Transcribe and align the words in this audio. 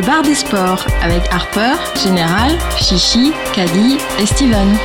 Bar 0.00 0.22
des 0.22 0.34
sports 0.34 0.84
avec 1.02 1.22
Harper, 1.32 1.74
Général, 2.02 2.52
Chichi, 2.76 3.32
Caddy 3.54 3.96
et 4.20 4.26
Steven. 4.26 4.76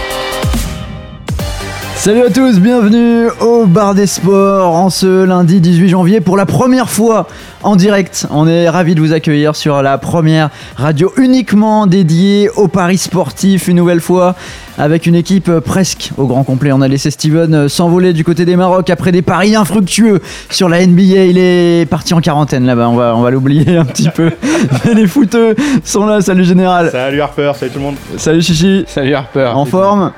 Salut 1.95 2.21
à 2.21 2.29
tous, 2.29 2.59
bienvenue 2.59 3.27
au 3.41 3.65
bar 3.65 3.93
des 3.93 4.07
sports 4.07 4.73
en 4.73 4.89
ce 4.89 5.23
lundi 5.23 5.61
18 5.61 5.89
janvier 5.89 6.21
pour 6.21 6.35
la 6.37 6.45
première 6.45 6.89
fois 6.89 7.27
en 7.61 7.75
direct. 7.75 8.25
On 8.31 8.47
est 8.47 8.69
ravis 8.69 8.95
de 8.95 9.01
vous 9.01 9.13
accueillir 9.13 9.55
sur 9.55 9.83
la 9.83 9.97
première 9.97 10.49
radio 10.77 11.11
uniquement 11.17 11.87
dédiée 11.87 12.49
aux 12.55 12.67
paris 12.67 12.97
sportifs 12.97 13.67
une 13.67 13.77
nouvelle 13.77 14.01
fois 14.01 14.35
avec 14.77 15.05
une 15.05 15.15
équipe 15.15 15.51
presque 15.59 16.11
au 16.17 16.25
grand 16.25 16.43
complet. 16.43 16.71
On 16.71 16.81
a 16.81 16.87
laissé 16.87 17.11
Steven 17.11 17.67
s'envoler 17.69 18.13
du 18.13 18.23
côté 18.23 18.45
des 18.45 18.55
Maroc 18.55 18.89
après 18.89 19.11
des 19.11 19.21
paris 19.21 19.55
infructueux 19.55 20.21
sur 20.49 20.69
la 20.69 20.85
NBA. 20.85 21.25
Il 21.25 21.37
est 21.37 21.89
parti 21.89 22.13
en 22.13 22.21
quarantaine 22.21 22.65
là-bas, 22.65 22.89
on 22.89 22.95
va, 22.95 23.15
on 23.15 23.21
va 23.21 23.31
l'oublier 23.31 23.77
un 23.77 23.85
petit 23.85 24.09
peu. 24.09 24.31
Mais 24.85 24.93
les 24.93 25.07
footeux 25.07 25.55
sont 25.83 26.05
là, 26.05 26.21
salut 26.21 26.43
Général. 26.43 26.89
Salut 26.91 27.21
Harper, 27.21 27.51
salut 27.55 27.71
tout 27.71 27.79
le 27.79 27.85
monde. 27.85 27.95
Salut 28.17 28.41
Chichi. 28.41 28.83
Salut 28.87 29.13
Harper. 29.13 29.51
En 29.53 29.65
forme 29.65 30.11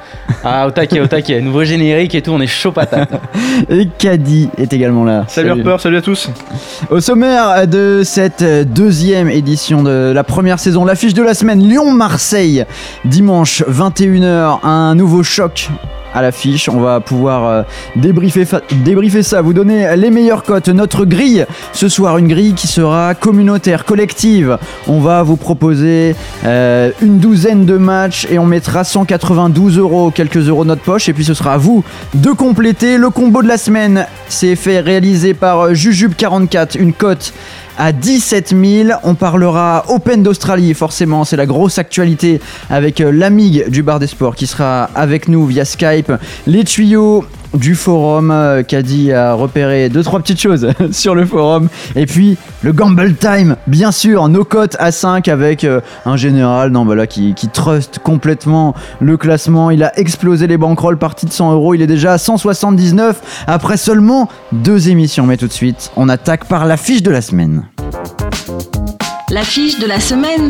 Ah, 0.43 0.67
au 0.67 0.71
taquet, 0.71 0.99
au 0.99 1.07
taquet. 1.07 1.41
Nouveau 1.41 1.63
générique 1.63 2.15
et 2.15 2.21
tout, 2.21 2.31
on 2.31 2.41
est 2.41 2.47
chaud 2.47 2.71
patate. 2.71 3.11
Et 3.69 3.87
Caddy 3.97 4.49
est 4.57 4.73
également 4.73 5.03
là. 5.03 5.25
Salut, 5.27 5.51
Harper, 5.51 5.75
salut 5.79 5.97
à 5.97 6.01
tous. 6.01 6.29
Au 6.89 6.99
sommaire 6.99 7.67
de 7.67 8.01
cette 8.03 8.43
deuxième 8.73 9.29
édition 9.29 9.83
de 9.83 10.11
la 10.13 10.23
première 10.23 10.59
saison, 10.59 10.85
l'affiche 10.85 11.13
de 11.13 11.23
la 11.23 11.33
semaine 11.33 11.59
Lyon-Marseille, 11.67 12.65
dimanche 13.05 13.63
21h, 13.69 14.52
un 14.63 14.95
nouveau 14.95 15.23
choc 15.23 15.69
à 16.13 16.21
l'affiche. 16.21 16.69
On 16.69 16.79
va 16.79 16.99
pouvoir 16.99 17.45
euh, 17.45 17.63
débriefer, 17.95 18.43
ça, 19.23 19.41
vous 19.41 19.53
donner 19.53 19.95
les 19.95 20.09
meilleures 20.09 20.43
cotes. 20.43 20.69
Notre 20.69 21.05
grille, 21.05 21.45
ce 21.73 21.89
soir, 21.89 22.17
une 22.17 22.27
grille 22.27 22.53
qui 22.53 22.67
sera 22.67 23.15
communautaire, 23.15 23.85
collective. 23.85 24.57
On 24.87 24.99
va 24.99 25.23
vous 25.23 25.37
proposer 25.37 26.15
euh, 26.45 26.91
une 27.01 27.19
douzaine 27.19 27.65
de 27.65 27.77
matchs 27.77 28.27
et 28.29 28.39
on 28.39 28.45
mettra 28.45 28.83
192 28.83 29.77
euros, 29.77 30.11
quelques 30.11 30.47
euros 30.47 30.63
de 30.63 30.69
notre 30.69 30.83
poche. 30.83 31.09
Et 31.09 31.13
puis 31.13 31.25
ce 31.25 31.33
sera 31.33 31.53
à 31.53 31.57
vous 31.57 31.83
de 32.13 32.29
compléter 32.31 32.97
le 32.97 33.09
combo 33.09 33.41
de 33.41 33.47
la 33.47 33.57
semaine. 33.57 34.05
C'est 34.27 34.55
fait 34.55 34.79
réalisé 34.79 35.33
par 35.33 35.61
euh, 35.61 35.73
Jujube44, 35.73 36.77
une 36.79 36.93
cote 36.93 37.33
à 37.77 37.91
17 37.91 38.49
000. 38.49 38.99
On 39.03 39.15
parlera 39.15 39.85
Open 39.89 40.23
d'Australie, 40.23 40.73
forcément, 40.73 41.23
c'est 41.23 41.35
la 41.35 41.45
grosse 41.45 41.77
actualité 41.77 42.41
avec 42.69 43.01
euh, 43.01 43.11
l'amigue 43.11 43.69
du 43.69 43.83
bar 43.83 43.99
des 43.99 44.07
sports 44.07 44.35
qui 44.35 44.47
sera 44.47 44.89
avec 44.95 45.27
nous 45.27 45.45
via 45.45 45.65
Skype. 45.65 46.11
Les 46.47 46.63
tuyaux 46.63 47.25
du 47.53 47.75
forum, 47.75 48.31
euh, 48.31 48.63
Caddy 48.63 49.11
a 49.11 49.33
repéré 49.33 49.89
deux 49.89 50.03
trois 50.03 50.19
petites 50.19 50.39
choses 50.39 50.67
sur 50.91 51.15
le 51.15 51.25
forum. 51.25 51.69
Et 51.95 52.05
puis 52.05 52.37
le 52.61 52.73
gamble 52.73 53.15
time 53.15 53.55
bien 53.67 53.91
sûr 53.91 54.27
nos 54.29 54.43
cotes 54.43 54.75
à 54.79 54.91
5 54.91 55.27
avec 55.27 55.63
euh, 55.63 55.81
un 56.05 56.17
général. 56.17 56.71
Non 56.71 56.85
bah 56.85 57.07
qui, 57.07 57.33
qui 57.33 57.49
trust 57.49 57.99
complètement 57.99 58.73
le 58.99 59.17
classement. 59.17 59.71
Il 59.71 59.83
a 59.83 59.97
explosé 59.99 60.47
les 60.47 60.57
bankrolls 60.57 60.97
parti 60.97 61.25
de 61.25 61.31
100 61.31 61.53
euros. 61.53 61.73
Il 61.73 61.81
est 61.81 61.87
déjà 61.87 62.13
à 62.13 62.17
179 62.17 63.45
après 63.47 63.77
seulement 63.77 64.29
deux 64.51 64.89
émissions. 64.89 65.25
Mais 65.25 65.37
tout 65.37 65.47
de 65.47 65.53
suite 65.53 65.91
on 65.95 66.09
attaque 66.09 66.45
par 66.45 66.65
la 66.65 66.77
fiche 66.77 67.03
de 67.03 67.11
la 67.11 67.21
semaine. 67.21 67.63
L'affiche 69.29 69.79
de 69.79 69.87
la 69.87 69.99
semaine. 69.99 70.49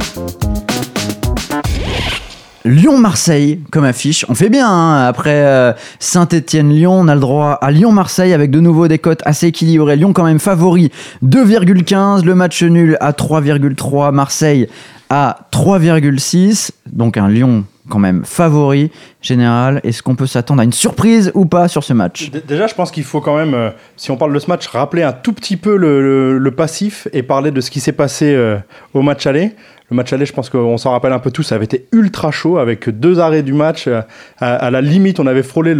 Lyon-Marseille 2.65 3.59
comme 3.71 3.83
affiche. 3.83 4.25
On 4.29 4.35
fait 4.35 4.49
bien 4.49 4.69
hein. 4.69 5.05
après 5.05 5.43
euh, 5.43 5.73
Saint-Étienne-Lyon. 5.99 6.93
On 6.93 7.07
a 7.07 7.15
le 7.15 7.19
droit 7.21 7.57
à 7.61 7.71
Lyon-Marseille 7.71 8.33
avec 8.33 8.51
de 8.51 8.59
nouveau 8.59 8.87
des 8.87 8.99
cotes 8.99 9.21
assez 9.25 9.47
équilibrées. 9.47 9.97
Lyon 9.97 10.13
quand 10.13 10.23
même 10.23 10.39
favori 10.39 10.91
2,15. 11.25 12.23
Le 12.23 12.35
match 12.35 12.63
nul 12.63 12.97
à 13.01 13.11
3,3. 13.11 14.11
Marseille 14.13 14.69
à 15.09 15.47
3,6. 15.51 16.71
Donc 16.91 17.17
un 17.17 17.27
Lyon 17.27 17.65
quand 17.89 17.99
même 17.99 18.23
favori. 18.23 18.91
Général, 19.21 19.81
est-ce 19.83 20.01
qu'on 20.01 20.15
peut 20.15 20.25
s'attendre 20.25 20.61
à 20.61 20.63
une 20.63 20.71
surprise 20.71 21.31
ou 21.33 21.45
pas 21.45 21.67
sur 21.67 21.83
ce 21.83 21.91
match? 21.91 22.31
Déjà, 22.47 22.67
je 22.67 22.75
pense 22.75 22.91
qu'il 22.91 23.03
faut 23.03 23.19
quand 23.19 23.35
même, 23.35 23.53
euh, 23.53 23.71
si 23.97 24.09
on 24.09 24.15
parle 24.15 24.33
de 24.33 24.39
ce 24.39 24.47
match, 24.47 24.67
rappeler 24.67 25.03
un 25.03 25.11
tout 25.11 25.33
petit 25.33 25.57
peu 25.57 25.75
le 25.75 26.51
passif 26.51 27.09
et 27.11 27.23
parler 27.23 27.51
de 27.51 27.59
ce 27.59 27.69
qui 27.69 27.81
s'est 27.81 27.91
passé 27.91 28.33
euh, 28.33 28.57
au 28.93 29.01
match 29.01 29.27
aller. 29.27 29.51
Le 29.93 29.97
match 29.97 30.11
aller, 30.11 30.25
je 30.25 30.33
pense 30.33 30.49
qu'on 30.49 30.75
s'en 30.77 30.89
rappelle 30.89 31.13
un 31.13 31.19
peu 31.19 31.29
tous, 31.29 31.43
ça 31.43 31.53
avait 31.53 31.65
été 31.65 31.85
ultra 31.91 32.31
chaud 32.31 32.57
avec 32.57 32.89
deux 32.89 33.19
arrêts 33.19 33.43
du 33.43 33.53
match. 33.53 33.85
euh, 33.87 34.01
à, 34.39 34.55
à 34.55 34.71
la 34.71 34.81
limite, 34.81 35.19
on 35.19 35.27
avait 35.27 35.43
frôlé 35.43 35.75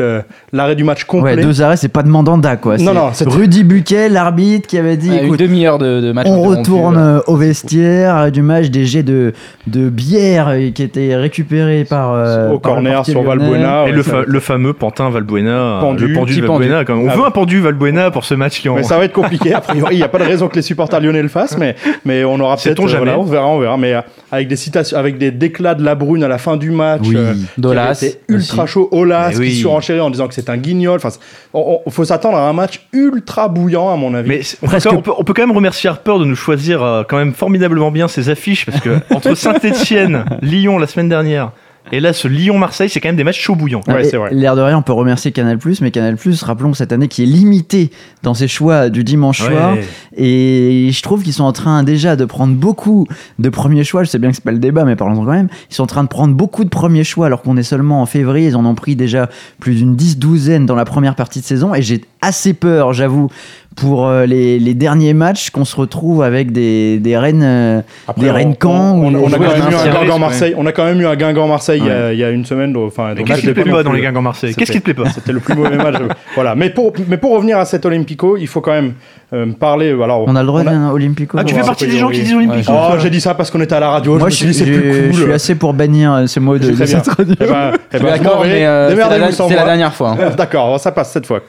l'arrêt 0.54 0.76
du 0.76 0.84
match 0.84 1.06
complet. 1.06 1.36
Ouais, 1.36 1.42
deux 1.42 1.64
arrêts, 1.64 1.78
c'est 1.78 1.88
pas 1.88 2.04
de 2.04 2.10
mandanda 2.10 2.56
quoi. 2.56 2.78
Non, 2.78 2.86
C'est 2.86 2.94
non, 2.94 3.10
c'était- 3.14 3.32
Rudy 3.32 3.64
Buquet, 3.64 4.10
l'arbitre, 4.10 4.68
qui 4.68 4.78
avait 4.78 4.98
dit 4.98 5.10
Ouais, 5.10 5.26
une 5.26 5.36
demi-heure 5.36 5.80
de, 5.80 6.00
de 6.00 6.12
match. 6.12 6.28
On 6.30 6.44
retourne 6.44 6.94
là. 6.94 7.02
euh, 7.02 7.22
au 7.26 7.36
vestiaire 7.38 8.32
du 8.32 8.44
match 8.44 8.68
des 8.70 8.86
jets 8.86 9.02
de, 9.02 9.34
de 9.66 9.90
bière 9.90 10.50
euh, 10.50 10.70
qui 10.70 10.84
étaient 10.84 11.16
récupérés 11.16 11.84
par 11.84 12.14
euh, 12.14 12.52
Au 12.52 12.60
par 12.60 12.74
corner 12.74 13.04
sur. 13.04 13.24
Valbuena. 13.24 13.82
Et 13.82 13.86
ouais, 13.86 13.92
le, 13.94 14.04
ça- 14.04 14.12
fa- 14.12 14.24
le 14.28 14.40
fameux 14.40 14.74
Pantin 14.74 15.10
Valbuena, 15.10 15.80
Pendu, 15.82 16.08
le 16.08 16.14
pendu 16.14 16.44
quand 16.46 16.60
même. 16.60 16.72
On 16.88 17.10
Ah 17.10 17.16
veut 17.16 17.26
un 17.26 17.32
pendu 17.32 17.62
Valbuena 17.62 18.12
pour 18.12 18.26
ce 18.26 18.36
match 18.36 18.62
Lyon. 18.62 18.76
Mais 18.76 18.84
ça 18.84 19.00
va 19.00 19.06
être 19.06 19.14
compliqué. 19.14 19.56
A 19.56 19.62
priori, 19.62 19.96
il 19.96 19.98
n'y 19.98 20.04
a 20.04 20.08
pas 20.08 20.20
de 20.20 20.26
raison 20.26 20.50
que 20.50 20.56
les 20.56 20.62
supporters 20.62 21.00
lyonnais 21.02 21.24
le 21.24 21.30
fassent, 21.30 21.58
mais, 21.58 21.76
mais 22.06 22.24
on 22.24 22.40
aura 22.40 22.58
peut-être. 22.58 22.80
Voilà, 22.84 23.18
on 23.18 23.24
verra, 23.24 23.48
on 23.48 23.60
verra. 23.60 23.78
Mais 23.78 23.96
avec 24.32 24.48
des 24.48 24.56
citations, 24.56 24.98
avec 24.98 25.18
des 25.18 25.32
déclats 25.32 25.76
de 25.76 25.84
la 25.84 25.96
brune 25.96 26.24
à 26.24 26.28
la 26.28 26.38
fin 26.38 26.58
du 26.58 26.72
match. 26.72 27.02
Oui, 27.06 27.16
euh, 27.16 27.34
Dolas 27.58 28.04
ultra 28.28 28.64
aussi. 28.64 28.72
chaud. 28.74 28.90
Olas 28.92 29.34
oui. 29.38 29.50
qui 29.50 29.56
surenchérit 29.56 30.00
en 30.00 30.10
disant 30.10 30.28
que 30.28 30.34
c'est 30.34 30.50
un 30.50 30.58
guignol. 30.58 31.00
Enfin, 31.04 31.10
il 31.54 31.92
faut 31.92 32.06
s'attendre 32.06 32.38
à 32.38 32.48
un 32.50 32.54
match 32.54 32.88
ultra 32.94 33.48
bouillant, 33.48 33.92
à 33.94 33.96
mon 33.96 34.14
avis. 34.14 34.30
Mais 34.30 34.42
c'est- 34.44 34.58
on, 34.62 34.68
Presque- 34.68 34.90
peut, 34.90 34.96
on, 34.96 35.02
peut, 35.02 35.12
on 35.20 35.24
peut 35.24 35.34
quand 35.34 35.46
même 35.46 35.56
remercier 35.56 35.90
Harper 35.90 36.18
de 36.20 36.26
nous 36.26 36.36
choisir 36.36 36.82
euh, 36.84 37.04
quand 37.08 37.18
même 37.18 37.34
formidablement 37.34 37.92
bien 37.92 38.08
ses 38.08 38.30
affiches 38.30 38.66
parce 38.66 38.80
que 38.80 38.98
entre 39.14 39.36
Saint-Etienne, 39.36 40.26
Lyon 40.42 40.78
la 40.80 40.88
semaine 40.88 41.10
dernière 41.10 41.52
et 41.92 42.00
là 42.00 42.14
ce 42.14 42.28
Lyon-Marseille, 42.28 42.90
c'est 42.90 43.00
quand 43.00 43.10
même 43.10 43.16
des 43.16 43.24
matchs 43.24 43.42
chauds 43.42 43.56
bouillants. 43.56 43.82
Ouais, 43.88 44.04
c'est 44.04 44.18
vrai. 44.18 44.34
L'air 44.34 44.56
de 44.56 44.62
rien, 44.62 44.78
on 44.78 44.82
peut 44.82 44.94
remercier 44.94 45.32
Canal+, 45.32 45.60
mais 45.82 45.92
Canal+, 45.92 46.18
rappelons 46.42 46.74
cette 46.74 46.92
année 46.92 47.08
qui 47.08 47.24
est 47.24 47.28
limité 47.28 47.92
dans 48.24 48.34
ses 48.34 48.48
choix 48.48 48.90
du 48.90 49.04
dimanche 49.04 49.42
soir. 49.42 49.74
Ouais. 49.74 49.86
Et 50.16 50.90
je 50.92 51.02
trouve 51.02 51.24
qu'ils 51.24 51.34
sont 51.34 51.44
en 51.44 51.52
train 51.52 51.84
déjà 51.84 52.16
de 52.16 52.26
prendre 52.26 52.56
beaucoup 52.56 53.08
de 53.40 53.50
premiers 53.50 53.84
choix. 53.84 54.04
Je 54.04 54.10
sais 54.10 54.20
bien 54.20 54.30
que 54.30 54.36
c'est 54.36 54.44
pas 54.44 54.52
le 54.52 54.60
débat, 54.60 54.86
mais 54.86 54.96
parlons-en 54.96 55.26
quand 55.26 55.32
même. 55.32 55.50
Ils 55.70 55.76
sont 55.76 55.84
en 55.84 55.88
train 55.88 56.04
de 56.04 56.10
prendre 56.10 56.34
beaucoup 56.34 56.64
de 56.64 56.70
premiers 56.70 57.04
choix 57.04 57.26
alors 57.26 57.42
qu'on 57.42 57.58
est 57.58 57.64
seulement 57.64 58.02
en 58.02 58.06
février. 58.06 58.48
Ils 58.48 58.56
en 58.56 58.66
ont 58.66 58.76
pris 58.76 58.96
déjà 58.96 59.30
plus 59.60 59.76
d'une 59.76 59.96
dix 59.96 60.18
douzaine 60.18 60.66
dans 60.66 60.76
la 60.76 60.86
première 60.86 61.16
partie 61.16 61.42
de 61.42 61.46
saison. 61.46 61.74
Et 61.76 61.82
j'ai 61.82 62.02
assez 62.22 62.54
peur, 62.54 62.94
j'avoue, 62.94 63.30
pour 63.76 64.08
euh, 64.08 64.26
les, 64.26 64.60
les 64.60 64.74
derniers 64.74 65.14
matchs 65.14 65.50
qu'on 65.50 65.66
se 65.66 65.76
retrouve 65.76 66.22
avec 66.24 66.52
des, 66.52 67.00
des 67.00 67.18
reines, 67.18 67.42
euh, 67.44 67.82
Après, 68.08 68.24
des 68.24 68.30
on- 68.30 68.34
reines 68.34 68.56
camps. 68.56 68.96
on, 68.96 69.14
a 69.14 69.38
quand 69.38 69.40
même 69.40 69.72
eu 69.72 69.76
un 69.76 69.86
Guingamp 69.92 70.14
ouais. 70.14 70.20
Marseille. 70.20 70.54
On 70.58 70.66
a 70.66 70.72
quand 70.72 70.86
même 70.86 71.02
eu 71.02 71.06
un 71.08 71.16
Guingamp 71.16 71.48
Marseille 71.48 71.80
il 71.82 71.88
y 71.88 71.90
a- 71.90 71.94
Ouais. 72.08 72.16
il 72.16 72.20
y 72.20 72.24
a 72.24 72.30
une 72.30 72.46
semaine. 72.46 72.74
donc, 72.74 72.88
Enfin, 72.88 73.16
donc 73.16 73.26
qu'est-ce 73.28 73.42
qui 73.42 73.48
te 73.48 73.52
plaît 73.52 73.72
pas 73.72 73.84
dans 73.84 73.92
les 73.92 74.02
Guingamp 74.02 74.22
Marseille? 74.22 74.54
Qu'est-ce 74.56 74.72
qui 74.72 74.80
te 74.80 74.84
plaît 74.84 74.94
pas? 74.94 75.10
C'était 75.10 75.32
le 75.32 75.40
plus 75.40 75.56
mauvais 75.56 75.78
match. 75.78 75.96
voilà. 76.36 76.56
Mais 76.56 76.70
pour, 76.70 76.94
mais 77.08 77.18
pour 77.18 77.32
revenir 77.34 77.58
à 77.58 77.66
cet 77.66 77.86
Olympico, 77.86 78.38
il 78.38 78.48
faut 78.48 78.62
quand 78.62 78.72
même 78.74 78.94
euh, 79.34 79.46
parler. 79.60 79.90
Alors, 79.92 80.26
On 80.28 80.36
a 80.36 80.42
le 80.42 80.48
droit 80.48 80.62
on 80.64 80.68
a- 80.68 80.72
d'un 80.72 80.90
Olympico. 80.90 81.38
Ah, 81.40 81.44
tu 81.44 81.54
Ouais, 81.54 81.60
fais 81.62 81.66
partie 81.66 81.88
des 81.88 81.98
gens 81.98 82.10
qui 82.10 82.22
disent 82.22 82.34
Olympique 82.36 82.66
Oh, 82.70 82.94
j'ai 83.00 83.10
dit 83.10 83.20
ça 83.22 83.34
parce 83.34 83.50
qu'on 83.52 83.62
était 83.62 83.76
à 83.76 83.80
la 83.80 83.90
radio. 83.90 84.18
Moi, 84.18 84.30
je 84.30 84.34
me 84.34 84.36
suis 84.36 84.46
dit, 84.48 84.54
c'est 84.54 84.66
je- 84.66 84.80
plus 84.80 84.92
cool. 85.10 85.14
je 85.14 85.24
suis 85.24 85.34
assez 85.34 85.56
pour 85.56 85.74
bannir 85.74 86.14
euh, 86.14 86.28
ces 86.28 86.40
mots 86.40 86.58
de, 86.58 86.72
Très 86.72 86.72
de 86.72 86.76
bien. 86.76 86.86
cette 86.86 87.08
radio. 87.08 87.36
Eh 87.40 87.46
ben, 87.46 87.72
eh 87.94 88.00
ben, 88.00 88.06
D'accord, 88.06 88.42
mais 88.46 88.66
euh, 88.66 88.90
c'est 89.32 89.56
la, 89.56 89.66
dernière 89.66 89.94
fois. 89.94 90.12
hein. 90.20 90.30
D'accord, 90.38 90.80
ça 90.80 90.92
passe 90.92 91.12
cette 91.12 91.26
fois. 91.26 91.42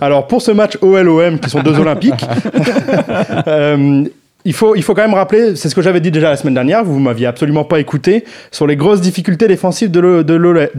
Alors 0.00 0.26
pour 0.26 0.40
ce 0.42 0.50
match 0.52 0.78
OL-OM, 0.80 1.38
qui 1.38 1.50
sont 1.50 1.62
deux 1.62 1.78
Olympiques, 1.80 2.24
euh, 3.46 4.04
il 4.44 4.52
faut, 4.52 4.74
il 4.74 4.82
faut 4.82 4.94
quand 4.94 5.02
même 5.02 5.14
rappeler, 5.14 5.54
c'est 5.54 5.68
ce 5.68 5.74
que 5.74 5.82
j'avais 5.82 6.00
dit 6.00 6.10
déjà 6.10 6.30
la 6.30 6.36
semaine 6.36 6.54
dernière, 6.54 6.82
vous 6.84 6.98
m'aviez 6.98 7.26
absolument 7.26 7.64
pas 7.64 7.78
écouté, 7.78 8.24
sur 8.50 8.66
les 8.66 8.74
grosses 8.76 9.00
difficultés 9.00 9.46
défensives 9.46 9.90
de 9.90 10.00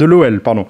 l'OL, 0.05 0.41
pardon. 0.41 0.65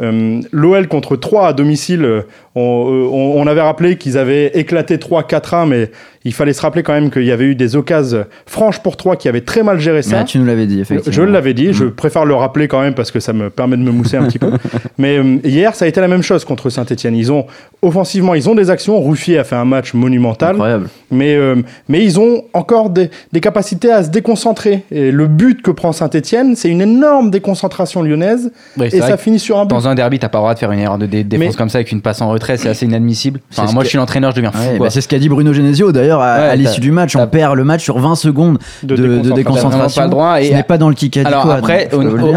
Euh, 0.00 0.40
L'OL 0.52 0.86
contre 0.88 1.16
3 1.16 1.48
à 1.48 1.52
domicile, 1.52 2.04
euh, 2.04 2.22
on, 2.54 2.60
euh, 2.90 3.08
on- 3.10 3.40
on 3.40 3.46
avait 3.46 3.60
rappelé 3.60 3.96
qu'ils 3.96 4.16
avaient 4.18 4.46
éclaté 4.58 4.98
3-4-1, 4.98 5.66
mais 5.66 5.90
il 6.28 6.32
fallait 6.34 6.52
se 6.52 6.60
rappeler 6.62 6.82
quand 6.82 6.92
même 6.92 7.10
qu'il 7.10 7.24
y 7.24 7.32
avait 7.32 7.46
eu 7.46 7.54
des 7.54 7.74
occasions 7.74 8.24
franches 8.46 8.80
pour 8.82 8.96
3 8.96 9.16
qui 9.16 9.28
avaient 9.28 9.40
très 9.40 9.62
mal 9.62 9.80
géré 9.80 10.02
ça. 10.02 10.18
Ouais, 10.18 10.24
tu 10.24 10.38
nous 10.38 10.44
l'avais 10.44 10.66
dit, 10.66 10.80
effectivement. 10.80 11.12
Je 11.12 11.22
l'avais 11.22 11.54
dit, 11.54 11.72
je 11.72 11.84
préfère 11.86 12.24
le 12.24 12.34
rappeler 12.34 12.68
quand 12.68 12.80
même 12.80 12.94
parce 12.94 13.10
que 13.10 13.18
ça 13.20 13.32
me 13.32 13.50
permet 13.50 13.76
de 13.76 13.82
me 13.82 13.90
mousser 13.90 14.16
un 14.16 14.24
petit 14.24 14.38
peu. 14.38 14.52
Mais 14.98 15.18
euh, 15.18 15.38
hier, 15.44 15.74
ça 15.74 15.84
a 15.84 15.88
été 15.88 16.00
la 16.00 16.08
même 16.08 16.22
chose 16.22 16.44
contre 16.44 16.70
Saint-Etienne. 16.70 17.16
Ils 17.16 17.32
ont, 17.32 17.46
offensivement, 17.82 18.34
ils 18.34 18.48
ont 18.48 18.54
des 18.54 18.70
actions. 18.70 19.00
Ruffier 19.02 19.38
a 19.38 19.44
fait 19.44 19.56
un 19.56 19.64
match 19.64 19.94
monumental. 19.94 20.50
Incroyable. 20.56 20.88
Mais, 21.10 21.34
euh, 21.36 21.56
mais 21.88 22.04
ils 22.04 22.20
ont 22.20 22.44
encore 22.52 22.90
des, 22.90 23.10
des 23.32 23.40
capacités 23.40 23.90
à 23.90 24.02
se 24.04 24.10
déconcentrer. 24.10 24.84
Et 24.90 25.10
le 25.10 25.26
but 25.26 25.62
que 25.62 25.70
prend 25.70 25.92
Saint-Etienne, 25.92 26.54
c'est 26.56 26.68
une 26.68 26.80
énorme 26.82 27.30
déconcentration 27.30 28.02
lyonnaise. 28.02 28.52
Ouais, 28.76 28.88
et 28.92 29.00
ça 29.00 29.16
finit 29.16 29.38
sur 29.38 29.58
un 29.58 29.64
but. 29.64 29.70
Dans 29.70 29.88
un 29.88 29.94
derby, 29.94 30.18
t'as 30.18 30.28
pas 30.28 30.38
le 30.38 30.42
droit 30.42 30.54
de 30.54 30.58
faire 30.58 30.72
une 30.72 30.80
erreur 30.80 30.98
de 30.98 31.06
dé- 31.06 31.24
défense 31.24 31.48
Mais- 31.48 31.54
comme 31.54 31.68
ça 31.68 31.78
avec 31.78 31.92
une 31.92 32.00
passe 32.02 32.20
en 32.20 32.28
retrait, 32.28 32.56
c'est 32.56 32.68
assez 32.68 32.86
inadmissible. 32.86 33.40
Enfin, 33.52 33.72
moi, 33.72 33.82
que- 33.82 33.86
je 33.86 33.90
suis 33.90 33.98
l'entraîneur, 33.98 34.30
je 34.32 34.36
deviens 34.36 34.52
fou. 34.52 34.58
Ouais, 34.72 34.78
bah, 34.78 34.90
c'est 34.90 35.00
ce 35.00 35.08
qu'a 35.08 35.18
dit 35.18 35.28
Bruno 35.28 35.52
Genesio 35.52 35.92
d'ailleurs 35.92 36.17
à, 36.20 36.38
Ouais, 36.38 36.44
à 36.48 36.56
l'issue 36.56 36.80
du 36.80 36.90
match. 36.92 37.16
On 37.16 37.26
perd 37.26 37.54
le 37.54 37.64
match 37.64 37.82
sur 37.82 37.98
20 37.98 38.14
secondes 38.14 38.58
de, 38.82 38.96
de 38.96 39.32
déconcentration. 39.32 40.02
Pas 40.02 40.06
le 40.06 40.10
droit. 40.10 40.36
Ce 40.40 40.52
n'est 40.52 40.62
pas 40.62 40.78
dans 40.78 40.88
le 40.88 40.94
Kikadi. 40.94 41.26
alors 41.26 41.50
après, 41.50 41.88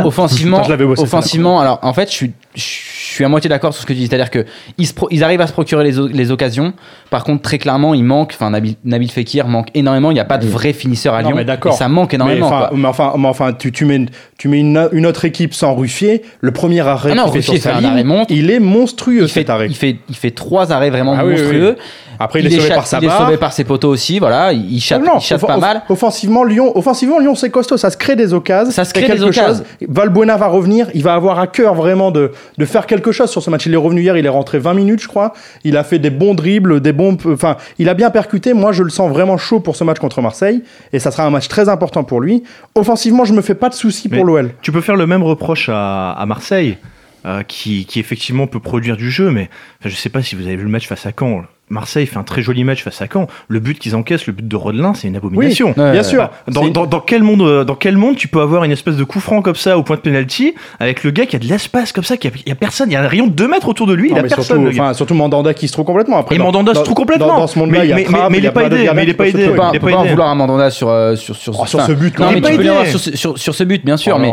offensivement, 0.06 0.62
offensivement, 0.98 1.60
alors 1.60 1.80
en 1.82 1.94
fait, 1.94 2.10
je 2.10 2.16
suis 2.16 2.34
je 2.56 2.62
suis 2.62 3.24
à 3.24 3.30
moitié 3.30 3.50
d'accord 3.50 3.74
sur 3.74 3.82
ce 3.82 3.88
que 3.88 3.94
tu 3.94 4.00
dis, 4.00 4.08
c'est-à-dire 4.08 4.30
que 4.30 4.46
ils, 4.78 5.24
arrivent 5.24 5.42
à 5.42 5.48
se 5.48 5.54
procurer 5.54 5.92
les, 5.92 6.32
occasions. 6.32 6.74
Par 7.10 7.24
contre, 7.24 7.42
très 7.42 7.58
clairement, 7.58 7.94
il 7.94 8.04
manque. 8.04 8.32
Enfin, 8.36 8.50
Nabil, 8.50 8.76
Nabil 8.84 9.10
Fekir 9.10 9.48
manque 9.48 9.68
énormément. 9.74 10.12
Il 10.12 10.16
n'y 10.16 10.20
a 10.20 10.26
pas 10.26 10.38
de 10.38 10.48
vrai 10.48 10.74
finisseur 10.74 11.14
à 11.14 11.22
Non, 11.22 11.30
Lyon. 11.30 11.38
mais 11.38 11.46
d'accord. 11.46 11.74
Et 11.74 11.78
ça 11.78 11.88
manque 11.88 12.12
Mais 12.12 12.16
énormément. 12.16 12.50
quoi. 12.50 12.72
mais 12.74 12.88
enfin, 12.88 13.14
mais 13.18 13.28
enfin, 13.28 13.54
tu, 13.54 13.72
tu 13.72 13.86
mets, 13.86 14.06
tu 14.38 14.48
mets 14.48 14.60
une, 14.60 14.90
une 14.92 15.06
autre 15.06 15.26
équipe 15.26 15.54
sans 15.54 15.74
Ruffier. 15.76 16.24
Le 16.42 16.52
premier 16.52 16.82
arrêt 16.82 17.12
Ah 17.14 17.16
non, 17.16 17.28
fait 17.28 17.40
Ruffier 17.40 17.60
fait 17.60 17.70
un 17.70 17.84
arrêt 17.84 18.04
montre. 18.04 18.32
il 18.32 18.50
est 18.50 18.60
monstrueux 18.60 19.24
il 19.24 19.28
fait, 19.28 19.42
cet 19.42 19.50
arrêt. 19.50 19.68
il, 19.68 19.76
fait, 19.76 19.98
il 20.10 20.16
fait 20.16 20.32
trois 20.32 20.72
arrêts 20.72 20.90
vraiment 20.90 21.16
Ah 21.18 21.26
oui, 21.26 21.34
oui, 21.36 21.42
monstrueux. 21.42 21.78
Après, 22.20 22.40
il, 22.40 22.48
est 22.48 22.60
sauvé 22.60 22.70
par 22.70 22.86
sa 22.86 23.00
il 23.00 23.06
est 23.06 23.10
sauvé 23.10 23.38
par 23.38 23.52
ses 23.52 23.64
poteaux 23.64 23.90
aussi. 23.90 24.20
Voilà, 24.20 24.54
il 24.54 24.80
chatte, 24.80 25.04
Non, 25.04 25.14
il 25.18 25.22
chatte 25.22 25.42
off- 25.42 25.48
pas 25.48 25.56
off- 25.56 25.62
mal. 25.62 25.82
Offensivement, 25.90 26.44
Lyon, 26.44 26.72
offensivement, 26.76 27.20
Lyon, 27.20 27.34
c'est 27.34 27.50
costaud. 27.50 27.78
Ça 27.78 27.90
se 27.90 27.98
crée 27.98 28.16
des 28.16 28.34
occasions. 28.34 28.72
Ça 28.72 28.86
se 28.86 28.94
crée 28.94 29.10
des 29.10 29.24
occasions. 29.24 29.64
Valbuena 29.88 30.38
va 30.38 30.48
revenir. 30.48 30.88
Il 30.94 31.04
va 31.04 31.16
avoir 31.16 31.40
à 31.40 31.48
cœur 31.48 31.74
vraiment 31.74 32.12
de, 32.12 32.32
de 32.58 32.66
faire 32.66 32.88
quelque 32.88 33.12
chose 33.12 33.30
sur 33.30 33.42
ce 33.42 33.50
match. 33.50 33.66
Il 33.66 33.74
est 33.74 33.78
revenu 33.78 34.02
hier. 34.02 34.18
Il 34.18 34.26
est 34.26 34.30
rentré 34.30 34.60
20 34.60 34.74
minutes, 34.74 35.02
je 35.02 35.08
crois. 35.08 35.34
Il 35.64 35.78
a 35.78 35.84
fait 35.84 36.00
des 36.00 36.10
bons 36.10 36.34
dribbles, 36.34 36.82
des 36.82 36.94
bons. 36.94 37.18
Enfin, 37.26 37.58
il 37.80 37.90
a 37.90 37.94
bien 37.94 38.10
percuté. 38.10 38.54
Moi, 38.54 38.72
je 38.72 38.84
le 38.84 38.90
sens 38.90 39.12
vraiment 39.12 39.38
chaud 39.38 39.60
pour 39.60 39.76
ce 39.76 39.84
match 39.84 40.00
contre 40.00 40.22
Marseille. 40.22 40.64
Et 40.94 41.00
ça 41.00 41.12
sera 41.12 41.26
un 41.26 41.30
match 41.30 41.48
très 41.48 41.70
important 41.70 42.04
pour 42.04 42.22
lui. 42.22 42.44
Offensivement, 42.76 43.26
je 43.26 43.34
me 43.34 43.42
fais 43.42 43.56
pas 43.56 43.70
de 43.70 43.76
soucis 43.76 44.10
pour 44.10 44.26
l'OL. 44.26 44.52
Tu 44.62 44.72
peux 44.72 44.82
faire 44.82 44.96
le 44.96 45.08
même 45.08 45.24
reproche 45.24 45.70
à, 45.70 46.12
à 46.12 46.26
Marseille, 46.26 46.78
euh, 47.26 47.44
qui, 47.44 47.86
qui 47.86 48.00
effectivement 48.00 48.48
peut 48.48 48.60
produire 48.60 48.98
du 48.98 49.12
jeu, 49.12 49.30
mais 49.30 49.50
enfin, 49.80 49.90
je 49.90 49.96
sais 49.96 50.10
pas 50.10 50.24
si 50.24 50.36
vous 50.36 50.48
avez 50.48 50.56
vu 50.56 50.64
le 50.64 50.70
match 50.70 50.88
face 50.88 51.06
à 51.06 51.12
Caen. 51.18 51.44
Marseille 51.72 52.06
fait 52.06 52.18
un 52.18 52.24
très 52.24 52.42
joli 52.42 52.64
match 52.64 52.84
face 52.84 53.02
à 53.02 53.08
Caen. 53.12 53.28
Le 53.48 53.60
but 53.60 53.80
qu'ils 53.80 53.96
encaissent, 53.96 54.28
le 54.28 54.34
but 54.34 54.48
de 54.48 54.56
Rodelin, 54.56 54.94
c'est 54.94 55.08
une 55.08 55.16
abomination. 55.16 55.74
Bien 55.76 56.04
sûr. 56.04 56.30
Dans, 56.48 56.68
dans, 56.68 56.86
dans 56.86 57.00
quel 57.00 57.24
monde, 57.24 57.42
euh, 57.42 57.64
dans 57.64 57.76
quel 57.76 57.98
monde 57.98 58.16
tu 58.16 58.28
peux 58.28 58.42
avoir 58.42 58.64
une 58.64 58.72
espèce 58.72 58.96
de 58.98 59.04
coup 59.04 59.20
franc 59.20 59.42
comme 59.42 59.56
ça 59.56 59.78
au 59.78 59.84
point 59.84 59.96
de 59.96 60.02
penalty 60.02 60.54
avec 60.80 61.04
le 61.04 61.12
gars 61.12 61.26
qui 61.26 61.36
a 61.36 61.40
de 61.40 61.46
l'espace 61.48 61.92
comme 61.92 62.04
ça, 62.04 62.18
qui 62.18 62.28
a, 62.28 62.32
il 62.46 62.50
y 62.50 62.52
a 62.52 62.56
personne, 62.56 62.90
il 62.90 62.94
y 62.94 62.96
a 62.96 63.02
un 63.02 63.08
rayon 63.08 63.28
de 63.28 63.32
2 63.34 63.48
mètres 63.48 63.68
autour 63.68 63.88
de 63.88 63.94
lui, 63.94 64.10
il 64.10 64.12
Non, 64.14 64.20
a 64.20 64.22
mais 64.24 64.30
personne. 64.30 64.62
surtout, 64.64 64.80
enfin, 64.82 64.94
surtout 64.94 65.14
Mandanda 65.16 65.54
qui 65.54 65.68
se 65.68 65.74
trouve 65.74 65.86
complètement. 65.86 66.18
Après, 66.18 66.36
Et 66.36 66.38
dans- 66.38 66.44
Mandanda 66.46 66.74
se 66.76 66.82
trouve 66.82 66.96
complètement. 66.96 67.28
Dans, 67.28 67.38
dans 67.40 67.48
ce 67.48 67.58
monde-là, 67.60 67.80
Mais- 67.80 67.86
il 67.86 67.90
y 67.90 67.94
a 67.94 67.96
mais- 67.96 68.06
mais- 68.10 68.18
mais 68.30 68.38
il 68.40 68.44
y 68.44 68.48
a 68.48 68.50
est 68.50 68.54
pas 68.54 68.64
aidé, 68.66 68.90
mais 68.94 69.04
il 69.04 69.10
est 69.10 69.12
qui 69.12 69.18
pas 69.18 69.28
aidé. 69.28 69.44
trouver. 69.46 69.60
On 69.62 69.72
peut 69.72 69.80
pas, 69.80 69.90
il 69.92 69.96
en 69.96 70.06
vouloir 70.06 70.30
à 70.30 70.36
Mandanda 70.36 70.70
sur, 70.70 70.90
euh, 70.90 71.16
sur, 71.16 71.36
sur, 71.36 71.58
Oh, 71.60 71.66
ce 71.66 71.92
but, 71.94 72.18
Non, 72.20 72.28
mais 72.28 72.32
tu 72.34 72.38
Il 72.38 72.42
peux 72.42 72.58
pas 72.58 72.64
l'avoir 72.64 72.82
aidé. 72.84 72.90
sur, 72.92 73.00
ce- 73.00 73.16
sur, 73.18 73.38
sur 73.38 73.56
ce 73.56 73.64
but, 73.64 73.86
bien 73.86 73.98
sûr. 73.98 74.16
Oh, 74.18 74.20
mais 74.20 74.32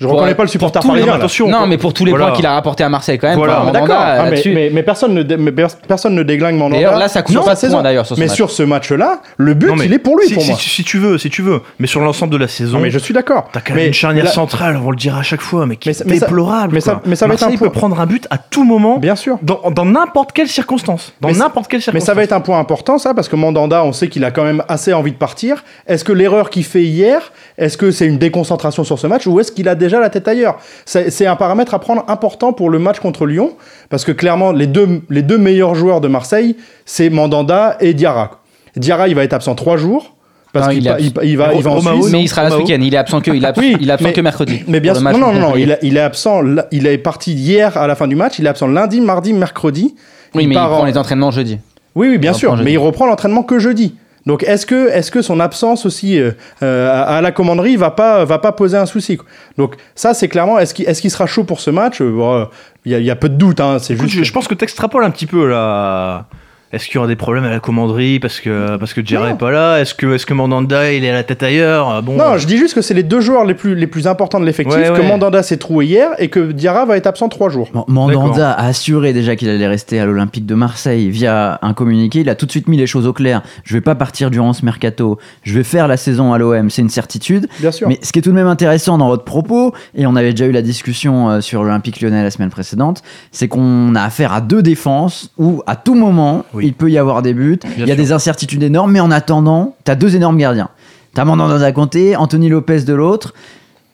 Je 0.00 0.06
Pour- 0.06 0.14
reconnais 0.14 0.36
pas 0.36 0.44
le 0.44 0.48
supporter 0.48 0.78
les- 0.80 0.86
parisien. 0.88 1.12
attention, 1.14 1.48
non, 1.48 1.66
mais 1.66 1.76
pour 1.76 1.92
tous 1.92 2.04
les 2.04 2.12
Voilà. 2.12 2.26
points 2.28 2.36
qu'il 2.36 2.46
a 2.46 2.52
rapporté 2.52 2.84
à 2.84 2.88
Marseille 2.88 3.18
quand 3.18 3.26
même. 3.26 3.36
Voilà. 3.36 3.54
enfin, 3.54 3.62
Ah, 3.62 3.64
Mandanda, 3.72 3.80
D'accord, 3.88 4.04
Ah, 4.26 4.30
mais, 4.30 4.42
mais, 4.54 4.70
mais 4.72 4.82
personne 4.84 5.12
ne, 5.12 5.36
mais 5.36 5.52
personne 5.88 6.14
ne 6.14 6.22
déglingue 6.22 6.54
Mandanda. 6.54 6.76
D'ailleurs, 6.76 6.98
là, 6.98 7.08
ça 7.08 7.22
coûte 7.22 7.32
sur 7.32 7.44
pas 7.44 7.56
sa 7.56 7.66
de 7.66 7.72
points, 7.72 7.82
d'ailleurs, 7.82 8.06
sur 8.06 8.14
ce 8.14 8.20
Mais 8.20 8.26
match. 8.28 8.36
sur 8.36 8.50
ce 8.52 8.62
match-là, 8.62 9.20
le 9.38 9.54
but, 9.54 9.66
Non, 9.66 9.74
mais 9.74 9.86
il 9.86 9.92
est 9.92 9.98
pour 9.98 10.16
lui, 10.16 10.28
si, 10.28 10.34
pour 10.34 10.42
si- 10.44 10.50
moi. 10.50 10.58
Si, 10.60 10.84
tu 10.84 10.98
veux, 10.98 11.18
si 11.18 11.30
tu 11.30 11.42
veux. 11.42 11.62
Mais 11.80 11.88
sur 11.88 12.00
l'ensemble 12.00 12.32
de 12.32 12.36
la 12.38 12.46
saison, 12.46 12.76
Non, 12.76 12.82
mais 12.84 12.90
je 12.92 12.98
suis 13.00 13.12
d'accord. 13.12 13.48
T'as 13.52 13.60
quand 13.60 13.70
même 13.74 13.82
Mais 13.82 13.86
une 13.88 13.92
charnière 13.92 14.28
centrale, 14.28 14.78
on 14.84 14.90
le 14.92 14.96
dira 14.96 15.18
à 15.18 15.22
chaque 15.24 15.40
fois, 15.40 15.66
mais 15.66 15.74
qui 15.74 15.88
Mais 15.88 15.96
est 15.96 16.04
mais 16.06 16.20
déplorable. 16.20 16.74
mais 16.74 16.80
ça- 16.80 16.92
quoi. 16.92 17.02
mais 17.04 17.16
ça 17.16 17.26
va 17.26 17.34
être 17.34 17.42
un 17.42 17.48
point- 17.48 17.56
peut 17.58 17.70
prendre 17.70 17.98
un 18.00 18.06
but 18.06 18.28
à 18.30 18.38
tout 18.38 18.62
moment, 18.62 18.98
Bien 18.98 19.16
sûr. 19.16 19.38
dans 19.42 19.84
n'importe 19.84 20.30
quelle 20.32 20.46
circonstance. 20.48 21.12
Dans 21.20 21.26
Mais 21.26 21.34
ça- 21.34 21.40
n'importe 21.44 21.66
quelle 21.66 21.78
Mais 21.78 21.82
circonstance. 21.82 22.06
ça 22.06 22.14
va 22.14 22.22
être 22.22 22.32
un 22.32 22.40
point 22.40 22.60
important, 22.60 22.98
ça, 22.98 23.14
parce 23.14 23.28
que 23.28 23.34
Mandanda, 23.34 23.82
on 23.82 23.92
sait 23.92 24.06
qu'il 24.08 24.24
a 24.24 24.30
quand 24.30 24.44
même 24.44 24.62
assez 24.68 24.92
envie 24.92 25.10
de 25.12 25.16
partir. 25.16 25.64
Est-ce 25.88 26.04
que 26.04 26.12
l'erreur 26.12 26.50
qu'il 26.50 26.62
fait 26.64 26.84
hier, 26.84 27.32
est-ce 27.56 27.76
que 27.76 27.90
c'est 27.90 28.06
une 28.06 28.18
déconcentration 28.18 28.84
sur 28.84 28.96
ce 29.00 29.08
match 29.08 29.26
ou 29.26 29.40
est-ce 29.40 29.50
qu'il 29.50 29.68
a 29.68 29.74
déjà 29.88 30.00
la 30.00 30.10
tête 30.10 30.28
ailleurs 30.28 30.58
C'est 30.86 31.26
un 31.26 31.36
paramètre 31.36 31.74
à 31.74 31.78
prendre 31.80 32.04
important 32.08 32.52
pour 32.52 32.70
le 32.70 32.78
match 32.78 33.00
contre 33.00 33.26
Lyon, 33.26 33.52
parce 33.90 34.04
que 34.04 34.12
clairement, 34.12 34.52
les 34.52 34.66
deux, 34.66 35.02
les 35.10 35.22
deux 35.22 35.38
meilleurs 35.38 35.74
joueurs 35.74 36.00
de 36.00 36.08
Marseille, 36.08 36.56
c'est 36.84 37.10
Mandanda 37.10 37.76
et 37.80 37.94
Diarra. 37.94 38.40
Diarra, 38.76 39.08
il 39.08 39.14
va 39.14 39.24
être 39.24 39.32
absent 39.32 39.54
trois 39.54 39.76
jours, 39.76 40.14
parce 40.52 40.68
qu'il 40.68 40.78
il 40.78 41.12
il, 41.24 41.36
va, 41.36 41.52
il 41.54 41.62
va 41.62 41.70
en 41.70 41.80
Suisse. 41.80 42.10
mais 42.12 42.22
il 42.22 42.28
sera 42.28 42.44
là 42.44 42.50
ce 42.50 42.56
week-end. 42.56 42.78
Il 42.80 42.94
est 42.94 42.96
absent 42.96 43.20
que, 43.20 43.30
il 43.32 43.44
est 43.44 43.46
absent, 43.46 43.60
Oui, 43.60 43.76
il 43.80 43.88
est 43.88 43.92
absent 43.92 44.06
mais- 44.06 44.12
que 44.12 44.20
mercredi. 44.20 44.62
Mais 44.68 44.80
bien 44.80 44.94
sûr, 44.94 45.02
non, 45.02 45.18
non, 45.18 45.32
non, 45.34 45.56
il, 45.56 45.72
a- 45.72 45.78
il 45.82 45.96
est 45.96 46.00
absent, 46.00 46.40
il 46.70 46.86
est 46.86 46.98
parti 46.98 47.32
hier 47.34 47.76
à 47.76 47.86
la 47.86 47.94
fin 47.94 48.06
du 48.06 48.14
match, 48.16 48.38
il 48.38 48.46
est 48.46 48.48
absent 48.48 48.68
lundi, 48.68 49.00
mardi, 49.00 49.32
mercredi. 49.32 49.94
Oui, 50.34 50.46
mais 50.46 50.54
il 50.54 50.54
part 50.54 50.70
prend 50.70 50.80
en- 50.80 50.84
les 50.84 50.96
entraînements 50.96 51.30
jeudi. 51.30 51.58
Oui, 51.94 52.08
oui, 52.10 52.18
bien 52.18 52.32
sûr, 52.32 52.50
reprend 52.52 52.64
mais 52.64 52.72
il 52.72 52.78
reprend 52.78 53.06
l'entraînement 53.06 53.42
que 53.42 53.58
jeudi. 53.58 53.94
Donc 54.28 54.44
est-ce 54.44 54.64
que, 54.66 54.88
est 54.90 55.10
que 55.10 55.22
son 55.22 55.40
absence 55.40 55.84
aussi 55.86 56.20
euh, 56.20 56.30
euh, 56.62 56.88
à 56.88 57.16
à 57.16 57.20
la 57.20 57.32
commanderie 57.32 57.74
va 57.76 57.90
pas, 57.90 58.24
va 58.24 58.38
pas 58.38 58.52
poser 58.52 58.76
un 58.76 58.86
souci 58.86 59.16
quoi. 59.16 59.26
Donc 59.56 59.74
ça 59.96 60.14
c'est 60.14 60.28
clairement, 60.28 60.60
est-ce 60.60 60.74
qu'il 60.74 60.86
est 60.86 61.10
sera 61.10 61.26
chaud 61.26 61.42
pour 61.42 61.58
ce 61.60 61.70
match? 61.70 62.00
Euh, 62.00 62.12
bon, 62.12 62.46
Il 62.84 62.92
y, 62.92 62.94
a- 62.94 62.98
il 63.00 63.04
y 63.04 63.10
a 63.10 63.16
peu 63.16 63.28
de 63.28 63.34
doute, 63.34 63.58
hein, 63.60 63.78
juste... 63.96 64.14
je, 64.14 64.22
je 64.22 64.32
pense 64.32 64.46
que 64.46 64.54
t'extrapoles 64.54 65.02
un 65.04 65.10
petit 65.10 65.26
peu 65.26 65.48
là. 65.48 66.26
Est-ce 66.72 66.86
qu'il 66.86 66.96
y 66.96 66.98
aura 66.98 67.06
des 67.06 67.16
problèmes 67.16 67.44
à 67.44 67.50
la 67.50 67.60
commanderie 67.60 68.18
parce 68.20 68.40
que 68.40 68.76
parce 68.76 68.92
que 68.92 69.04
Jerry 69.04 69.24
Non. 69.28 69.34
est 69.34 69.38
pas 69.38 69.50
là? 69.50 69.78
Est-ce 69.80 69.94
que 69.94 70.14
est-ce 70.14 70.26
que 70.26 70.34
Mandanda 70.34 70.92
il 70.92 71.02
est 71.02 71.08
à 71.10 71.14
la 71.14 71.22
tête 71.24 71.42
ailleurs? 71.42 71.88
Ah, 71.88 72.02
Bon. 72.02 72.16
Non, 72.16 72.36
je 72.36 72.46
dis 72.46 72.58
juste 72.58 72.74
que 72.74 72.82
c'est 72.82 72.92
les 72.94 73.02
deux 73.02 73.20
joueurs 73.20 73.44
les 73.46 73.54
plus, 73.54 73.74
les 73.74 73.86
plus 73.86 74.06
importants 74.06 74.38
de 74.38 74.44
l'effectif, 74.44 74.76
Ouais, 74.76 74.92
que. 74.94 75.00
Mandanda 75.02 75.42
s'est 75.42 75.56
troué 75.56 75.86
hier 75.86 76.10
et 76.18 76.28
que 76.28 76.52
Diarra 76.52 76.84
va 76.84 76.96
être 76.98 77.06
absent 77.06 77.28
trois 77.30 77.48
jours. 77.48 77.68
Bon, 77.72 77.84
Mandanda 77.88 78.52
a 78.52 78.66
assuré 78.66 79.12
déjà 79.14 79.34
qu'il 79.34 79.48
allait 79.48 79.66
rester 79.66 79.98
à 79.98 80.04
l'Olympique 80.04 80.44
de 80.44 80.54
Marseille 80.54 81.08
via 81.10 81.58
un 81.62 81.72
communiqué. 81.72 82.20
Il 82.20 82.28
a 82.28 82.34
tout 82.34 82.44
de 82.44 82.50
suite 82.50 82.68
mis 82.68 82.76
les 82.76 82.86
choses 82.86 83.06
au 83.06 83.12
clair. 83.14 83.42
Je 83.64 83.72
vais 83.74 83.80
pas 83.80 83.94
partir 83.94 84.30
durant 84.30 84.52
ce 84.52 84.64
mercato. 84.64 85.18
Je 85.44 85.54
vais 85.54 85.64
faire 85.64 85.88
la 85.88 85.96
saison 85.96 86.32
à 86.34 86.38
l'OM. 86.38 86.68
C'est 86.70 86.82
une 86.82 86.90
certitude. 86.90 87.48
Bien 87.60 87.72
sûr. 87.72 87.88
Mais 87.88 87.98
ce 88.02 88.12
qui 88.12 88.18
est 88.18 88.22
tout 88.22 88.30
de 88.30 88.34
même 88.34 88.46
intéressant 88.46 88.98
dans 88.98 89.08
votre 89.08 89.24
propos, 89.24 89.72
et 89.94 90.06
on 90.06 90.16
avait 90.16 90.32
déjà 90.32 90.44
eu 90.46 90.52
la 90.52 90.62
discussion 90.62 91.30
euh, 91.30 91.40
sur 91.40 91.62
l'Olympique 91.64 92.00
lyonnais 92.02 92.22
la 92.22 92.30
semaine 92.30 92.50
précédente, 92.50 93.02
c'est 93.32 93.48
qu'on 93.48 93.94
a 93.94 94.02
affaire 94.02 94.32
à 94.34 94.40
deux 94.42 94.60
défenses 94.62 95.30
où 95.38 95.62
à 95.66 95.74
tout 95.76 95.94
moment 95.94 96.44
Oui. 96.52 96.57
Il 96.62 96.74
peut 96.74 96.90
y 96.90 96.98
avoir 96.98 97.22
des 97.22 97.34
buts. 97.34 97.58
il 97.76 97.80
y 97.80 97.82
a 97.82 97.86
sûr. 97.86 97.96
des 97.96 98.12
incertitudes 98.12 98.62
énormes, 98.62 98.92
mais 98.92 99.00
en 99.00 99.10
attendant, 99.10 99.76
t'as 99.84 99.94
deux 99.94 100.16
énormes 100.16 100.38
gardiens. 100.38 100.68
T'as 101.14 101.24
Mandanda 101.24 101.58
d'un 101.58 101.72
côté, 101.72 102.16
Anthony 102.16 102.48
Lopez 102.48 102.82
de 102.82 102.94
l'autre. 102.94 103.34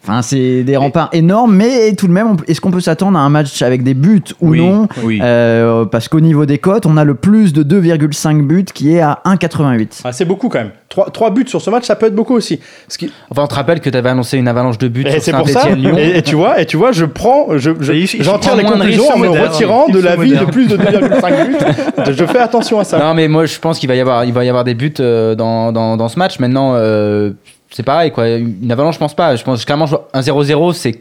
Enfin, 0.06 0.20
c'est 0.20 0.64
des 0.64 0.76
remparts 0.76 1.08
énormes, 1.12 1.54
mais 1.56 1.94
tout 1.94 2.06
de 2.06 2.12
même, 2.12 2.36
est-ce 2.46 2.60
qu'on 2.60 2.70
peut 2.70 2.80
s'attendre 2.80 3.16
à 3.18 3.22
un 3.22 3.30
match 3.30 3.62
avec 3.62 3.82
des 3.82 3.94
buts 3.94 4.22
ou 4.42 4.50
Oui, 4.50 4.58
non 4.60 4.86
oui. 5.02 5.18
Euh, 5.22 5.86
Parce 5.86 6.08
qu'au 6.08 6.20
niveau 6.20 6.44
des 6.44 6.58
cotes, 6.58 6.84
on 6.84 6.96
a 6.98 7.04
le 7.04 7.14
plus 7.14 7.52
de 7.54 7.62
2,5 7.62 8.42
buts 8.46 8.64
qui 8.74 8.94
est 8.94 9.00
à 9.00 9.20
1,88. 9.24 10.00
Ah, 10.04 10.12
c'est 10.12 10.26
beaucoup 10.26 10.48
quand 10.50 10.58
même. 10.58 10.72
Trois, 10.90 11.10
trois 11.10 11.30
buts 11.30 11.46
sur 11.48 11.60
ce 11.62 11.70
match, 11.70 11.84
ça 11.86 11.96
peut 11.96 12.06
être 12.06 12.14
beaucoup 12.14 12.34
aussi. 12.34 12.60
Ce 12.86 12.98
qui- 12.98 13.10
Enfin, 13.30 13.42
on 13.44 13.46
te 13.46 13.54
rappelle 13.54 13.80
que 13.80 13.88
tu 13.90 13.96
avais 13.96 14.10
annoncé 14.10 14.36
une 14.36 14.46
avalanche 14.46 14.76
de 14.78 14.88
buts 14.88 15.04
Et 15.06 15.10
sur 15.12 15.22
c'est 15.22 15.32
pour 15.32 15.48
ça. 15.48 15.60
Saint-Etienne-Lyon. 15.62 15.96
Et, 15.98 16.18
et 16.18 16.22
tu 16.22 16.34
vois, 16.36 16.60
et 16.60 16.66
tu 16.66 16.76
vois, 16.76 16.92
je 16.92 17.04
prends, 17.06 17.56
je, 17.56 17.70
je- 17.80 18.16
j'en 18.20 18.34
sont 18.34 18.38
tire 18.40 18.56
les 18.56 18.64
conclusions 18.64 19.08
en 19.12 19.18
me 19.18 19.26
modernes. 19.28 19.48
retirant 19.48 19.88
de 19.88 19.98
la 20.00 20.16
vie 20.16 20.36
de 20.36 20.44
plus 20.44 20.66
de 20.68 20.76
2,5 20.76 21.46
buts. 21.48 21.56
Je- 22.06 22.12
je 22.12 22.24
fais 22.26 22.38
attention 22.38 22.78
à 22.78 22.84
ça. 22.84 22.98
Non, 22.98 23.14
mais 23.14 23.26
moi, 23.26 23.46
je 23.46 23.58
pense 23.58 23.78
qu'il 23.78 23.88
va 23.88 23.94
y 23.96 24.00
avoir, 24.00 24.24
il 24.26 24.32
va 24.34 24.44
y 24.44 24.48
avoir 24.48 24.64
des 24.64 24.74
buts 24.74 24.92
euh, 25.00 25.34
dans, 25.34 25.72
dans, 25.72 25.96
dans 25.96 26.08
ce 26.08 26.18
match. 26.18 26.38
Maintenant, 26.38 26.74
euh, 26.74 27.30
c'est 27.74 27.82
pareil, 27.82 28.10
quoi. 28.12 28.28
Une 28.28 28.70
avalanche, 28.70 28.94
je 28.94 29.00
pense 29.00 29.14
pas. 29.14 29.36
Je 29.36 29.44
pense 29.44 29.64
clairement, 29.64 29.86
un 30.12 30.20
0-0, 30.20 30.72
c'est 30.74 31.00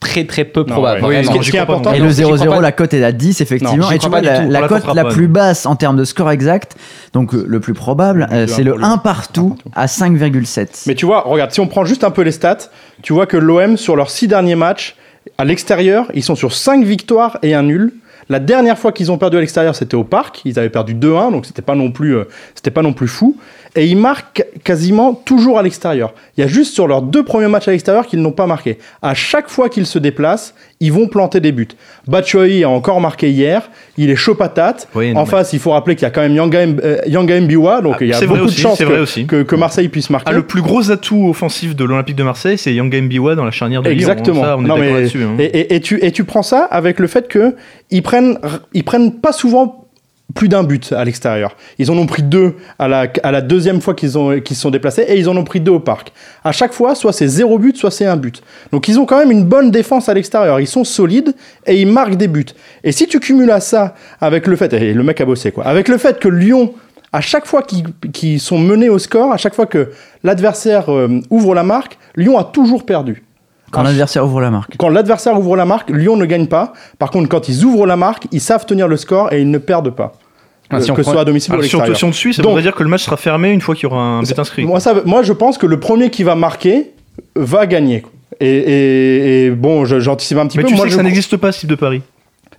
très 0.00 0.24
très 0.24 0.44
peu 0.44 0.60
Non, 0.60 0.66
probable. 0.74 1.04
ouais. 1.06 1.22
Ce 1.24 1.30
qui 1.30 1.36
est- 1.38 1.40
j'y 1.40 1.46
ce 1.46 1.50
qui 1.52 1.56
est 1.56 1.60
important, 1.60 1.92
Et 1.92 1.98
non, 1.98 2.04
le 2.04 2.10
j'y 2.10 2.22
crois 2.22 2.36
0-0, 2.36 2.50
pas. 2.56 2.60
la 2.60 2.72
cote 2.72 2.92
est 2.94 3.02
à 3.02 3.12
10, 3.12 3.40
effectivement. 3.40 3.76
Non, 3.76 3.90
et 3.90 3.98
tu 3.98 4.08
vois, 4.08 4.20
la, 4.20 4.42
la 4.44 4.68
cote 4.68 4.84
la 4.94 5.04
plus 5.06 5.28
basse 5.28 5.64
en 5.66 5.76
termes 5.76 5.96
de 5.96 6.04
score 6.04 6.30
exact, 6.30 6.76
donc 7.14 7.34
euh, 7.34 7.44
le 7.48 7.58
plus 7.60 7.72
probable, 7.74 8.28
euh, 8.30 8.42
Le 8.42 8.46
c'est 8.46 8.60
un 8.60 8.64
le 8.64 8.70
pour 8.72 8.80
le- 8.80 8.84
1 8.84 8.98
partout 8.98 9.56
à 9.74 9.86
5,7. 9.86 10.84
Mais 10.86 10.94
tu 10.94 11.06
vois, 11.06 11.22
regarde, 11.22 11.52
si 11.52 11.60
on 11.60 11.66
prend 11.66 11.84
juste 11.86 12.04
un 12.04 12.10
peu 12.10 12.22
les 12.22 12.32
stats, 12.32 12.58
tu 13.02 13.12
vois 13.12 13.26
que 13.26 13.36
l'OM, 13.38 13.76
sur 13.78 13.96
leurs 13.96 14.10
six 14.10 14.28
derniers 14.28 14.56
matchs, 14.56 14.94
à 15.38 15.44
l'extérieur, 15.46 16.06
ils 16.14 16.22
sont 16.22 16.34
sur 16.36 16.52
5 16.52 16.84
victoires 16.84 17.38
et 17.42 17.54
un 17.54 17.62
nul. 17.62 17.94
La 18.30 18.38
dernière 18.40 18.78
fois 18.78 18.92
qu'ils 18.92 19.10
ont 19.12 19.18
perdu 19.18 19.36
à 19.36 19.40
l'extérieur, 19.40 19.74
c'était 19.74 19.96
au 19.96 20.04
parc. 20.04 20.40
Ils 20.46 20.58
avaient 20.58 20.70
perdu 20.70 20.94
2-1, 20.94 21.30
donc 21.30 21.44
c'était 21.46 21.62
pas 21.62 21.74
non 21.74 21.90
plus, 21.90 22.16
euh, 22.16 22.24
c'était 22.54 22.70
pas 22.70 22.82
non 22.82 22.92
plus 22.94 23.08
fou. 23.08 23.36
Et 23.76 23.86
ils 23.86 23.96
marquent 23.96 24.44
quasiment 24.62 25.14
toujours 25.14 25.58
à 25.58 25.62
l'extérieur. 25.64 26.14
Il 26.36 26.42
y 26.42 26.44
a 26.44 26.46
juste 26.46 26.74
sur 26.74 26.86
leurs 26.86 27.02
deux 27.02 27.24
premiers 27.24 27.48
matchs 27.48 27.66
à 27.66 27.72
l'extérieur 27.72 28.06
qu'ils 28.06 28.22
n'ont 28.22 28.30
pas 28.30 28.46
marqué. 28.46 28.78
À 29.02 29.14
chaque 29.14 29.48
fois 29.48 29.68
qu'ils 29.68 29.86
se 29.86 29.98
déplacent, 29.98 30.54
ils 30.78 30.92
vont 30.92 31.08
planter 31.08 31.40
des 31.40 31.50
buts. 31.50 31.66
Batshuayi 32.06 32.62
a 32.62 32.68
encore 32.70 33.00
marqué 33.00 33.30
hier. 33.30 33.68
Il 33.98 34.10
est 34.10 34.16
chaud 34.16 34.36
patate. 34.36 34.86
Oui, 34.94 35.12
en 35.16 35.24
mais- 35.24 35.30
face, 35.30 35.52
il 35.54 35.58
faut 35.58 35.72
rappeler 35.72 35.96
qu'il 35.96 36.04
y 36.04 36.06
a 36.06 36.10
quand 36.10 36.20
même 36.20 36.34
Yanga, 36.36 36.58
euh, 36.60 36.98
Yanga 37.08 37.40
Mbiwa, 37.40 37.80
donc 37.80 37.96
Ah, 37.96 38.04
il 38.04 38.08
y 38.08 38.12
a 38.12 38.20
beaucoup 38.20 38.30
vrai 38.34 38.38
de 38.40 38.44
aussi, 38.44 38.60
chances 38.60 38.78
que, 38.78 38.84
aussi. 39.00 39.26
que- 39.26 39.42
que 39.42 39.56
Marseille 39.56 39.88
puisse 39.88 40.08
marquer. 40.10 40.30
Ah, 40.30 40.34
le 40.34 40.42
plus 40.42 40.62
gros 40.62 40.92
atout 40.92 41.26
offensif 41.28 41.74
de 41.74 41.84
l'Olympique 41.84 42.16
de 42.16 42.22
Marseille, 42.22 42.58
c'est 42.58 42.72
Yanga 42.74 43.00
Mbiwa 43.00 43.34
dans 43.34 43.44
la 43.44 43.50
charnière 43.50 43.82
de 43.82 43.88
Lyon. 43.88 43.96
Exactement. 43.96 44.42
Ça, 44.42 44.56
on 44.56 44.60
est 44.64 44.68
Non, 44.68 44.76
d'accord 44.76 44.92
mais- 44.92 44.92
là-dessus. 45.00 45.22
hein. 45.24 45.34
et, 45.40 45.44
et- 45.46 45.74
et 45.74 45.80
tu, 45.80 45.98
et 46.04 46.12
tu 46.12 46.22
prends 46.24 46.42
ça 46.44 46.60
avec 46.70 47.00
le 47.00 47.08
fait 47.08 47.26
que 47.26 47.56
ils 47.90 48.02
prennent, 48.02 48.38
ils 48.72 48.84
prennent 48.84 49.12
pas 49.14 49.32
souvent 49.32 49.83
plus 50.34 50.48
d'un 50.48 50.64
but 50.64 50.92
à 50.92 51.04
l'extérieur. 51.04 51.56
Ils 51.78 51.90
en 51.90 51.96
ont 51.96 52.06
pris 52.06 52.22
deux 52.22 52.56
à 52.78 52.88
la, 52.88 53.06
à 53.22 53.30
la 53.30 53.40
deuxième 53.40 53.80
fois 53.80 53.94
qu'ils 53.94 54.10
se 54.10 54.54
sont 54.54 54.70
déplacés 54.70 55.02
et 55.02 55.18
ils 55.18 55.28
en 55.28 55.36
ont 55.36 55.44
pris 55.44 55.60
deux 55.60 55.72
au 55.72 55.80
parc. 55.80 56.12
À 56.42 56.52
chaque 56.52 56.72
fois, 56.72 56.94
soit 56.94 57.12
c'est 57.12 57.28
zéro 57.28 57.58
but, 57.58 57.76
soit 57.76 57.90
c'est 57.90 58.06
un 58.06 58.16
but. 58.16 58.42
Donc 58.72 58.88
ils 58.88 58.98
ont 58.98 59.06
quand 59.06 59.18
même 59.18 59.30
une 59.30 59.44
bonne 59.44 59.70
défense 59.70 60.08
à 60.08 60.14
l'extérieur. 60.14 60.60
Ils 60.60 60.66
sont 60.66 60.84
solides 60.84 61.34
et 61.66 61.80
ils 61.80 61.86
marquent 61.86 62.16
des 62.16 62.28
buts. 62.28 62.44
Et 62.82 62.92
si 62.92 63.06
tu 63.06 63.20
cumules 63.20 63.50
à 63.50 63.60
ça 63.60 63.94
avec 64.20 64.46
le 64.46 64.56
fait, 64.56 64.72
et 64.72 64.92
le 64.92 65.02
mec 65.02 65.20
a 65.20 65.24
bossé 65.24 65.52
quoi, 65.52 65.64
avec 65.64 65.88
le 65.88 65.98
fait 65.98 66.18
que 66.18 66.28
Lyon, 66.28 66.74
à 67.12 67.20
chaque 67.20 67.46
fois 67.46 67.62
qu'ils 67.62 68.40
sont 68.40 68.58
menés 68.58 68.88
au 68.88 68.98
score, 68.98 69.32
à 69.32 69.36
chaque 69.36 69.54
fois 69.54 69.66
que 69.66 69.90
l'adversaire 70.24 70.92
euh, 70.92 71.20
ouvre 71.30 71.54
la 71.54 71.62
marque, 71.62 71.96
Lyon 72.16 72.38
a 72.38 72.44
toujours 72.44 72.84
perdu. 72.84 73.22
Quand 73.70 73.82
l'adversaire 73.82 74.24
ouvre 74.24 74.40
la 74.40 74.50
marque. 74.50 74.76
quand 74.78 74.88
l'adversaire 74.88 75.38
ouvre 75.38 75.56
la 75.56 75.64
marque, 75.64 75.90
Lyon 75.90 76.16
ne 76.16 76.24
gagne 76.26 76.46
pas. 76.46 76.72
Par 76.98 77.10
contre, 77.10 77.28
quand 77.28 77.48
ils 77.48 77.64
ouvrent 77.64 77.86
la 77.86 77.96
marque, 77.96 78.26
ils 78.30 78.40
savent 78.40 78.66
tenir 78.66 78.86
le 78.86 78.96
score 78.96 79.32
et 79.32 79.40
ils 79.40 79.50
ne 79.50 79.58
perdent 79.58 79.90
pas. 79.90 80.12
Ah, 80.76 80.80
si 80.80 80.90
que 80.92 81.02
ce 81.02 81.10
soit 81.10 81.20
à 81.20 81.24
domicile 81.24 81.52
ou 81.54 81.58
à 81.58 81.60
l'extérieur. 81.60 81.96
si 81.96 82.04
on 82.04 82.10
te 82.10 82.16
suit, 82.16 82.34
ça 82.34 82.42
voudrait 82.42 82.62
dire 82.62 82.74
que 82.74 82.82
le 82.82 82.88
match 82.88 83.04
sera 83.04 83.16
fermé 83.16 83.50
une 83.50 83.60
fois 83.60 83.74
qu'il 83.74 83.84
y 83.84 83.86
aura 83.86 84.00
un 84.00 84.22
but 84.22 84.38
inscrit. 84.38 84.64
Moi, 84.64 84.80
ça, 84.80 84.94
veut- 84.94 85.02
moi, 85.04 85.22
je 85.22 85.32
pense 85.32 85.58
que 85.58 85.66
le 85.66 85.78
premier 85.80 86.10
qui 86.10 86.22
va 86.22 86.34
marquer 86.34 86.90
va 87.36 87.66
gagner. 87.66 88.02
Et, 88.40 88.48
et- 88.48 89.44
et 89.46 89.50
bon, 89.50 89.84
j'anticipe 89.84 90.38
un 90.38 90.46
petit 90.46 90.56
Mais 90.58 90.64
peu. 90.64 90.68
tu 90.70 90.74
Moi, 90.74 90.84
sais 90.84 90.88
que 90.88 90.92
je 90.92 90.96
ça 90.96 91.02
n'existe 91.04 91.36
pas 91.36 91.52
ce 91.52 91.60
type 91.60 91.68
de 91.70 91.74
pari. 91.76 92.02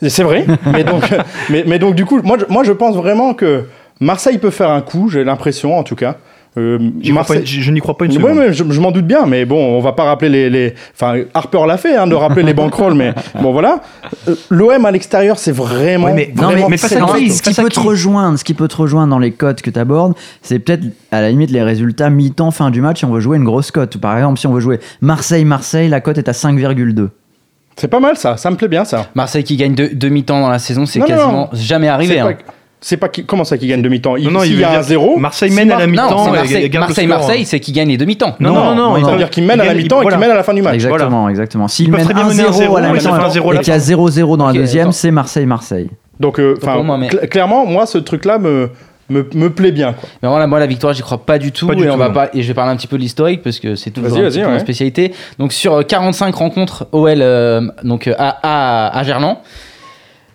C'est 0.07 0.23
vrai, 0.23 0.45
mais 0.73 0.83
donc, 0.83 1.03
mais, 1.49 1.63
mais 1.67 1.79
donc 1.79 1.95
du 1.95 2.05
coup, 2.05 2.19
moi, 2.23 2.37
je- 2.39 2.45
moi 2.51 2.63
je 2.63 2.71
pense 2.71 2.95
vraiment 2.95 3.33
que 3.33 3.63
Marseille 3.99 4.37
peut 4.37 4.49
faire 4.49 4.69
un 4.69 4.81
coup, 4.81 5.09
j'ai 5.09 5.23
l'impression 5.23 5.77
en 5.77 5.83
tout 5.83 5.95
cas. 5.95 6.17
Euh, 6.57 6.77
pas- 7.23 7.33
je 7.43 7.61
je 7.61 7.71
n'y 7.71 7.79
crois 7.81 7.97
pas 7.97 8.05
une 8.05 8.11
seconde. 8.13 8.37
oui, 8.37 8.45
je, 8.53 8.63
je 8.69 8.79
m'en 8.79 8.91
doute 8.91 9.05
bien, 9.05 9.25
mais 9.25 9.43
bon, 9.45 9.57
on 9.77 9.81
va 9.81 9.91
pas 9.91 10.03
rappeler 10.05 10.29
les. 10.29 10.49
les... 10.49 10.73
Enfin, 10.93 11.21
Harper 11.33 11.59
l'a 11.67 11.77
fait, 11.77 11.97
hein, 11.97 12.07
de 12.07 12.15
rappeler 12.15 12.43
les 12.43 12.53
bankrolls, 12.53 12.93
mais 12.93 13.13
bon, 13.41 13.51
voilà. 13.51 13.81
Euh, 14.29 14.35
L'OM 14.49 14.85
à 14.85 14.91
l'extérieur, 14.91 15.37
c'est 15.37 15.51
vraiment. 15.51 16.05
Ouais, 16.05 16.13
mais- 16.13 16.33
Non, 16.41 16.51
mais, 16.53 16.63
mais 16.69 16.77
très 16.77 16.87
fait, 16.87 17.01
qui 17.17 17.31
ce 17.31 17.41
qui 17.41 17.53
peut 17.53 17.67
te 17.69 17.79
rejoindre, 17.79 18.39
ce 18.39 18.43
qui 18.45 18.53
peut 18.53 18.67
te 18.69 18.77
rejoindre 18.77 19.09
dans 19.09 19.19
les 19.19 19.31
cotes 19.31 19.61
que 19.61 19.69
tu 19.69 19.79
abordes, 19.79 20.13
c'est 20.41 20.59
peut-être 20.59 20.83
à 21.11 21.19
la 21.21 21.29
limite 21.29 21.51
les 21.51 21.61
résultats 21.63 22.09
mi-temps, 22.09 22.51
fin 22.51 22.69
du 22.71 22.79
match, 22.81 22.99
si 22.99 23.05
on 23.05 23.11
veut 23.11 23.19
jouer 23.19 23.35
une 23.37 23.43
grosse 23.43 23.71
cote. 23.71 23.97
Par 23.97 24.15
exemple, 24.17 24.39
si 24.39 24.47
on 24.47 24.53
veut 24.53 24.61
jouer 24.61 24.79
Marseille-Marseille, 25.01 25.89
la 25.89 25.99
cote 25.99 26.17
est 26.17 26.29
à 26.29 26.33
5,2. 26.33 27.09
C'est 27.77 27.89
pas 27.89 27.99
mal 27.99 28.15
ça, 28.15 28.37
ça 28.37 28.49
me 28.49 28.55
plaît 28.55 28.69
bien 28.69 28.85
ça. 28.85 29.07
Marseille 29.15 29.43
qui 29.43 29.57
gagne 29.57 29.75
deux, 29.75 29.89
demi-temps 29.93 30.39
dans 30.39 30.49
la 30.49 30.59
saison, 30.59 30.85
c'est 30.85 30.99
Non, 30.99 31.05
non, 31.09 31.15
quasiment 31.15 31.49
jamais 31.51 31.87
arrivé. 31.89 32.21
C'est 32.87 32.97
pas, 32.97 33.09
qui, 33.09 33.25
comment 33.25 33.43
ça 33.45 33.57
qui 33.57 33.65
gagne 33.65 33.81
demi-temps? 33.81 34.15
Il 34.15 34.25
Non, 34.25 34.31
non, 34.33 34.39
s'il 34.41 34.51
il 34.51 34.55
y 34.57 34.59
veut 34.59 34.65
a 34.67 34.69
dire 34.69 34.79
un 34.79 34.83
zéro. 34.83 35.17
Marseille 35.17 35.49
mène 35.49 35.71
à 35.71 35.79
la 35.79 35.87
mi-temps. 35.87 36.31
Marseille, 36.31 36.69
Marseille. 36.77 37.07
Marseille, 37.07 37.45
c'est 37.45 37.59
qui 37.59 37.71
gagne 37.71 37.87
les 37.89 37.97
demi-temps. 37.97 38.35
Non, 38.39 38.53
non, 38.53 38.63
non, 38.63 38.75
non, 38.75 38.75
il 38.75 38.75
non. 38.75 38.91
va- 39.01 39.07
C'est-à-dire 39.07 39.29
qu'il 39.31 39.43
mène 39.43 39.59
à 39.59 39.65
la 39.65 39.71
il- 39.73 39.77
mi-temps 39.81 40.03
et 40.03 40.07
qu'il 40.07 40.17
mène 40.19 40.29
à 40.29 40.35
la 40.35 40.43
fin 40.43 40.53
du 40.53 40.61
match. 40.61 40.75
Exactement, 40.75 41.27
exactement. 41.27 41.67
S'il 41.67 41.91
mène 41.91 42.03
très 42.05 42.13
bien 42.13 42.25
mener 42.25 42.43
1-0 42.43 42.75
à 42.77 42.81
1-0, 42.81 42.81
la 42.81 42.91
mi-temps 42.93 43.09
ça 43.09 43.19
fait 43.19 43.25
un 43.25 43.29
0 43.31 43.49
à 43.51 43.55
et 43.55 43.57
qu'il 43.57 43.67
y 43.69 43.71
a 43.75 43.79
fin. 43.79 43.85
0-0 43.85 44.37
dans 44.37 44.45
la 44.45 44.53
deuxième, 44.53 44.91
c'est 44.91 45.09
Marseille-Marseille. 45.09 45.89
Donc, 46.19 46.39
euh, 46.39 46.53
clairement, 47.31 47.65
moi, 47.65 47.87
ce 47.87 47.97
truc-là 47.97 48.37
me, 48.37 48.69
me, 49.09 49.27
me 49.33 49.49
plaît 49.49 49.71
bien. 49.71 49.93
Quoi. 49.93 50.07
Mais 50.21 50.29
voilà, 50.29 50.45
moi 50.45 50.59
la 50.59 50.67
victoire, 50.67 50.93
j'y 50.93 51.01
crois 51.01 51.25
pas 51.25 51.39
du 51.39 51.51
tout. 51.51 51.65
Pas 51.65 51.73
du 51.73 51.85
et, 51.85 51.89
on 51.89 51.93
tout, 51.93 51.97
va 51.99 52.07
non. 52.09 52.13
pas, 52.13 52.29
et 52.35 52.43
je 52.43 52.47
vais 52.47 52.53
parler 52.53 52.71
un 52.71 52.75
petit 52.75 52.85
peu 52.87 52.97
de 52.97 53.01
l'historique 53.01 53.41
parce 53.41 53.59
que 53.59 53.73
c'est 53.75 53.89
toujours 53.89 54.11
Vas-y, 54.11 54.19
un 54.19 54.23
vas-y, 54.23 54.31
petit 54.33 54.39
peu 54.41 54.45
ouais. 54.45 54.53
ma 54.53 54.59
spécialité. 54.59 55.11
Donc 55.39 55.53
sur 55.53 55.73
euh, 55.73 55.81
45 55.81 56.35
rencontres 56.35 56.87
OL 56.91 57.17
euh, 57.19 57.61
donc, 57.83 58.07
euh, 58.07 58.13
à, 58.19 58.37
à, 58.91 58.99
à 58.99 59.03
Gerland. 59.03 59.37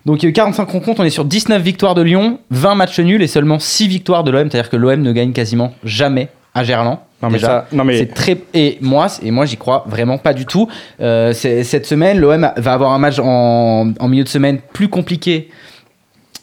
Donc 0.07 0.25
euh, 0.25 0.30
45 0.30 0.69
rencontres, 0.69 1.00
on 1.00 1.04
est 1.04 1.11
sur 1.11 1.25
19 1.25 1.62
victoires 1.62 1.95
de 1.95 2.02
Lyon, 2.02 2.38
20 2.50 2.75
matchs 2.75 3.00
nuls 3.00 3.23
et 3.23 3.26
seulement 3.26 3.59
6 3.59 3.88
victoires 3.88 4.25
de 4.25 4.30
l'OM. 4.30 4.50
C'est-à-dire 4.50 4.71
que 4.71 4.76
l'OM 4.76 5.00
ne 5.00 5.12
gagne 5.12 5.33
quasiment 5.33 5.75
jamais 5.85 6.28
à 6.54 6.64
Gerland. 6.64 6.99
Non, 7.23 7.28
mais 7.28 7.35
déjà. 7.35 7.47
ça. 7.47 7.66
Non, 7.73 7.85
mais. 7.85 7.99
C'est 7.99 8.14
très 8.14 8.38
et 8.54 8.78
moi 8.80 9.09
et 9.23 9.30
moi 9.30 9.45
j'y 9.45 9.57
crois 9.57 9.85
vraiment 9.87 10.19
pas 10.19 10.33
du 10.33 10.47
tout. 10.47 10.69
Euh, 11.00 11.33
cette 11.33 11.87
semaine 11.87 12.19
l'OM 12.19 12.50
va 12.57 12.73
avoir 12.73 12.92
un 12.92 12.99
match 12.99 13.19
en, 13.19 13.92
en 13.99 14.09
milieu 14.09 14.25
de 14.25 14.28
semaine 14.28 14.59
plus 14.73 14.88
compliqué, 14.88 15.50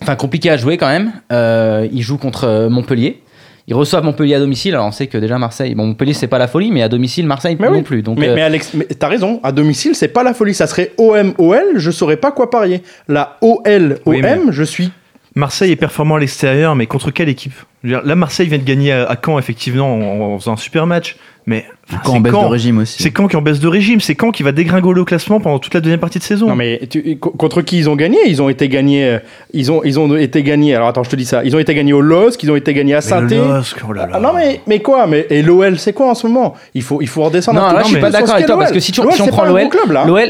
enfin 0.02 0.16
compliqué 0.16 0.50
à 0.50 0.58
jouer 0.58 0.78
quand 0.78 0.88
même. 0.88 1.12
Euh, 1.32 1.88
ils 1.92 2.04
jouent 2.04 2.18
contre 2.18 2.44
euh, 2.44 2.70
Montpellier. 2.70 3.22
Ils 3.70 3.76
reçoivent 3.76 4.04
Montpellier 4.06 4.36
à 4.36 4.40
domicile. 4.40 4.74
Alors 4.76 4.88
on 4.88 4.92
sait 4.92 5.08
que 5.08 5.18
déjà 5.18 5.38
Marseille, 5.38 5.76
bon 5.76 5.88
Montpellier 5.88 6.14
c'est 6.14 6.28
pas 6.28 6.38
la 6.38 6.48
folie, 6.48 6.72
mais 6.72 6.82
à 6.84 6.90
domicile 6.90 7.28
Marseille 7.28 7.58
Mais 7.60 7.68
non 7.68 7.74
oui. 7.76 7.82
plus. 7.82 8.02
Donc 8.02 8.18
mais, 8.18 8.30
euh, 8.30 8.36
mais 8.36 8.42
Alex, 8.42 8.74
mais 8.74 8.86
t'as 8.86 9.10
raison, 9.10 9.42
à 9.44 9.52
domicile, 9.52 9.94
c'est 9.94 10.08
pas 10.08 10.24
la 10.24 10.34
folie. 10.34 10.54
Ça 10.54 10.68
serait 10.68 10.94
OM-OL, 10.98 11.74
je 11.76 11.92
saurais 11.92 12.16
pas 12.18 12.32
quoi 12.32 12.50
parier. 12.50 12.82
La 13.10 13.38
OL-OM, 13.42 13.98
Oui, 14.06 14.22
mais- 14.22 14.40
je 14.52 14.64
suis. 14.64 14.92
Marseille 15.38 15.72
est 15.72 15.76
performant 15.78 16.16
à 16.16 16.20
l'extérieur, 16.20 16.76
mais 16.76 16.86
contre 16.88 17.12
quelle 17.12 17.30
équipe? 17.30 17.54
Dire, 17.84 18.02
Là, 18.04 18.16
Marseille 18.16 18.48
vient 18.48 18.58
de 18.58 18.64
gagner 18.64 18.92
à, 18.92 19.06
à 19.06 19.16
Caen, 19.24 19.38
effectivement, 19.40 19.94
en, 19.94 20.34
en 20.34 20.40
faisant 20.40 20.54
un 20.54 20.58
super 20.58 20.86
match. 20.88 21.16
Mais 21.46 21.64
enfin, 21.90 22.02
Quand 22.04 22.12
c'est 22.12 22.18
en 22.18 22.20
baisse 22.22 22.34
de 22.34 22.38
Caen. 22.38 22.50
régime 22.50 22.78
aussi. 22.80 23.02
C'est 23.02 23.14
Caen 23.16 23.28
qui 23.30 23.36
est 23.36 23.40
en 23.40 23.42
baisse 23.42 23.62
de 23.62 23.68
régime. 23.70 24.02
C'est 24.02 24.18
Caen 24.20 24.32
qui 24.32 24.44
va 24.44 24.52
dégringoler 24.52 25.00
au 25.00 25.06
classement 25.06 25.40
pendant 25.40 25.60
toute 25.60 25.74
la 25.74 25.80
deuxième 25.80 26.00
partie 26.02 26.20
de 26.20 26.24
saison. 26.26 26.48
Non, 26.48 26.56
mais 26.56 26.82
tu- 26.90 27.18
contre 27.18 27.62
qui 27.62 27.78
ils 27.78 27.90
ont 27.90 27.96
gagné? 27.96 28.18
Ils 28.28 28.42
ont 28.42 28.50
été 28.50 28.68
gagnés. 28.68 29.06
euh, 29.06 29.20
Ils 29.54 29.72
ont, 29.72 29.82
ils 29.86 29.98
ont 29.98 30.14
été 30.18 30.44
gagnés. 30.44 30.76
Alors 30.76 30.90
attends, 30.90 31.04
je 31.04 31.10
te 31.10 31.16
dis 31.16 31.24
ça. 31.24 31.46
Ils 31.46 31.56
ont 31.56 31.60
été 31.60 31.74
gagnés 31.74 31.94
au 31.94 32.02
LOSC, 32.02 32.44
ils 32.44 32.52
ont 32.52 32.58
été 32.58 32.74
gagnés 32.74 32.96
à 32.96 33.02
saint 33.02 33.26
oh 33.26 33.94
là 33.94 34.08
là. 34.08 34.14
Ah, 34.16 34.20
non 34.20 34.34
mais 34.36 34.60
mais 34.68 34.80
quoi? 34.82 35.08
Mais 35.08 35.26
et 35.30 35.42
l'OL 35.42 35.80
c'est 35.80 35.94
quoi 35.94 36.10
en 36.10 36.16
ce 36.16 36.28
moment? 36.28 36.56
Il 36.74 36.82
faut 36.82 37.02
il 37.02 37.08
faut 37.08 37.24
redescendre. 37.24 37.62
Non, 37.62 37.72
là, 37.72 37.82
je 37.84 37.88
suis 37.88 37.98
pas 38.00 38.10
d'accord 38.10 38.34
avec 38.34 38.46
toi 38.48 38.58
parce 38.58 38.72
l'OL. 38.72 38.76
que 38.76 38.80
si 38.82 38.92
tu, 38.92 39.02
si 39.14 39.22
on 39.22 39.28
prend 39.28 39.46
l'OL, 39.46 39.70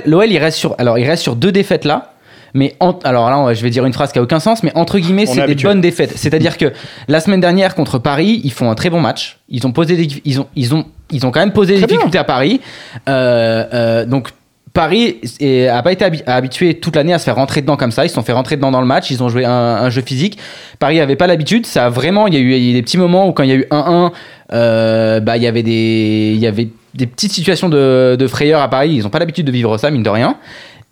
l'OL, 0.05 0.29
il 0.31 0.37
reste 0.37 0.57
sur, 0.59 0.75
alors 0.77 0.99
il 0.99 1.05
reste 1.07 1.23
sur 1.23 1.35
deux 1.35 1.51
défaites 1.51 1.85
là. 1.85 2.13
Mais 2.53 2.75
en- 2.79 2.97
alors 3.03 3.29
là, 3.29 3.53
je 3.53 3.61
vais 3.61 3.69
dire 3.69 3.85
une 3.85 3.93
phrase 3.93 4.11
qui 4.11 4.19
a 4.19 4.21
aucun 4.21 4.39
sens, 4.39 4.63
mais 4.63 4.71
entre 4.75 4.97
guillemets, 4.99 5.25
c'est 5.25 5.35
des 5.35 5.41
habitué. 5.41 5.67
bonnes 5.67 5.81
défaites. 5.81 6.13
C'est-à-dire 6.15 6.57
que 6.57 6.71
la 7.07 7.19
semaine 7.19 7.39
dernière 7.41 7.75
contre 7.75 7.99
Paris, 7.99 8.41
ils 8.43 8.51
font 8.53 8.69
un 8.71 8.75
très 8.75 8.89
bon 8.89 8.99
match. 9.01 9.39
Ils 9.49 9.65
ont 9.67 9.71
posé, 9.71 9.95
des, 9.95 10.07
ils 10.25 10.39
ont, 10.39 10.47
ils 10.55 10.73
ont, 10.73 10.85
ils 11.11 11.25
ont 11.25 11.31
quand 11.31 11.39
même 11.39 11.51
posé 11.53 11.73
des 11.73 11.79
bien. 11.79 11.87
difficultés 11.87 12.17
à 12.17 12.23
Paris. 12.23 12.61
Euh, 13.09 13.63
euh, 13.73 14.05
donc 14.05 14.29
Paris 14.73 15.17
est- 15.39 15.67
a 15.67 15.81
pas 15.81 15.91
été 15.91 16.05
habi- 16.05 16.23
habitué 16.27 16.75
toute 16.75 16.95
l'année 16.95 17.13
à 17.13 17.17
se 17.19 17.23
faire 17.23 17.35
rentrer 17.35 17.61
dedans 17.61 17.77
comme 17.77 17.91
ça. 17.91 18.05
Ils 18.05 18.09
se 18.09 18.15
sont 18.15 18.21
fait 18.21 18.33
rentrer 18.33 18.57
dedans 18.57 18.69
dans 18.69 18.81
le 18.81 18.85
match. 18.87 19.09
Ils 19.09 19.23
ont 19.23 19.29
joué 19.29 19.43
un, 19.43 19.51
un 19.51 19.89
jeu 19.89 20.01
physique. 20.03 20.37
Paris 20.77 20.99
avait 20.99 21.15
pas 21.15 21.25
l'habitude. 21.25 21.65
Ça 21.65 21.85
a 21.87 21.89
vraiment. 21.89 22.27
Il 22.27 22.33
y 22.35 22.37
a 22.37 22.39
eu 22.39 22.53
il 22.53 22.63
y 22.63 22.67
a 22.67 22.71
eu 22.71 22.73
des 22.73 22.81
petits 22.83 22.97
moments 22.97 23.27
où 23.27 23.31
quand 23.31 23.41
il 23.43 23.49
y 23.49 23.53
a 23.53 23.55
eu 23.55 23.65
1-1, 23.71 24.11
euh, 24.53 25.19
bah 25.19 25.37
il 25.37 25.43
y 25.43 25.47
avait 25.47 25.63
des, 25.63 26.31
il 26.35 26.39
y 26.39 26.45
avait 26.47 26.67
des 26.93 27.07
petites 27.07 27.31
situations 27.31 27.69
de, 27.69 28.15
de 28.19 28.27
frayeur 28.27 28.61
à 28.61 28.69
Paris. 28.69 28.91
Ils 28.93 29.07
ont 29.07 29.09
pas 29.09 29.19
l'habitude 29.19 29.45
de 29.47 29.51
vivre 29.51 29.77
ça, 29.79 29.89
mine 29.89 30.03
de 30.03 30.09
rien. 30.09 30.37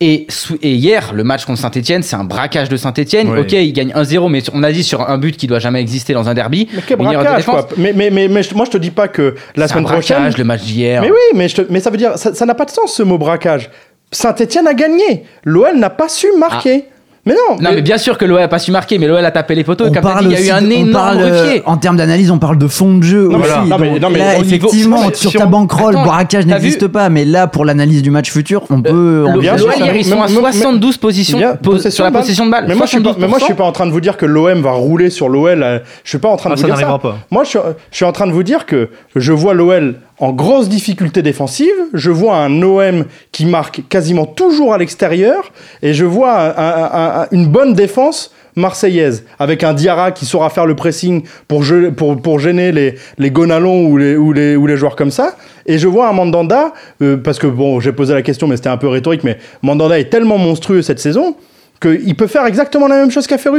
Et, 0.01 0.27
et 0.61 0.73
hier, 0.75 1.13
le 1.13 1.23
match 1.23 1.45
contre 1.45 1.59
Saint-Etienne, 1.59 2.03
c'est 2.03 2.17
un 2.17 2.25
braquage 2.25 2.67
de 2.67 2.75
Saint-Etienne. 2.75 3.29
Ok, 3.37 3.53
ils 3.53 3.71
gagnent 3.71 3.93
1-0, 3.93 4.29
mais 4.29 4.41
on 4.53 4.61
a 4.61 4.71
dit 4.73 4.83
sur 4.83 5.09
un 5.09 5.17
but 5.17 5.37
qui 5.37 5.47
doit 5.47 5.59
jamais 5.59 5.79
exister 5.79 6.11
dans 6.13 6.27
un 6.27 6.33
derby. 6.33 6.67
Mais 6.73 6.81
quel 6.85 6.97
braquage 6.97 7.45
quoi. 7.45 7.67
Mais 7.77 7.93
mais 7.93 8.09
mais, 8.11 8.27
mais 8.27 8.41
moi 8.55 8.65
je 8.65 8.71
te 8.71 8.77
dis 8.77 8.91
pas 8.91 9.07
que 9.07 9.35
la 9.55 9.67
C'est 9.67 9.73
un 9.73 9.75
semaine 9.77 9.83
prochaine. 9.85 10.17
braquage, 10.17 10.37
le 10.37 10.43
match 10.43 10.61
d'hier. 10.63 11.01
Mais 11.01 11.09
oui, 11.11 11.17
mais, 11.33 11.47
je 11.47 11.55
te- 11.61 11.71
mais 11.71 11.79
ça 11.79 11.89
veut 11.91 11.97
dire, 11.97 12.17
ça 12.17 12.33
ça 12.33 12.45
n'a 12.45 12.55
pas 12.55 12.65
de 12.65 12.71
sens 12.71 12.93
ce 12.93 13.03
mot 13.03 13.17
braquage. 13.17 13.69
Saint-Etienne 14.11 14.67
a 14.67 14.73
gagné. 14.73 15.23
L'OL 15.45 15.77
n'a 15.77 15.89
pas 15.89 16.09
su 16.09 16.27
marquer. 16.37 16.85
Mais 17.27 17.33
non. 17.33 17.55
Non, 17.59 17.71
mais 17.73 17.81
bien 17.81 17.97
sûr 17.97 18.19
que 18.19 18.25
l'OL 18.25 18.39
a 18.39 18.47
pas 18.47 18.59
su 18.59 18.69
marquer, 18.71 18.99
mais 18.99 19.07
l'OL 19.07 19.25
a 19.25 19.31
tapé 19.31 19.55
les 19.55 19.63
poteaux. 19.63 19.85
On 19.85 19.87
Comme 19.87 19.95
t'as 19.95 20.01
parle 20.01 20.27
dit, 20.27 20.35
il 20.37 20.45
y 20.45 20.51
a 20.51 20.53
eu 20.53 20.57
un 20.57 20.61
de- 20.61 20.67
on 20.67 20.69
énorme 20.69 20.91
parle, 20.91 21.17
euh. 21.21 21.57
En 21.65 21.77
termes 21.77 21.97
d'analyse, 21.97 22.29
on 22.29 22.37
parle 22.37 22.59
de 22.59 22.67
fond 22.67 22.93
de 22.97 23.03
jeu 23.03 23.23
Non, 23.23 23.37
mais 23.39 23.45
aussi. 23.45 23.47
voilà. 23.49 23.65
Non, 23.65 23.77
mais- 23.79 23.89
Donc 23.89 24.01
non, 24.01 24.09
mais 24.11 24.19
là, 24.19 24.37
effectivement, 24.37 24.97
sur 25.13 25.31
si 25.31 25.37
ta 25.37 25.47
on- 25.47 25.49
braquage 25.49 26.45
t'as 26.45 26.53
n'existe 26.53 26.83
vu- 26.83 26.89
pas. 26.89 27.09
Mais 27.09 27.25
là, 27.25 27.47
pour 27.47 27.65
l'analyse 27.65 28.03
du 28.03 28.11
match 28.11 28.29
futur, 28.31 28.61
on 28.69 28.81
peut. 28.81 29.23
discuter. 29.39 29.57
sûr, 29.57 29.67
L'OL, 29.67 29.95
ils 29.97 30.05
sont 30.05 30.21
à 30.21 30.27
mais- 30.27 30.33
mais- 30.33 30.51
72 30.51 30.97
positions 30.97 31.39
sur 31.89 32.03
la 32.03 32.11
possession 32.11 32.45
de 32.45 32.51
balle. 32.51 32.65
Mais 32.67 32.75
moi, 32.75 32.85
je 32.85 32.91
suis 32.91 32.99
pas, 33.01 33.15
mais 33.17 33.27
moi, 33.27 33.39
je 33.39 33.45
suis 33.45 33.53
72%. 33.53 33.55
pas 33.55 33.63
en 33.63 33.71
train 33.71 33.85
de 33.87 33.91
vous 33.91 34.01
dire 34.01 34.17
que 34.17 34.25
l'OM 34.27 34.61
va 34.61 34.71
rouler 34.71 35.09
sur 35.09 35.27
l'OL. 35.29 35.63
euh, 35.63 35.79
Je 36.03 36.09
suis 36.09 36.17
pas 36.19 36.29
en 36.29 36.37
train 36.37 36.49
de 36.51 36.55
Ah, 36.55 36.57
vous 36.57 36.63
dire 36.65 36.75
ça. 36.75 36.81
n'arrivera 36.81 36.99
pas. 36.99 37.17
Moi, 37.31 37.43
je 37.43 37.49
suis, 37.49 37.59
je 37.91 37.95
suis 37.95 38.05
en 38.05 38.11
train 38.11 38.27
de 38.27 38.33
vous 38.33 38.43
dire 38.43 38.65
que 38.67 38.89
je 39.15 39.31
vois 39.33 39.53
l'OL 39.55 39.95
en 40.19 40.31
grosse 40.31 40.69
difficulté 40.69 41.21
défensive. 41.21 41.73
Je 41.93 42.09
vois 42.11 42.37
un 42.37 42.61
OM 42.61 43.05
qui 43.31 43.45
marque 43.45 43.83
quasiment 43.89 44.25
toujours 44.25 44.73
à 44.73 44.77
l'extérieur. 44.77 45.51
Et 45.81 45.93
je 45.93 46.05
vois 46.05 46.39
un- 46.39 46.49
un- 46.49 46.83
un- 46.83 47.21
un- 47.23 47.27
une 47.31 47.47
bonne 47.47 47.73
défense 47.73 48.31
marseillaise 48.55 49.25
avec 49.37 49.65
un 49.65 49.73
Diarra 49.73 50.11
qui 50.13 50.25
saura 50.25 50.49
faire 50.49 50.65
le 50.65 50.75
pressing 50.77 51.23
pour, 51.49 51.63
pour, 51.97 52.21
pour 52.21 52.39
gêner 52.39 52.71
les, 52.71 52.95
les 53.17 53.29
Gonalons 53.31 53.87
ou 53.87 53.97
les, 53.97 54.15
ou, 54.15 54.31
les, 54.31 54.55
ou 54.55 54.65
les 54.65 54.77
joueurs 54.77 54.95
comme 54.95 55.11
ça. 55.11 55.35
Et 55.65 55.77
je 55.77 55.87
vois 55.89 56.07
un 56.07 56.13
Mandanda, 56.13 56.71
euh, 57.01 57.17
parce 57.17 57.37
que 57.37 57.47
bon, 57.47 57.81
j'ai 57.81 57.91
posé 57.91 58.13
la 58.13 58.21
question, 58.21 58.47
mais 58.47 58.55
c'était 58.55 58.69
un 58.69 58.77
peu 58.77 58.87
rhétorique, 58.87 59.25
mais 59.25 59.37
Mandanda 59.61 59.99
est 59.99 60.09
tellement 60.09 60.37
monstrueux 60.37 60.81
cette 60.81 60.99
saison 60.99 61.35
qu'il 61.81 62.15
peut 62.15 62.27
faire 62.27 62.45
exactement 62.45 62.87
la 62.87 62.95
même 62.95 63.11
chose 63.11 63.27
qu'a 63.27 63.37
fait. 63.37 63.49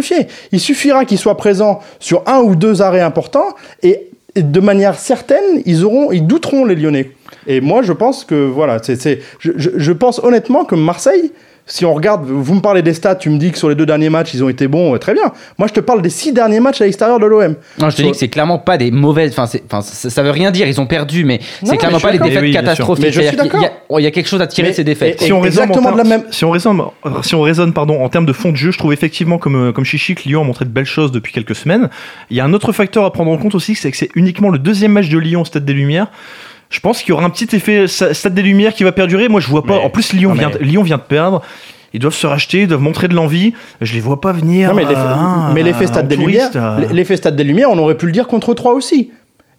Il 0.51 0.61
suffira 0.61 1.05
qu'il 1.05 1.19
soit 1.19 1.37
présent 1.37 1.81
sur 2.01 2.23
un 2.27 2.39
ou 2.39 2.57
deux 2.57 2.81
arrêts 2.81 3.03
importants 3.03 3.55
et, 3.83 4.09
de 4.43 4.61
manière 4.61 4.99
certaine, 4.99 5.63
ils 5.65 5.85
auront, 5.85 6.13
ils 6.13 6.27
douteront 6.27 6.65
les 6.65 6.75
Lyonnais. 6.75 7.11
Et 7.47 7.61
moi, 7.61 7.83
je 7.83 7.93
pense 7.93 8.25
que 8.25 8.35
voilà, 8.47 8.79
c'est, 8.83 9.21
je- 9.39 9.53
je 9.57 9.93
pense 9.93 10.19
honnêtement 10.23 10.65
que 10.65 10.75
Marseille, 10.75 11.33
si 11.69 11.85
on 11.85 11.93
regarde, 11.95 12.25
vous 12.25 12.55
me 12.55 12.61
parlez 12.61 12.81
des 12.83 12.95
stats, 12.95 13.17
tu 13.17 13.29
me 13.29 13.39
dis 13.39 13.51
que 13.51 13.59
sur 13.59 13.69
les 13.69 13.75
deux 13.75 13.87
derniers 13.87 14.09
matchs, 14.09 14.33
ils 14.35 14.45
ont 14.45 14.49
été 14.49 14.69
bons, 14.69 14.95
euh, 14.95 14.99
très 14.99 15.15
bien. 15.15 15.33
Moi, 15.59 15.67
je 15.67 15.73
te 15.73 15.81
parle 15.81 16.01
des 16.01 16.11
six 16.11 16.33
derniers 16.33 16.61
matchs 16.61 16.81
à 16.81 16.85
l'extérieur 16.85 17.19
de 17.19 17.27
l'OM. 17.27 17.57
Non, 17.81 17.91
je 17.91 17.97
te 17.97 18.03
dis 18.03 18.11
que 18.13 18.17
c'est 18.17 18.29
clairement 18.29 18.59
pas 18.59 18.77
des 18.79 18.93
mauvaises. 18.93 19.33
Enfin, 19.37 19.47
ça, 19.47 20.11
ça 20.11 20.23
veut 20.23 20.31
rien 20.31 20.53
dire. 20.53 20.69
Ils 20.69 20.81
ont 20.81 20.87
perdu, 20.87 21.25
mais 21.25 21.41
c'est 21.65 21.77
clairement 21.77 21.97
mais 21.99 22.03
pas 22.03 22.13
des 22.13 22.19
défaites 22.21 22.43
oui, 22.43 22.53
catastrophiques. 22.53 23.05
Mais 23.07 23.11
je 23.13 23.21
suis 23.21 23.31
C'est-à-dire 23.31 23.51
qu'il 23.51 23.61
y 23.61 23.65
a- 23.65 23.69
d'accord. 23.69 24.01
Il 24.01 24.03
y, 24.05 24.07
a 24.07 24.11
quelque 24.13 24.29
chose 24.29 24.41
à 24.43 24.47
tirer 24.47 24.69
Mais- 24.69 24.71
de 24.73 24.77
ces 24.77 24.85
défaites. 24.85 25.21
et- 25.21 25.25
si 25.27 25.33
on 25.33 25.41
raisonne 25.41 25.65
en 25.65 25.67
exactement 25.73 25.93
de 25.93 25.97
la 25.99 26.05
termes- 26.05 26.23
même- 26.23 26.33
si 26.33 26.45
on 26.45 26.51
raisonne, 26.51 26.81
si 27.23 27.35
on 27.35 27.43
raisonne 27.43 27.73
pardon, 27.73 28.03
en 28.05 28.09
termes 28.09 28.27
de 28.27 28.33
fond 28.33 28.51
de 28.53 28.57
jeu, 28.57 28.71
je 28.71 28.79
trouve 28.79 28.93
effectivement 28.93 29.39
comme 29.39 29.57
euh, 29.57 29.73
comme 29.73 29.85
Chichi 29.85 30.15
que 30.15 30.23
Lyon 30.29 30.43
a 30.43 30.45
montré 30.45 30.65
de 30.67 30.71
belles 30.71 30.85
choses 30.85 31.11
depuis 31.11 31.33
quelques 31.33 31.55
semaines. 31.57 31.89
Il 32.31 32.37
y 32.37 32.41
a 32.41 32.45
un 32.45 32.53
autre 32.53 32.71
facteur 32.73 33.05
à 33.05 33.13
prendre 33.13 33.31
en 33.33 33.39
compte 33.39 33.55
aussi, 33.57 33.75
c'est 33.75 33.91
que 33.91 33.97
c'est 33.97 34.11
uniquement 34.15 34.51
le 34.51 34.59
deuxième 34.59 34.93
match 34.93 35.09
de 35.09 35.19
Lyon 35.19 35.41
au 35.41 35.45
Stade 35.45 35.65
des 35.65 35.73
Lumières. 35.73 36.07
Je 36.71 36.81
pense 36.81 37.01
qu'il 37.01 37.11
y 37.11 37.13
aura 37.13 37.25
un 37.25 37.31
petit 37.31 37.55
effet 37.55 37.87
Stade 37.87 38.35
des 38.35 38.43
Lumières 38.43 38.75
qui 38.75 38.85
va 38.85 38.93
perdurer. 38.93 39.29
Moi, 39.29 39.41
je 39.41 39.49
vois 39.49 39.63
pas. 39.65 39.77
Mais- 39.77 39.85
en 39.85 39.91
plus, 39.91 40.13
Lyon 40.13 40.33
vient 40.33 40.51
mais- 40.59 40.67
Lyon 40.67 40.83
vient 40.83 40.97
de 40.97 41.03
perdre. 41.03 41.43
Ils 41.93 42.01
doivent 42.01 42.15
se 42.15 42.27
racheter, 42.27 42.63
ils 42.63 42.69
doivent 42.69 42.83
montrer 42.83 43.09
de 43.09 43.15
l'envie. 43.15 43.55
Je 43.81 43.95
les 43.95 44.01
vois 44.01 44.21
pas 44.21 44.33
venir. 44.33 44.71
Non, 44.71 44.75
mais 44.75 44.83
l'effet, 44.85 44.97
euh, 44.99 45.15
hein, 45.15 45.55
en 45.55 45.87
Stade 45.87 46.09
des 46.09 46.17
Lumières, 46.17 46.51
euh. 46.55 46.81
l'effet 46.93 47.17
Stade 47.17 47.37
des 47.37 47.45
Lumières, 47.45 47.71
on 47.71 47.79
aurait 47.79 47.97
pu 47.97 48.07
le 48.07 48.13
dire 48.13 48.27
contre 48.27 48.53
3 48.53 48.75
aussi. 48.75 49.13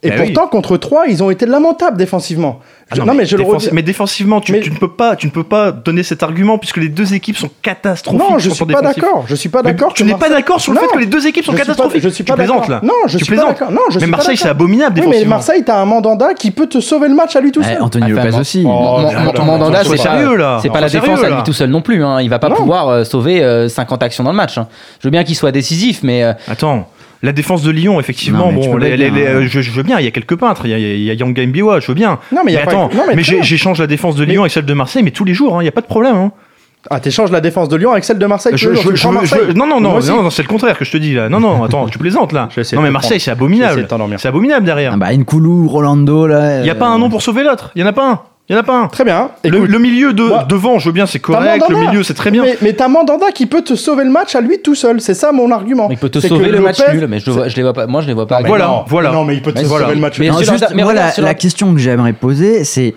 Et 0.03 0.11
oui. 0.11 0.31
pourtant, 0.31 0.47
contre 0.47 0.77
3, 0.77 1.07
ils 1.07 1.23
ont 1.23 1.31
été 1.31 1.47
lamentables 1.47 1.97
défensivement. 1.97 2.59
Ah 2.89 2.93
Je- 2.95 2.99
non, 3.01 3.07
non, 3.07 3.13
mais, 3.13 3.19
mais 3.21 3.25
je 3.25 3.35
le 3.35 3.43
redis. 3.43 3.69
mais 3.73 3.81
défensivement, 3.81 4.39
tu, 4.39 4.51
Mais- 4.51 4.59
tu 4.59 4.69
ne 4.69 4.77
peux 4.77 4.91
pas, 4.91 5.15
tu 5.15 5.25
ne 5.25 5.31
peux 5.31 5.43
pas 5.43 5.71
donner 5.71 6.03
cet 6.03 6.21
argument 6.21 6.59
puisque 6.59 6.77
les 6.77 6.87
deux 6.87 7.15
équipes 7.15 7.35
sont 7.35 7.49
catastrophiques. 7.63 8.21
Non, 8.21 8.37
je 8.37 8.51
suis 8.51 8.63
pas 8.65 8.81
d'accord. 8.81 9.25
Je 9.27 9.33
suis 9.33 9.49
pas 9.49 9.63
Mais 9.63 9.73
d'accord. 9.73 9.93
Tu 9.95 10.03
n'es 10.03 10.13
pas 10.13 10.29
d'accord 10.29 10.61
sur 10.61 10.71
le 10.71 10.79
Non. 10.79 10.85
fait 10.87 10.93
que 10.93 10.99
les 10.99 11.07
deux 11.07 11.25
équipes 11.25 11.43
sont 11.43 11.51
Je 11.51 11.57
suis 11.57 11.65
pas- 11.65 11.71
catastrophiques. 11.73 12.03
je 12.03 12.09
suis 12.09 12.23
pas 12.23 12.33
tu 12.33 12.37
plaisantes 12.37 12.59
d'accord. 12.69 12.69
là. 12.75 12.79
Non, 12.83 12.93
je 13.07 13.17
tu 13.17 13.25
suis 13.25 13.35
pas 13.35 13.41
plaisantes. 13.53 13.71
Non, 13.71 13.81
je 13.89 13.95
mais 13.95 14.01
suis 14.03 14.11
Marseille, 14.11 14.37
c'est 14.37 14.47
abominable 14.49 14.93
Oui, 14.99 15.01
mais 15.01 15.07
défensivement. 15.13 15.35
Marseille, 15.35 15.63
t'as 15.65 15.81
un 15.81 15.85
Mandanda 15.85 16.33
qui 16.35 16.51
peut 16.51 16.67
te 16.67 16.79
sauver 16.79 17.07
le 17.09 17.15
match 17.15 17.35
à 17.35 17.41
lui 17.41 17.51
tout 17.51 17.61
Eh, 17.63 17.73
seul. 17.73 17.81
Anthony 17.81 18.05
Enfin, 18.05 18.13
Lopez 18.23 18.29
bon. 18.31 18.39
aussi. 18.39 18.63
Oh, 18.65 18.99
Mandanda, 19.43 19.83
c'est 19.83 19.89
pas, 19.89 19.97
sérieux, 19.97 20.35
là. 20.35 20.59
c'est 20.61 20.69
pas 20.69 20.79
la 20.81 20.89
défense 20.89 21.23
à 21.23 21.29
lui 21.29 21.43
tout 21.43 21.53
seul 21.53 21.71
non 21.71 21.81
plus. 21.81 22.03
Hein. 22.03 22.21
Il 22.21 22.29
va 22.29 22.37
pas 22.37 22.51
pouvoir 22.51 22.87
euh, 22.89 23.03
sauver 23.03 23.43
euh, 23.43 23.67
50 23.67 24.03
actions 24.03 24.23
dans 24.23 24.31
le 24.31 24.37
match. 24.37 24.59
hein. 24.59 24.67
Je 25.01 25.07
veux 25.07 25.11
bien 25.11 25.23
qu'il 25.23 25.35
soit 25.35 25.51
décisif, 25.51 26.01
mais 26.03 26.23
euh, 26.23 26.33
Attends. 26.47 26.87
La 27.23 27.31
défense 27.31 27.63
de 27.63 27.71
Lyon, 27.71 27.99
effectivement, 27.99 28.51
Non, 28.51 28.53
bon, 28.53 28.77
les- 28.77 28.95
les- 28.95 29.09
les- 29.09 29.27
hein. 29.27 29.41
je, 29.47 29.61
je 29.61 29.71
veux 29.71 29.83
bien, 29.83 29.97
il 29.99 30.05
y 30.05 30.07
a 30.07 30.11
quelques 30.11 30.35
peintres, 30.35 30.61
il 30.65 30.71
y 30.71 30.73
a, 30.73 30.77
il 30.77 31.03
y 31.03 31.09
a 31.09 31.13
Yang 31.13 31.33
Gambiwa, 31.33 31.79
je 31.79 31.87
veux 31.87 31.93
bien. 31.95 32.19
Non, 32.31 32.41
mais 32.45 32.51
il 32.51 32.55
y 32.55 32.57
a 32.57 32.61
pas- 32.61 32.71
attends, 32.71 32.89
non, 32.93 33.03
mais 33.15 33.23
j'échange 33.23 33.79
la 33.79 33.87
défense 33.87 34.15
de 34.15 34.25
Mais- 34.25 34.33
Lyon 34.33 34.41
avec 34.43 34.51
celle 34.53 34.65
de 34.65 34.73
Marseille, 34.73 35.01
mais 35.03 35.11
tous 35.11 35.25
les 35.25 35.33
jours, 35.33 35.55
hein, 35.55 35.61
il 35.61 35.65
n'y 35.65 35.69
a 35.69 35.71
pas 35.71 35.81
de 35.81 35.87
problème. 35.87 36.15
hein. 36.15 36.31
Ah, 36.89 36.99
t'échanges 37.01 37.31
la 37.31 37.41
défense 37.41 37.67
de 37.69 37.75
Lyon 37.75 37.91
avec 37.91 38.03
celle 38.05 38.17
de 38.19 38.25
Marseille 38.27 38.53
Je- 38.55 38.73
je- 38.73 38.95
je 38.95 39.07
non, 39.07 39.65
non, 39.67 39.81
non, 39.81 39.99
non, 39.99 40.23
non, 40.23 40.29
c'est 40.29 40.43
le 40.43 40.47
contraire 40.47 40.77
que 40.77 40.85
je 40.85 40.91
te 40.91 40.97
dis 40.97 41.13
là. 41.13 41.27
Non, 41.27 41.39
non, 41.39 41.63
attends, 41.63 41.87
tu 41.87 41.97
plaisantes 41.97 42.31
là. 42.31 42.47
Non, 42.73 42.81
mais 42.81 42.91
Marseille, 42.91 43.19
c'est 43.19 43.31
abominable. 43.31 43.87
C'est 44.17 44.27
abominable 44.27 44.65
derrière. 44.65 44.91
Ah 44.93 44.97
bah, 44.97 45.11
Nkoulou, 45.13 45.67
Rolando, 45.67 46.27
là. 46.27 46.59
Il 46.59 46.63
n'y 46.63 46.69
a 46.69 46.73
euh, 46.73 46.75
pas 46.75 46.87
un 46.87 46.97
nom 46.99 47.09
pour 47.09 47.21
sauver 47.21 47.43
l'autre? 47.43 47.71
Il 47.75 47.81
n'y 47.81 47.83
en 47.83 47.89
a 47.89 47.93
pas 47.93 48.09
un? 48.11 48.19
Il 48.49 48.53
n'y 48.53 48.57
en 48.57 48.61
a 48.61 48.63
pas 48.63 48.79
un. 48.79 48.87
Très 48.87 49.03
bien. 49.03 49.31
Le, 49.43 49.77
milieu 49.77 50.13
de, 50.13 50.23
moi- 50.23 50.45
devant, 50.47 50.79
je 50.79 50.87
veux 50.87 50.93
bien, 50.93 51.05
c'est 51.05 51.19
correct. 51.19 51.61
Le 51.67 51.73
Mandanda. 51.73 51.91
milieu, 51.91 52.03
c'est 52.03 52.13
très 52.13 52.31
bien. 52.31 52.43
Mais, 52.43 52.57
mais 52.61 52.71
t'as 52.73 52.87
Mandanda 52.87 53.31
qui 53.33 53.45
peut 53.45 53.61
te 53.61 53.75
sauver 53.75 54.05
le 54.05 54.09
match 54.09 54.35
à 54.35 54.41
lui 54.41 54.59
tout 54.61 54.73
seul. 54.73 55.01
C'est 55.01 55.13
ça 55.15 55.33
mon 55.33 55.51
argument. 55.51 55.89
Mais 55.89 55.95
il 55.95 55.97
peut 55.97 56.07
te 56.07 56.19
sauver 56.19 56.47
le 56.49 56.61
match 56.61 56.79
nul, 56.93 57.07
mais 57.09 57.19
je, 57.19 57.25
je 57.29 57.55
les 57.57 57.61
vois 57.63 57.73
pas. 57.73 57.87
Moi, 57.87 58.01
je 58.01 58.07
les 58.07 58.13
vois 58.13 58.25
pas. 58.25 58.39
Mais 58.41 58.47
Voilà, 58.47 58.67
non, 58.67 58.85
voilà. 58.87 59.11
Non, 59.11 59.25
mais 59.25 59.35
il 59.35 59.41
peut 59.41 59.51
te 59.51 59.57
Mais 59.57 59.63
sauver 59.65 59.79
voilà. 59.79 59.93
le 59.93 59.99
match. 59.99 60.17
Mais 60.19 60.27
juste, 60.31 60.61
la- 60.61 60.69
mais 60.73 60.83
sur 60.83 61.21
la 61.23 61.27
la- 61.29 61.33
question 61.33 61.73
que 61.73 61.79
j'aimerais 61.79 62.13
poser, 62.13 62.63
c'est 62.63 62.95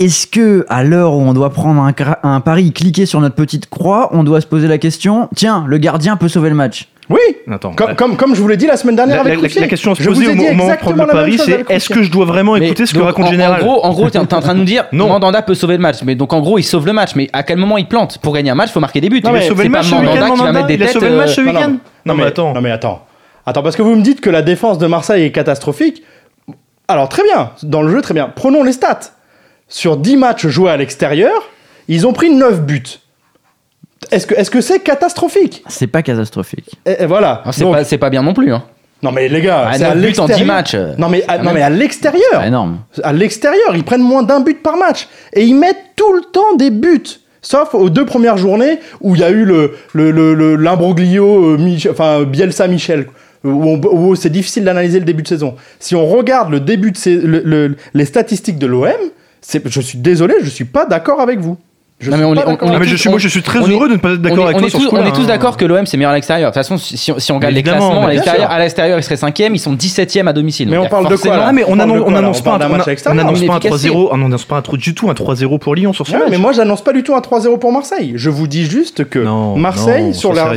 est-ce 0.00 0.26
que, 0.26 0.66
à 0.68 0.82
l'heure 0.82 1.14
où 1.14 1.20
on 1.20 1.32
doit 1.32 1.50
prendre 1.50 1.80
un, 2.22 2.40
pari, 2.40 2.72
cliquer 2.72 3.06
sur 3.06 3.20
notre 3.20 3.36
petite 3.36 3.70
croix, 3.70 4.08
on 4.12 4.24
doit 4.24 4.40
se 4.40 4.46
poser 4.46 4.66
la 4.66 4.78
question 4.78 5.28
tiens, 5.36 5.64
le 5.68 5.78
gardien 5.78 6.16
peut 6.16 6.28
sauver 6.28 6.48
le 6.48 6.56
match? 6.56 6.88
Oui. 7.10 7.20
Attends. 7.50 7.74
Comme, 7.74 7.88
bah, 7.88 7.94
comme, 7.94 8.16
comme 8.16 8.34
je 8.34 8.40
vous 8.40 8.48
l'ai 8.48 8.56
dit 8.56 8.66
la 8.66 8.76
semaine 8.76 8.96
dernière 8.96 9.16
la, 9.16 9.32
avec 9.32 9.54
la- 9.54 9.60
la 9.60 9.68
question 9.68 9.92
à 9.92 9.94
se 9.94 10.02
Je 10.02 10.08
vous 10.08 10.14
poser 10.14 10.26
ai 10.26 10.30
au 10.30 10.32
dit 10.32 10.46
moment 10.46 10.70
de 10.70 10.76
prendre 10.76 11.02
exactement 11.02 11.04
le 11.06 11.12
pari, 11.12 11.38
c'est 11.38 11.70
est-ce 11.70 11.88
que 11.90 12.02
je 12.02 12.10
dois 12.10 12.24
vraiment 12.24 12.54
Mais 12.54 12.66
écouter 12.66 12.86
ce 12.86 12.94
que 12.94 12.98
donc, 12.98 13.08
raconte 13.08 13.26
en, 13.26 13.30
Général 13.30 13.60
En 13.60 13.64
gros, 13.64 13.84
en 13.84 13.92
gros, 13.92 14.10
t'es 14.10 14.18
en 14.18 14.24
train 14.26 14.54
de 14.54 14.58
nous 14.58 14.64
dire 14.64 14.86
Non. 14.90 15.08
Mandanda 15.08 15.42
peut 15.42 15.54
sauver 15.54 15.74
le 15.74 15.82
match. 15.82 16.02
Mais 16.02 16.14
donc 16.14 16.32
en 16.32 16.40
gros, 16.40 16.58
il 16.58 16.62
sauve 16.62 16.86
le 16.86 16.94
match. 16.94 17.14
Mais 17.14 17.28
à 17.32 17.42
quel 17.42 17.58
moment 17.58 17.76
il 17.76 17.86
plante? 17.86 18.18
Pour 18.18 18.32
gagner 18.32 18.50
un 18.50 18.54
match, 18.54 18.70
il 18.70 18.72
faut 18.72 18.80
marquer 18.80 19.02
des 19.02 19.10
buts. 19.10 19.20
Non, 19.22 19.32
mais 19.32 19.42
sauvé 19.42 19.64
c'est 19.64 19.64
le 19.64 19.70
match 19.70 19.90
Mandanda 19.92 20.30
qui 20.30 20.40
va 20.40 20.52
mettre 20.52 20.66
des 20.66 20.74
Il 20.74 20.82
a 20.82 20.86
têtes, 20.86 20.94
sauvé 20.94 21.10
le 21.10 21.16
match 21.16 21.34
ce 21.34 21.40
euh, 21.42 21.44
week-end 21.44 21.74
Non, 22.06 22.14
mais 22.14 22.24
attends. 22.24 22.54
Non 22.54 22.60
mais 22.60 22.70
attends. 22.70 23.06
Attends, 23.46 23.62
parce 23.62 23.76
que 23.76 23.82
vous 23.82 23.94
me 23.94 24.02
dites 24.02 24.22
que 24.22 24.30
la 24.30 24.40
défense 24.40 24.78
de 24.78 24.86
Marseille 24.86 25.24
est 25.24 25.32
catastrophique. 25.32 26.02
Alors 26.88 27.08
très 27.10 27.22
bien, 27.22 27.50
dans 27.62 27.82
le 27.82 27.90
jeu 27.90 28.00
très 28.00 28.14
bien. 28.14 28.32
Prenons 28.34 28.62
les 28.62 28.72
stats. 28.72 29.00
Sur 29.68 29.96
10 29.96 30.16
matchs 30.16 30.46
joués 30.46 30.70
à 30.70 30.76
l'extérieur, 30.76 31.50
ils 31.88 32.06
ont 32.06 32.12
pris 32.12 32.30
9 32.30 32.62
buts. 32.62 32.82
Est-ce 34.10 34.26
que 34.26 34.34
est-ce 34.34 34.50
que 34.50 34.60
c'est 34.60 34.80
catastrophique? 34.80 35.64
C'est 35.68 35.86
pas 35.86 36.02
catastrophique. 36.02 36.70
et, 36.84 37.02
et 37.02 37.06
voilà. 37.06 37.42
Ah, 37.44 37.52
C'est 37.52 37.64
pas, 37.64 37.84
c'est 37.84 37.98
pas 37.98 38.10
bien 38.10 38.22
non 38.22 38.34
plus. 38.34 38.52
Hein. 38.52 38.62
Non 39.02 39.12
mais 39.12 39.28
les 39.28 39.40
gars, 39.40 39.68
Ah, 39.70 39.78
c'est 39.78 39.84
à 39.84 39.94
neuf 39.94 40.12
buts 40.12 40.18
en 40.20 40.26
10 40.26 40.28
l'extérieur. 40.32 40.46
matchs. 40.46 40.76
Non 40.98 41.08
mais 41.08 41.24
à, 41.28 41.38
non 41.38 41.44
même- 41.44 41.54
mais 41.54 41.62
à 41.62 41.68
C'est 41.70 41.76
l'extérieur. 41.76 42.44
énorme. 42.44 42.78
À 43.02 43.12
l'extérieur, 43.12 43.74
ils 43.74 43.84
prennent 43.84 44.02
moins 44.02 44.22
d'un 44.22 44.40
but 44.40 44.62
par 44.62 44.76
match 44.76 45.08
et 45.32 45.44
ils 45.44 45.54
mettent 45.54 45.92
tout 45.96 46.12
le 46.12 46.22
temps 46.32 46.54
des 46.56 46.70
buts. 46.70 47.02
Sauf 47.42 47.74
aux 47.74 47.90
deux 47.90 48.06
premières 48.06 48.36
journées 48.38 48.78
où 49.00 49.14
il 49.14 49.20
y 49.20 49.24
a 49.24 49.30
eu 49.30 49.44
le 49.44 49.74
le 49.94 50.10
le- 50.10 50.34
le- 50.34 50.56
l'imbroglio 50.56 51.56
euh, 51.56 51.76
enfin 51.90 52.22
Bielsa 52.24 52.66
Michel 52.68 53.06
où, 53.42 53.76
où 53.76 54.16
c'est 54.16 54.30
difficile 54.30 54.64
d'analyser 54.64 54.98
le 54.98 55.04
début 55.04 55.22
de 55.22 55.28
saison. 55.28 55.54
Si 55.78 55.94
on 55.94 56.06
regarde 56.06 56.50
le 56.50 56.60
début 56.60 56.90
de 56.92 56.96
sais- 56.96 57.16
le- 57.22 57.42
le- 57.44 57.76
les 57.92 58.04
statistiques 58.06 58.58
de 58.58 58.66
l'OM, 58.66 58.86
c'est 58.86 59.02
je 59.64 59.80
suis 59.80 59.98
désolé, 59.98 60.34
je 60.42 60.48
suis 60.50 60.64
pas 60.64 60.86
d'accord 60.86 61.20
avec 61.20 61.38
vous. 61.38 61.58
Je 62.04 62.10
Non, 62.10 62.16
suis 62.16 62.24
mais 62.26 62.42
on 62.42 62.56
Ah, 62.74 62.78
mais 62.78 62.86
je 62.86 62.96
suis, 62.96 63.08
moi, 63.08 63.18
je 63.18 63.28
suis 63.28 63.42
très 63.42 63.58
est- 63.60 63.68
heureux 63.72 63.88
de 63.88 63.94
ne 63.94 63.98
pas 63.98 64.10
être 64.12 64.20
d'accord 64.22 64.44
avec 64.44 64.56
on 64.56 64.60
toi 64.60 64.66
est 64.68 64.70
sur 64.70 64.78
tous, 64.80 64.90
ce 64.90 64.94
on 64.94 65.04
est 65.06 65.12
tous 65.12 65.26
d'accord 65.26 65.56
que 65.56 65.64
l'OM 65.64 65.86
c'est 65.86 65.96
meilleur 65.96 66.12
à 66.12 66.14
l'extérieur. 66.14 66.50
De 66.50 66.54
toute 66.54 66.62
façon, 66.62 66.76
si, 66.76 66.96
si 66.96 67.10
on- 67.12 67.18
si 67.18 67.32
on 67.32 67.36
regarde 67.36 67.54
les 67.54 67.62
classements, 67.62 68.04
à 68.06 68.58
l'extérieur, 68.58 68.98
ils 68.98 69.02
seraient 69.02 69.16
5 69.16 69.38
ils 69.40 69.58
sont 69.58 69.72
17e 69.72 70.28
à 70.28 70.32
domicile. 70.32 70.68
Mais 70.68 70.78
on 70.78 70.86
parle 70.86 71.08
de 71.08 71.16
quoi, 71.16 71.36
là 71.36 71.52
mais 71.52 71.64
on 71.64 71.72
On 71.72 71.76
parle 71.76 71.80
annonce, 71.82 71.96
de 71.96 72.00
on 72.00 72.04
quoi, 72.04 72.12
là 72.12 72.18
annonce 72.18 72.40
On 72.40 72.42
pas, 72.42 72.50
un- 72.64 72.68
match 72.68 72.82
on 72.86 72.90
extérieur. 72.90 73.24
annonce 73.26 73.40
Une 73.40 73.46
pas 73.46 73.54
un 73.54 73.58
efficacité. 73.58 73.88
3-0, 73.90 74.08
on 74.12 74.18
n'annonce 74.18 74.44
pas 74.44 74.56
un 74.56 74.62
trop 74.62 74.76
du 74.76 74.94
tout 74.94 75.08
un 75.10 75.14
3-0 75.14 75.58
pour 75.58 75.74
Lyon 75.74 75.92
sur 75.92 76.06
ce 76.06 76.12
match. 76.12 76.22
mais 76.30 76.38
moi 76.38 76.52
j'annonce 76.52 76.82
pas 76.82 76.92
du 76.92 77.02
tout 77.02 77.14
un 77.14 77.20
3-0 77.20 77.58
pour 77.58 77.72
Marseille. 77.72 78.12
Je 78.16 78.30
vous 78.30 78.46
dis 78.46 78.64
juste 78.66 79.04
que 79.08 79.18
Non, 79.18 79.56
Marseille 79.56 80.14
sur 80.14 80.32
la 80.32 80.52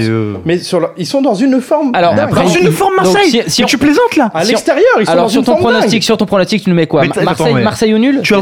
mais 0.45 0.59
ils 0.97 1.05
sont 1.05 1.21
dans 1.21 1.35
une 1.35 1.61
forme 1.61 1.91
Alors, 1.93 2.13
Dans 2.15 2.47
une 2.47 2.71
forme 2.71 2.93
Marseille 2.97 3.43
tu 3.67 3.77
plaisantes 3.77 4.15
là 4.17 4.29
à 4.33 4.43
l'extérieur, 4.43 4.83
ils 4.99 5.05
sont 5.05 5.11
Alors 5.11 5.25
dans 5.25 5.29
sur 5.29 5.39
une 5.39 5.45
ton 5.45 5.57
forme 5.57 5.77
sur 6.01 6.17
ton 6.17 6.25
pronostic, 6.25 6.63
tu 6.63 6.69
nous 6.69 6.75
mets 6.75 6.87
quoi? 6.87 7.03
Marseille, 7.63 7.93
au 7.93 7.97
nul? 7.97 8.21
Tu, 8.23 8.33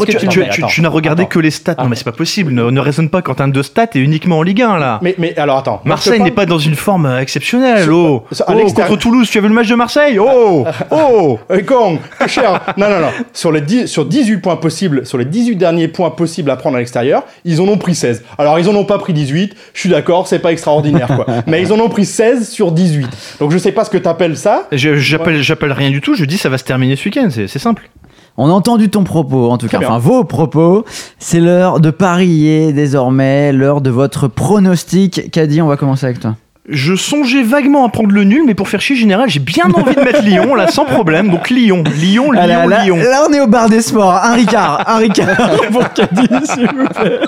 n'as 0.82 0.90
regardé 0.90 1.26
que 1.26 1.40
les 1.40 1.52
stats. 1.52 1.76
Non, 1.80 1.88
mais 1.90 1.96
c'est 1.96 2.04
pas 2.04 2.12
possible. 2.12 2.54
Ne 2.54 2.80
raisonne 2.96 3.10
pas 3.10 3.22
quand 3.22 3.42
un 3.42 3.50
de 3.50 3.62
stats 3.62 3.88
et 3.96 4.00
uniquement 4.00 4.38
en 4.38 4.42
Ligue 4.42 4.62
1 4.62 4.78
là. 4.78 5.00
Mais, 5.02 5.16
mais 5.18 5.38
alors 5.38 5.58
attends. 5.58 5.82
Marseille 5.84 6.22
n'est 6.22 6.32
pas 6.32 6.46
dans 6.46 6.60
une 6.60 6.76
forme 6.76 7.06
euh, 7.06 7.20
exceptionnelle. 7.20 7.92
Oh, 7.92 8.24
sur- 8.32 8.50
à 8.50 8.54
Oh, 8.56 8.72
contre 8.74 8.96
Toulouse, 8.96 9.30
tu 9.30 9.38
as 9.38 9.42
vu 9.42 9.50
le 9.50 9.54
match 9.54 9.68
de 9.68 9.76
Marseille 9.76 10.18
Oh, 10.18 10.66
oh. 10.92 11.38
Eh, 11.54 11.64
con, 11.64 12.00
cher. 12.28 12.62
Non, 12.78 12.90
non, 12.90 13.02
non. 13.02 13.10
Sur, 13.34 13.52
les 13.52 13.60
10 13.62 13.88
sur 13.88 14.06
18 14.06 14.38
points 14.38 14.56
possibles, 14.56 15.06
sur 15.06 15.18
les 15.18 15.26
18 15.26 15.58
derniers 15.58 15.90
points 15.90 16.10
possibles 16.10 16.50
à 16.50 16.56
prendre 16.56 16.78
à 16.78 16.80
l'extérieur, 16.80 17.24
ils 17.44 17.60
en 17.60 17.68
ont 17.68 17.78
pris 17.78 17.96
16. 17.96 18.24
Alors, 18.38 18.58
ils 18.60 18.70
en 18.70 18.76
ont 18.76 18.86
pas 18.86 18.98
pris 18.98 19.12
18. 19.12 19.54
Je 19.74 19.80
suis 19.80 19.90
d'accord, 19.90 20.28
c'est 20.28 20.40
pas 20.40 20.54
extraordinaire, 20.54 21.08
quoi. 21.08 21.26
Mais 21.48 21.62
ils 21.62 21.74
en 21.74 21.80
ont 21.80 21.90
pris 21.90 22.06
16 22.06 22.50
sur 22.50 22.72
18. 22.72 23.08
Donc, 23.40 23.52
je 23.52 23.58
sais 23.58 23.74
pas 23.74 23.84
ce 23.84 23.90
que 23.90 23.98
t'appelles 23.98 24.38
ça. 24.38 24.68
J'appelle, 24.72 25.72
rien 25.74 25.90
du 25.90 26.00
tout. 26.00 26.16
Je 26.16 26.24
dis 26.24 26.38
ça 26.38 26.48
va 26.50 26.58
se 26.58 26.64
terminer 26.64 26.96
ce 26.96 27.06
week-end. 27.06 27.28
C'est 27.30 27.60
simple. 27.60 27.90
On 28.38 28.50
a 28.50 28.52
entendu 28.52 28.90
ton 28.90 29.04
propos, 29.04 29.50
en 29.50 29.58
tout 29.58 29.68
Très 29.68 29.78
cas, 29.78 29.80
bien. 29.80 29.88
enfin 29.90 29.98
vos 29.98 30.24
propos. 30.26 30.84
C'est 31.20 31.40
l'heure 31.40 31.80
de 31.80 31.90
parier 31.90 32.74
désormais, 32.74 33.54
l'heure 33.54 33.80
de 33.82 33.90
votre 33.90 34.28
pronostic. 34.28 35.32
Caddy, 35.32 35.62
on 35.62 35.68
va 35.68 35.78
commencer 35.78 36.06
avec 36.06 36.20
toi. 36.20 36.36
Je 36.68 36.96
songeais 36.96 37.44
vaguement 37.44 37.86
à 37.86 37.90
prendre 37.90 38.12
le 38.12 38.24
nul, 38.24 38.42
mais 38.46 38.56
pour 38.56 38.68
faire 38.68 38.82
chier 38.82 38.96
général, 38.96 39.30
j'ai 39.30 39.40
bien 39.40 39.66
envie 39.74 39.94
de 39.94 40.02
mettre 40.02 40.24
Lyon 40.24 40.56
là, 40.56 40.68
sans 40.68 40.86
problème. 40.86 41.30
Donc 41.30 41.50
Lyon, 41.52 41.84
Lyon, 42.00 42.32
Lyon, 42.32 42.40
Ah 42.42 42.48
là, 42.48 42.66
là, 42.66 42.84
Lyon. 42.84 42.98
là, 42.98 43.24
on 43.30 43.34
est 43.34 43.40
au 43.40 43.48
bar 43.48 43.70
des 43.70 43.82
sports. 43.82 44.14
Un 44.16 44.34
Ricard, 44.34 44.84
un 44.88 44.98
Ricard 44.98 45.28
pour 45.72 45.94
Caddy, 45.94 46.28
s'il 46.46 46.68
vous 46.68 46.88
plaît. 46.88 47.20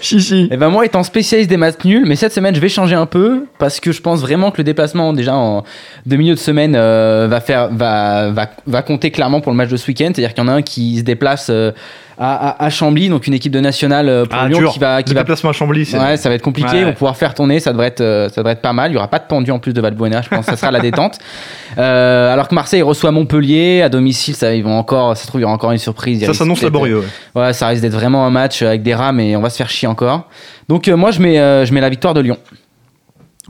Chichi. 0.00 0.48
Et 0.50 0.56
ben 0.56 0.68
moi 0.68 0.84
étant 0.84 1.02
spécialiste 1.02 1.48
des 1.48 1.56
matchs 1.56 1.84
nuls, 1.84 2.04
mais 2.06 2.16
cette 2.16 2.32
semaine 2.32 2.54
je 2.54 2.60
vais 2.60 2.68
changer 2.68 2.94
un 2.94 3.06
peu 3.06 3.46
parce 3.58 3.80
que 3.80 3.90
je 3.90 4.00
pense 4.02 4.20
vraiment 4.20 4.50
que 4.50 4.58
le 4.58 4.64
déplacement 4.64 5.12
déjà 5.12 5.34
en 5.34 5.64
de 6.06 6.16
milieu 6.16 6.34
de 6.34 6.38
semaine 6.38 6.74
euh, 6.76 7.26
va 7.28 7.40
faire 7.40 7.68
va, 7.72 8.30
va 8.30 8.50
va 8.66 8.82
compter 8.82 9.10
clairement 9.10 9.40
pour 9.40 9.50
le 9.50 9.56
match 9.56 9.70
de 9.70 9.76
ce 9.76 9.86
week-end. 9.88 10.10
C'est-à-dire 10.14 10.34
qu'il 10.34 10.44
y 10.44 10.46
en 10.46 10.48
a 10.50 10.52
un 10.52 10.62
qui 10.62 10.98
se 10.98 11.02
déplace 11.02 11.48
euh, 11.50 11.72
à, 12.18 12.48
à, 12.50 12.64
à 12.64 12.70
Chambly, 12.70 13.08
donc 13.08 13.26
une 13.26 13.34
équipe 13.34 13.52
de 13.52 13.60
nationale 13.60 14.08
euh, 14.08 14.24
pour 14.24 14.38
Ah, 14.40 14.48
Lyon 14.48 14.58
dur. 14.58 14.72
qui 14.72 14.78
va 14.78 15.02
qui 15.02 15.10
Le 15.10 15.14
va 15.16 15.22
déplacement 15.22 15.50
à 15.50 15.52
Chambly, 15.52 15.86
c'est. 15.86 15.98
Ouais, 15.98 16.16
ça 16.16 16.28
va 16.28 16.34
être 16.34 16.42
compliqué. 16.42 16.70
Ouais. 16.76 16.82
On 16.82 16.86
va 16.86 16.92
pouvoir 16.92 17.16
faire 17.16 17.34
tourner. 17.34 17.60
Ça 17.60 17.72
devrait 17.72 17.86
être, 17.88 18.00
euh, 18.00 18.28
ça 18.28 18.40
devrait 18.40 18.52
être 18.54 18.60
pas 18.62 18.72
mal. 18.72 18.90
Il 18.90 18.94
y 18.94 18.96
aura 18.96 19.08
pas 19.08 19.18
de 19.18 19.26
pendu 19.26 19.50
en 19.50 19.58
plus 19.58 19.72
de 19.72 19.80
Valbuena. 19.80 20.22
Je 20.22 20.28
pense 20.28 20.46
que 20.46 20.50
ça 20.52 20.56
sera 20.56 20.70
la 20.70 20.80
détente. 20.80 21.18
Euh, 21.76 22.32
alors 22.32 22.48
que 22.48 22.54
Marseille 22.56 22.82
reçoit 22.82 23.12
Montpellier 23.12 23.82
à 23.82 23.88
domicile. 23.88 24.34
Ça, 24.34 24.52
ils 24.52 24.64
vont 24.64 24.76
encore. 24.76 25.16
Ça 25.16 25.22
se 25.22 25.28
trouve, 25.28 25.40
il 25.40 25.42
y 25.42 25.44
aura 25.44 25.54
encore 25.54 25.70
une 25.70 25.78
surprise. 25.78 26.24
Ça 26.26 26.34
s'annonce 26.34 26.62
laborieux. 26.62 27.04
ouais. 27.36 27.40
Ouais, 27.42 27.52
ça 27.52 27.68
risque 27.68 27.82
d'être 27.82 27.92
vraiment 27.92 28.26
un 28.26 28.30
match 28.30 28.62
avec 28.62 28.82
des 28.82 28.94
rames 28.94 29.20
et 29.20 29.36
on 29.36 29.42
va 29.42 29.50
se 29.50 29.58
faire 29.58 29.68
chier 29.70 29.86
encore. 29.86 30.28
Donc 30.68 30.88
euh, 30.88 30.96
moi, 30.96 31.12
je 31.12 31.20
mets, 31.20 31.38
euh, 31.38 31.64
je 31.66 31.72
mets 31.72 31.80
la 31.82 31.90
victoire 31.90 32.14
de 32.14 32.20
Lyon. 32.20 32.36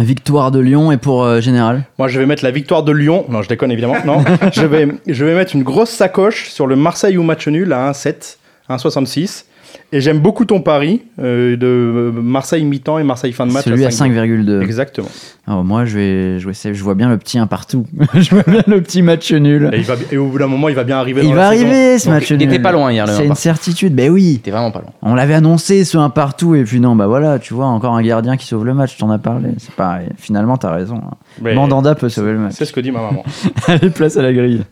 Victoire 0.01 0.51
de 0.53 0.61
Lyon 0.61 0.93
et 0.93 0.97
pour 0.97 1.25
euh, 1.25 1.41
Général. 1.41 1.85
Moi, 1.99 2.07
je 2.09 2.19
vais 2.21 2.27
mettre 2.27 2.45
la 2.45 2.53
victoire 2.53 2.85
de 2.85 2.93
Lyon. 2.93 3.25
Non, 3.29 3.43
je 3.43 3.49
déconne 3.49 3.73
évidemment. 3.73 3.97
Non, 4.05 4.23
je 4.53 4.67
vais, 4.67 4.87
je 5.07 5.25
vais 5.25 5.35
mettre 5.35 5.57
une 5.57 5.65
grosse 5.65 5.91
sacoche 5.91 6.51
sur 6.51 6.67
le 6.69 6.77
Marseille 6.77 7.17
ou 7.19 7.25
match 7.25 7.49
nul 7.49 7.73
à 7.73 7.91
1,7, 7.91 8.37
1,66. 8.69 9.45
Et 9.93 10.01
j'aime 10.01 10.21
beaucoup 10.21 10.47
ton 10.47 10.61
pari 10.63 11.03
euh, 11.21 11.57
de 11.57 12.11
Marseille 12.21 12.65
mi-temps 12.65 12.99
et 12.99 13.05
Marseille 13.05 13.33
fin 13.33 13.47
de 13.47 13.53
match. 13.53 13.65
Celui 13.65 13.85
à 13.85 13.91
5. 13.91 14.13
5,2. 14.13 14.63
Exactement. 14.63 15.09
Alors 15.47 15.63
moi, 15.63 15.85
je 15.85 15.99
vais 15.99 16.39
jouer. 16.39 16.53
Je 16.55 16.83
vois 16.83 16.95
bien 16.95 17.09
le 17.11 17.19
petit 17.19 17.39
un 17.39 17.47
partout. 17.47 17.87
je 18.15 18.31
vois 18.35 18.45
bien 18.47 18.63
le 18.67 18.81
petit 18.83 19.03
match 19.03 19.31
nul. 19.33 19.69
Et, 19.73 19.79
il 19.79 19.85
va, 19.85 19.95
au 20.19 20.27
bout 20.27 20.39
d'un 20.39 20.47
moment, 20.47 20.71
il 20.71 20.75
va 20.75 20.85
bien 20.85 20.99
arriver. 20.99 21.23
Il 21.23 21.29
dans 21.31 21.35
va 21.35 21.51
la 21.51 21.57
saison. 21.57 21.67
arriver 21.67 21.99
ce 21.99 22.05
Donc, 22.07 22.15
match 22.15 22.31
il 22.31 22.39
nul. 22.39 22.49
était 22.49 22.59
pas 22.59 22.73
loin 22.73 22.93
hier, 22.93 23.07
C'est 23.09 23.23
un 23.23 23.29
une 23.29 23.35
certitude. 23.35 23.95
Ben 23.95 24.11
oui. 24.11 24.41
T'es 24.43 24.51
vraiment 24.51 24.71
pas 24.71 24.81
loin. 24.81 24.91
On 25.03 25.15
l'avait 25.15 25.35
annoncé 25.35 25.85
ce 25.85 25.99
un 25.99 26.11
partout 26.11 26.55
et 26.55 26.65
puis 26.65 26.81
non, 26.81 26.97
bah 26.97 27.07
voilà, 27.07 27.39
tu 27.39 27.53
vois, 27.53 27.67
encore 27.67 27.95
un 27.95 28.03
gardien 28.03 28.37
qui 28.39 28.47
sauve 28.47 28.65
le 28.65 28.73
match, 28.75 28.97
t'en 28.97 29.11
as 29.11 29.19
parlé. 29.19 29.51
C'est 29.59 29.75
pareil. 29.75 30.09
Finalement, 30.17 30.57
t'as 30.57 30.73
raison. 30.73 30.97
hein. 30.97 31.15
mais 31.43 31.55
Mandanda 31.55 31.95
peut 31.95 32.09
sauver 32.09 32.33
le 32.33 32.39
match. 32.39 32.55
C'est 32.57 32.65
ce 32.65 32.73
que 32.73 32.81
dit 32.81 32.91
ma 32.91 33.01
maman. 33.03 33.23
Allez, 33.67 33.91
place 33.91 34.17
à 34.17 34.23
la 34.23 34.33
grille. 34.33 34.63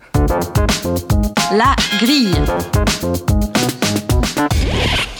La 1.52 1.74
grille. 1.98 2.34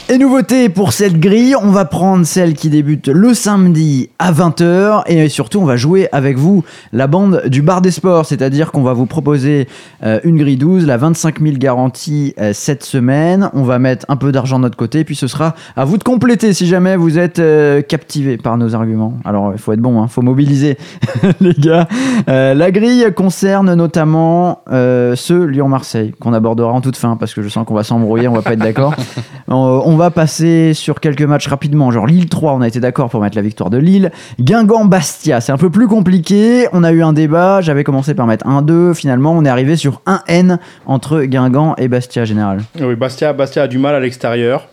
Et 0.09 0.17
nouveauté 0.17 0.69
pour 0.69 0.93
cette 0.93 1.19
grille, 1.19 1.53
on 1.61 1.69
va 1.69 1.83
prendre 1.83 2.25
celle 2.25 2.53
qui 2.53 2.69
débute 2.69 3.09
le 3.09 3.33
samedi 3.33 4.09
à 4.19 4.31
20h 4.31 5.01
et 5.07 5.27
surtout 5.27 5.59
on 5.59 5.65
va 5.65 5.75
jouer 5.75 6.07
avec 6.13 6.37
vous 6.37 6.63
la 6.93 7.07
bande 7.07 7.43
du 7.47 7.61
bar 7.61 7.81
des 7.81 7.91
sports, 7.91 8.25
c'est-à-dire 8.25 8.71
qu'on 8.71 8.83
va 8.83 8.93
vous 8.93 9.05
proposer 9.05 9.67
euh, 10.03 10.21
une 10.23 10.37
grille 10.37 10.55
12, 10.55 10.85
la 10.85 10.95
25 10.95 11.41
000 11.41 11.57
garantie 11.57 12.33
euh, 12.39 12.51
cette 12.53 12.83
semaine, 12.83 13.49
on 13.51 13.63
va 13.63 13.79
mettre 13.79 14.05
un 14.07 14.15
peu 14.15 14.31
d'argent 14.31 14.59
de 14.59 14.61
notre 14.61 14.77
côté 14.77 15.03
puis 15.03 15.17
ce 15.17 15.27
sera 15.27 15.55
à 15.75 15.83
vous 15.83 15.97
de 15.97 16.05
compléter 16.05 16.53
si 16.53 16.67
jamais 16.67 16.95
vous 16.95 17.19
êtes 17.19 17.39
euh, 17.39 17.81
captivé 17.81 18.37
par 18.37 18.55
nos 18.55 18.75
arguments. 18.75 19.17
Alors 19.25 19.51
il 19.51 19.59
faut 19.59 19.73
être 19.73 19.81
bon, 19.81 20.01
il 20.01 20.09
faut 20.09 20.21
mobiliser 20.21 20.77
les 21.41 21.53
gars. 21.53 21.85
La 22.27 22.71
grille 22.71 23.07
concerne 23.13 23.73
notamment 23.73 24.61
ce 24.69 25.33
Lyon-Marseille 25.33 26.13
qu'on 26.17 26.31
abordera 26.31 26.71
en 26.71 26.79
toute 26.79 26.95
fin 26.95 27.17
parce 27.17 27.33
que 27.33 27.41
je 27.41 27.49
sens 27.49 27.65
qu'on 27.67 27.75
va 27.75 27.83
s'embrouiller, 27.83 28.29
on 28.29 28.33
va 28.33 28.41
pas 28.41 28.53
être 28.53 28.59
d'accord. 28.59 28.95
On 29.49 29.96
va 29.97 30.09
passer 30.11 30.73
sur 30.73 30.99
quelques 31.01 31.21
matchs 31.23 31.47
rapidement, 31.47 31.91
genre 31.91 32.07
Lille 32.07 32.29
3, 32.29 32.53
on 32.53 32.61
a 32.61 32.67
été 32.67 32.79
d'accord 32.79 33.09
pour 33.09 33.19
mettre 33.21 33.35
la 33.35 33.41
victoire 33.41 33.69
de 33.69 33.77
Lille. 33.77 34.11
Guingamp-Bastia, 34.39 35.41
c'est 35.41 35.51
un 35.51 35.57
peu 35.57 35.69
plus 35.69 35.87
compliqué. 35.87 36.67
On 36.71 36.83
a 36.83 36.91
eu 36.93 37.03
un 37.03 37.11
débat, 37.11 37.59
j'avais 37.61 37.83
commencé 37.83 38.13
par 38.13 38.25
mettre 38.27 38.45
1-2, 38.47 38.93
finalement 38.93 39.33
on 39.33 39.43
est 39.43 39.49
arrivé 39.49 39.75
sur 39.75 40.01
1 40.05 40.21
N 40.27 40.59
entre 40.85 41.23
Guingamp 41.23 41.75
et 41.77 41.89
Bastia 41.89 42.23
général. 42.23 42.61
Oui, 42.79 42.95
Bastia, 42.95 43.33
Bastia 43.33 43.63
a 43.63 43.67
du 43.67 43.77
mal 43.77 43.93
à 43.95 43.99
l'extérieur. 43.99 44.67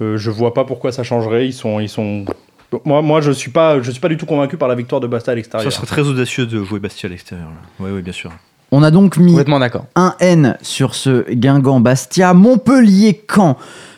Euh, 0.00 0.16
je 0.16 0.30
vois 0.30 0.54
pas 0.54 0.64
pourquoi 0.64 0.92
ça 0.92 1.02
changerait. 1.02 1.46
Ils 1.46 1.52
sont, 1.52 1.80
ils 1.80 1.88
sont 1.88 2.24
moi, 2.84 3.02
moi, 3.02 3.20
je 3.20 3.32
suis 3.32 3.50
pas, 3.50 3.82
je 3.82 3.90
suis 3.90 4.00
pas 4.00 4.08
du 4.08 4.16
tout 4.16 4.26
convaincu 4.26 4.56
par 4.56 4.68
la 4.68 4.74
victoire 4.76 5.00
de 5.00 5.06
Bastia 5.06 5.32
à 5.32 5.34
Ça 5.34 5.36
l'extérieur. 5.36 5.72
serait 5.72 5.86
très 5.86 6.02
audacieux 6.02 6.46
de 6.46 6.62
jouer 6.62 6.78
Bastia 6.78 7.08
à 7.08 7.10
l'extérieur. 7.10 7.48
Oui, 7.80 7.90
oui, 7.92 8.00
bien 8.02 8.12
sûr. 8.12 8.30
On 8.72 8.84
a 8.84 8.92
donc 8.92 9.16
mis 9.16 9.32
Complètement 9.32 9.58
d'accord. 9.58 9.86
un 9.96 10.14
N 10.20 10.56
sur 10.62 10.94
ce 10.94 11.28
Guingamp-Bastia. 11.32 12.32
Montpellier-Caen. 12.34 13.56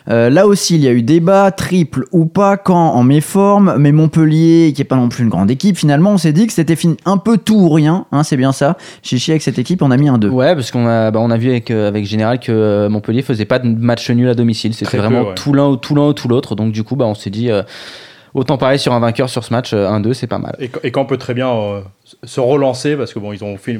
Euh, 0.09 0.29
là 0.29 0.47
aussi, 0.47 0.75
il 0.75 0.81
y 0.81 0.87
a 0.87 0.91
eu 0.91 1.01
débat, 1.01 1.51
triple 1.51 2.05
ou 2.11 2.25
pas, 2.25 2.57
Caen 2.65 2.93
en 2.93 3.03
méforme, 3.03 3.75
mais 3.77 3.91
Montpellier, 3.91 4.73
qui 4.73 4.81
est 4.81 4.85
pas 4.85 4.95
non 4.95 5.09
plus 5.09 5.23
une 5.23 5.29
grande 5.29 5.49
équipe, 5.49 5.77
finalement, 5.77 6.11
on 6.11 6.17
s'est 6.17 6.33
dit 6.33 6.47
que 6.47 6.53
c'était 6.53 6.77
un 7.05 7.17
peu 7.17 7.37
tout 7.37 7.55
ou 7.55 7.69
rien, 7.69 8.05
hein, 8.11 8.23
c'est 8.23 8.37
bien 8.37 8.51
ça. 8.51 8.77
Chichi, 9.01 9.31
avec 9.31 9.41
cette 9.41 9.59
équipe, 9.59 9.81
on 9.81 9.91
a 9.91 9.97
mis 9.97 10.09
un 10.09 10.17
2. 10.17 10.29
Ouais, 10.29 10.55
parce 10.55 10.71
qu'on 10.71 10.87
a, 10.87 11.11
bah, 11.11 11.19
on 11.21 11.31
a 11.31 11.37
vu 11.37 11.49
avec, 11.49 11.71
euh, 11.71 11.87
avec 11.87 12.05
Général 12.05 12.39
que 12.39 12.51
euh, 12.51 12.89
Montpellier 12.89 13.21
faisait 13.21 13.45
pas 13.45 13.59
de 13.59 13.67
match 13.67 14.09
nul 14.09 14.27
à 14.27 14.35
domicile. 14.35 14.73
C'était 14.73 14.91
peu, 14.91 14.97
vraiment 14.97 15.21
ouais. 15.21 15.35
tout 15.35 15.53
l'un 15.53 15.67
ou 15.67 15.77
tout 15.77 15.95
l'un 15.95 16.07
ou 16.07 16.13
tout 16.13 16.27
l'autre. 16.27 16.55
Donc 16.55 16.71
du 16.71 16.83
coup, 16.83 16.95
bah, 16.95 17.05
on 17.05 17.15
s'est 17.15 17.29
dit 17.29 17.49
euh, 17.49 17.63
autant 18.33 18.57
pareil 18.57 18.79
sur 18.79 18.93
un 18.93 18.99
vainqueur 18.99 19.29
sur 19.29 19.43
ce 19.43 19.53
match, 19.53 19.73
euh, 19.73 19.87
1-2, 19.87 20.13
c'est 20.13 20.27
pas 20.27 20.39
mal. 20.39 20.55
Et, 20.59 20.69
et 20.83 20.91
qu'on 20.91 21.05
peut 21.05 21.17
très 21.17 21.33
bien 21.33 21.49
euh, 21.49 21.81
se 22.23 22.39
relancer 22.39 22.95
parce 22.95 23.13
que 23.13 23.19
bon, 23.19 23.33
ils 23.33 23.43
ont 23.43 23.57
fait 23.57 23.79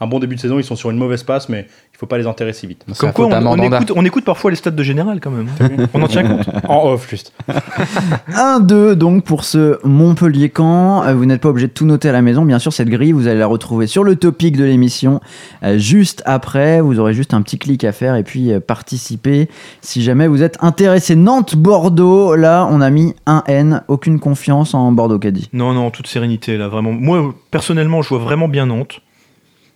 un 0.00 0.06
bon 0.06 0.18
début 0.18 0.36
de 0.36 0.40
saison, 0.40 0.58
ils 0.58 0.64
sont 0.64 0.76
sur 0.76 0.90
une 0.90 0.98
mauvaise 0.98 1.22
passe, 1.22 1.48
mais 1.48 1.66
il 1.94 1.98
faut 1.98 2.06
pas 2.06 2.18
les 2.18 2.26
enterrer 2.26 2.52
si 2.52 2.66
vite. 2.66 2.84
Comme 2.98 3.12
quoi, 3.12 3.26
on, 3.28 3.56
écoute, 3.62 3.92
on 3.94 4.04
écoute 4.04 4.24
parfois 4.24 4.50
les 4.50 4.56
stats 4.56 4.72
de 4.72 4.82
général 4.82 5.20
quand 5.20 5.30
même. 5.30 5.46
hein. 5.60 5.86
on 5.94 6.02
en 6.02 6.08
tient 6.08 6.24
compte. 6.26 6.48
En 6.68 6.88
off, 6.88 7.08
juste. 7.08 7.32
1-2 8.32 8.94
donc 8.94 9.24
pour 9.24 9.44
ce 9.44 9.78
Montpellier-Caen. 9.86 11.04
Euh, 11.04 11.14
Vous 11.14 11.24
n'êtes 11.24 11.40
pas 11.40 11.48
obligé 11.50 11.68
de 11.68 11.72
tout 11.72 11.86
noter 11.86 12.08
à 12.08 12.12
la 12.12 12.20
maison. 12.20 12.44
Bien 12.44 12.58
sûr, 12.58 12.72
cette 12.72 12.88
grille, 12.88 13.12
vous 13.12 13.28
allez 13.28 13.38
la 13.38 13.46
retrouver 13.46 13.86
sur 13.86 14.02
le 14.04 14.16
topic 14.16 14.56
de 14.56 14.64
l'émission 14.64 15.20
euh, 15.62 15.78
juste 15.78 16.22
après. 16.26 16.80
Vous 16.80 16.98
aurez 16.98 17.14
juste 17.14 17.32
un 17.32 17.42
petit 17.42 17.58
clic 17.58 17.84
à 17.84 17.92
faire 17.92 18.16
et 18.16 18.24
puis 18.24 18.52
euh, 18.52 18.58
participer 18.60 19.48
si 19.80 20.02
jamais 20.02 20.26
vous 20.26 20.42
êtes 20.42 20.58
intéressé. 20.62 21.14
Nantes-Bordeaux, 21.14 22.34
là, 22.34 22.66
on 22.70 22.80
a 22.80 22.90
mis 22.90 23.14
un 23.26 23.44
N. 23.46 23.82
Aucune 23.88 24.18
confiance 24.18 24.74
en 24.74 24.90
Bordeaux, 24.92 25.20
Caddy. 25.20 25.48
Non, 25.52 25.72
non, 25.74 25.86
en 25.86 25.90
toute 25.90 26.08
sérénité 26.08 26.56
là, 26.58 26.66
vraiment. 26.68 26.92
Moi, 26.92 27.34
personnellement, 27.52 28.02
je 28.02 28.08
vois 28.08 28.18
vraiment 28.18 28.48
bien 28.48 28.66
Nantes. 28.66 29.00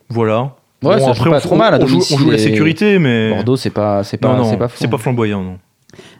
Voilà. 0.09 0.55
Ouais, 0.83 0.99
ça 0.99 1.05
joue 1.05 1.11
après, 1.11 1.29
pas 1.29 1.37
on, 1.37 1.39
trop 1.41 1.55
mal 1.55 1.79
on 1.81 1.87
joue, 1.87 1.99
on 2.13 2.17
joue 2.17 2.31
la 2.31 2.37
sécurité, 2.37 2.99
mais. 2.99 3.31
Bordeaux, 3.31 3.57
c'est 3.57 3.69
pas, 3.69 4.03
c'est 4.03 4.21
non, 4.21 4.29
pas, 4.31 4.37
non, 4.37 4.43
c'est 4.45 4.87
pas 4.87 4.97
pas 4.97 4.97
flamboyant, 4.97 5.41
non. 5.43 5.57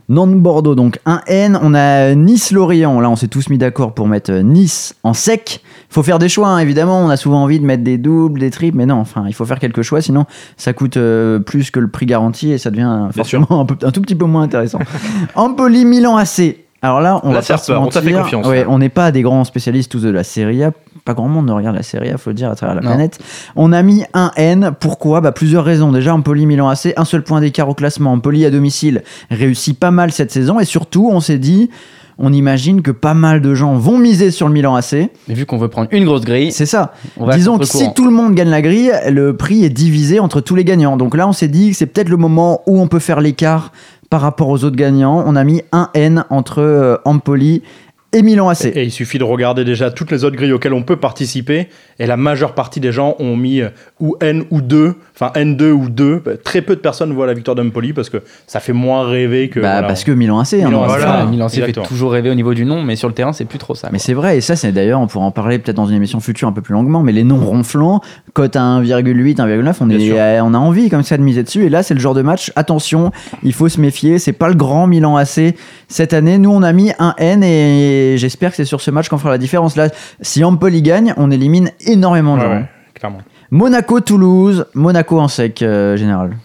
Nantes-Bordeaux, 0.09 0.73
donc 0.73 0.99
un 1.05 1.21
N. 1.27 1.57
On 1.61 1.75
a 1.75 2.15
Nice-Lorient. 2.15 2.99
Là, 2.99 3.09
on 3.11 3.15
s'est 3.15 3.27
tous 3.27 3.49
mis 3.49 3.59
d'accord 3.59 3.93
pour 3.93 4.07
mettre 4.07 4.31
euh, 4.31 4.41
Nice 4.41 4.95
en 5.03 5.13
sec. 5.13 5.61
Il 5.89 5.93
faut 5.93 6.01
faire 6.01 6.17
des 6.17 6.29
choix, 6.29 6.47
hein, 6.47 6.57
évidemment. 6.57 6.99
On 7.05 7.09
a 7.09 7.17
souvent 7.17 7.43
envie 7.43 7.59
de 7.59 7.65
mettre 7.65 7.83
des 7.83 7.99
doubles, 7.99 8.39
des 8.39 8.49
triples, 8.49 8.77
mais 8.77 8.87
non, 8.87 8.95
enfin, 8.95 9.25
il 9.27 9.33
faut 9.33 9.45
faire 9.45 9.59
quelques 9.59 9.83
choix, 9.83 10.01
sinon 10.01 10.25
ça 10.57 10.73
coûte 10.73 10.97
euh, 10.97 11.37
plus 11.39 11.69
que 11.69 11.79
le 11.79 11.87
prix 11.89 12.07
garanti 12.07 12.51
et 12.51 12.57
ça 12.57 12.71
devient 12.71 13.07
forcément 13.15 13.47
un, 13.61 13.65
peu- 13.65 13.85
un 13.85 13.91
tout 13.91 14.01
petit 14.01 14.15
peu 14.15 14.25
moins 14.25 14.41
intéressant. 14.41 14.79
Empoli-Milan 15.35 16.17
AC. 16.17 16.55
Alors 16.81 17.01
là, 17.01 17.19
on 17.23 17.29
Là, 17.29 17.41
va 17.41 17.45
pas 17.45 17.57
se 17.57 17.99
fait 17.99 18.11
confiance, 18.13 18.47
Ouais, 18.47 18.65
on 18.67 18.79
n'est 18.79 18.89
pas 18.89 19.11
des 19.11 19.21
grands 19.21 19.43
spécialistes 19.43 19.91
tous 19.91 20.03
de 20.03 20.09
la 20.09 20.23
Serie 20.23 20.63
A. 20.63 20.71
Pas 21.05 21.13
grand 21.13 21.27
monde 21.27 21.45
ne 21.47 21.51
regarde 21.51 21.75
la 21.75 21.83
Serie 21.83 22.09
A, 22.09 22.17
faut 22.17 22.29
le 22.29 22.35
dire, 22.35 22.49
à 22.49 22.55
travers 22.55 22.75
la 22.75 22.81
Non. 22.81 22.87
planète. 22.89 23.19
On 23.55 23.71
a 23.73 23.81
mis 23.83 24.03
un 24.13 24.31
N. 24.37 24.71
Pourquoi? 24.79 25.19
Bah, 25.21 25.31
Plusieurs 25.31 25.65
raisons. 25.65 25.91
Déjà, 25.91 26.13
Empoli-Milan 26.13 26.69
AC, 26.69 26.93
un 26.95 27.05
seul 27.05 27.23
point 27.23 27.41
d'écart 27.41 27.67
au 27.67 27.73
classement. 27.73 28.13
Empoli 28.13 28.45
à 28.45 28.49
domicile 28.51 29.03
réussit 29.29 29.77
pas 29.77 29.91
mal 29.91 30.11
cette 30.11 30.31
saison. 30.31 30.59
Et 30.59 30.65
surtout, 30.65 31.09
on 31.11 31.19
s'est 31.19 31.37
dit, 31.37 31.69
on 32.17 32.31
imagine 32.31 32.81
que 32.81 32.91
pas 32.91 33.13
mal 33.13 33.41
de 33.41 33.55
gens 33.55 33.75
vont 33.75 33.97
miser 33.97 34.31
sur 34.31 34.47
le 34.47 34.53
Milan 34.53 34.75
AC. 34.75 35.09
Mais 35.27 35.33
vu 35.33 35.45
qu'on 35.45 35.57
veut 35.57 35.69
prendre 35.69 35.87
une 35.91 36.05
grosse 36.05 36.23
grille, 36.25 36.51
C'est 36.51 36.65
ça. 36.65 36.93
on 37.17 37.25
va 37.25 37.33
à 37.33 37.37
Disons 37.37 37.57
que 37.57 37.65
si 37.65 37.93
tout 37.93 38.05
le 38.05 38.11
monde 38.11 38.35
gagne 38.35 38.49
la 38.49 38.61
grille, 38.61 38.91
le 39.09 39.35
prix 39.35 39.63
est 39.65 39.69
divisé 39.69 40.19
entre 40.19 40.39
tous 40.41 40.55
les 40.55 40.63
gagnants. 40.65 40.95
Donc 40.97 41.15
là, 41.15 41.27
on 41.27 41.33
s'est 41.33 41.47
dit 41.49 41.71
que 41.71 41.75
c'est 41.77 41.85
peut-être 41.87 42.09
le 42.09 42.17
moment 42.17 42.61
où 42.67 42.79
on 42.79 42.87
peut 42.87 42.99
faire 42.99 43.19
l'écart 43.21 43.71
par 44.09 44.21
rapport 44.21 44.49
aux 44.49 44.63
autres 44.63 44.75
gagnants. 44.75 45.23
On 45.25 45.35
a 45.35 45.43
mis 45.43 45.61
un 45.71 45.89
N 45.93 46.25
entre 46.29 46.61
euh, 46.61 46.97
Empoli 47.05 47.63
et 48.11 48.23
Milan 48.23 48.49
AC. 48.49 48.65
Et 48.65 48.83
il 48.83 48.91
suffit 48.91 49.19
de 49.19 49.23
regarder 49.23 49.63
déjà 49.63 49.91
toutes 49.91 50.09
les 50.11 50.23
autres 50.23 50.35
grilles 50.35 50.51
auxquelles 50.51 50.73
on 50.73 50.83
peut 50.83 50.95
participer. 50.95 51.67
Et 51.99 52.07
la 52.07 52.17
majeure 52.17 52.55
partie 52.55 52.79
des 52.79 52.91
gens 52.91 53.15
ont 53.19 53.35
mis 53.35 53.61
euh, 53.61 53.69
ou 53.99 54.15
N 54.19 54.45
ou 54.49 54.61
2, 54.61 54.95
enfin 55.13 55.31
N2 55.35 55.71
ou 55.71 55.89
2. 55.89 56.23
Très 56.43 56.61
peu 56.61 56.75
de 56.75 56.81
personnes 56.81 57.13
voient 57.13 57.27
la 57.27 57.33
victoire 57.33 57.55
d'Empoli 57.55 57.93
parce 57.93 58.09
que 58.09 58.17
ça 58.47 58.59
fait 58.59 58.73
moins 58.73 59.07
rêver 59.07 59.49
que. 59.49 59.59
Bah, 59.59 59.73
voilà. 59.73 59.87
parce 59.87 60.03
que 60.03 60.11
Milan 60.11 60.39
AC. 60.39 60.53
hein, 60.53 60.57
Milan 60.57 60.71
donc, 60.71 60.83
AC, 60.89 60.89
enfin, 60.89 61.05
voilà. 61.05 61.25
Milan 61.25 61.45
AC 61.45 61.53
fait 61.53 61.71
toujours 61.73 62.11
rêver 62.11 62.29
au 62.31 62.35
niveau 62.35 62.53
du 62.53 62.65
nom, 62.65 62.81
mais 62.81 62.95
sur 62.95 63.07
le 63.07 63.13
terrain, 63.13 63.33
c'est 63.33 63.45
plus 63.45 63.59
trop 63.59 63.75
ça. 63.75 63.89
Mais 63.91 63.99
c'est 63.99 64.13
vrai, 64.13 64.37
et 64.37 64.41
ça, 64.41 64.55
c'est 64.55 64.71
d'ailleurs, 64.71 64.99
on 64.99 65.07
pourra 65.07 65.25
en 65.25 65.31
parler 65.31 65.59
peut-être 65.59 65.77
dans 65.77 65.85
une 65.85 65.95
émission 65.95 66.19
future 66.19 66.47
un 66.47 66.53
peu 66.53 66.61
plus 66.61 66.73
longuement, 66.73 67.03
mais 67.03 67.11
les 67.11 67.23
noms 67.23 67.43
ronflants, 67.43 68.01
cote 68.33 68.55
à 68.55 68.61
1,8, 68.61 69.35
1,9, 69.35 69.75
on, 69.81 69.89
est, 69.89 70.11
euh, 70.11 70.43
on 70.43 70.53
a 70.53 70.57
envie 70.57 70.89
comme 70.89 71.03
ça 71.03 71.17
de 71.17 71.21
miser 71.21 71.43
dessus. 71.43 71.63
Et 71.65 71.69
là, 71.69 71.83
c'est 71.83 71.93
le 71.93 71.99
genre 71.99 72.15
de 72.15 72.21
match, 72.21 72.51
attention, 72.55 73.11
il 73.43 73.53
faut 73.53 73.69
se 73.69 73.79
méfier, 73.79 74.17
c'est 74.19 74.33
pas 74.33 74.47
le 74.47 74.55
grand 74.55 74.87
Milan 74.87 75.15
AC 75.15 75.53
cette 75.89 76.13
année. 76.13 76.37
Nous, 76.37 76.49
on 76.51 76.63
a 76.63 76.71
mis 76.71 76.91
un 76.99 77.13
N 77.17 77.43
et 77.43 78.15
j'espère 78.17 78.51
que 78.51 78.55
c'est 78.55 78.63
sur 78.65 78.79
ce 78.79 78.89
match 78.91 79.09
qu'on 79.09 79.17
fera 79.17 79.31
la 79.31 79.37
différence. 79.37 79.75
Là, 79.75 79.89
si 80.21 80.43
Empoli 80.45 80.81
gagne, 80.81 81.13
on 81.17 81.29
élimine 81.31 81.71
énormément 81.85 82.37
de 82.37 82.41
Ouais, 82.41 82.47
gens. 82.47 82.53
ouais, 82.59 82.65
clairement. 82.93 83.19
Monaco-Toulouse, 83.51 84.65
Monaco 84.75 85.19
en 85.19 85.27
sec, 85.27 85.61
euh, 85.61 85.97
général. 85.97 86.37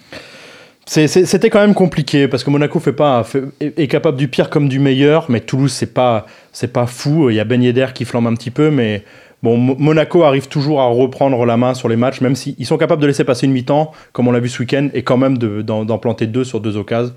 C'était 0.87 1.49
quand 1.49 1.61
même 1.61 1.73
compliqué 1.75 2.29
parce 2.29 2.45
que 2.45 2.51
Monaco 2.51 2.79
fait 2.79 2.93
pas, 2.93 3.25
fait- 3.25 3.45
est, 3.61 3.87
capable 3.89 4.19
du 4.19 4.29
pire 4.29 4.51
comme 4.51 4.69
du 4.69 4.79
meilleur, 4.79 5.27
mais 5.31 5.41
Toulouse 5.41 5.73
c'est 5.73 5.95
pas, 5.95 6.27
c'est 6.53 6.73
pas 6.73 6.87
fou. 6.87 7.31
Il 7.31 7.37
y 7.37 7.41
a 7.41 7.45
Ben 7.45 7.63
Yedder 7.63 7.87
qui 7.95 8.05
flambe 8.05 8.27
un 8.27 8.35
petit 8.35 8.51
peu, 8.51 8.71
mais 8.71 9.03
bon, 9.43 9.57
Mo- 9.57 9.77
Monaco 9.79 10.25
arrive 10.25 10.49
toujours 10.49 10.83
à 10.83 10.87
reprendre 10.87 11.47
la 11.47 11.57
main 11.57 11.73
sur 11.73 11.89
les 11.89 11.97
matchs, 11.97 12.21
même 12.21 12.37
s'ils 12.37 12.67
sont 12.67 12.77
capables 12.77 13.01
de 13.01 13.07
laisser 13.07 13.25
passer 13.25 13.47
une 13.47 13.53
mi-temps, 13.53 13.93
comme 14.13 14.29
on 14.29 14.33
l'a 14.33 14.41
vu 14.41 14.51
ce 14.51 14.61
week-end, 14.61 14.89
et 14.93 15.03
quand 15.03 15.17
même 15.17 15.39
de- 15.39 15.63
d'en 15.63 15.87
d'en 15.87 15.97
planter 15.97 16.27
deux 16.27 16.45
sur 16.45 16.61
deux 16.61 16.77
occasions. 16.77 17.15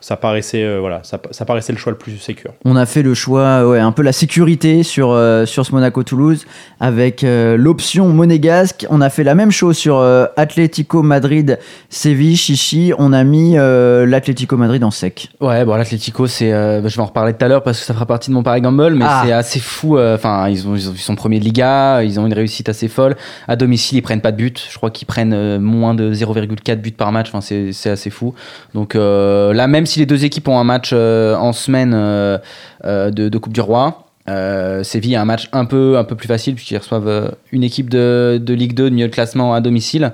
Ça 0.00 0.16
paraissait, 0.16 0.62
euh, 0.62 0.78
voilà, 0.78 1.00
ça, 1.02 1.18
ça 1.32 1.44
paraissait 1.44 1.72
le 1.72 1.78
choix 1.78 1.90
le 1.90 1.98
plus 1.98 2.16
sécur. 2.18 2.52
On 2.64 2.76
a 2.76 2.86
fait 2.86 3.02
le 3.02 3.14
choix, 3.14 3.68
ouais, 3.68 3.80
un 3.80 3.90
peu 3.90 4.02
la 4.02 4.12
sécurité 4.12 4.84
sur, 4.84 5.10
euh, 5.10 5.44
sur 5.44 5.66
ce 5.66 5.72
Monaco-Toulouse 5.72 6.46
avec 6.78 7.24
euh, 7.24 7.56
l'option 7.56 8.08
monégasque. 8.08 8.86
On 8.90 9.00
a 9.00 9.10
fait 9.10 9.24
la 9.24 9.34
même 9.34 9.50
chose 9.50 9.76
sur 9.76 9.96
euh, 9.98 10.26
Atlético 10.36 11.02
Madrid, 11.02 11.58
Séville, 11.90 12.36
Chichi. 12.36 12.92
On 12.96 13.12
a 13.12 13.24
mis 13.24 13.54
euh, 13.58 14.06
l'Atlético 14.06 14.56
Madrid 14.56 14.84
en 14.84 14.92
sec. 14.92 15.30
Ouais, 15.40 15.64
bon, 15.64 15.74
l'Atlético, 15.74 16.28
c'est, 16.28 16.52
euh, 16.52 16.86
je 16.88 16.94
vais 16.94 17.02
en 17.02 17.06
reparler 17.06 17.32
tout 17.34 17.44
à 17.44 17.48
l'heure 17.48 17.64
parce 17.64 17.80
que 17.80 17.84
ça 17.84 17.92
fera 17.92 18.06
partie 18.06 18.30
de 18.30 18.34
mon 18.34 18.44
Paris 18.44 18.60
Gamble, 18.60 18.94
mais 18.94 19.04
Ah. 19.08 19.22
c'est 19.26 19.32
assez 19.32 19.58
fou. 19.58 19.98
Enfin, 19.98 20.48
ils, 20.48 20.68
ont, 20.68 20.76
ils, 20.76 20.88
ont- 20.88 20.92
ils 20.94 20.98
sont 21.00 21.16
premiers 21.16 21.40
de 21.40 21.44
Liga, 21.44 22.04
ils 22.04 22.20
ont 22.20 22.26
une 22.26 22.34
réussite 22.34 22.68
assez 22.68 22.86
folle. 22.86 23.16
À 23.48 23.56
domicile, 23.56 23.98
ils 23.98 24.02
prennent 24.02 24.20
pas 24.20 24.30
de 24.32 24.36
but. 24.36 24.64
Je 24.70 24.76
crois 24.76 24.90
qu'ils 24.92 25.06
prennent 25.08 25.32
euh, 25.34 25.58
moins 25.58 25.94
de 25.94 26.12
0,4 26.14 26.76
buts 26.76 26.92
par 26.92 27.10
match. 27.10 27.28
Enfin, 27.30 27.40
c'est, 27.40 27.72
c'est 27.72 27.90
assez 27.90 28.10
fou. 28.10 28.34
Donc 28.74 28.94
euh, 28.94 29.52
là, 29.52 29.66
même 29.66 29.86
si 29.88 29.98
les 29.98 30.06
deux 30.06 30.24
équipes 30.24 30.46
ont 30.48 30.58
un 30.58 30.64
match 30.64 30.90
euh, 30.92 31.34
en 31.34 31.52
semaine 31.52 31.92
euh, 31.94 32.38
euh, 32.84 33.10
de, 33.10 33.38
Coupe 33.38 33.52
du 33.52 33.60
Roi. 33.60 34.04
Euh, 34.28 34.82
Séville 34.84 35.16
a 35.16 35.22
un 35.22 35.24
match 35.24 35.48
un 35.52 35.64
peu, 35.64 35.96
un 35.98 36.04
peu 36.04 36.14
plus 36.14 36.28
facile 36.28 36.54
puisqu'ils 36.54 36.76
reçoivent 36.76 37.34
une 37.50 37.64
équipe 37.64 37.88
de, 37.88 38.38
de 38.40 38.54
Ligue 38.54 38.74
2 38.74 38.90
de 38.90 38.94
milieu 38.94 39.08
de 39.08 39.12
classement 39.12 39.54
à 39.54 39.60
domicile. 39.60 40.12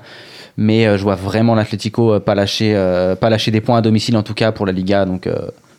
Mais 0.57 0.97
je 0.97 1.03
vois 1.03 1.15
vraiment 1.15 1.53
l'Atlético 1.53 2.17
pas 2.21 2.33
lâcher, 2.33 2.73
pas 3.19 3.29
lâcher 3.29 3.51
des 3.51 3.59
points 3.59 3.79
à 3.79 3.81
domicile 3.81 4.15
en 4.15 4.23
tout 4.23 4.33
cas 4.33 4.53
pour 4.53 4.65
la 4.65 4.71
Liga. 4.71 5.03
Donc 5.03 5.27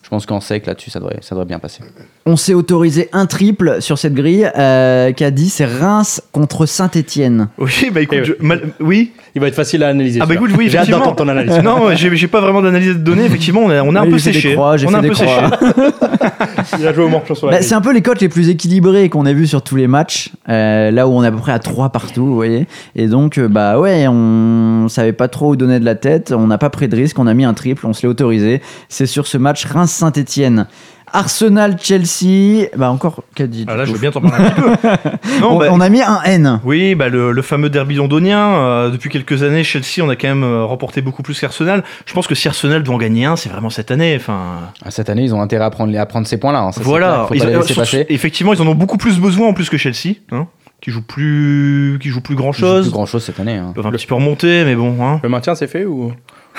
je 0.06 0.10
pense 0.10 0.24
qu'en 0.24 0.40
sec 0.40 0.66
là-dessus 0.66 0.90
ça 0.90 1.00
devrait, 1.00 1.16
ça 1.20 1.34
devrait 1.34 1.46
bien 1.46 1.58
passer. 1.58 1.80
On 2.26 2.36
s'est 2.36 2.54
autorisé 2.54 3.08
un 3.12 3.26
triple 3.26 3.82
sur 3.82 3.98
cette 3.98 4.14
grille 4.14 4.48
euh, 4.56 5.10
qu'a 5.12 5.32
dit 5.32 5.48
c'est 5.48 5.64
Reims 5.64 6.22
contre 6.30 6.64
Saint-Etienne. 6.64 7.48
Oui, 7.58 7.90
bah 7.92 8.02
écoute, 8.02 8.18
Eh 8.20 8.24
je- 8.24 8.32
mal- 8.40 8.68
oui. 8.78 9.10
Il 9.34 9.40
va 9.40 9.48
être 9.48 9.54
facile 9.54 9.82
à 9.82 9.88
analyser. 9.88 10.20
Ah 10.22 10.26
bah 10.26 10.34
écoute, 10.34 10.52
oui, 10.56 10.68
J'ai 10.70 10.78
hâte 10.78 10.84
effectivement. 10.84 10.98
d'entendre 11.00 11.16
ton 11.16 11.28
analyse. 11.28 11.58
Non, 11.62 11.94
j'ai 11.94 12.14
j'ai 12.16 12.26
pas 12.28 12.40
vraiment 12.40 12.62
d'analyse 12.62 12.94
de 12.94 12.98
données. 13.00 13.24
Effectivement, 13.26 13.60
on 13.64 13.70
a, 13.70 13.82
on 13.82 13.94
a 13.94 14.00
un 14.00 14.04
peu 14.06 14.16
j'ai 14.16 14.30
fait 14.30 14.30
des 14.30 14.34
séché. 14.40 14.52
croix, 14.54 14.76
j'ai 14.78 14.86
on 14.86 14.94
a 14.94 15.02
fait 15.02 15.06
un 15.06 15.08
peu 15.10 15.14
séché. 15.14 15.40
Il 16.78 16.86
a 16.86 16.92
joué 16.94 17.04
au 17.04 17.08
morpion 17.08 17.34
sur 17.34 17.48
la 17.48 17.58
Bah, 17.58 17.62
c'est 17.62 17.74
un 17.74 17.80
peu 17.82 17.92
les 17.92 18.00
cotes 18.00 18.20
les 18.20 18.28
plus 18.30 18.48
équilibrées 18.48 19.08
qu'on 19.10 19.26
a 19.26 19.32
vu 19.34 19.46
sur 19.46 19.60
tous 19.62 19.76
les 19.76 19.86
matchs, 19.88 20.30
euh, 20.48 20.90
là 20.90 21.06
où 21.06 21.12
on 21.12 21.22
est 21.22 21.26
à 21.26 21.30
peu 21.32 21.36
près 21.38 21.52
à 21.52 21.58
3 21.58 21.90
partout, 21.90 22.24
vous 22.26 22.34
voyez. 22.34 22.66
Et 22.94 23.08
donc, 23.08 23.36
euh, 23.38 23.46
bah 23.48 23.78
ouais, 23.78 24.06
on 24.08 24.86
savait 24.88 25.12
pas 25.12 25.28
trop 25.28 25.50
où 25.50 25.56
donner 25.56 25.80
de 25.80 25.84
la 25.84 25.94
tête, 25.96 26.32
on 26.36 26.46
n'a 26.46 26.56
pas 26.58 26.70
pris 26.70 26.88
de 26.88 26.96
risque, 26.96 27.18
on 27.18 27.26
a 27.26 27.34
mis 27.34 27.44
un 27.44 27.52
triple, 27.54 27.86
on 27.86 27.92
se 27.92 28.02
l'est 28.02 28.08
autorisé. 28.08 28.62
C'est 28.88 29.06
sur 29.06 29.26
ce 29.26 29.36
match 29.38 29.66
Reims-Saint-Etienne. 30.00 30.66
Arsenal-Chelsea, 31.12 32.68
bah 32.76 32.90
encore, 32.90 33.22
qu'a 33.34 33.46
dit 33.46 33.64
Ah, 33.68 33.76
là, 33.76 33.84
je 33.84 33.92
veux 33.92 33.98
bien 33.98 34.10
t'en 34.10 34.20
parler 34.20 34.44
un 34.44 34.50
petit 34.50 34.60
peu. 34.60 35.40
Non, 35.40 35.52
on, 35.52 35.58
bah, 35.58 35.68
on 35.70 35.80
a 35.80 35.88
mis 35.88 36.02
un 36.02 36.20
N. 36.24 36.60
Oui, 36.64 36.94
bah 36.94 37.08
le, 37.08 37.32
le 37.32 37.42
fameux 37.42 37.70
derby 37.70 37.94
londonien. 37.94 38.56
euh, 38.56 38.90
depuis 38.90 39.08
quelques 39.08 39.42
années, 39.42 39.64
Chelsea, 39.64 40.02
on 40.04 40.08
a 40.08 40.16
quand 40.16 40.28
même 40.28 40.42
euh, 40.44 40.64
remporté 40.64 41.00
beaucoup 41.02 41.22
plus 41.22 41.38
qu'Arsenal. 41.40 41.84
Je 42.06 42.12
pense 42.12 42.26
que 42.26 42.34
si 42.34 42.48
Arsenal 42.48 42.82
doit 42.82 42.94
en 42.94 42.98
gagner 42.98 43.24
un, 43.24 43.36
c'est 43.36 43.48
vraiment 43.48 43.70
cette 43.70 43.90
année. 43.90 44.14
Enfin, 44.16 44.70
Ah, 44.84 44.90
Cette 44.90 45.08
année 45.08 45.22
ils 45.22 45.34
ont 45.34 45.40
intérêt 45.40 45.64
à 45.64 45.70
prendre, 45.70 45.96
à 45.98 46.06
prendre 46.06 46.26
ces 46.26 46.38
points 46.38 46.52
là. 46.52 46.70
voilà. 46.82 47.22
Faut 47.28 47.28
pas 47.28 47.34
Ils- 47.36 47.40
les 47.42 47.46
euh, 47.54 47.60
laisser 47.60 47.74
surtout- 47.74 47.80
passer. 47.80 48.06
effectivement, 48.10 48.52
ils 48.52 48.60
en 48.60 48.66
ont 48.66 48.74
beaucoup 48.74 48.98
plus 48.98 49.18
besoin 49.18 49.48
en 49.48 49.52
plus 49.54 49.70
que 49.70 49.76
Chelsea, 49.78 50.16
hein, 50.32 50.48
qui 50.80 50.90
joue 50.90 51.02
plus, 51.02 51.98
qui 52.02 52.08
joue 52.10 52.20
plus 52.20 52.34
grand 52.34 52.52
chose. 52.52 52.86
Plus 52.86 52.92
grand 52.92 53.06
chose 53.06 53.24
cette 53.24 53.40
année. 53.40 53.54
hein. 53.56 53.68
Ils 53.70 53.74
peuvent 53.74 53.86
un 53.86 53.92
petit 53.92 54.06
peu 54.06 54.14
remonter, 54.14 54.64
mais 54.64 54.74
bon. 54.74 54.96
Hein. 55.02 55.20
Le 55.22 55.28
maintien, 55.28 55.54
c'est 55.54 55.68
fait 55.68 55.84
ou? 55.84 56.12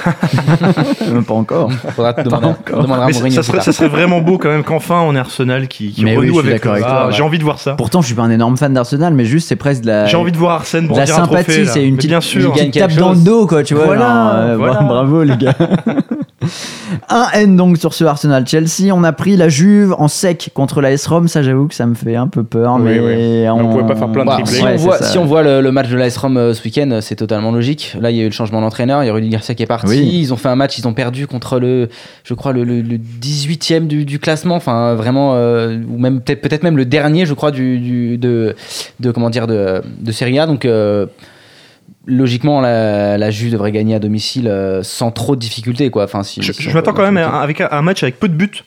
Même 1.12 1.24
pas 1.26 1.34
encore. 1.34 1.72
Faudra 1.96 2.14
te 2.14 2.22
demander, 2.22 2.48
demandera 2.70 3.08
Mais 3.08 3.14
ça, 3.14 3.20
Mourinho 3.20 3.36
ça 3.36 3.42
plus 3.42 3.48
serait, 3.48 3.58
tard. 3.58 3.64
ça 3.66 3.72
serait 3.74 3.88
vraiment 3.88 4.22
beau 4.22 4.38
quand 4.38 4.50
même 4.50 4.64
qu'enfin 4.64 5.00
on 5.02 5.16
ait 5.16 5.20
Arsenal 5.20 5.68
qui, 5.68 5.92
qui 5.92 6.04
oui, 6.06 6.16
renoue 6.16 6.40
avec. 6.40 6.66
avec 6.66 6.84
Ah, 6.88 7.08
ouais. 7.08 7.14
J'ai 7.14 7.24
envie 7.24 7.40
de 7.40 7.44
voir 7.44 7.60
ça. 7.60 7.74
Pourtant, 7.74 8.02
je 8.02 8.08
suis 8.08 8.16
pas 8.16 8.24
un 8.24 8.30
énorme 8.30 8.58
fan 8.58 8.74
d'Arsenal, 8.74 9.14
mais 9.14 9.26
juste 9.26 9.48
c'est 9.48 9.56
presque 9.56 9.82
de 9.82 9.88
la. 9.88 10.06
J'ai 10.06 10.18
envie 10.18 10.32
de 10.32 10.38
voir 10.38 10.54
Arsène 10.56 10.84
de 10.84 10.88
pour 10.90 10.98
la 10.98 11.06
dire 11.06 11.18
un 11.20 11.24
trophée, 11.24 11.44
sympathie, 11.44 11.68
c'est 11.68 11.86
une 11.86 11.96
petite, 11.98 12.10
bien 12.10 12.22
sûr. 12.22 12.42
une 12.50 12.52
petite 12.54 12.74
tape 12.74 12.90
quelque 12.90 13.00
dans 13.00 13.10
le 13.10 13.16
chose. 13.16 13.24
dos, 13.24 13.48
quoi, 13.48 13.64
tu 13.64 13.74
vois. 13.76 13.86
Voilà, 13.86 14.02
genre, 14.02 14.36
euh, 14.36 14.58
voilà. 14.58 14.80
Bravo, 14.82 15.24
les 15.24 15.38
gars. 15.38 15.56
Un 17.10 17.26
N 17.34 17.56
donc 17.56 17.78
sur 17.78 17.94
ce 17.94 18.04
Arsenal 18.04 18.46
Chelsea. 18.48 18.92
On 18.94 19.04
a 19.04 19.12
pris 19.12 19.36
la 19.38 19.50
Juve 19.50 19.96
en 19.98 20.08
sec 20.08 20.52
contre 20.54 20.82
la 20.82 20.92
S-Rom. 20.92 21.28
Ça, 21.28 21.42
j'avoue 21.42 21.68
que 21.68 21.74
ça 21.74 21.86
me 21.88 21.96
fait 21.96 22.16
un 22.16 22.28
peu 22.28 22.44
peur. 22.44 22.76
Oui, 22.76 22.84
mais 22.84 23.00
oui. 23.00 23.50
on 23.50 23.70
pouvait 23.72 23.88
pas 23.88 23.96
faire 23.96 24.12
plein 24.12 24.24
de 24.24 24.28
Bah, 24.30 24.36
triplés. 24.36 24.54
si, 24.58 24.64
Ouais, 24.64 24.74
on 24.74 24.78
voit, 24.78 24.98
ça. 25.00 25.06
si 25.06 25.18
on 25.18 25.26
voit 25.26 25.42
le, 25.44 25.62
le 25.62 25.72
match 25.72 25.90
de 25.90 25.96
l'AS 25.98 26.16
Rome 26.18 26.38
euh, 26.38 26.54
ce 26.54 26.64
week-end, 26.64 26.90
euh, 26.92 27.02
c'est 27.02 27.16
totalement 27.16 27.52
logique. 27.52 27.96
Là, 28.00 28.12
il 28.12 28.18
y 28.18 28.20
a 28.20 28.24
eu 28.24 28.28
le 28.28 28.32
changement 28.32 28.62
d'entraîneur, 28.62 29.04
il 29.04 29.08
y 29.08 29.10
a 29.10 29.14
Rudy 29.14 29.30
Garcia 29.30 29.56
qui 29.56 29.64
est 29.64 29.68
parti. 29.68 29.88
Oui. 29.88 30.10
Ils 30.14 30.32
ont 30.34 30.38
fait 30.38 30.50
un 30.50 30.56
match, 30.56 30.78
ils 30.78 30.88
ont 30.88 30.94
perdu 30.94 31.26
contre 31.28 31.60
le, 31.60 31.90
je 32.24 32.34
crois, 32.36 32.54
le, 32.54 32.64
le, 32.64 32.82
le 32.82 32.98
18e 32.98 33.88
du, 33.88 34.06
du 34.06 34.20
classement. 34.20 34.56
Enfin, 34.56 34.94
vraiment, 34.94 35.32
euh, 35.34 35.78
ou 35.90 35.98
même 35.98 36.22
peut-être 36.22 36.42
peut-être 36.42 36.64
même 36.64 36.78
le 36.78 36.86
dernier, 36.86 37.26
je 37.26 37.34
crois, 37.34 37.52
du, 37.52 37.80
du- 37.80 38.18
de, 38.18 38.56
de 39.00 39.12
comment 39.12 39.30
dire, 39.32 39.48
de, 39.48 39.82
de 40.00 40.12
Serie 40.12 40.38
A. 40.40 40.46
Donc, 40.46 40.66
euh, 40.66 41.08
logiquement, 42.08 42.62
la, 42.62 43.18
la 43.18 43.32
Juve 43.32 43.52
devrait 43.52 43.72
gagner 43.72 43.94
à 43.94 44.00
domicile 44.00 44.48
euh, 44.48 44.82
sans 44.82 45.12
trop 45.12 45.36
de 45.36 45.42
difficultés, 45.42 45.92
quoi. 45.92 46.06
Enfin, 46.06 46.24
si, 46.24 46.42
Je, 46.42 46.52
si 46.52 46.64
je 46.64 46.70
on 46.70 46.74
m'attends 46.74 46.94
quand 46.94 47.04
même 47.04 47.18
à, 47.18 47.42
avec 47.42 47.62
un 47.62 47.82
match 47.82 48.02
avec 48.02 48.20
peu 48.20 48.30
de 48.30 48.34
buts. 48.34 48.64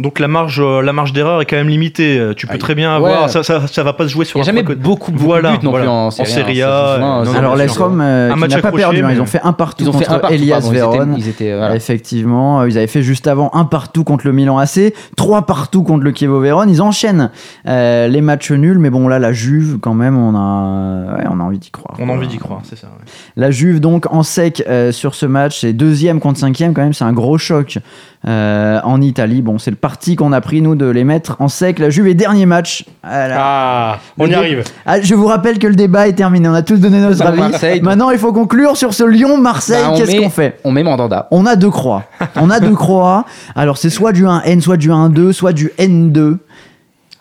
Donc 0.00 0.18
la 0.18 0.26
marge, 0.26 0.60
euh, 0.60 0.82
la 0.82 0.92
marge 0.92 1.12
d'erreur 1.12 1.40
est 1.40 1.44
quand 1.46 1.54
même 1.54 1.68
limitée. 1.68 2.18
Euh, 2.18 2.34
Tu 2.34 2.48
peux 2.48 2.54
Aïe. 2.54 2.58
très 2.58 2.74
bien 2.74 2.92
avoir. 2.96 3.22
Ouais. 3.22 3.28
Ça, 3.28 3.44
ça, 3.44 3.66
ça 3.68 3.82
va 3.84 3.92
pas 3.92 4.04
se 4.04 4.08
jouer 4.08 4.24
sur 4.24 4.40
Il 4.40 4.42
n'y 4.42 4.48
a 4.48 4.52
un 4.52 4.56
jamais 4.56 4.74
beaucoup, 4.74 5.12
beaucoup 5.12 5.24
Voilà, 5.24 5.52
de 5.52 5.58
buts 5.58 5.64
non 5.66 5.70
voilà. 5.70 5.84
plus 5.84 5.90
en 5.92 6.06
En 6.06 6.10
Serie 6.10 6.62
A. 6.62 6.96
Non, 6.98 7.20
euh, 7.20 7.24
non, 7.26 7.34
Alors, 7.38 7.54
sûr. 7.54 7.62
S-Rom 7.64 8.00
euh, 8.00 8.32
Un 8.32 8.36
n'a 8.36 8.48
pas 8.48 8.56
accroché, 8.56 8.76
perdu. 8.76 9.02
hein. 9.02 9.06
mais- 9.06 9.14
Ils 9.14 9.20
ont 9.20 9.26
fait 9.26 9.40
un 9.44 9.52
partout 9.52 9.84
Ils 9.84 9.88
ont 9.88 9.92
fait 9.92 9.98
contre 10.06 10.12
un 10.12 10.18
partout, 10.18 10.34
Elias 10.34 10.60
pardon, 10.62 10.68
ils 10.72 10.76
étaient- 10.76 10.80
Véron. 10.98 11.14
Ils 11.16 11.28
étaient, 11.28 11.56
voilà. 11.56 11.76
Effectivement, 11.76 12.64
ils 12.64 12.76
avaient 12.76 12.88
fait 12.88 13.02
juste 13.02 13.28
avant 13.28 13.50
un 13.54 13.64
partout 13.66 14.02
contre 14.02 14.26
le 14.26 14.32
Milan 14.32 14.58
AC, 14.58 14.92
trois 15.16 15.42
partout 15.46 15.84
contre 15.84 16.02
le 16.02 16.12
Chievo 16.12 16.40
Vérone. 16.40 16.68
Ils 16.70 16.82
enchaînent 16.82 17.30
euh, 17.68 18.08
les 18.08 18.20
matchs 18.20 18.50
nuls, 18.50 18.78
mais 18.80 18.90
bon 18.90 19.06
là 19.06 19.20
la 19.20 19.32
Juve 19.32 19.78
quand 19.80 19.94
même, 19.94 20.18
on 20.18 20.34
a, 20.34 21.18
ouais, 21.18 21.24
on 21.30 21.38
a 21.38 21.42
envie 21.44 21.58
d'y 21.60 21.70
croire. 21.70 21.96
On 22.00 22.08
a 22.08 22.12
envie 22.12 22.26
d'y 22.26 22.38
croire, 22.38 22.62
c'est 22.64 22.76
ça. 22.76 22.88
ouais. 22.88 23.04
La 23.36 23.52
Juve 23.52 23.78
donc 23.78 24.12
en 24.12 24.24
sec 24.24 24.64
euh, 24.68 24.90
sur 24.90 25.14
ce 25.14 25.26
match, 25.26 25.60
c'est 25.60 25.72
deuxième 25.72 26.18
contre 26.18 26.40
cinquième 26.40 26.74
quand 26.74 26.82
même, 26.82 26.94
c'est 26.94 27.04
un 27.04 27.12
gros 27.12 27.38
choc 27.38 27.78
euh, 28.26 28.80
en 28.84 29.00
Italie. 29.00 29.42
Bon, 29.42 29.58
c'est 29.58 29.70
le 29.70 29.76
parti 29.84 30.16
qu'on 30.16 30.32
a 30.32 30.40
pris 30.40 30.62
nous 30.62 30.76
de 30.76 30.86
les 30.86 31.04
mettre 31.04 31.36
en 31.40 31.48
sec. 31.48 31.78
La 31.78 31.90
Juve 31.90 32.06
est 32.06 32.14
dernier 32.14 32.46
match. 32.46 32.86
Voilà. 33.02 33.34
Ah, 33.38 33.98
on 34.18 34.24
y 34.24 34.30
dé- 34.30 34.34
arrive. 34.34 34.64
Ah, 34.86 34.98
je 35.02 35.14
vous 35.14 35.26
rappelle 35.26 35.58
que 35.58 35.66
le 35.66 35.74
débat 35.74 36.08
est 36.08 36.14
terminé. 36.14 36.48
On 36.48 36.54
a 36.54 36.62
tous 36.62 36.78
donné 36.78 37.00
notre 37.00 37.18
Bah, 37.18 37.26
avis. 37.28 37.38
Marseille. 37.40 37.82
Maintenant, 37.82 38.08
il 38.10 38.18
faut 38.18 38.32
conclure 38.32 38.78
sur 38.78 38.94
ce 38.94 39.04
Lyon-Marseille. 39.04 39.82
Bah, 39.82 39.90
on 39.92 39.98
Qu'est-ce 39.98 40.12
met- 40.12 40.22
qu'on 40.22 40.30
fait 40.30 40.58
On 40.64 40.72
met 40.72 40.82
Mandanda. 40.82 41.28
On 41.30 41.44
a 41.44 41.54
deux 41.56 41.68
croix. 41.68 42.04
On 42.36 42.48
a 42.48 42.60
deux 42.60 42.74
croix. 42.74 43.26
Alors, 43.54 43.76
c'est 43.76 43.90
soit 43.90 44.12
du 44.12 44.24
1N, 44.24 44.62
soit 44.62 44.78
du 44.78 44.90
1-2, 44.90 45.32
soit 45.32 45.52
du 45.52 45.70
N2. 45.78 46.38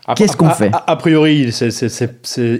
A- 0.05 0.15
Qu'est-ce 0.15 0.35
qu'on 0.35 0.49
fait 0.49 0.69
a, 0.73 0.83
a 0.87 0.95
priori, 0.97 1.51
c'est- 1.53 1.71
c'est 1.71 1.87
c'est- 1.89 2.59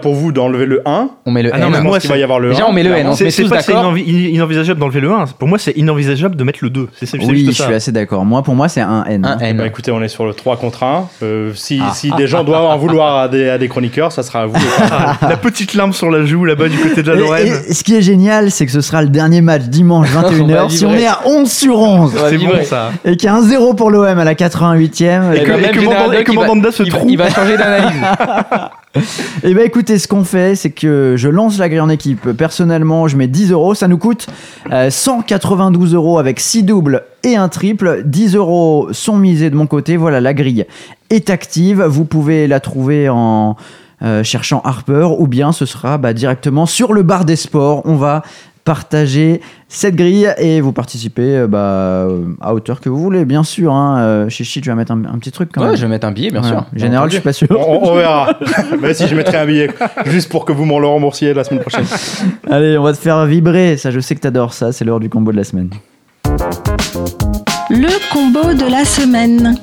pour 0.00 0.14
vous 0.14 0.30
d'enlever 0.30 0.66
le 0.66 0.82
1. 0.86 1.08
On 1.26 1.32
met 1.32 1.42
le 1.42 1.50
Ah 1.52 1.58
non, 1.58 1.66
N. 1.66 1.72
mais 1.72 1.78
Je 1.78 1.82
moi, 1.82 1.98
qu'il 1.98 2.10
va 2.10 2.16
y 2.16 2.22
avoir 2.22 2.38
le 2.38 2.50
Déjà, 2.50 2.64
1. 2.64 2.68
on 2.68 2.72
met 2.72 2.84
le 2.84 2.92
N, 2.94 3.08
on 3.08 3.12
se 3.12 3.18
C'est 3.18 3.24
met 3.24 3.30
c'est 3.30 3.42
tous 3.42 3.48
pas 3.48 3.56
que 3.58 3.64
c'est 3.64 3.72
d'accord. 3.72 3.92
inenvi- 3.96 4.08
in- 4.08 4.34
inenvisageable 4.34 4.78
d'enlever 4.78 5.00
le 5.00 5.10
1. 5.12 5.24
Pour 5.38 5.48
moi, 5.48 5.58
c'est 5.58 5.72
inenvisageable 5.72 6.36
de 6.36 6.44
mettre 6.44 6.60
le 6.62 6.70
2. 6.70 6.88
C'est 6.94 7.06
c'est 7.06 7.18
Oui, 7.18 7.38
juste 7.38 7.50
je 7.52 7.56
ça. 7.56 7.64
suis 7.64 7.74
assez 7.74 7.90
d'accord. 7.90 8.24
Moi, 8.24 8.42
pour 8.44 8.54
moi, 8.54 8.68
c'est 8.68 8.82
un 8.82 9.02
N. 9.04 9.24
Un 9.26 9.38
N. 9.38 9.56
Bah, 9.56 9.66
écoutez, 9.66 9.90
on 9.90 10.00
est 10.00 10.06
sur 10.08 10.26
le 10.26 10.34
3 10.34 10.56
contre 10.58 10.84
1. 10.84 11.08
Euh, 11.24 11.50
si, 11.54 11.80
Ah. 11.82 11.92
si 11.92 12.12
des 12.12 12.28
gens 12.28 12.44
doivent 12.44 12.64
en 12.66 12.76
vouloir 12.78 13.16
à 13.18 13.28
des, 13.28 13.48
à 13.48 13.58
des 13.58 13.66
chroniqueurs, 13.68 14.12
ça 14.12 14.22
sera 14.22 14.42
à 14.42 14.46
vous. 14.46 14.54
faire. 14.58 15.18
La 15.28 15.36
petite 15.36 15.74
larme 15.74 15.92
sur 15.92 16.10
la 16.10 16.24
joue 16.24 16.44
là-bas 16.44 16.68
du 16.68 16.78
côté 16.78 17.02
de 17.02 17.10
la 17.10 17.16
Et- 17.16 17.18
Lorraine. 17.20 17.46
et 17.68 17.72
ce 17.74 17.82
qui 17.82 17.96
est 17.96 18.02
génial, 18.02 18.50
c'est 18.52 18.64
que 18.66 18.72
ce 18.72 18.80
sera 18.80 19.02
le 19.02 19.08
dernier 19.08 19.40
match 19.40 19.62
dimanche 19.62 20.08
21h. 20.14 20.70
si 20.70 20.84
on 20.86 20.94
est 20.94 21.06
à 21.06 21.20
11 21.26 21.50
sur 21.50 21.78
11 21.80 22.14
va 22.14 22.30
C'est 22.30 22.38
bon 22.38 22.50
ça. 22.64 22.90
et 23.04 23.16
qu'il 23.16 23.26
y 23.26 23.28
a 23.28 23.34
un 23.34 23.42
0 23.42 23.74
pour 23.74 23.90
l'OM 23.90 24.06
à 24.18 24.24
la 24.24 24.34
88e, 24.36 25.32
Et 25.34 25.38
et 25.38 25.42
que- 25.42 25.50
il 26.84 27.16
va- 27.16 27.26
il 27.26 27.32
changer 27.32 27.56
d'analyse. 27.56 28.00
Et 29.42 29.52
ben 29.54 29.64
écoutez, 29.66 29.98
ce 29.98 30.08
qu'on 30.08 30.24
fait, 30.24 30.54
c'est 30.54 30.70
que 30.70 31.14
je 31.16 31.28
lance 31.28 31.58
la 31.58 31.68
grille 31.68 31.80
en 31.80 31.88
équipe. 31.88 32.32
Personnellement, 32.32 33.08
je 33.08 33.16
mets 33.16 33.26
10 33.26 33.52
euros. 33.52 33.74
Ça 33.74 33.88
nous 33.88 33.98
coûte 33.98 34.26
euh, 34.72 34.88
192 34.90 35.94
euros 35.94 36.18
avec 36.18 36.40
6 36.40 36.62
doubles 36.62 37.02
et 37.22 37.36
un 37.36 37.48
triple. 37.48 38.02
10 38.04 38.34
euros 38.36 38.88
sont 38.92 39.16
misés 39.16 39.50
de 39.50 39.56
mon 39.56 39.66
côté. 39.66 39.96
Voilà, 39.96 40.20
la 40.20 40.32
grille 40.32 40.64
est 41.10 41.30
active. 41.30 41.82
Vous 41.82 42.04
pouvez 42.06 42.46
la 42.46 42.60
trouver 42.60 43.08
en 43.10 43.56
euh, 44.02 44.22
cherchant 44.24 44.60
Harper 44.64 45.08
ou 45.18 45.26
bien 45.26 45.52
ce 45.52 45.66
sera 45.66 45.98
bah, 45.98 46.12
directement 46.12 46.66
sur 46.66 46.92
le 46.92 47.02
bar 47.02 47.24
des 47.24 47.36
sports. 47.36 47.82
On 47.84 47.96
va 47.96 48.22
partager 48.66 49.40
cette 49.68 49.94
grille 49.96 50.28
et 50.38 50.60
vous 50.60 50.72
participez 50.72 51.36
euh, 51.38 51.46
bah, 51.46 52.08
à 52.40 52.52
hauteur 52.52 52.80
que 52.80 52.88
vous 52.90 52.98
voulez, 52.98 53.24
bien 53.24 53.44
sûr. 53.44 53.72
Hein. 53.72 53.98
Euh, 54.00 54.28
Chichi, 54.28 54.60
tu 54.60 54.68
vas 54.68 54.74
mettre 54.74 54.92
un, 54.92 55.04
un 55.06 55.18
petit 55.18 55.30
truc 55.30 55.50
quand 55.54 55.62
Ouais, 55.62 55.68
même. 55.68 55.76
je 55.76 55.82
vais 55.82 55.88
mettre 55.88 56.06
un 56.06 56.10
billet, 56.12 56.30
bien 56.30 56.42
sûr. 56.42 56.66
Général, 56.74 57.08
je 57.08 57.14
suis 57.14 57.22
pas 57.22 57.32
sûr. 57.32 57.46
on, 57.50 57.88
on 57.90 57.94
verra. 57.94 58.36
Mais 58.82 58.92
si 58.94 59.06
je 59.06 59.14
mettrai 59.14 59.38
un 59.38 59.46
billet, 59.46 59.70
juste 60.06 60.30
pour 60.30 60.44
que 60.44 60.52
vous 60.52 60.64
m'en 60.64 60.78
le 60.80 60.86
remboursiez 60.88 61.32
la 61.32 61.44
semaine 61.44 61.60
prochaine. 61.62 61.86
Allez, 62.50 62.76
on 62.76 62.82
va 62.82 62.92
te 62.92 62.98
faire 62.98 63.24
vibrer. 63.24 63.76
Ça, 63.76 63.90
je 63.92 64.00
sais 64.00 64.14
que 64.16 64.20
t'adores 64.20 64.52
ça. 64.52 64.72
C'est 64.72 64.84
l'heure 64.84 65.00
du 65.00 65.08
combo 65.08 65.30
de 65.32 65.36
la 65.36 65.44
semaine. 65.44 65.70
Le 67.70 68.12
combo 68.12 68.52
de 68.52 68.70
la 68.70 68.84
semaine. 68.84 69.56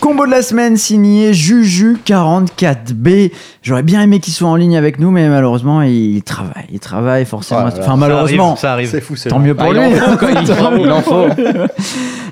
Combo 0.00 0.24
de 0.24 0.30
la 0.30 0.40
semaine 0.40 0.78
signé 0.78 1.32
Juju44B. 1.32 3.30
J'aurais 3.62 3.82
bien 3.82 4.00
aimé 4.00 4.18
qu'il 4.20 4.32
soit 4.32 4.48
en 4.48 4.56
ligne 4.56 4.76
avec 4.78 4.98
nous, 4.98 5.10
mais 5.10 5.28
malheureusement, 5.28 5.82
il 5.82 6.22
travaille. 6.22 6.64
Il 6.72 6.80
travaille 6.80 7.26
forcément. 7.26 7.60
Voilà. 7.60 7.76
enfin, 7.76 7.90
Ça 7.90 7.96
malheureusement. 7.96 8.46
arrive, 8.52 8.58
ça 8.60 8.72
arrive. 8.72 8.88
C'est 8.88 9.02
fou, 9.02 9.14
c'est 9.16 9.28
Tant 9.28 9.38
mieux 9.38 9.54
pour 9.54 9.66
Ah, 9.66 9.72
lui. 9.72 9.78
en 9.80 9.90
faut, 9.90 10.16
quoi, 10.16 10.28
il- 10.30 10.80
il 10.82 10.90
en 10.90 11.02
faut. 11.02 11.26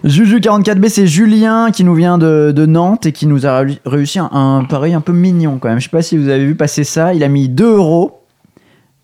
Juju44B, 0.09 0.89
c'est 0.89 1.07
Julien 1.07 1.71
qui 1.71 1.85
nous 1.85 1.95
vient 1.95 2.17
de, 2.17 2.53
de 2.57 2.65
Nantes 2.67 3.05
et 3.05 3.13
qui 3.13 3.27
nous 3.27 3.45
a 3.47 3.63
réu- 3.63 3.79
réussi 3.85 4.19
un, 4.19 4.31
un 4.33 4.65
pari 4.65 4.95
un 4.95 5.03
peu 5.03 5.13
mignon 5.13 5.59
quand 5.61 5.69
même. 5.69 5.79
Je 5.79 5.85
sais 5.85 5.91
pas 5.91 6.01
si 6.03 6.17
vous 6.17 6.29
avez 6.29 6.47
vu 6.47 6.55
passer 6.55 6.85
ça. 6.85 7.13
Il 7.13 7.23
a 7.23 7.29
mis 7.29 7.49
2 7.51 7.67
euros. 7.77 8.23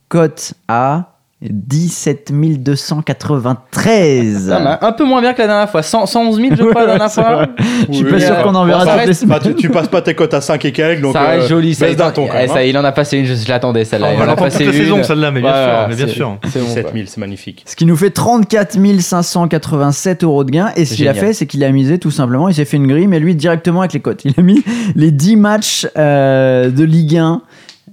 Cote 0.08 0.54
à 0.68 1.13
17 1.42 2.32
293. 2.32 4.46
Ça 4.48 4.60
m'a 4.60 4.78
un 4.80 4.92
peu 4.92 5.04
moins 5.04 5.20
bien 5.20 5.34
que 5.34 5.42
la 5.42 5.48
dernière 5.48 5.68
fois. 5.70 5.82
100 5.82 6.06
111 6.06 6.36
000, 6.40 6.54
je 6.56 6.62
crois, 6.64 6.86
la 6.86 6.98
dernière 6.98 7.12
fois. 7.12 7.46
Je 7.88 7.92
suis 7.94 8.04
Oui, 8.04 8.10
pas 8.12 8.20
sûr 8.20 8.42
qu'on 8.42 8.54
en 8.54 8.60
bon, 8.62 8.66
verra 8.66 8.84
ça 8.84 8.92
toutes 8.92 9.00
les 9.00 9.06
reste- 9.08 9.20
semaines. 9.20 9.38
bah, 9.38 9.44
tu, 9.44 9.54
tu 9.54 9.68
passes 9.68 9.88
pas 9.88 10.00
tes 10.00 10.14
cotes 10.14 10.32
à 10.32 10.40
5 10.40 10.64
et 10.64 10.72
quelques, 10.72 11.02
donc. 11.02 11.12
ça 11.12 11.22
reste 11.22 11.44
euh, 11.44 11.48
joli, 11.48 11.74
ça. 11.74 11.86
ton 12.12 12.26
Eh, 12.40 12.48
ça, 12.48 12.54
hein. 12.56 12.62
il 12.62 12.78
en 12.78 12.84
a 12.84 12.92
passé 12.92 13.18
une, 13.18 13.26
je, 13.26 13.34
je 13.34 13.48
l'attendais, 13.48 13.84
celle-là. 13.84 14.08
On 14.08 14.12
Il 14.12 14.16
va 14.18 14.24
en 14.24 14.26
la 14.26 14.36
toute 14.36 14.44
la 14.44 14.50
saison, 14.72 15.02
celle-là, 15.02 15.30
mais 15.30 15.40
bien 15.40 15.50
Voilà, 15.50 15.78
sûr, 15.80 15.88
mais 15.90 15.96
bien 15.96 16.06
c'est- 16.06 16.12
sûr. 16.14 16.38
C'est 16.50 16.60
bon. 16.60 16.66
17 16.66 16.82
quoi. 16.84 16.92
000, 16.94 17.04
c'est 17.08 17.20
magnifique. 17.20 17.62
Ce 17.66 17.76
qui 17.76 17.84
nous 17.84 17.96
fait 17.96 18.10
34 18.10 18.78
587 19.00 20.24
euros 20.24 20.44
de 20.44 20.50
gain. 20.50 20.70
Et 20.76 20.84
ce 20.86 20.94
qu'il 20.94 21.08
a 21.08 21.14
fait, 21.14 21.32
c'est 21.34 21.46
qu'il 21.46 21.62
a 21.64 21.70
misé 21.70 21.98
tout 21.98 22.10
simplement, 22.10 22.48
il 22.48 22.54
s'est 22.54 22.64
fait 22.64 22.78
une 22.78 22.86
grille, 22.86 23.06
mais 23.06 23.20
lui 23.20 23.34
directement 23.34 23.80
avec 23.80 23.92
les 23.92 24.00
cotes. 24.00 24.24
Il 24.24 24.32
a 24.38 24.42
mis 24.42 24.62
les 24.96 25.10
10 25.10 25.36
matchs 25.36 25.86
euh, 25.98 26.70
de 26.70 26.84
Ligue 26.84 27.18
1 27.18 27.42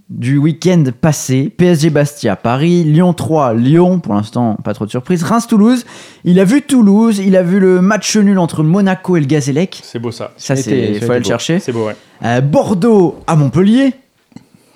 du 0.09 0.37
week-end 0.37 0.83
passé. 0.99 1.51
PSG 1.55 1.89
Bastia, 1.89 2.35
Paris, 2.35 2.83
Lyon 2.83 3.13
3, 3.13 3.53
Lyon, 3.53 3.99
pour 3.99 4.13
l'instant 4.13 4.57
pas 4.63 4.73
trop 4.73 4.85
de 4.85 4.89
surprise. 4.89 5.23
Reims 5.23 5.47
Toulouse. 5.47 5.85
Il 6.23 6.39
a 6.39 6.45
vu 6.45 6.61
Toulouse, 6.61 7.19
il 7.19 7.35
a 7.35 7.43
vu 7.43 7.59
le 7.59 7.81
match 7.81 8.15
nul 8.17 8.39
entre 8.39 8.63
Monaco 8.63 9.17
et 9.17 9.19
le 9.19 9.25
Gazélec. 9.25 9.79
C'est 9.83 9.99
beau 9.99 10.11
ça. 10.11 10.31
Ça, 10.37 10.55
c'est, 10.55 10.99
faut 10.99 11.05
aller 11.05 11.19
le 11.19 11.23
beau. 11.23 11.27
chercher. 11.27 11.59
C'est 11.59 11.71
beau, 11.71 11.87
ouais. 11.87 11.95
Euh, 12.23 12.41
Bordeaux 12.41 13.19
à 13.27 13.35
Montpellier. 13.35 13.93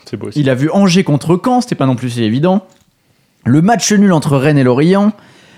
C'est 0.06 0.18
beau 0.18 0.28
aussi. 0.28 0.40
Il 0.40 0.50
a 0.50 0.56
vu 0.56 0.70
Angers 0.72 1.04
contre 1.04 1.40
Caen, 1.44 1.62
c'était 1.62 1.76
pas 1.76 1.86
non 1.86 1.96
plus 1.96 2.12
si 2.12 2.24
évident. 2.24 2.66
Le 3.46 3.62
match 3.62 3.92
nul 3.92 4.12
entre 4.12 4.38
Rennes 4.38 4.58
et 4.58 4.64
Lorient. 4.64 5.12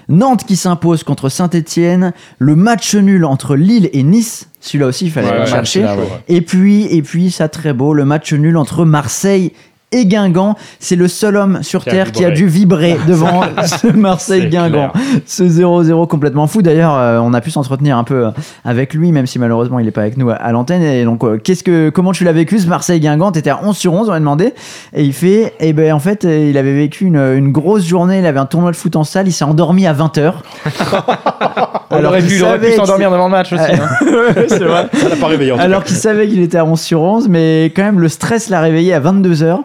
Nantes 0.09 0.45
qui 0.45 0.55
s'impose 0.55 1.03
contre 1.03 1.29
Saint-Etienne. 1.29 2.13
Le 2.39 2.55
match 2.55 2.95
nul 2.95 3.25
entre 3.25 3.55
Lille 3.55 3.89
et 3.93 4.03
Nice. 4.03 4.49
Celui-là 4.61 4.87
aussi, 4.87 5.05
il 5.05 5.11
fallait 5.11 5.29
Ouais, 5.29 5.39
le 5.41 5.45
chercher. 5.45 5.83
ouais. 5.83 5.97
Et 6.27 6.41
puis, 6.41 6.85
et 6.85 7.01
puis, 7.01 7.29
ça 7.31 7.49
très 7.49 7.73
beau, 7.73 7.93
le 7.93 8.05
match 8.05 8.31
nul 8.33 8.55
entre 8.57 8.85
Marseille 8.85 9.51
et 9.91 10.05
Guingamp. 10.05 10.55
C'est 10.79 10.95
le 10.95 11.07
seul 11.07 11.37
homme 11.37 11.59
sur 11.63 11.83
Qui 11.83 11.89
a 11.89 11.91
Terre 11.93 12.11
qui 12.11 12.25
a 12.25 12.31
dû 12.31 12.47
vibrer 12.47 12.97
devant 13.07 13.41
ce 13.65 13.87
Marseille-Guingamp. 13.87 14.91
Ce 15.25 15.43
0-0 15.43 16.07
complètement 16.07 16.47
fou. 16.47 16.61
D'ailleurs, 16.61 16.95
euh, 16.95 17.19
on 17.19 17.33
a 17.33 17.41
pu 17.41 17.51
s'entretenir 17.51 17.97
un 17.97 18.03
peu 18.03 18.25
euh, 18.27 18.31
avec 18.65 18.93
lui, 18.93 19.11
même 19.11 19.25
si 19.27 19.39
malheureusement 19.39 19.79
il 19.79 19.85
n'est 19.85 19.91
pas 19.91 20.01
avec 20.01 20.17
nous 20.17 20.29
à, 20.29 20.33
à 20.35 20.51
l'antenne. 20.51 20.81
Et 20.83 21.03
donc, 21.05 21.23
euh, 21.23 21.37
qu'est-ce 21.41 21.63
que, 21.63 21.89
comment 21.89 22.11
tu 22.11 22.23
l'as 22.25 22.33
vécu 22.33 22.59
ce 22.59 22.67
Marseille-Guingamp 22.67 23.31
T'étais 23.31 23.49
à 23.49 23.59
11 23.63 23.77
sur 23.77 23.93
11, 23.93 24.09
on 24.09 24.13
a 24.13 24.19
demandé. 24.19 24.53
Et 24.93 25.03
il 25.03 25.13
fait, 25.13 25.53
et 25.59 25.71
ben 25.73 25.93
en 25.93 25.99
fait, 25.99 26.25
euh, 26.25 26.49
il 26.49 26.57
avait 26.57 26.73
vécu 26.75 27.05
une, 27.05 27.17
une 27.17 27.51
grosse 27.51 27.85
journée. 27.85 28.19
Il 28.19 28.25
avait 28.25 28.39
un 28.39 28.45
tournoi 28.45 28.71
de 28.71 28.75
foot 28.75 28.95
en 28.97 29.03
salle. 29.05 29.27
Il 29.27 29.31
s'est 29.33 29.45
endormi 29.45 29.87
à 29.87 29.93
20h. 29.93 30.33
On 31.89 32.03
aurait 32.03 32.21
pu, 32.21 32.35
il 32.35 32.43
aurait 32.43 32.59
pu 32.59 32.73
s'endormir 32.73 33.09
devant 33.11 33.25
le 33.27 33.31
match 33.31 33.53
aussi. 33.53 33.63
hein. 33.63 33.87
c'est 34.49 34.59
vrai. 34.63 34.87
Ça 34.93 35.07
l'a 35.09 35.15
pas 35.15 35.27
réveillé. 35.27 35.53
Alors 35.53 35.83
qu'il 35.85 35.95
savait 35.95 36.27
qu'il 36.27 36.41
était 36.41 36.57
à 36.57 36.65
11 36.65 36.79
sur 36.79 37.01
11, 37.01 37.29
mais 37.29 37.71
quand 37.75 37.83
même 37.83 37.99
le 38.01 38.09
stress 38.09 38.49
l'a 38.49 38.59
réveillé 38.59 38.93
à 38.93 38.99
22h. 38.99 39.59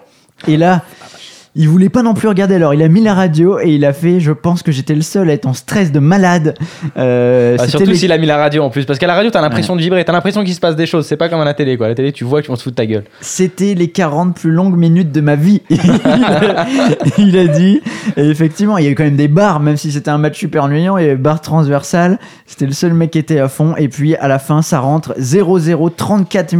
Et 0.48 0.56
là, 0.56 0.82
il 1.54 1.68
voulait 1.68 1.90
pas 1.90 2.02
non 2.02 2.14
plus 2.14 2.28
regarder. 2.28 2.54
Alors 2.54 2.72
il 2.72 2.82
a 2.82 2.88
mis 2.88 3.02
la 3.02 3.12
radio 3.12 3.58
et 3.60 3.68
il 3.74 3.84
a 3.84 3.92
fait, 3.92 4.20
je 4.20 4.32
pense 4.32 4.62
que 4.62 4.72
j'étais 4.72 4.94
le 4.94 5.02
seul 5.02 5.28
à 5.28 5.34
être 5.34 5.44
en 5.44 5.52
stress 5.52 5.92
de 5.92 5.98
malade. 5.98 6.54
Euh, 6.96 7.56
Ah, 7.58 7.64
c'était 7.64 7.70
surtout 7.72 7.90
les- 7.90 7.96
s'il 7.96 8.10
a 8.10 8.16
mis 8.16 8.24
la 8.24 8.38
radio 8.38 8.62
en 8.62 8.70
plus. 8.70 8.86
Parce 8.86 8.98
qu'à 8.98 9.06
la 9.06 9.14
radio, 9.14 9.30
t'as 9.30 9.42
l'impression 9.42 9.76
de 9.76 9.82
vibrer, 9.82 10.02
t'as 10.02 10.12
l'impression 10.14 10.44
qu'il 10.44 10.54
se 10.54 10.60
passe 10.60 10.76
des 10.76 10.86
choses. 10.86 11.04
C'est 11.06 11.18
pas 11.18 11.28
comme 11.28 11.40
à 11.40 11.44
la 11.44 11.52
télé, 11.52 11.76
quoi. 11.76 11.86
À 11.86 11.88
la 11.90 11.94
télé, 11.94 12.10
tu 12.12 12.24
vois 12.24 12.40
qu'on 12.42 12.56
se 12.56 12.62
fout 12.62 12.72
de 12.72 12.76
ta 12.76 12.86
gueule. 12.86 13.04
C'était 13.20 13.74
les 13.74 13.88
40 13.90 14.34
plus 14.34 14.50
longues 14.50 14.78
minutes 14.78 15.12
de 15.12 15.20
ma 15.20 15.36
vie. 15.36 15.60
il, 15.68 15.78
a, 15.78 16.66
il 17.18 17.38
a 17.38 17.46
dit. 17.48 17.82
Et 18.16 18.24
effectivement, 18.30 18.78
il 18.78 18.84
y 18.86 18.88
a 18.88 18.90
eu 18.90 18.94
quand 18.94 19.04
même 19.04 19.16
des 19.16 19.28
barres, 19.28 19.60
même 19.60 19.76
si 19.76 19.92
c'était 19.92 20.10
un 20.10 20.16
match 20.18 20.38
super 20.38 20.64
ennuyant. 20.64 20.96
Il 20.96 21.02
y 21.04 21.06
avait 21.08 21.16
barres 21.16 21.42
transversales. 21.42 22.18
C'était 22.46 22.64
le 22.66 22.72
seul 22.72 22.94
mec 22.94 23.10
qui 23.10 23.18
était 23.18 23.40
à 23.40 23.48
fond. 23.48 23.74
Et 23.76 23.88
puis 23.88 24.16
à 24.16 24.26
la 24.26 24.38
fin, 24.38 24.62
ça 24.62 24.80
rentre 24.80 25.12
0-0, 25.18 25.90
34 25.94 26.54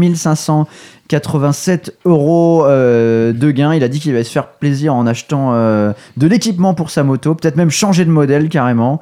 587 1.20 1.98
euros 2.05 2.64
euh, 2.64 3.33
de 3.33 3.51
gain. 3.51 3.75
Il 3.75 3.85
a 3.85 3.88
dit 3.88 4.01
qu'il 4.01 4.12
va 4.14 4.25
se 4.25 4.31
faire 4.31 4.48
plaisir 4.48 4.94
en 4.94 5.07
achetant 5.07 5.51
euh, 5.53 5.92
de 6.16 6.27
l'équipement 6.27 6.75
pour 6.75 6.90
sa 6.90 7.03
moto. 7.03 7.35
Peut-être 7.35 7.57
même 7.57 7.70
changer 7.70 8.05
de 8.05 8.11
modèle 8.11 8.48
carrément. 8.48 9.01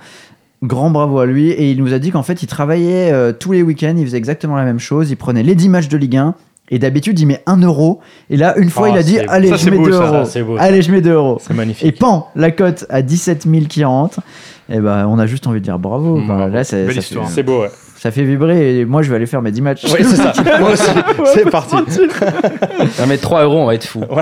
Grand 0.62 0.90
bravo 0.90 1.20
à 1.20 1.26
lui. 1.26 1.50
Et 1.50 1.70
il 1.70 1.78
nous 1.82 1.94
a 1.94 1.98
dit 1.98 2.10
qu'en 2.10 2.22
fait, 2.22 2.42
il 2.42 2.46
travaillait 2.46 3.12
euh, 3.12 3.32
tous 3.32 3.52
les 3.52 3.62
week-ends, 3.62 3.94
il 3.96 4.04
faisait 4.04 4.18
exactement 4.18 4.56
la 4.56 4.64
même 4.64 4.80
chose. 4.80 5.10
Il 5.10 5.16
prenait 5.16 5.42
les 5.42 5.54
10 5.54 5.68
matchs 5.68 5.88
de 5.88 5.96
Ligue 5.96 6.16
1. 6.16 6.34
Et 6.70 6.78
d'habitude, 6.78 7.18
il 7.18 7.26
met 7.26 7.42
1 7.46 7.62
euro. 7.62 8.00
Et 8.30 8.36
là, 8.36 8.54
une 8.56 8.70
fois, 8.70 8.88
Oh, 8.88 8.92
il 8.94 8.98
a 8.98 9.02
dit 9.02 9.18
Allez, 9.18 9.48
ça, 9.48 9.56
je 9.56 9.68
mets 9.70 9.76
beau, 9.76 9.86
2 9.86 9.92
ça, 9.92 9.98
euros. 10.04 10.24
c'est 10.24 10.42
beau, 10.42 10.56
ça. 10.56 10.62
Allez, 10.62 10.82
je 10.82 10.92
mets 10.92 11.00
2 11.00 11.10
euros. 11.12 11.38
C'est 11.40 11.52
magnifique. 11.54 11.86
Et 11.86 11.92
pan, 11.92 12.28
la 12.36 12.50
cote 12.52 12.86
à 12.90 13.02
17 13.02 13.42
000 13.50 13.64
qui 13.68 13.84
rentre. 13.84 14.20
Et 14.72 14.78
ben, 14.78 15.06
on 15.08 15.18
a 15.18 15.26
juste 15.26 15.46
envie 15.48 15.58
de 15.58 15.64
dire 15.64 15.80
bravo. 15.80 16.18
Enfin, 16.22 16.36
Bravo. 16.36 16.54
là, 16.54 16.62
c'est- 16.62 16.86
Belle 16.86 17.02
ça, 17.02 17.16
C'est 17.28 17.42
beau, 17.42 17.62
ouais. 17.62 17.70
ça 17.98 18.12
fait 18.12 18.22
vibrer. 18.22 18.78
Et 18.78 18.84
moi, 18.84 19.02
je 19.02 19.10
vais 19.10 19.16
aller 19.16 19.26
faire 19.26 19.42
mes 19.42 19.50
10 19.50 19.62
matchs. 19.62 19.82
Oui, 19.86 19.98
c'est 20.04 20.14
ça. 20.14 20.32
Moi 20.60 20.70
aussi. 20.70 20.84
C'est 21.34 21.50
parti. 21.50 21.74
On 21.74 22.84
va 23.02 23.06
mettre 23.06 23.22
3 23.22 23.42
euros, 23.42 23.58
on 23.62 23.66
va 23.66 23.74
être 23.74 23.84
fou. 23.86 24.02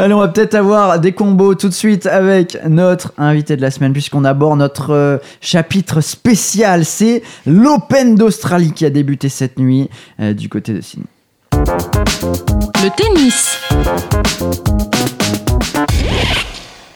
Allez, 0.00 0.14
on 0.14 0.20
va 0.20 0.28
peut-être 0.28 0.54
avoir 0.54 1.00
des 1.00 1.10
combos 1.10 1.56
tout 1.56 1.68
de 1.68 1.74
suite 1.74 2.06
avec 2.06 2.56
notre 2.68 3.12
invité 3.18 3.56
de 3.56 3.62
la 3.62 3.72
semaine, 3.72 3.92
puisqu'on 3.92 4.24
aborde 4.24 4.56
notre 4.56 4.92
euh, 4.92 5.18
chapitre 5.40 6.00
spécial. 6.00 6.84
C'est 6.84 7.24
l'Open 7.46 8.14
d'Australie 8.14 8.70
qui 8.70 8.86
a 8.86 8.90
débuté 8.90 9.28
cette 9.28 9.58
nuit 9.58 9.90
euh, 10.20 10.34
du 10.34 10.48
côté 10.48 10.72
de 10.72 10.82
Sydney. 10.82 11.08
Le 11.52 12.96
tennis. 12.96 13.58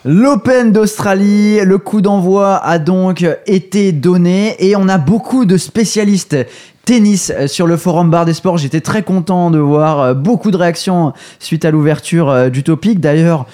L'Open 0.05 0.71
d'Australie, 0.71 1.61
le 1.65 1.79
coup 1.79 2.03
d'envoi 2.03 2.57
a 2.57 2.79
donc 2.79 3.25
été 3.47 3.91
donné 3.91 4.57
et 4.59 4.77
on 4.77 4.89
a 4.89 4.99
beaucoup 4.99 5.45
de 5.45 5.57
spécialistes 5.57 6.37
tennis 6.85 7.33
euh, 7.35 7.47
sur 7.47 7.67
le 7.67 7.77
forum 7.77 8.11
bar 8.11 8.25
des 8.25 8.35
sports. 8.35 8.59
J'étais 8.59 8.81
très 8.81 9.03
content 9.03 9.51
de 9.51 9.59
voir 9.59 10.01
euh, 10.01 10.15
beaucoup 10.15 10.51
de 10.51 10.57
réactions 10.57 11.13
suite 11.39 11.65
à 11.65 11.71
l'ouverture 11.71 12.29
euh, 12.31 12.49
du 12.49 12.63
topic. 12.63 13.01
D'ailleurs, 13.01 13.47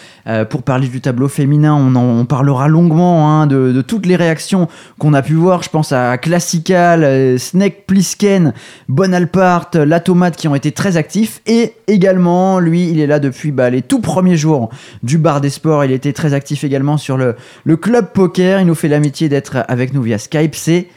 pour 0.50 0.62
parler 0.62 0.88
du 0.88 1.00
tableau 1.00 1.26
féminin, 1.26 1.72
on, 1.74 1.94
en, 1.94 2.26
parlera 2.26 2.68
longuement 2.68 3.30
hein, 3.30 3.46
de, 3.46 3.80
toutes 3.80 4.04
les 4.04 4.14
réactions 4.14 4.68
qu'on 4.98 5.14
a 5.14 5.22
pu 5.22 5.32
voir. 5.32 5.62
Je 5.62 5.70
pense 5.70 5.90
à 5.90 6.18
Classical, 6.18 7.38
Snake 7.38 7.86
Plisken, 7.86 8.52
Bonalpart, 8.90 9.70
La 9.72 10.00
Tomate 10.00 10.36
qui 10.36 10.46
ont 10.46 10.54
été 10.54 10.70
très 10.70 10.98
actifs. 10.98 11.40
Et 11.46 11.72
également, 11.86 12.60
lui, 12.60 12.90
il 12.90 13.00
est 13.00 13.06
là 13.06 13.20
depuis 13.20 13.52
bah, 13.52 13.70
les 13.70 13.80
tout 13.80 14.00
premiers 14.00 14.36
jours 14.36 14.68
du 15.02 15.16
bar 15.16 15.40
des 15.40 15.48
sports. 15.48 15.82
Il 15.86 15.92
était 15.92 16.12
très 16.12 16.34
actif 16.34 16.62
également 16.62 16.98
sur 16.98 17.16
le, 17.16 17.34
le 17.64 17.76
club 17.78 18.12
poker. 18.12 18.60
Il 18.60 18.66
nous 18.66 18.74
fait 18.74 18.88
l'amitié 18.88 19.30
d'être 19.30 19.64
avec 19.66 19.94
nous 19.94 20.02
via 20.02 20.18
Skype. 20.18 20.54
C'est 20.54 20.88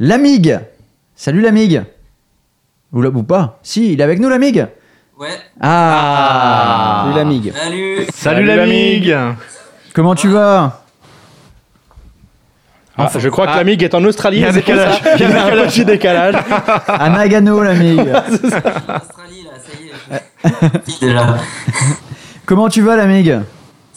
l'Amig. 0.00 0.58
Salut 1.22 1.42
l'Amig. 1.42 1.82
Ou, 2.94 3.04
ou 3.04 3.22
pas 3.22 3.58
Si, 3.62 3.92
il 3.92 4.00
est 4.00 4.02
avec 4.02 4.20
nous 4.20 4.30
l'Amig. 4.30 4.66
Ouais, 5.18 5.28
Ah, 5.60 7.02
Salut 7.04 7.18
l'amigue. 7.18 7.52
salut 7.54 8.06
Salut 8.14 8.46
l'amigue 8.46 9.14
Comment 9.92 10.14
tu 10.14 10.28
vas? 10.28 10.80
Ah, 12.96 13.10
je 13.18 13.28
crois 13.28 13.48
que 13.48 13.52
Ah. 13.52 13.56
l'amigue 13.58 13.82
est 13.82 13.94
en 13.94 14.02
Australie. 14.04 14.38
Il 14.38 14.42
y 14.44 14.46
a 14.46 14.48
un 14.48 14.52
décalage. 14.52 15.02
Il 15.16 15.20
y 15.20 15.24
a 15.24 15.44
un 15.44 15.66
petit 15.66 15.84
décalage. 15.84 16.36
À 16.88 17.10
Nagano 17.10 17.62
l'Amig. 17.62 18.00
Australie 18.00 19.44
là, 19.44 19.58
ça 19.60 19.72
y 19.78 20.16
est. 20.16 21.00
Déjà. 21.02 21.36
Comment 22.46 22.70
tu 22.70 22.80
vas 22.80 22.96
l'Amig 22.96 23.40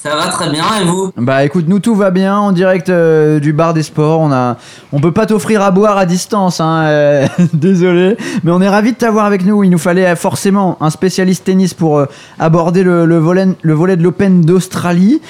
Ça 0.03 0.17
va 0.17 0.27
très 0.27 0.49
bien 0.49 0.65
et 0.81 0.83
vous 0.83 1.13
Bah 1.15 1.45
écoute, 1.45 1.63
nous 1.69 1.79
tout 1.79 1.95
va 1.95 2.11
bien 2.11 2.35
en 2.35 2.51
direct 2.51 2.89
euh, 2.89 3.39
du 3.39 3.53
bar 3.53 3.73
des 3.73 3.83
sports. 3.83 4.19
On 4.19 4.33
a, 4.33 4.57
on 4.91 4.99
peut 4.99 5.13
pas 5.13 5.25
t'offrir 5.25 5.61
à 5.61 5.71
boire 5.71 5.97
à 5.97 6.05
distance, 6.05 6.59
hein, 6.59 6.83
euh, 6.87 7.27
désolé, 7.53 8.17
mais 8.43 8.51
on 8.51 8.59
est 8.59 8.67
ravi 8.67 8.91
de 8.91 8.97
t'avoir 8.97 9.23
avec 9.23 9.45
nous. 9.45 9.63
Il 9.63 9.69
nous 9.69 9.77
fallait 9.77 10.07
euh, 10.07 10.17
forcément 10.17 10.75
un 10.81 10.89
spécialiste 10.89 11.45
tennis 11.45 11.73
pour 11.73 12.05
aborder 12.37 12.83
le, 12.83 13.05
le 13.05 13.17
volet, 13.17 13.47
le 13.61 13.73
volet 13.73 13.95
de 13.95 14.03
l'Open 14.03 14.41
d'Australie. 14.41 15.21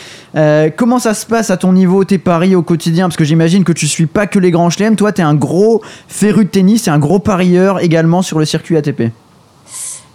Comment 0.75 0.97
ça 0.97 1.13
se 1.13 1.27
passe 1.27 1.51
à 1.51 1.57
ton 1.57 1.71
niveau, 1.73 2.03
tes 2.03 2.17
paris 2.17 2.55
au 2.55 2.63
quotidien? 2.63 3.05
Parce 3.05 3.17
que 3.17 3.25
j'imagine 3.25 3.63
que 3.63 3.73
tu 3.73 3.87
suis 3.87 4.07
pas 4.07 4.25
que 4.25 4.39
les 4.39 4.49
grands 4.49 4.71
chelems. 4.71 4.95
Toi, 4.95 5.11
t'es 5.11 5.21
un 5.21 5.35
gros 5.35 5.83
féru 6.07 6.45
de 6.45 6.49
tennis 6.49 6.87
et 6.87 6.89
un 6.89 6.97
gros 6.97 7.19
parieur 7.19 7.79
également 7.79 8.23
sur 8.23 8.39
le 8.39 8.45
circuit 8.45 8.75
ATP. 8.75 9.11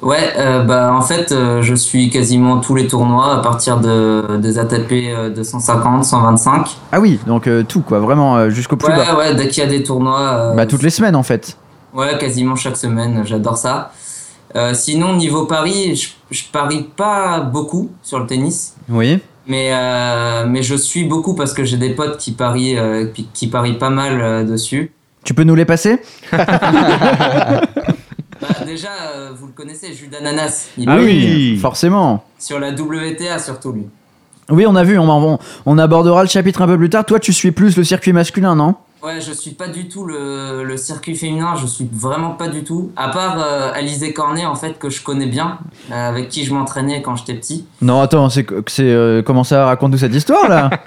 Ouais, 0.00 0.32
euh, 0.38 0.62
bah 0.62 0.92
en 0.94 1.00
fait, 1.00 1.32
euh, 1.32 1.60
je 1.60 1.74
suis 1.74 2.08
quasiment 2.08 2.58
tous 2.60 2.74
les 2.76 2.86
tournois 2.86 3.34
à 3.34 3.38
partir 3.38 3.78
de, 3.80 4.36
des 4.36 4.58
ATP 4.58 4.92
euh, 4.92 5.30
250, 5.30 6.04
125. 6.04 6.68
Ah 6.92 7.00
oui, 7.00 7.18
donc 7.26 7.48
euh, 7.48 7.64
tout 7.64 7.80
quoi, 7.80 7.98
vraiment 7.98 8.36
euh, 8.36 8.48
jusqu'au 8.50 8.76
plus 8.76 8.88
Ouais, 8.92 8.96
bas. 8.96 9.16
ouais, 9.16 9.34
dès 9.34 9.48
qu'il 9.48 9.62
y 9.62 9.66
a 9.66 9.68
des 9.68 9.82
tournois. 9.82 10.20
euh, 10.20 10.54
Bah 10.54 10.66
toutes 10.66 10.82
les 10.84 10.90
semaines 10.90 11.16
en 11.16 11.24
fait. 11.24 11.56
Ouais, 11.92 12.16
quasiment 12.18 12.54
chaque 12.54 12.76
semaine, 12.76 13.22
j'adore 13.24 13.56
ça. 13.56 13.90
Euh, 14.54 14.72
sinon, 14.72 15.16
niveau 15.16 15.46
paris, 15.46 15.96
je, 15.96 16.10
je 16.30 16.44
parie 16.52 16.88
pas 16.96 17.40
beaucoup 17.40 17.90
sur 18.02 18.20
le 18.20 18.26
tennis. 18.26 18.74
Oui. 18.88 19.18
Mais, 19.48 19.70
euh, 19.72 20.44
mais 20.46 20.62
je 20.62 20.74
suis 20.76 21.04
beaucoup 21.04 21.34
parce 21.34 21.52
que 21.52 21.64
j'ai 21.64 21.76
des 21.76 21.90
potes 21.90 22.18
qui 22.18 22.32
parient, 22.32 22.76
euh, 22.78 23.06
qui, 23.12 23.26
qui 23.34 23.46
parient 23.48 23.74
pas 23.78 23.90
mal 23.90 24.20
euh, 24.20 24.44
dessus. 24.44 24.92
Tu 25.24 25.34
peux 25.34 25.42
nous 25.44 25.54
les 25.56 25.64
passer? 25.64 25.98
Bah, 28.40 28.48
déjà, 28.66 28.88
euh, 29.14 29.30
vous 29.38 29.46
le 29.46 29.52
connaissez, 29.52 29.92
Jules 29.92 30.10
d'Ananas. 30.10 30.68
Ah 30.86 30.96
oui. 30.98 31.58
forcément. 31.60 32.24
Sur 32.38 32.58
la 32.60 32.70
WTA 32.72 33.38
surtout, 33.38 33.72
lui. 33.72 33.86
Oui, 34.50 34.64
on 34.66 34.76
a 34.76 34.82
vu, 34.84 34.98
on, 34.98 35.08
on, 35.10 35.38
on 35.66 35.78
abordera 35.78 36.22
le 36.22 36.28
chapitre 36.28 36.62
un 36.62 36.66
peu 36.66 36.78
plus 36.78 36.88
tard. 36.88 37.04
Toi, 37.04 37.18
tu 37.20 37.32
suis 37.32 37.50
plus 37.50 37.76
le 37.76 37.84
circuit 37.84 38.12
masculin, 38.12 38.54
non? 38.54 38.76
Ouais, 39.02 39.20
je 39.20 39.30
suis 39.32 39.52
pas 39.52 39.68
du 39.68 39.88
tout 39.88 40.04
le, 40.04 40.64
le 40.64 40.76
circuit 40.76 41.14
féminin, 41.14 41.54
je 41.60 41.66
suis 41.66 41.88
vraiment 41.92 42.30
pas 42.30 42.48
du 42.48 42.64
tout. 42.64 42.90
À 42.96 43.10
part 43.10 43.36
euh, 43.38 43.70
Alizé 43.72 44.12
Cornet, 44.12 44.44
en 44.44 44.56
fait, 44.56 44.76
que 44.78 44.90
je 44.90 45.02
connais 45.02 45.26
bien, 45.26 45.58
euh, 45.92 46.08
avec 46.08 46.28
qui 46.30 46.44
je 46.44 46.52
m'entraînais 46.52 47.00
quand 47.02 47.14
j'étais 47.14 47.34
petit. 47.34 47.64
Non, 47.80 48.00
attends, 48.00 48.28
c'est 48.28 48.44
c'est 48.66 48.82
euh, 48.82 49.22
comment 49.22 49.44
ça 49.44 49.66
raconte-nous 49.66 49.98
cette 49.98 50.14
histoire 50.14 50.48
là? 50.48 50.70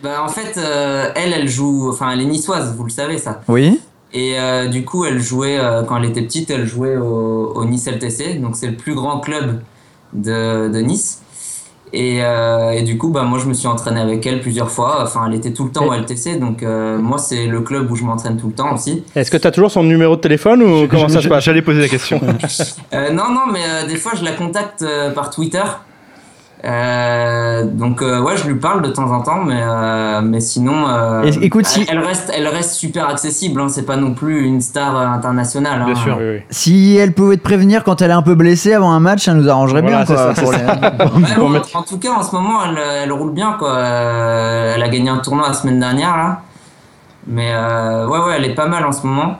Bah, 0.00 0.22
en 0.22 0.28
fait, 0.28 0.56
euh, 0.58 1.10
elle, 1.16 1.32
elle 1.32 1.48
joue, 1.48 1.90
enfin, 1.90 2.12
elle 2.12 2.20
est 2.20 2.24
niçoise, 2.26 2.72
vous 2.76 2.84
le 2.84 2.90
savez 2.90 3.18
ça. 3.18 3.40
Oui. 3.48 3.80
Et 4.12 4.38
euh, 4.38 4.68
du 4.68 4.84
coup, 4.84 5.04
elle 5.04 5.20
jouait, 5.20 5.58
euh, 5.58 5.82
quand 5.82 5.98
elle 5.98 6.08
était 6.08 6.22
petite, 6.22 6.50
elle 6.50 6.66
jouait 6.66 6.96
au, 6.96 7.52
au 7.54 7.64
Nice 7.64 7.86
LTC, 7.86 8.34
donc 8.40 8.56
c'est 8.56 8.68
le 8.68 8.76
plus 8.76 8.94
grand 8.94 9.20
club 9.20 9.60
de, 10.12 10.68
de 10.68 10.78
Nice. 10.78 11.22
Et, 11.92 12.18
euh, 12.22 12.72
et 12.72 12.82
du 12.82 12.98
coup, 12.98 13.08
bah, 13.08 13.22
moi, 13.22 13.38
je 13.38 13.46
me 13.46 13.54
suis 13.54 13.66
entraîné 13.66 14.00
avec 14.00 14.26
elle 14.26 14.40
plusieurs 14.40 14.70
fois. 14.70 15.02
Enfin, 15.02 15.24
elle 15.26 15.34
était 15.34 15.52
tout 15.52 15.64
le 15.64 15.70
temps 15.70 15.86
au 15.86 15.94
LTC, 15.94 16.36
donc 16.38 16.62
euh, 16.62 16.98
moi, 16.98 17.18
c'est 17.18 17.46
le 17.46 17.60
club 17.60 17.90
où 17.90 17.96
je 17.96 18.04
m'entraîne 18.04 18.36
tout 18.36 18.48
le 18.48 18.52
temps 18.52 18.74
aussi. 18.74 19.04
Est-ce 19.14 19.30
que 19.30 19.36
tu 19.36 19.46
as 19.46 19.50
toujours 19.50 19.70
son 19.70 19.84
numéro 19.84 20.16
de 20.16 20.20
téléphone 20.20 20.62
ou 20.62 20.86
comment 20.88 21.08
ça 21.08 21.22
se 21.22 21.28
passe? 21.28 21.44
J'allais 21.44 21.62
poser 21.62 21.80
la 21.80 21.88
question. 21.88 22.20
Euh, 22.94 23.10
non, 23.10 23.30
non, 23.30 23.52
mais 23.52 23.60
euh, 23.68 23.86
des 23.86 23.96
fois, 23.96 24.12
je 24.18 24.24
la 24.24 24.32
contacte 24.32 24.82
euh, 24.82 25.10
par 25.10 25.30
Twitter. 25.30 25.62
Euh, 26.64 27.62
donc, 27.64 28.02
euh, 28.02 28.20
ouais, 28.20 28.36
je 28.36 28.46
lui 28.48 28.56
parle 28.56 28.82
de 28.82 28.88
temps 28.88 29.10
en 29.12 29.20
temps, 29.22 29.42
mais, 29.44 29.60
euh, 29.62 30.20
mais 30.22 30.40
sinon, 30.40 30.88
euh, 30.88 31.22
écoute, 31.40 31.66
si- 31.66 31.86
elle, 31.88 32.00
reste, 32.00 32.32
elle 32.34 32.48
reste 32.48 32.72
super 32.72 33.08
accessible. 33.08 33.60
Hein, 33.60 33.68
c'est 33.68 33.84
pas 33.86 33.96
non 33.96 34.12
plus 34.12 34.44
une 34.44 34.60
star 34.60 34.96
internationale. 34.96 35.84
Bien 35.84 35.94
hein. 35.94 36.02
sûr. 36.02 36.16
Oui, 36.18 36.24
oui. 36.36 36.42
Si 36.50 36.96
elle 36.96 37.12
pouvait 37.12 37.36
te 37.36 37.42
prévenir 37.42 37.84
quand 37.84 38.02
elle 38.02 38.10
est 38.10 38.14
un 38.14 38.22
peu 38.22 38.34
blessée 38.34 38.72
avant 38.74 38.90
un 38.90 38.98
match, 39.00 39.24
ça 39.24 39.34
nous 39.34 39.48
arrangerait 39.48 39.82
Voilà, 39.82 40.04
bien 40.04 40.06
quoi. 40.16 40.34
pour 40.34 40.52
les- 40.52 40.58
Ouais, 40.58 41.34
bon, 41.36 41.62
En 41.74 41.82
tout 41.82 41.98
cas, 41.98 42.10
en 42.12 42.22
ce 42.22 42.34
moment, 42.34 42.58
elle, 42.64 42.78
elle 43.04 43.12
roule 43.12 43.32
bien. 43.32 43.52
Quoi. 43.58 43.78
Elle 43.78 44.82
a 44.82 44.88
gagné 44.88 45.10
un 45.10 45.18
tournoi 45.18 45.48
la 45.48 45.54
semaine 45.54 45.78
dernière. 45.78 46.16
Là. 46.16 46.40
Mais 47.28 47.50
euh, 47.52 48.06
ouais, 48.08 48.18
ouais, 48.18 48.34
elle 48.36 48.44
est 48.46 48.54
pas 48.54 48.66
mal 48.66 48.84
en 48.84 48.92
ce 48.92 49.06
moment. 49.06 49.36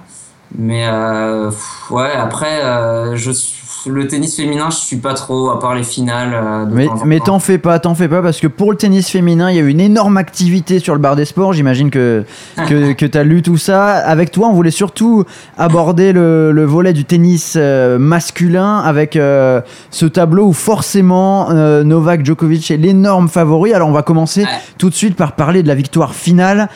Mais 0.57 0.87
euh, 0.87 1.51
pff, 1.51 1.91
ouais, 1.91 2.13
après, 2.13 2.63
euh, 2.63 3.17
je 3.17 3.31
suis- 3.33 3.59
le 3.87 4.07
tennis 4.09 4.37
féminin, 4.37 4.69
je 4.71 4.77
suis 4.77 4.97
pas 4.97 5.15
trop, 5.15 5.51
à 5.51 5.59
part 5.61 5.75
les 5.75 5.83
finales. 5.83 6.31
euh, 6.35 6.65
de 6.67 6.75
Mais, 6.75 6.87
mais 7.05 7.21
t'en 7.21 7.39
fais 7.39 7.59
pas, 7.59 7.79
t'en 7.79 7.95
fais 7.95 8.09
pas, 8.09 8.23
parce 8.23 8.41
que 8.41 8.47
pour 8.47 8.71
le 8.71 8.77
tennis 8.77 9.09
féminin, 9.11 9.51
il 9.51 9.57
y 9.57 9.59
a 9.59 9.63
eu 9.63 9.69
une 9.69 9.81
énorme 9.81 10.17
activité 10.17 10.79
sur 10.79 10.95
le 10.95 11.01
bar 11.01 11.17
des 11.17 11.25
sports. 11.25 11.53
J'imagine 11.53 11.91
que, 11.91 12.25
que, 12.69 12.93
que 12.93 13.07
t'as 13.07 13.23
lu 13.23 13.43
tout 13.43 13.57
ça. 13.57 13.97
Avec 13.97 14.31
toi, 14.31 14.49
on 14.49 14.53
voulait 14.53 14.71
surtout 14.71 15.25
aborder 15.57 16.13
le, 16.13 16.53
le 16.53 16.65
volet 16.65 16.93
du 16.93 17.05
tennis 17.05 17.55
euh, 17.57 17.99
masculin 17.99 18.79
avec 18.79 19.17
euh, 19.17 19.61
ce 19.91 20.07
tableau 20.07 20.47
où 20.47 20.53
forcément 20.53 21.51
euh, 21.51 21.85
Novak 21.85 22.25
Djokovic 22.25 22.71
est 22.71 22.77
l'énorme 22.77 23.29
favori. 23.29 23.75
Alors 23.75 23.89
on 23.89 23.93
va 23.93 24.03
commencer 24.03 24.43
Ouais. 24.43 24.49
tout 24.79 24.89
de 24.91 24.95
suite 24.95 25.17
par 25.17 25.33
parler 25.33 25.63
de 25.63 25.69
la 25.69 25.75
victoire 25.75 26.15
finale. 26.15 26.69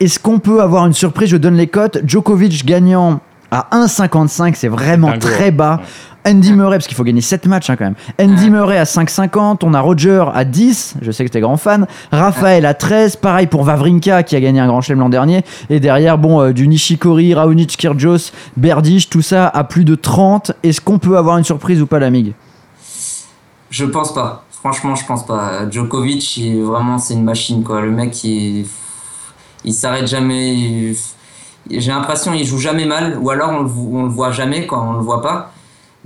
Est-ce 0.00 0.18
qu'on 0.18 0.38
peut 0.40 0.60
avoir 0.60 0.86
une 0.86 0.92
surprise? 0.92 1.28
Je 1.28 1.36
donne 1.36 1.54
les 1.54 1.68
cotes. 1.68 1.98
Djokovic 2.04 2.64
gagnant 2.66 3.20
à 3.50 3.68
1,55, 3.72 4.54
c'est 4.56 4.66
vraiment 4.68 5.16
très 5.18 5.50
bas. 5.52 5.80
Andy 6.26 6.52
Murray, 6.54 6.76
parce 6.78 6.86
qu'il 6.86 6.96
faut 6.96 7.04
gagner 7.04 7.20
7 7.20 7.46
matchs 7.46 7.68
hein, 7.70 7.76
quand 7.76 7.84
même. 7.84 7.94
Andy 8.20 8.48
Murray 8.50 8.78
à 8.78 8.84
5,50. 8.84 9.58
On 9.62 9.74
a 9.74 9.80
Roger 9.80 10.24
à 10.32 10.44
10. 10.44 10.96
Je 11.02 11.10
sais 11.10 11.24
que 11.24 11.30
t'es 11.30 11.40
grand 11.40 11.56
fan. 11.56 11.86
Raphaël 12.12 12.64
à 12.66 12.74
13. 12.74 13.16
Pareil 13.16 13.46
pour 13.46 13.62
Vavrinka 13.64 14.22
qui 14.22 14.34
a 14.36 14.40
gagné 14.40 14.60
un 14.60 14.66
grand 14.66 14.80
chelem 14.80 15.00
l'an 15.00 15.08
dernier. 15.10 15.44
Et 15.70 15.80
derrière, 15.80 16.16
bon, 16.18 16.40
euh, 16.40 16.52
du 16.52 16.66
Nishikori, 16.66 17.34
Raonic, 17.34 17.76
Kyrgios, 17.76 18.30
Berdych, 18.56 19.10
tout 19.10 19.22
ça 19.22 19.48
à 19.48 19.64
plus 19.64 19.84
de 19.84 19.94
30. 19.94 20.52
Est-ce 20.62 20.80
qu'on 20.80 20.98
peut 20.98 21.16
avoir 21.18 21.36
une 21.38 21.44
surprise 21.44 21.82
ou 21.82 21.86
pas, 21.86 21.98
l'Amig 21.98 22.32
Je 23.70 23.84
pense 23.84 24.14
pas. 24.14 24.44
Franchement, 24.50 24.94
je 24.94 25.04
pense 25.04 25.26
pas. 25.26 25.68
Djokovic, 25.70 26.38
il- 26.38 26.62
vraiment, 26.62 26.96
c'est 26.98 27.14
une 27.14 27.24
machine, 27.24 27.62
quoi. 27.62 27.82
Le 27.82 27.90
mec, 27.90 28.24
il, 28.24 28.66
il 29.64 29.74
s'arrête 29.74 30.06
jamais. 30.06 30.54
il- 30.54 30.96
J'ai 31.70 31.90
l'impression 31.90 32.32
qu'il 32.32 32.46
joue 32.46 32.58
jamais 32.58 32.86
mal, 32.86 33.18
ou 33.20 33.28
alors 33.30 33.50
on 33.50 33.62
le, 33.62 33.70
on 33.92 34.02
le 34.04 34.08
voit 34.08 34.30
jamais, 34.32 34.66
quoi. 34.66 34.82
On 34.82 34.92
le 34.94 35.00
voit 35.00 35.20
pas. 35.22 35.50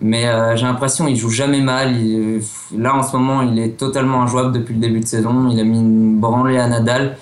Mais 0.01 0.27
euh, 0.29 0.55
j'ai 0.57 0.65
l'impression 0.67 1.07
qu'il 1.07 1.17
joue 1.17 1.31
jamais 1.31 1.61
mal. 1.61 1.97
Il- 1.97 2.41
là, 2.77 2.95
en 2.95 3.03
ce 3.03 3.17
moment, 3.17 3.43
il 3.43 3.59
est 3.59 3.77
totalement 3.77 4.23
injouable 4.23 4.53
depuis 4.53 4.75
le 4.75 4.81
début 4.81 5.01
de 5.01 5.07
saison. 5.07 5.49
Il 5.51 5.59
a 5.59 5.65
mis 5.65 5.79
une 5.79 6.21
branlée 6.21 6.59
à 6.59 6.69
Nadal. 6.69 7.17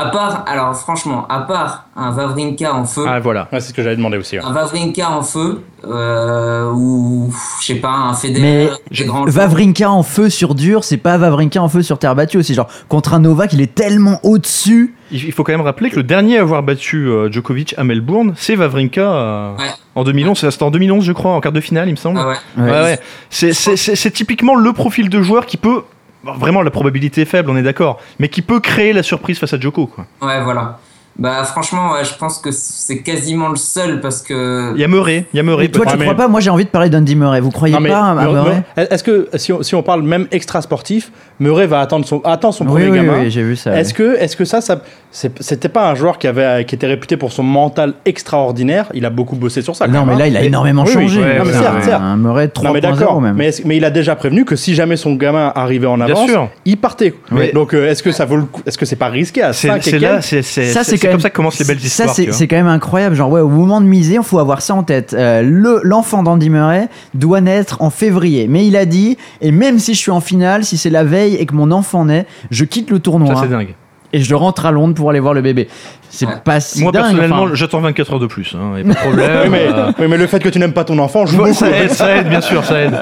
À 0.00 0.10
part, 0.10 0.44
alors 0.46 0.76
franchement, 0.76 1.26
à 1.28 1.40
part 1.40 1.86
un 1.96 2.12
Vavrinka 2.12 2.72
en 2.72 2.84
feu, 2.84 3.04
Ah 3.08 3.18
voilà. 3.18 3.48
Ouais, 3.52 3.58
c'est 3.60 3.68
ce 3.70 3.74
que 3.74 3.82
j'avais 3.82 3.96
demandé 3.96 4.16
aussi. 4.16 4.38
ouais. 4.38 4.44
un 4.44 4.52
Vavrinka 4.52 5.10
en 5.10 5.22
feu, 5.22 5.62
euh, 5.84 6.70
ou 6.72 7.32
je 7.60 7.66
sais 7.66 7.74
pas, 7.76 7.88
un 7.90 8.10
Mais 8.12 8.16
Federer, 8.16 8.70
joueurs. 8.92 9.24
Vavrinka 9.28 9.90
en 9.90 10.02
feu 10.04 10.30
sur 10.30 10.54
dur, 10.54 10.84
c'est 10.84 10.96
pas 10.98 11.18
Vavrinka 11.18 11.60
en 11.60 11.68
feu 11.68 11.82
sur 11.82 11.98
terre 11.98 12.14
battue 12.14 12.36
aussi. 12.38 12.54
Genre, 12.54 12.68
contre 12.88 13.14
un 13.14 13.18
Novak, 13.20 13.52
il 13.54 13.60
est 13.60 13.74
tellement 13.74 14.20
au-dessus. 14.22 14.94
Il 15.10 15.24
il 15.24 15.32
faut 15.32 15.42
quand 15.42 15.52
même 15.52 15.62
rappeler 15.62 15.90
que 15.90 15.96
le 15.96 16.02
dernier 16.04 16.38
à 16.38 16.42
avoir 16.42 16.62
battu 16.62 17.08
euh, 17.08 17.30
Djokovic 17.32 17.74
à 17.78 17.82
Melbourne, 17.84 18.34
c'est 18.36 18.54
Vavrinka 18.54 19.00
euh, 19.00 19.56
Ouais. 19.56 19.64
en 19.96 20.04
2011. 20.04 20.38
C'était 20.48 20.62
en 20.62 20.70
2011, 20.70 21.02
je 21.04 21.12
crois, 21.12 21.32
en 21.32 21.40
quart 21.40 21.52
de 21.52 21.60
finale, 21.60 21.88
il 21.88 21.92
me 21.92 21.96
semble. 21.96 22.20
Ah 22.22 22.28
ouais. 22.28 22.34
Ouais. 22.56 22.70
Ouais, 22.70 22.82
ouais. 22.82 23.00
C'est- 23.30 23.52
C'est 23.52 23.76
c'est- 23.76 23.96
c'est 23.96 24.10
typiquement 24.12 24.54
le 24.54 24.72
profil 24.72 25.08
de 25.08 25.22
joueur 25.22 25.46
qui 25.46 25.56
peut. 25.56 25.82
Vraiment, 26.24 26.62
la 26.62 26.70
probabilité 26.70 27.22
est 27.22 27.26
faible, 27.26 27.50
on 27.50 27.56
est 27.56 27.62
d'accord. 27.62 27.98
Mais 28.18 28.28
qui 28.28 28.42
peut 28.42 28.60
créer 28.60 28.92
la 28.92 29.02
surprise 29.02 29.38
face 29.38 29.52
à 29.52 29.58
Djoko. 29.60 29.86
Quoi. 29.86 30.06
Ouais, 30.22 30.42
voilà. 30.42 30.78
Bah 31.20 31.42
franchement, 31.42 31.92
ouais, 31.94 32.04
je 32.04 32.14
pense 32.14 32.38
que 32.38 32.52
c'est 32.52 33.02
quasiment 33.02 33.48
le 33.48 33.56
seul 33.56 34.00
parce 34.00 34.22
que 34.22 34.72
Il 34.76 34.80
y 34.80 34.84
a 34.84 34.88
Murray. 34.88 35.26
Il 35.32 35.36
y 35.36 35.40
a 35.40 35.42
Murray. 35.42 35.66
Toi, 35.68 35.84
tu 35.86 35.96
mais- 35.96 36.04
crois 36.04 36.14
pas? 36.14 36.28
Moi, 36.28 36.38
j'ai 36.38 36.50
envie 36.50 36.64
de 36.64 36.70
parler 36.70 36.90
d'Andy 36.90 37.16
Murray. 37.16 37.40
Vous 37.40 37.50
croyez 37.50 37.74
Non, 37.74 37.80
mais 37.80 37.88
pas 37.88 38.04
à 38.10 38.14
Mur- 38.14 38.32
Murray? 38.34 38.62
Mur- 38.76 38.86
Est-ce 38.88 39.02
que 39.02 39.28
si 39.34 39.52
on, 39.52 39.62
si 39.64 39.74
on 39.74 39.82
parle 39.82 40.02
même 40.02 40.28
extra 40.30 40.62
sportif, 40.62 41.10
Murray 41.40 41.66
va 41.66 41.80
attendre 41.80 42.04
son 42.04 42.20
attend 42.24 42.50
son 42.52 42.64
Oui, 42.64 42.82
premier 42.82 42.88
oui, 42.90 42.96
gamin. 43.06 43.20
oui, 43.22 43.30
j'ai 43.30 43.42
vu 43.42 43.54
ça. 43.56 43.78
Est-ce 43.78 43.94
que, 43.94 44.16
est-ce 44.18 44.36
que 44.36 44.44
ça, 44.44 44.60
ça 44.60 44.80
c'était 45.12 45.68
pas 45.68 45.88
un 45.90 45.94
joueur 45.94 46.18
qui 46.18 46.26
avait, 46.26 46.64
qui 46.64 46.74
était 46.74 46.86
réputé 46.86 47.16
pour 47.16 47.32
son 47.32 47.42
mental 47.44 47.94
extraordinaire? 48.04 48.86
Il 48.94 49.04
a 49.06 49.10
beaucoup 49.10 49.36
bossé 49.36 49.62
sur 49.62 49.76
ça. 49.76 49.86
quand 49.86 49.92
Non, 49.92 50.04
même, 50.04 50.16
mais 50.16 50.18
là, 50.18 50.24
hein. 50.24 50.28
il 50.28 50.36
a 50.36 50.42
énormément 50.42 50.82
oui, 50.84 50.92
oui, 50.96 51.02
changé. 51.08 51.20
ouais, 51.20 51.38
non, 51.38 51.44
mais 51.44 51.52
certes, 51.52 51.82
certes. 51.84 52.02
Un 52.02 52.16
Murray 52.16 52.50
Non, 52.62 52.72
mais 52.72 52.80
3.0 52.80 52.82
d'accord. 52.82 53.20
Mais, 53.20 53.50
il 53.76 53.84
a 53.84 53.90
déjà 53.90 54.16
prévenu 54.16 54.44
que 54.44 54.56
si 54.56 54.74
jamais 54.74 54.96
son 54.96 55.14
gamin 55.14 55.52
arrivait 55.54 55.86
en 55.86 55.96
Bien 55.96 56.06
avance, 56.06 56.28
sûr. 56.28 56.48
il 56.64 56.76
partait. 56.76 57.14
Mais- 57.30 57.52
Donc, 57.52 57.74
euh, 57.74 57.88
est-ce 57.90 58.02
que 58.02 58.10
ça 58.12 58.24
vaut 58.24 58.36
le 58.36 58.42
coup 58.44 58.60
Est-ce 58.66 58.76
que 58.78 58.84
c'est 58.86 58.96
pas 58.96 59.08
risqué 59.08 59.42
à 59.42 59.52
C'est 59.52 59.68
5 59.68 59.82
c'est 59.82 59.98
là, 59.98 60.20
c'est 60.20 60.42
c'est- 60.42 60.66
Ça, 60.72 60.82
c'est- 60.84 60.98
comme 60.98 61.20
ça 61.20 61.30
que 61.30 61.36
commencent 61.36 61.58
les 61.60 61.64
belles 61.64 61.78
Ça, 61.80 62.04
histoires. 62.06 62.14
vois. 62.26 62.32
c'est 62.32 62.48
quand 62.48 62.56
même 62.56 62.66
incroyable. 62.66 63.14
Genre, 63.14 63.30
ouais, 63.30 63.40
au 63.40 63.48
moment 63.48 63.80
de 63.80 63.86
miser, 63.86 64.16
il 64.16 64.22
faut 64.22 64.38
avoir 64.38 64.60
ça 64.62 64.74
en 64.74 64.82
tête. 64.82 65.14
Euh, 65.16 65.42
le 65.42 65.80
L'enfant 65.84 66.22
d'Andy 66.22 66.50
Murray 66.50 66.88
doit 67.14 67.40
naître 67.40 67.80
en 67.80 67.90
février. 67.90 68.46
Mais 68.48 68.66
il 68.66 68.76
a 68.76 68.84
dit, 68.84 69.16
et 69.40 69.52
même 69.52 69.78
si 69.78 69.94
je 69.94 69.98
suis 69.98 70.10
en 70.10 70.20
finale, 70.20 70.64
si 70.64 70.76
c'est 70.76 70.90
la 70.90 71.04
veille 71.04 71.27
et 71.34 71.46
que 71.46 71.54
mon 71.54 71.70
enfant 71.70 72.04
naît, 72.04 72.26
je 72.50 72.64
quitte 72.64 72.90
le 72.90 72.98
tournoi 72.98 73.34
Ça, 73.34 73.42
c'est 73.42 73.48
dingue. 73.48 73.74
et 74.12 74.20
je 74.20 74.34
rentre 74.34 74.64
à 74.66 74.70
Londres 74.72 74.94
pour 74.94 75.10
aller 75.10 75.20
voir 75.20 75.34
le 75.34 75.42
bébé. 75.42 75.68
C'est 76.10 76.24
Ouais. 76.26 76.32
pas 76.42 76.58
si 76.60 76.82
Moi, 76.82 76.90
dingue, 76.90 77.02
personnellement, 77.02 77.42
enfin. 77.42 77.54
j'attends 77.54 77.80
24 77.80 78.14
heures 78.14 78.18
de 78.20 78.26
plus. 78.26 78.54
Hein, 78.58 78.78
y 78.78 78.80
a 78.80 78.84
pas 78.84 78.88
de 78.90 78.94
problème. 78.94 79.30
oui, 79.44 79.48
mais, 79.50 79.66
euh, 79.70 79.92
oui, 79.98 80.06
mais 80.08 80.16
le 80.16 80.26
fait 80.26 80.40
que 80.40 80.48
tu 80.48 80.58
n'aimes 80.58 80.72
pas 80.72 80.84
ton 80.84 80.98
enfant 80.98 81.26
joue 81.26 81.36
ouais, 81.36 81.50
beaucoup. 81.50 81.54
ça 81.54 81.70
aide, 81.70 81.90
ça 81.90 82.16
aide, 82.16 82.28
bien 82.30 82.40
sûr, 82.40 82.64
ça 82.64 82.80
aide. 82.80 82.98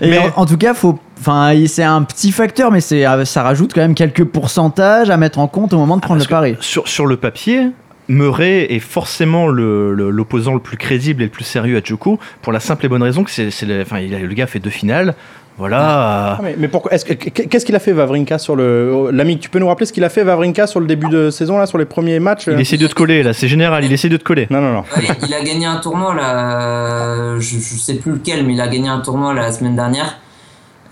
Et 0.00 0.10
Mais- 0.10 0.18
en, 0.18 0.42
en 0.42 0.46
tout 0.46 0.56
cas, 0.56 0.74
faut, 0.74 0.98
enfin, 1.20 1.52
c'est 1.66 1.84
un 1.84 2.02
petit 2.02 2.32
facteur, 2.32 2.70
mais 2.72 2.80
c'est, 2.80 3.06
euh, 3.06 3.24
ça 3.24 3.42
rajoute 3.44 3.72
quand 3.74 3.80
même 3.80 3.94
quelques 3.94 4.24
pourcentages 4.24 5.10
à 5.10 5.16
mettre 5.16 5.38
en 5.38 5.46
compte 5.46 5.72
au 5.72 5.78
moment 5.78 5.96
de 5.96 6.00
prendre 6.02 6.18
le 6.20 6.26
Ah, 6.26 6.30
pari. 6.30 6.56
Sur, 6.60 6.88
sur 6.88 7.06
le 7.06 7.16
papier, 7.16 7.68
Murray 8.08 8.66
est 8.70 8.80
forcément 8.80 9.46
le- 9.46 9.94
le- 9.94 10.10
l'opposant 10.10 10.54
le, 10.54 10.60
plus 10.60 10.76
crédible 10.76 11.22
et 11.22 11.26
le 11.26 11.30
plus 11.30 11.44
sérieux 11.44 11.76
à 11.76 11.80
Djoko 11.82 12.18
pour 12.42 12.52
la 12.52 12.58
simple 12.60 12.84
et 12.84 12.88
bonne 12.88 13.02
raison 13.02 13.22
que 13.22 13.30
c'est, 13.30 13.52
c'est 13.52 13.64
le, 13.66 13.80
enfin, 13.82 14.00
il 14.00 14.12
a- 14.14 14.18
le 14.18 14.34
gars 14.34 14.48
fait 14.48 14.58
deux 14.58 14.70
finales. 14.70 15.14
Voilà. 15.58 16.36
Ah, 16.38 16.40
mais, 16.42 16.56
mais 16.58 16.68
pourquoi 16.68 16.92
est-ce 16.92 17.04
que- 17.04 17.12
Qu'est-ce 17.12 17.64
qu'il 17.66 17.76
a 17.76 17.78
fait 17.78 17.92
Vavrinka 17.92 18.38
sur 18.38 18.56
le. 18.56 19.10
L'ami, 19.12 19.38
tu 19.38 19.50
peux 19.50 19.58
nous 19.58 19.68
rappeler 19.68 19.86
ce 19.86 19.92
qu'il 19.92 20.02
a 20.04 20.08
fait 20.08 20.24
Vavrinka 20.24 20.66
sur 20.66 20.80
le 20.80 20.86
début 20.86 21.08
de 21.08 21.30
saison, 21.30 21.58
là, 21.58 21.66
sur 21.66 21.78
les 21.78 21.84
premiers 21.84 22.18
matchs 22.20 22.44
Il 22.46 22.54
euh 22.54 22.58
essaie 22.58 22.78
de 22.78 22.86
te 22.86 22.94
coller, 22.94 23.22
là, 23.22 23.32
c'est 23.32 23.48
général, 23.48 23.84
il 23.84 23.92
essaie 23.92 24.08
de 24.08 24.16
te 24.16 24.24
coller. 24.24 24.46
Non, 24.50 24.60
non, 24.60 24.72
non. 24.72 24.84
Ouais, 24.96 25.04
il 25.26 25.34
a 25.34 25.42
gagné 25.42 25.66
un 25.66 25.76
tournoi 25.76 26.14
là, 26.14 26.60
euh, 26.62 27.40
je, 27.40 27.58
je 27.58 27.76
sais 27.76 27.94
plus 27.94 28.12
lequel, 28.12 28.44
mais 28.46 28.54
il 28.54 28.60
a 28.60 28.68
gagné 28.68 28.88
un 28.88 29.00
tournoi 29.00 29.34
la 29.34 29.52
semaine 29.52 29.76
dernière. 29.76 30.18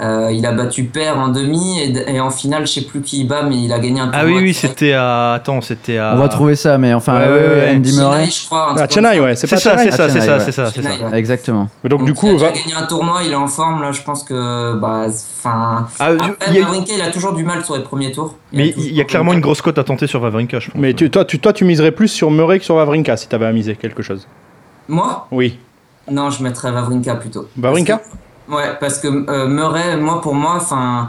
Euh, 0.03 0.33
il 0.33 0.47
a 0.47 0.53
battu 0.53 0.85
Père 0.85 1.19
en 1.19 1.29
demi 1.29 1.79
et, 1.79 2.15
et 2.15 2.21
en 2.21 2.31
finale, 2.31 2.67
je 2.67 2.73
sais 2.73 2.81
plus 2.83 3.03
qui 3.03 3.21
il 3.21 3.29
bat, 3.29 3.43
mais 3.43 3.57
il 3.65 3.71
a 3.71 3.79
gagné 3.79 4.01
un 4.01 4.05
tournoi. 4.09 4.21
Ah 4.23 4.25
oui, 4.25 4.39
oui, 4.41 4.55
c'était 4.55 4.95
à. 4.95 5.35
Attends, 5.35 5.61
c'était 5.61 5.99
à. 5.99 6.15
On 6.15 6.19
va 6.21 6.29
trouver 6.29 6.55
ça, 6.57 6.79
mais 6.79 6.95
enfin, 6.95 7.19
Ouais, 7.21 7.27
ouais, 7.29 7.33
ouais. 7.33 7.73
Andy 7.77 7.91
Chennai, 7.91 8.03
Murray. 8.03 8.27
je 8.31 8.47
crois. 8.47 8.71
un 8.73 8.77
Ah, 8.79 8.87
Chennai, 8.89 9.21
ouais, 9.21 9.37
c'est 9.37 9.47
pas 9.47 9.57
ça, 9.59 9.77
Chennai 9.77 9.91
c'est 9.91 9.97
ça, 9.99 10.05
Ah, 10.05 10.09
c'est 10.09 10.21
Chennai, 10.21 10.27
ça, 10.27 10.41
c'est 10.41 10.53
ça, 10.53 10.71
c'est 10.71 10.83
ça. 10.83 10.91
Chennai, 10.91 11.05
ouais. 11.13 11.19
Exactement. 11.19 11.69
Mais 11.85 11.91
donc, 11.91 12.05
du 12.07 12.15
coup, 12.15 12.29
il 12.29 12.35
a 12.37 12.39
va- 12.49 12.53
gagné 12.53 12.73
un 12.75 12.87
tournoi, 12.87 13.21
il 13.27 13.33
est 13.33 13.35
en 13.35 13.47
forme 13.47 13.83
là. 13.83 13.93
Je 13.93 14.01
pense 14.01 14.25
que, 14.25 14.75
bah, 14.79 15.05
enfin. 15.09 15.87
Ah, 15.99 16.07
Après, 16.19 16.29
il 16.51 16.59
a- 16.59 16.63
Wawrinka, 16.65 16.93
il 16.95 17.03
a 17.03 17.11
toujours 17.11 17.35
du 17.35 17.45
mal 17.45 17.63
sur 17.63 17.77
les 17.77 17.83
premiers 17.83 18.11
tours. 18.11 18.35
Mais 18.55 18.73
il 18.79 18.95
y 18.95 19.01
a 19.03 19.05
clairement 19.05 19.35
une 19.35 19.41
grosse 19.41 19.61
cote 19.61 19.77
à 19.77 19.85
tenter 19.85 20.07
sur 20.07 20.21
Vavrinka, 20.21 20.61
je 20.61 20.71
pense. 20.71 20.81
mais 20.81 20.95
tu, 20.95 21.11
toi, 21.11 21.27
tu, 21.27 21.39
toi, 21.41 21.53
tu 21.53 21.67
miserais 21.67 21.93
plus 21.93 22.09
sur 22.09 22.31
Murray 22.31 22.59
que 22.59 22.65
sur 22.65 22.77
Vavrinka 22.77 23.19
si 23.19 23.29
t'avais 23.29 23.45
à 23.47 23.53
miser 23.53 23.77
quelque 23.77 24.03
chose. 24.03 24.27
Moi? 24.89 25.27
Oui. 25.31 25.59
Non, 26.11 26.31
je 26.31 26.43
mettrais 26.43 26.73
Vavrinka 26.73 27.17
plutôt. 27.17 27.47
Vavrinka? 27.57 28.01
Ouais, 28.51 28.77
parce 28.81 28.99
que 28.99 29.09
euh, 29.31 29.47
Murray, 29.49 29.97
moi 29.97 30.21
pour 30.21 30.35
moi, 30.35 30.55
enfin, 30.57 31.09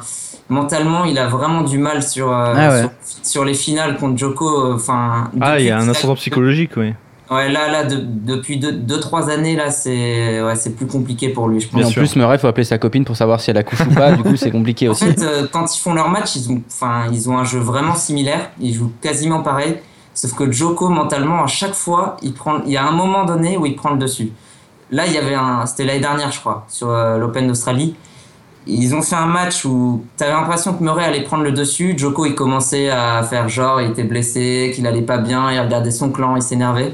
mentalement, 0.49 1.05
il 1.05 1.17
a 1.17 1.27
vraiment 1.27 1.61
du 1.61 1.77
mal 1.77 2.03
sur, 2.03 2.31
euh, 2.31 2.53
Ah 2.55 2.69
ouais. 2.69 2.81
sur, 2.81 2.89
sur 3.23 3.45
les 3.45 3.53
finales 3.53 3.97
contre 3.97 4.17
Djoko. 4.17 4.73
Enfin. 4.73 5.29
Ah, 5.39 5.59
il 5.59 5.65
y 5.65 5.69
a 5.71 5.77
un 5.79 5.87
ascendant 5.89 6.15
psychologique, 6.15 6.71
oui. 6.77 6.93
Ouais, 7.29 7.47
là, 7.49 7.71
là, 7.71 7.85
de- 7.85 8.01
depuis 8.03 8.59
2-3 8.59 9.29
années, 9.29 9.55
là, 9.55 9.71
c'est 9.71 10.43
ouais, 10.43 10.55
c'est 10.57 10.75
plus 10.75 10.85
compliqué 10.85 11.29
pour 11.29 11.47
lui, 11.47 11.61
je 11.61 11.69
pense. 11.69 11.81
Et 11.81 11.85
en 11.85 11.89
sûr. 11.89 12.01
plus, 12.01 12.17
Murray, 12.17 12.37
faut 12.37 12.47
appeler 12.47 12.65
sa 12.65 12.77
copine 12.77 13.05
pour 13.05 13.15
savoir 13.15 13.39
si 13.39 13.49
elle 13.51 13.57
accouche 13.57 13.79
ou 13.89 13.93
pas. 13.93 14.11
Du 14.11 14.21
coup, 14.23 14.35
c'est 14.35 14.51
compliqué 14.51 14.89
En 14.89 14.91
aussi. 14.91 15.05
fait, 15.05 15.21
euh, 15.23 15.47
quand 15.49 15.73
ils 15.73 15.79
font 15.79 15.93
leur 15.93 16.09
match, 16.09 16.35
ils 16.35 16.51
ont, 16.51 16.61
ils 17.13 17.29
ont 17.29 17.37
un 17.37 17.45
jeu 17.45 17.59
vraiment 17.59 17.95
similaire. 17.95 18.49
Ils 18.59 18.73
jouent 18.73 18.91
quasiment 19.01 19.41
pareil. 19.43 19.77
Sauf 20.13 20.33
que 20.33 20.51
Joko, 20.51 20.89
mentalement, 20.89 21.41
à 21.41 21.47
chaque 21.47 21.73
fois, 21.73 22.17
il, 22.21 22.33
prend, 22.33 22.59
il 22.65 22.73
y 22.73 22.77
a 22.77 22.85
un 22.85 22.91
moment 22.91 23.23
donné 23.23 23.57
où 23.57 23.65
il 23.65 23.77
prend 23.77 23.91
le 23.91 23.97
dessus. 23.97 24.31
Là, 24.91 25.07
il 25.07 25.13
y 25.13 25.17
avait 25.17 25.35
un. 25.35 25.65
C'était 25.65 25.85
l'année 25.85 25.99
dernière, 26.01 26.31
je 26.31 26.39
crois, 26.39 26.65
sur 26.67 26.89
euh, 26.89 27.17
l'Open 27.17 27.47
d'Australie. 27.47 27.95
Ils 28.67 28.93
ont 28.93 29.01
fait 29.01 29.15
un 29.15 29.25
match 29.25 29.65
où 29.65 30.05
tu 30.17 30.23
avais 30.23 30.33
l'impression 30.33 30.73
que 30.73 30.83
Murray 30.83 31.05
allait 31.05 31.23
prendre 31.23 31.43
le 31.43 31.51
dessus. 31.51 31.95
Joko, 31.97 32.25
il 32.25 32.35
commençait 32.35 32.89
à 32.89 33.23
faire 33.23 33.49
genre, 33.49 33.81
il 33.81 33.89
était 33.89 34.03
blessé, 34.03 34.71
qu'il 34.75 34.85
allait 34.85 35.01
pas 35.01 35.17
bien, 35.17 35.51
il 35.51 35.59
regardait 35.59 35.91
son 35.91 36.11
clan, 36.11 36.35
il 36.35 36.43
s'énervait. 36.43 36.93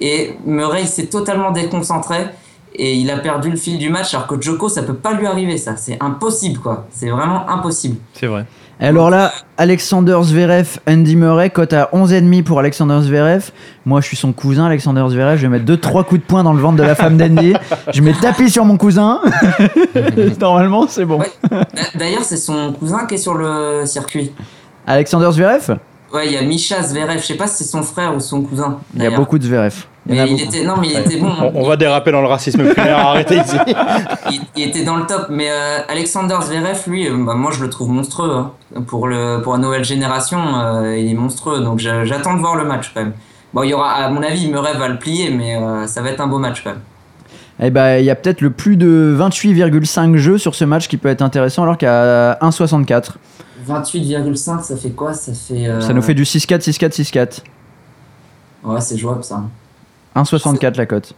Et 0.00 0.36
Murray, 0.46 0.82
il 0.82 0.88
s'est 0.88 1.06
totalement 1.06 1.50
déconcentré 1.50 2.26
et 2.74 2.94
il 2.94 3.10
a 3.10 3.16
perdu 3.18 3.50
le 3.50 3.56
fil 3.56 3.78
du 3.78 3.90
match. 3.90 4.14
Alors 4.14 4.28
que 4.28 4.40
Joko, 4.40 4.68
ça 4.68 4.84
peut 4.84 4.94
pas 4.94 5.12
lui 5.12 5.26
arriver, 5.26 5.58
ça. 5.58 5.76
C'est 5.76 5.96
impossible, 6.00 6.60
quoi. 6.60 6.86
C'est 6.90 7.08
vraiment 7.08 7.48
impossible. 7.50 7.96
C'est 8.12 8.28
vrai. 8.28 8.46
Alors 8.80 9.10
là, 9.10 9.32
Alexander 9.56 10.16
Zverev, 10.22 10.78
Andy 10.88 11.16
Murray, 11.16 11.50
cote 11.50 11.72
à 11.72 11.90
11,5 11.92 12.44
pour 12.44 12.60
Alexander 12.60 13.00
Zverev. 13.02 13.50
Moi, 13.84 14.00
je 14.00 14.06
suis 14.06 14.16
son 14.16 14.32
cousin, 14.32 14.66
Alexander 14.66 15.04
Zverev. 15.08 15.36
Je 15.36 15.48
vais 15.48 15.58
mettre 15.58 15.64
2-3 15.64 16.04
coups 16.04 16.20
de 16.20 16.26
poing 16.26 16.44
dans 16.44 16.52
le 16.52 16.60
ventre 16.60 16.76
de 16.76 16.84
la 16.84 16.94
femme 16.94 17.16
d'Andy. 17.16 17.54
Je 17.92 18.00
vais 18.02 18.12
taper 18.12 18.48
sur 18.48 18.64
mon 18.64 18.76
cousin. 18.76 19.20
Normalement, 20.40 20.86
c'est 20.88 21.04
bon. 21.04 21.18
Ouais. 21.18 21.32
D'ailleurs, 21.96 22.22
c'est 22.22 22.36
son 22.36 22.72
cousin 22.72 23.06
qui 23.06 23.16
est 23.16 23.18
sur 23.18 23.34
le 23.34 23.82
circuit. 23.84 24.32
Alexander 24.86 25.30
Zverev? 25.32 25.76
Ouais, 26.14 26.28
il 26.28 26.32
y 26.32 26.36
a 26.36 26.42
Misha 26.42 26.80
Zverev. 26.80 27.18
Je 27.18 27.26
sais 27.26 27.34
pas 27.34 27.48
si 27.48 27.64
c'est 27.64 27.70
son 27.70 27.82
frère 27.82 28.14
ou 28.14 28.20
son 28.20 28.42
cousin. 28.42 28.78
Il 28.94 29.02
y 29.02 29.06
a 29.06 29.10
beaucoup 29.10 29.38
de 29.38 29.44
Zverev. 29.44 29.74
Il 30.10 30.14
Mais 30.14 30.30
était, 30.42 30.64
non, 30.64 30.74
mais 30.80 30.88
il 30.88 30.98
était 30.98 31.18
bon. 31.18 31.30
On, 31.40 31.52
on 31.64 31.68
va 31.68 31.76
déraper 31.76 32.10
dans 32.12 32.22
le 32.22 32.28
racisme 32.28 32.64
primaire, 32.72 32.98
arrêtez 32.98 33.36
ici. 33.36 33.56
il, 34.30 34.40
il 34.56 34.68
était 34.68 34.82
dans 34.84 34.96
le 34.96 35.04
top. 35.04 35.26
Mais 35.28 35.48
euh, 35.50 35.80
Alexander 35.86 36.36
Zverev, 36.42 36.78
lui, 36.86 37.06
euh, 37.08 37.16
bah, 37.26 37.34
moi 37.34 37.50
je 37.52 37.62
le 37.62 37.68
trouve 37.68 37.90
monstrueux. 37.90 38.32
hein. 38.34 38.52
Pour, 38.86 39.06
le, 39.06 39.40
pour 39.42 39.52
la 39.52 39.58
nouvelle 39.58 39.84
génération, 39.84 40.38
euh, 40.58 40.96
il 40.96 41.10
est 41.10 41.14
monstrueux. 41.14 41.60
Donc 41.60 41.78
j'a- 41.78 42.04
j'attends 42.06 42.34
de 42.34 42.40
voir 42.40 42.56
le 42.56 42.64
match 42.64 42.90
quand 42.94 43.02
même. 43.02 43.12
Bon, 43.52 43.62
il 43.62 43.68
y 43.70 43.74
aura, 43.74 43.92
à 43.92 44.08
mon 44.08 44.22
avis, 44.22 44.48
Murray 44.48 44.74
va 44.78 44.88
le 44.88 44.98
plier, 44.98 45.30
mais 45.30 45.56
euh, 45.56 45.86
ça 45.86 46.00
va 46.00 46.10
être 46.10 46.20
un 46.22 46.26
beau 46.26 46.38
match 46.38 46.62
quand 46.64 46.70
même. 46.70 46.80
Eh 47.60 47.70
ben, 47.70 47.98
il 47.98 48.04
y 48.04 48.10
a 48.10 48.14
peut-être 48.14 48.40
le 48.40 48.50
plus 48.50 48.76
de 48.76 49.14
28,5 49.18 50.16
jeux 50.16 50.38
sur 50.38 50.54
ce 50.54 50.64
match 50.64 50.86
qui 50.88 50.96
peut 50.96 51.08
être 51.08 51.22
intéressant 51.22 51.64
alors 51.64 51.76
qu'à 51.76 52.34
1,64. 52.40 53.10
28,5, 53.68 54.62
ça 54.62 54.76
fait 54.76 54.90
quoi? 54.90 55.12
Ça 55.12 55.32
fait. 55.34 55.66
euh, 55.66 55.80
Ça 55.80 55.92
nous 55.92 56.00
fait 56.02 56.14
du 56.14 56.22
6-4, 56.24 56.60
6-4, 56.62 56.92
6-4. 57.02 57.38
Ouais, 58.64 58.80
c'est 58.80 58.96
jouable 58.96 59.22
ça. 59.24 59.42
1,64 60.16 60.76
la 60.76 60.86
cote. 60.86 61.14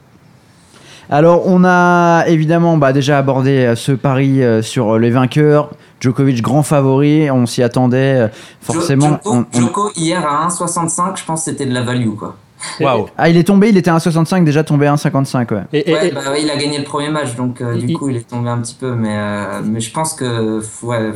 Alors, 1.13 1.43
on 1.47 1.65
a 1.65 2.25
évidemment 2.29 2.77
bah, 2.77 2.93
déjà 2.93 3.19
abordé 3.19 3.51
euh, 3.65 3.75
ce 3.75 3.91
pari 3.93 4.43
euh, 4.43 4.63
sur 4.63 4.97
les 4.99 5.11
vainqueurs. 5.11 5.71
Djokovic, 6.01 6.41
grand 6.41 6.63
favori, 6.63 7.31
on 7.31 7.47
s'y 7.47 7.63
attendait 7.65 8.21
euh, 8.21 8.29
forcément. 8.63 9.09
Joko, 9.25 9.35
on- 9.35 9.47
on- 9.53 9.61
Joko, 9.61 9.91
hier 9.97 10.25
à 10.25 10.47
1,65, 10.49 11.17
je 11.19 11.25
pense 11.25 11.45
que 11.45 11.51
c'était 11.51 11.67
de 11.67 11.75
la 11.75 11.83
value 11.83 12.11
quoi. 12.15 12.37
Waouh. 12.79 13.07
Ah, 13.19 13.29
il 13.29 13.37
est 13.39 13.45
tombé, 13.45 13.71
il 13.71 13.77
était 13.77 13.91
à 13.91 13.97
1,65, 13.97 14.45
déjà 14.45 14.63
tombé 14.63 14.87
à 14.87 14.95
1,55, 14.95 15.51
ouais. 15.53 15.63
Et, 15.73 15.91
et- 15.91 15.95
Ouais, 15.95 16.11
bah 16.13 16.21
ouais, 16.31 16.43
il 16.43 16.51
a 16.51 16.57
gagné 16.57 16.79
le 16.79 16.85
premier 16.85 17.09
match, 17.11 17.35
donc 17.35 17.61
euh, 17.61 17.75
du 17.77 17.87
Il- 17.87 17.97
coup 17.99 18.09
il 18.09 18.17
est 18.17 18.29
tombé 18.29 18.49
un 18.51 18.59
petit 18.59 18.75
peu, 18.79 18.95
mais, 18.95 19.15
euh, 19.17 19.61
mais 19.65 19.81
je 19.81 19.91
pense 19.93 20.13
que 20.15 20.61
ouais, 20.83 21.11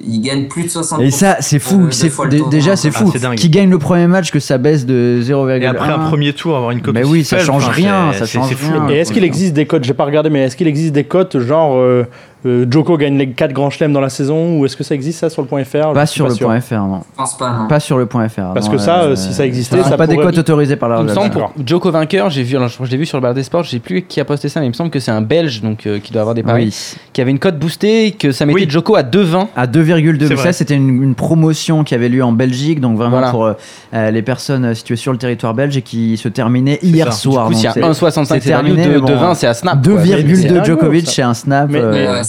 il 0.00 0.20
gagne 0.20 0.48
plus 0.48 0.64
de 0.64 0.68
60%. 0.68 1.00
Et 1.02 1.10
ça, 1.10 1.36
c'est 1.40 1.58
fou, 1.58 1.82
euh, 1.84 1.90
c'est 1.90 2.10
déjà 2.50 2.74
c'est 2.76 2.88
Ah, 2.94 2.98
fou. 2.98 3.12
dingue. 3.18 3.36
Qui 3.36 3.48
gagne 3.48 3.70
le 3.70 3.78
premier 3.78 4.06
match 4.08 4.30
que 4.32 4.40
ça 4.40 4.58
baisse 4.58 4.86
de 4.86 5.20
0,1. 5.22 5.60
Et 5.62 5.66
après 5.66 5.88
un 5.90 5.98
premier 6.08 6.32
tour, 6.32 6.56
avoir 6.56 6.72
une 6.72 6.80
cote 6.82 6.94
Mais 6.94 7.04
oui, 7.04 7.24
ça 7.24 7.38
change 7.38 7.68
rien, 7.68 8.10
c'est- 8.12 8.20
ça 8.20 8.26
change 8.26 8.54
rien. 8.54 8.88
et 8.88 8.94
est-ce 8.98 9.12
qu'il 9.12 9.24
existe 9.24 9.54
des 9.54 9.66
cotes, 9.66 9.84
j'ai 9.84 9.94
pas 9.94 10.04
regardé, 10.04 10.30
mais 10.30 10.40
est-ce 10.44 10.56
qu'il 10.56 10.66
existe 10.66 10.92
des 10.94 11.04
cotes 11.04 11.38
genre 11.38 11.76
euh, 11.76 12.04
euh, 12.46 12.66
Joko 12.70 12.96
gagne 12.98 13.16
les 13.18 13.30
4 13.30 13.52
grands 13.52 13.70
chelems 13.70 13.92
dans 13.92 14.00
la 14.00 14.08
saison 14.10 14.58
Ou 14.58 14.66
est-ce 14.66 14.76
que 14.76 14.84
ça 14.84 14.94
existe 14.94 15.20
ça 15.20 15.30
sur 15.30 15.42
le 15.42 15.48
point 15.48 15.64
.fr 15.64 15.92
Pas 15.92 16.06
sur 16.06 16.28
le 16.28 16.34
sûr. 16.34 16.46
point 16.46 16.60
.fr, 16.60 16.74
non. 16.74 17.00
Je 17.12 17.16
pense 17.16 17.36
pas, 17.38 17.50
non. 17.52 17.66
Pas 17.68 17.80
sur 17.80 17.96
le 17.98 18.06
point 18.06 18.28
.fr. 18.28 18.52
Parce 18.54 18.66
non, 18.66 18.72
que 18.72 18.78
ça, 18.78 19.02
euh, 19.02 19.16
si 19.16 19.32
ça 19.32 19.46
existait, 19.46 19.78
c'est 19.82 19.88
ça 19.90 19.96
pas 19.96 20.06
des 20.06 20.16
cotes 20.16 20.36
autorisées 20.38 20.76
par 20.76 20.88
la 20.88 20.98
Il 21.00 21.04
me 21.04 21.08
semble 21.08 21.30
pour 21.30 21.40
d'accord. 21.42 21.54
Joko 21.66 21.90
vainqueur, 21.90 22.30
j'ai 22.30 22.42
vu, 22.42 22.56
alors, 22.56 22.68
je, 22.68 22.76
je 22.84 22.90
l'ai 22.90 22.96
vu 22.96 23.06
sur 23.06 23.16
le 23.18 23.22
bar 23.22 23.34
des 23.34 23.42
sports, 23.42 23.62
je 23.64 23.70
sais 23.70 23.78
plus 23.78 24.02
qui 24.02 24.20
a 24.20 24.24
posté 24.24 24.48
ça, 24.48 24.60
mais 24.60 24.66
il 24.66 24.70
me 24.70 24.74
semble 24.74 24.90
que 24.90 25.00
c'est 25.00 25.10
un 25.10 25.22
Belge 25.22 25.62
donc 25.62 25.86
euh, 25.86 25.98
qui 25.98 26.12
doit 26.12 26.20
avoir 26.22 26.34
des 26.34 26.42
paris, 26.42 26.64
Oui. 26.66 26.98
qui 27.12 27.20
avait 27.20 27.30
une 27.30 27.38
cote 27.38 27.58
boostée, 27.58 28.12
que 28.18 28.32
ça 28.32 28.44
mettait 28.46 28.60
Oui. 28.60 28.66
Joko 28.68 28.96
à 28.96 29.02
2,20. 29.02 29.46
À 29.56 29.66
2,2. 29.66 30.26
C'est 30.28 30.36
Ça, 30.36 30.52
c'était 30.52 30.74
une, 30.74 31.02
une 31.02 31.14
promotion 31.14 31.82
qui 31.84 31.94
avait 31.94 32.08
lieu 32.08 32.22
en 32.22 32.32
Belgique, 32.32 32.80
donc 32.80 32.96
vraiment 32.96 33.18
Voilà. 33.18 33.30
pour 33.30 33.50
les 33.92 34.22
personnes 34.22 34.74
situées 34.74 34.96
sur 34.96 35.12
le 35.12 35.18
territoire 35.18 35.54
belge 35.54 35.76
et 35.76 35.82
qui 35.82 36.16
se 36.16 36.28
terminait 36.28 36.78
hier 36.82 37.06
ça. 37.06 37.18
soir. 37.18 37.48
Donc 37.50 37.58
c'est- 37.58 37.80
1,65 37.80 38.24
c'est 38.26 38.40
terminé, 38.48 38.86
mais 38.88 38.98
2,20 39.00 39.00
bon, 39.28 39.34
c'est 39.34 39.46
à 39.46 39.54
snap. 39.54 39.74
quoi. 39.82 39.94
2,2 40.02 40.34
C'est 40.36 40.58
un 40.58 40.64
Djokovic, 40.64 41.06
ça. 41.06 41.12
c'est 41.12 41.22
un 41.22 41.34
snap. 41.34 41.70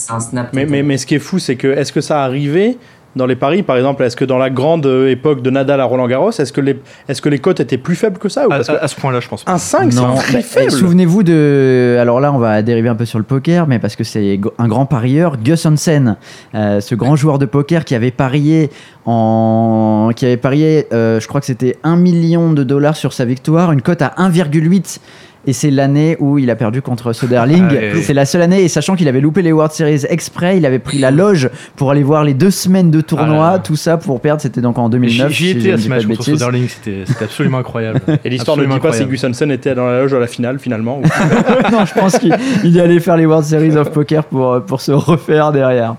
Mais- 0.07 0.11
mais- 0.11 0.11
Ouais, 0.11 0.11
c'est 0.11 0.13
un 0.13 0.19
snap. 0.19 0.49
Mais, 0.53 0.65
mais, 0.65 0.83
mais 0.83 0.97
ce 0.97 1.05
qui 1.05 1.15
est 1.15 1.19
fou, 1.19 1.39
c'est 1.39 1.55
que 1.55 1.67
est-ce 1.67 1.91
que 1.93 2.01
ça 2.01 2.23
arrivait 2.23 2.77
dans 3.15 3.25
les 3.25 3.37
paris, 3.37 3.63
par 3.63 3.77
exemple, 3.77 4.03
est-ce 4.03 4.17
que 4.17 4.25
dans 4.25 4.37
la 4.37 4.49
grande 4.49 4.85
euh, 4.85 5.07
époque 5.09 5.41
de 5.41 5.49
Nadal 5.49 5.79
à 5.79 5.85
Roland 5.85 6.05
Garros, 6.05 6.31
est-ce 6.31 6.51
que 6.51 6.59
les, 6.59 6.77
est-ce 7.07 7.21
que 7.21 7.29
les 7.29 7.39
cotes 7.39 7.61
étaient 7.61 7.77
plus 7.77 7.95
faibles 7.95 8.17
que 8.17 8.27
ça 8.27 8.41
ou 8.45 8.51
À, 8.51 8.57
parce 8.57 8.67
que 8.67 8.73
à- 8.73 8.83
à 8.83 8.87
ce 8.89 8.95
point-là, 8.97 9.21
je 9.21 9.29
pense 9.29 9.45
pas. 9.45 9.53
un 9.53 9.57
5, 9.57 9.93
c'est 9.93 10.01
Non, 10.01 10.15
très 10.15 10.41
faible. 10.41 10.69
Souvenez-vous 10.69 11.23
de. 11.23 11.97
Alors 11.97 12.19
là, 12.19 12.33
on 12.33 12.39
va 12.39 12.61
dériver 12.61 12.89
un 12.89 12.95
peu 12.95 13.05
sur 13.05 13.17
le 13.17 13.23
poker, 13.23 13.67
mais 13.67 13.79
parce 13.79 13.95
que 13.95 14.03
c'est 14.03 14.37
un 14.57 14.67
grand 14.67 14.85
parieur, 14.85 15.37
Gus 15.37 15.65
Hansen, 15.65 16.17
euh, 16.55 16.81
ce 16.81 16.93
grand 16.93 17.15
joueur 17.15 17.39
de 17.39 17.45
poker 17.45 17.85
qui 17.85 17.95
avait 17.95 18.11
parié 18.11 18.69
en. 19.05 20.09
qui 20.15 20.25
avait 20.25 20.35
parié, 20.37 20.87
euh, 20.93 21.19
je 21.21 21.27
crois 21.29 21.39
que 21.39 21.47
c'était 21.47 21.77
1 21.83 21.95
million 21.95 22.51
de 22.51 22.63
dollars 22.63 22.97
sur 22.97 23.13
sa 23.13 23.23
victoire, 23.25 23.71
une 23.71 23.81
cote 23.81 24.01
à 24.01 24.13
1,8. 24.17 24.99
Et 25.47 25.53
c'est 25.53 25.69
l'année 25.71 26.17
où 26.19 26.37
il 26.37 26.49
a 26.49 26.55
perdu 26.55 26.81
contre 26.81 27.13
Soderling. 27.13 27.65
Ah, 27.69 27.97
c'est 28.01 28.13
la 28.13 28.25
seule 28.25 28.41
année, 28.41 28.63
et 28.63 28.67
sachant 28.67 28.95
qu'il 28.95 29.07
avait 29.07 29.21
loupé 29.21 29.41
les 29.41 29.51
World 29.51 29.71
Series 29.71 30.03
exprès, 30.09 30.57
il 30.57 30.65
avait 30.65 30.79
pris 30.79 30.97
la 30.97 31.11
loge 31.11 31.49
pour 31.75 31.91
aller 31.91 32.03
voir 32.03 32.23
les 32.23 32.33
deux 32.33 32.51
semaines 32.51 32.91
de 32.91 33.01
tournoi, 33.01 33.51
Ah 33.55 33.59
tout 33.59 33.75
ça 33.75 33.97
pour 33.97 34.19
perdre. 34.21 34.41
C'était 34.41 34.61
donc 34.61 34.77
en 34.77 34.85
J'y 34.85 34.91
2009. 34.91 35.31
j'y 35.31 35.43
si 35.45 35.49
étais 35.51 35.69
ne 35.69 35.73
à 35.73 35.77
ce 35.77 35.87
match 35.89 36.05
contre 36.05 36.17
bêtises. 36.17 36.33
Soderling, 36.39 36.67
c'était 36.67 37.03
absolument 37.23 37.59
incroyable. 37.59 38.01
Et 38.23 38.29
l'histoire 38.29 38.57
ne 38.57 38.63
dit 38.63 38.67
pas 38.69 38.73
si 38.73 38.77
incroyable. 39.03 39.11
Gus 39.11 39.23
Hansen 39.23 39.51
était 39.51 39.75
dans 39.75 39.85
la 39.87 39.99
loge 40.01 40.13
à 40.13 40.19
la 40.19 40.27
finale 40.27 40.59
finalement. 40.59 40.99
ou- 40.99 41.01
non, 41.71 41.85
je 41.85 41.93
pense 41.93 42.17
qu'il 42.17 42.35
il 42.63 42.77
est 42.77 42.81
allé 42.81 42.99
faire 42.99 43.17
les 43.17 43.25
World 43.25 43.45
Series 43.45 43.75
of 43.77 43.91
Poker 43.91 44.23
pour, 44.25 44.61
pour 44.65 44.81
se 44.81 44.91
refaire 44.91 45.51
derrière. 45.51 45.95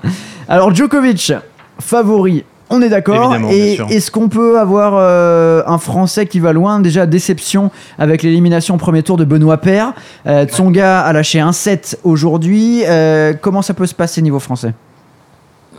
Alors, 0.48 0.74
Djokovic, 0.74 1.32
favori. 1.80 2.44
On 2.68 2.82
est 2.82 2.88
d'accord. 2.88 3.34
Et 3.50 3.78
est-ce 3.90 4.10
qu'on 4.10 4.28
peut 4.28 4.58
avoir 4.58 4.94
euh, 4.96 5.62
un 5.66 5.78
Français 5.78 6.26
qui 6.26 6.40
va 6.40 6.52
loin? 6.52 6.80
Déjà, 6.80 7.06
déception 7.06 7.70
avec 7.98 8.22
l'élimination 8.22 8.74
au 8.74 8.78
premier 8.78 9.02
tour 9.02 9.16
de 9.16 9.24
Benoît 9.24 9.58
Paire. 9.58 9.92
Euh, 10.26 10.46
Tsonga 10.46 11.00
a 11.00 11.12
lâché 11.12 11.38
un 11.38 11.52
7 11.52 12.00
aujourd'hui. 12.02 12.82
Euh, 12.86 13.34
comment 13.40 13.62
ça 13.62 13.74
peut 13.74 13.86
se 13.86 13.94
passer 13.94 14.20
niveau 14.20 14.40
français? 14.40 14.74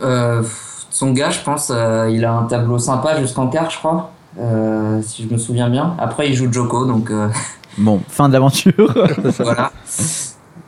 Euh, 0.02 0.42
son 0.90 1.12
gars, 1.12 1.30
je 1.30 1.40
pense, 1.40 1.70
euh, 1.74 2.10
il 2.10 2.24
a 2.24 2.32
un 2.32 2.44
tableau 2.44 2.78
sympa 2.78 3.20
jusqu'en 3.20 3.48
quart, 3.48 3.70
je 3.70 3.78
crois. 3.78 4.10
Euh, 4.40 5.00
si 5.02 5.26
je 5.28 5.32
me 5.32 5.38
souviens 5.38 5.68
bien. 5.68 5.94
Après, 5.98 6.28
il 6.28 6.34
joue 6.34 6.52
Joko, 6.52 6.86
donc 6.86 7.10
euh, 7.10 7.28
Bon, 7.76 8.00
fin 8.08 8.28
de 8.28 8.32
l'aventure. 8.32 8.94
voilà. 9.38 9.72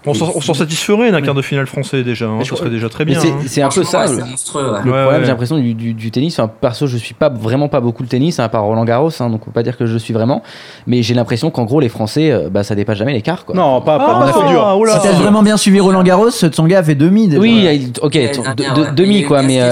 On 0.07 0.15
s'en 0.15 0.55
satisferait 0.55 1.11
d'un 1.13 1.21
quart 1.21 1.35
de 1.35 1.43
finale 1.43 1.67
français 1.67 2.03
déjà. 2.03 2.27
hein, 2.27 2.39
je- 2.43 2.55
serait 2.55 2.71
déjà 2.71 2.89
très 2.89 3.05
bien. 3.05 3.21
c'est- 3.21 3.29
hein. 3.29 3.37
c'est 3.47 3.63
un 3.63 3.69
peu 3.69 3.85
ça. 3.85 4.01
ouais, 4.07 4.09
le- 4.09 4.23
c'est 4.23 4.31
monstrueux, 4.31 4.63
ouais. 4.73 4.79
Le 4.85 4.91
Ouais, 4.91 4.99
problème, 5.01 5.07
ouais. 5.09 5.21
j'ai 5.25 5.31
l'impression 5.31 5.59
du, 5.59 5.75
du- 5.75 5.93
du 5.95 6.11
tennis. 6.11 6.39
Enfin, 6.39 6.51
perso, 6.61 6.87
je 6.87 6.97
suis 6.97 7.15
pas 7.15 7.29
vraiment 7.29 7.69
pas 7.69 7.81
beaucoup 7.81 8.03
le 8.03 8.09
tennis, 8.09 8.39
hein, 8.41 8.45
à 8.45 8.49
part 8.49 8.63
Roland 8.65 8.85
Garros, 8.85 9.11
hein, 9.21 9.29
donc 9.31 9.43
on 9.43 9.45
peut 9.47 9.51
pas 9.53 9.63
dire 9.63 9.77
que 9.77 9.87
je 9.87 9.93
le 9.93 9.99
suis 9.99 10.13
vraiment. 10.15 10.43
Mais 10.87 11.03
j'ai 11.03 11.15
l'impression 11.15 11.51
qu'en 11.51 11.65
gros, 11.65 11.81
les 11.81 11.89
Français, 11.89 12.31
euh, 12.31 12.49
bah, 12.51 12.63
ça 12.65 12.75
dépasse 12.75 12.99
jamais 12.99 13.13
l'écart. 13.13 13.45
Non, 13.55 13.81
pas, 13.83 13.99
pas, 13.99 14.17
Ah, 14.17 14.25
pas 14.27 14.31
trop 14.33 14.49
dur. 14.49 14.75
oh 14.79 14.85
là. 14.85 14.99
Si 14.99 15.07
t'as 15.07 15.13
vraiment 15.13 15.43
bien 15.43 15.57
suivi 15.57 15.81
Roland 15.81 16.03
Garros, 16.03 16.31
Tsonga 16.31 16.79
a 16.79 16.83
fait 16.83 16.95
demi. 16.95 17.29
déjà. 17.29 17.41
Oui, 17.41 17.93
ok, 18.01 18.15
L'année 18.15 18.29
de- 18.29 18.35
dernière, 18.55 18.75
de- 18.75 18.83
ouais. 18.83 18.89
demi 18.97 19.23
quoi, 19.25 19.43
mais. 19.43 19.61
euh, 19.61 19.71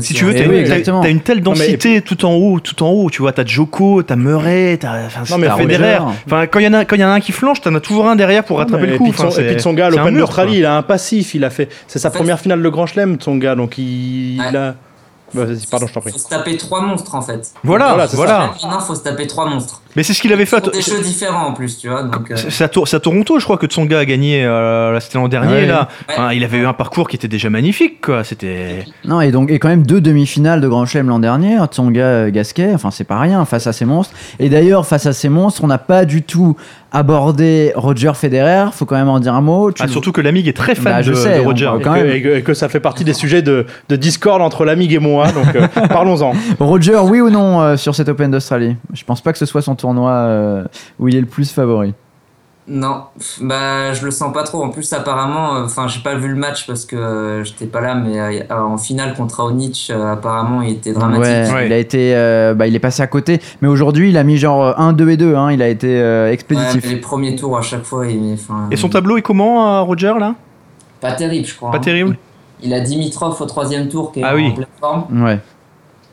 Si 0.00 0.14
tu 0.14 0.24
veux, 0.24 0.34
t'as 0.34 0.40
Eh 0.44 0.48
oui, 0.48 0.60
une- 0.60 0.82
t'as 0.82 1.08
une 1.10 1.20
telle 1.20 1.40
densité 1.42 2.02
tout 2.02 2.24
en 2.24 2.32
haut, 2.34 2.60
tout 2.60 2.82
en 2.82 2.90
haut. 2.90 3.10
Tu 3.10 3.22
vois, 3.22 3.32
t'as 3.32 3.44
Joko, 3.44 4.02
t'as 4.02 4.16
Murray, 4.16 4.76
t'as. 4.80 5.08
Federer. 5.08 5.98
Enfin, 6.26 6.46
quand 6.46 6.58
il 6.58 6.64
y 6.64 6.68
en 6.68 6.74
a, 6.74 6.84
quand 6.84 6.96
il 6.96 7.00
y 7.00 7.04
en 7.04 7.08
a 7.08 7.12
un 7.12 7.20
qui 7.20 7.32
flanche, 7.32 7.60
t'en 7.60 7.74
as 7.74 7.80
toujours 7.80 8.08
un 8.08 8.16
derrière 8.16 8.44
pour 8.44 8.58
rattraper 8.58 8.86
le 8.86 8.98
coup. 8.98 9.12
Son, 9.30 9.40
et 9.40 9.44
puis 9.44 9.52
de 9.54 9.58
c'est- 9.58 9.62
son 9.62 9.72
gars, 9.74 9.86
à 9.86 9.90
c'est 9.90 9.98
un 9.98 10.04
l'Open 10.04 10.18
d'Australie, 10.18 10.58
il 10.58 10.66
a 10.66 10.76
un 10.76 10.82
passif. 10.82 11.34
Il 11.34 11.44
a 11.44 11.50
fait, 11.50 11.68
c'est 11.86 11.98
sa 11.98 12.08
En 12.08 12.10
fait- 12.10 12.18
première 12.18 12.40
finale 12.40 12.62
de 12.62 12.68
Grand 12.68 12.86
Chelem, 12.86 13.18
son 13.20 13.36
gars. 13.36 13.54
Donc 13.54 13.78
il, 13.78 14.38
Ouais. 14.40 14.46
il 14.50 14.56
a. 14.56 14.74
Bah, 15.34 15.44
pardon, 15.70 15.86
je 15.86 15.94
t'en 15.94 16.00
prie. 16.02 16.12
Faut 16.12 16.18
se 16.18 16.28
taper 16.28 16.56
trois 16.58 16.82
monstres 16.82 17.14
en 17.14 17.22
fait. 17.22 17.52
Voilà, 17.64 17.88
Voilà, 17.88 18.06
c'est 18.08 18.16
voilà. 18.16 18.50
Non, 18.64 18.80
faut 18.80 18.94
se 18.94 19.02
taper 19.02 19.26
trois 19.26 19.48
monstres. 19.48 19.81
Mais 19.96 20.02
c'est 20.02 20.14
ce 20.14 20.22
qu'il 20.22 20.32
avait 20.32 20.46
fait. 20.46 20.70
des 20.72 20.80
jeux 20.80 21.00
différents 21.02 21.48
en 21.48 21.52
plus, 21.52 21.78
tu 21.78 21.88
vois. 21.88 22.02
Donc, 22.04 22.30
euh, 22.30 22.36
C'est 22.36 22.50
c'est 22.50 22.64
à, 22.64 23.00
Toronto, 23.00 23.38
je 23.38 23.44
crois 23.44 23.58
que 23.58 23.66
Tsonga 23.66 23.98
a 23.98 24.04
gagné. 24.04 24.44
Euh, 24.44 24.98
c'était 25.00 25.18
l'an 25.18 25.28
dernier. 25.28 25.52
Ouais. 25.54 25.66
là. 25.66 25.88
Ouais. 26.08 26.14
Enfin, 26.14 26.32
il 26.32 26.44
avait 26.44 26.58
eu 26.58 26.66
un 26.66 26.72
parcours 26.72 27.08
qui 27.08 27.16
était 27.16 27.28
déjà 27.28 27.50
magnifique. 27.50 28.00
Quoi. 28.00 28.24
C'était. 28.24 28.84
Non, 29.04 29.20
et 29.20 29.30
donc, 29.30 29.50
et 29.50 29.58
quand 29.58 29.68
même 29.68 29.86
deux 29.86 30.00
demi-finales 30.00 30.60
de 30.60 30.68
Grand 30.68 30.86
Chelem 30.86 31.08
l'an 31.08 31.18
dernier, 31.18 31.58
Tsonga 31.70 32.00
euh, 32.00 32.30
Gasquet, 32.30 32.72
enfin, 32.74 32.90
c'est 32.90 33.04
pas 33.04 33.18
rien 33.20 33.44
face 33.44 33.66
à 33.66 33.72
ces 33.72 33.84
monstres. 33.84 34.14
Et 34.38 34.48
d'ailleurs, 34.48 34.86
face 34.86 35.06
à 35.06 35.12
ces 35.12 35.28
monstres, 35.28 35.62
on 35.64 35.66
n'a 35.68 35.78
pas 35.78 36.04
du 36.04 36.22
tout 36.22 36.56
abordé 36.94 37.72
Roger 37.74 38.12
Federer, 38.14 38.66
faut 38.72 38.84
quand 38.84 38.96
même 38.96 39.08
en 39.08 39.18
dire 39.18 39.34
un 39.34 39.40
mot. 39.40 39.72
Tu 39.72 39.82
Ah, 39.82 39.88
surtout 39.88 40.12
que 40.12 40.20
l'amigue 40.20 40.46
est 40.46 40.56
très 40.56 40.74
fan 40.74 40.92
Bah, 40.92 41.02
je 41.02 41.10
de, 41.12 41.16
sais, 41.16 41.38
de 41.38 41.44
Roger. 41.44 41.70
Et 41.78 41.82
quand 41.82 41.94
que, 41.94 41.98
même. 41.98 42.06
et 42.10 42.22
que- 42.22 42.36
et 42.36 42.42
que 42.42 42.54
ça 42.54 42.68
fait 42.68 42.80
partie 42.80 43.02
des 43.04 43.14
sujets 43.14 43.40
de, 43.42 43.66
de 43.88 43.96
discord 43.96 44.40
entre 44.42 44.64
l'amigue 44.64 44.92
et 44.92 44.98
moi. 44.98 45.32
Donc 45.32 45.54
euh, 45.56 45.66
parlons-en. 45.88 46.32
Roger, 46.60 46.98
oui 47.02 47.20
ou 47.20 47.30
non 47.30 47.60
euh, 47.62 47.76
sur 47.78 47.94
cet 47.94 48.08
Open 48.10 48.30
d'Australie? 48.30 48.76
Je 48.92 49.04
pense 49.04 49.20
pas 49.22 49.32
que 49.32 49.38
ce 49.38 49.46
soit 49.46 49.62
son 49.62 49.74
tournoi 49.82 50.10
euh, 50.12 50.64
où 50.98 51.08
il 51.08 51.16
est 51.16 51.20
le 51.20 51.26
plus 51.26 51.52
favori. 51.52 51.92
Non, 52.68 53.02
bah 53.40 53.92
je 53.92 54.04
le 54.04 54.12
sens 54.12 54.32
pas 54.32 54.44
trop. 54.44 54.62
En 54.62 54.68
plus, 54.70 54.92
apparemment, 54.92 55.56
euh, 55.56 55.64
enfin, 55.64 55.88
j'ai 55.88 55.98
pas 56.00 56.14
vu 56.14 56.28
le 56.28 56.36
match 56.36 56.64
parce 56.64 56.84
que 56.84 56.94
euh, 56.94 57.42
j'étais 57.42 57.66
pas 57.66 57.80
là, 57.80 57.96
mais 57.96 58.18
euh, 58.20 58.44
en 58.56 58.78
finale 58.78 59.14
contre 59.14 59.38
Raonic, 59.42 59.88
euh, 59.90 60.12
apparemment, 60.12 60.62
il 60.62 60.74
était 60.74 60.92
dramatique. 60.92 61.24
Ouais, 61.24 61.52
Ouais. 61.52 61.66
il 61.66 61.72
a 61.72 61.76
été, 61.78 62.14
euh, 62.14 62.54
bah, 62.54 62.68
il 62.68 62.76
est 62.76 62.78
passé 62.78 63.02
à 63.02 63.08
côté. 63.08 63.40
Mais 63.62 63.68
aujourd'hui, 63.68 64.10
il 64.10 64.16
a 64.16 64.22
mis 64.22 64.36
genre 64.36 64.78
1, 64.78 64.92
2 64.92 65.10
et 65.10 65.16
2. 65.16 65.34
Hein, 65.34 65.50
il 65.50 65.60
a 65.60 65.66
été 65.68 66.00
euh, 66.00 66.26
Ouais, 66.28 66.32
expéditif. 66.34 66.84
mais 66.84 66.90
les 66.94 67.00
premiers 67.00 67.34
tours 67.34 67.58
à 67.58 67.62
chaque 67.62 67.82
fois, 67.82 68.06
il, 68.06 68.36
Et 68.70 68.76
son 68.76 68.88
tableau 68.88 69.16
est 69.16 69.22
comment, 69.22 69.66
euh, 69.78 69.80
Roger, 69.82 70.14
là? 70.20 70.36
Pas 71.00 71.12
terrible, 71.14 71.46
je 71.48 71.56
crois. 71.56 71.72
Pas 71.72 71.78
hein. 71.78 71.80
terrible? 71.80 72.16
Il 72.62 72.72
a 72.72 72.78
Dimitrov 72.80 73.42
au 73.42 73.46
troisième 73.46 73.88
tour 73.88 74.12
qui 74.12 74.20
est 74.20 74.24
Ah 74.24 74.34
en 74.34 74.36
oui. 74.36 74.52
pleine 74.52 74.66
forme. 74.78 75.24
Ouais. 75.24 75.40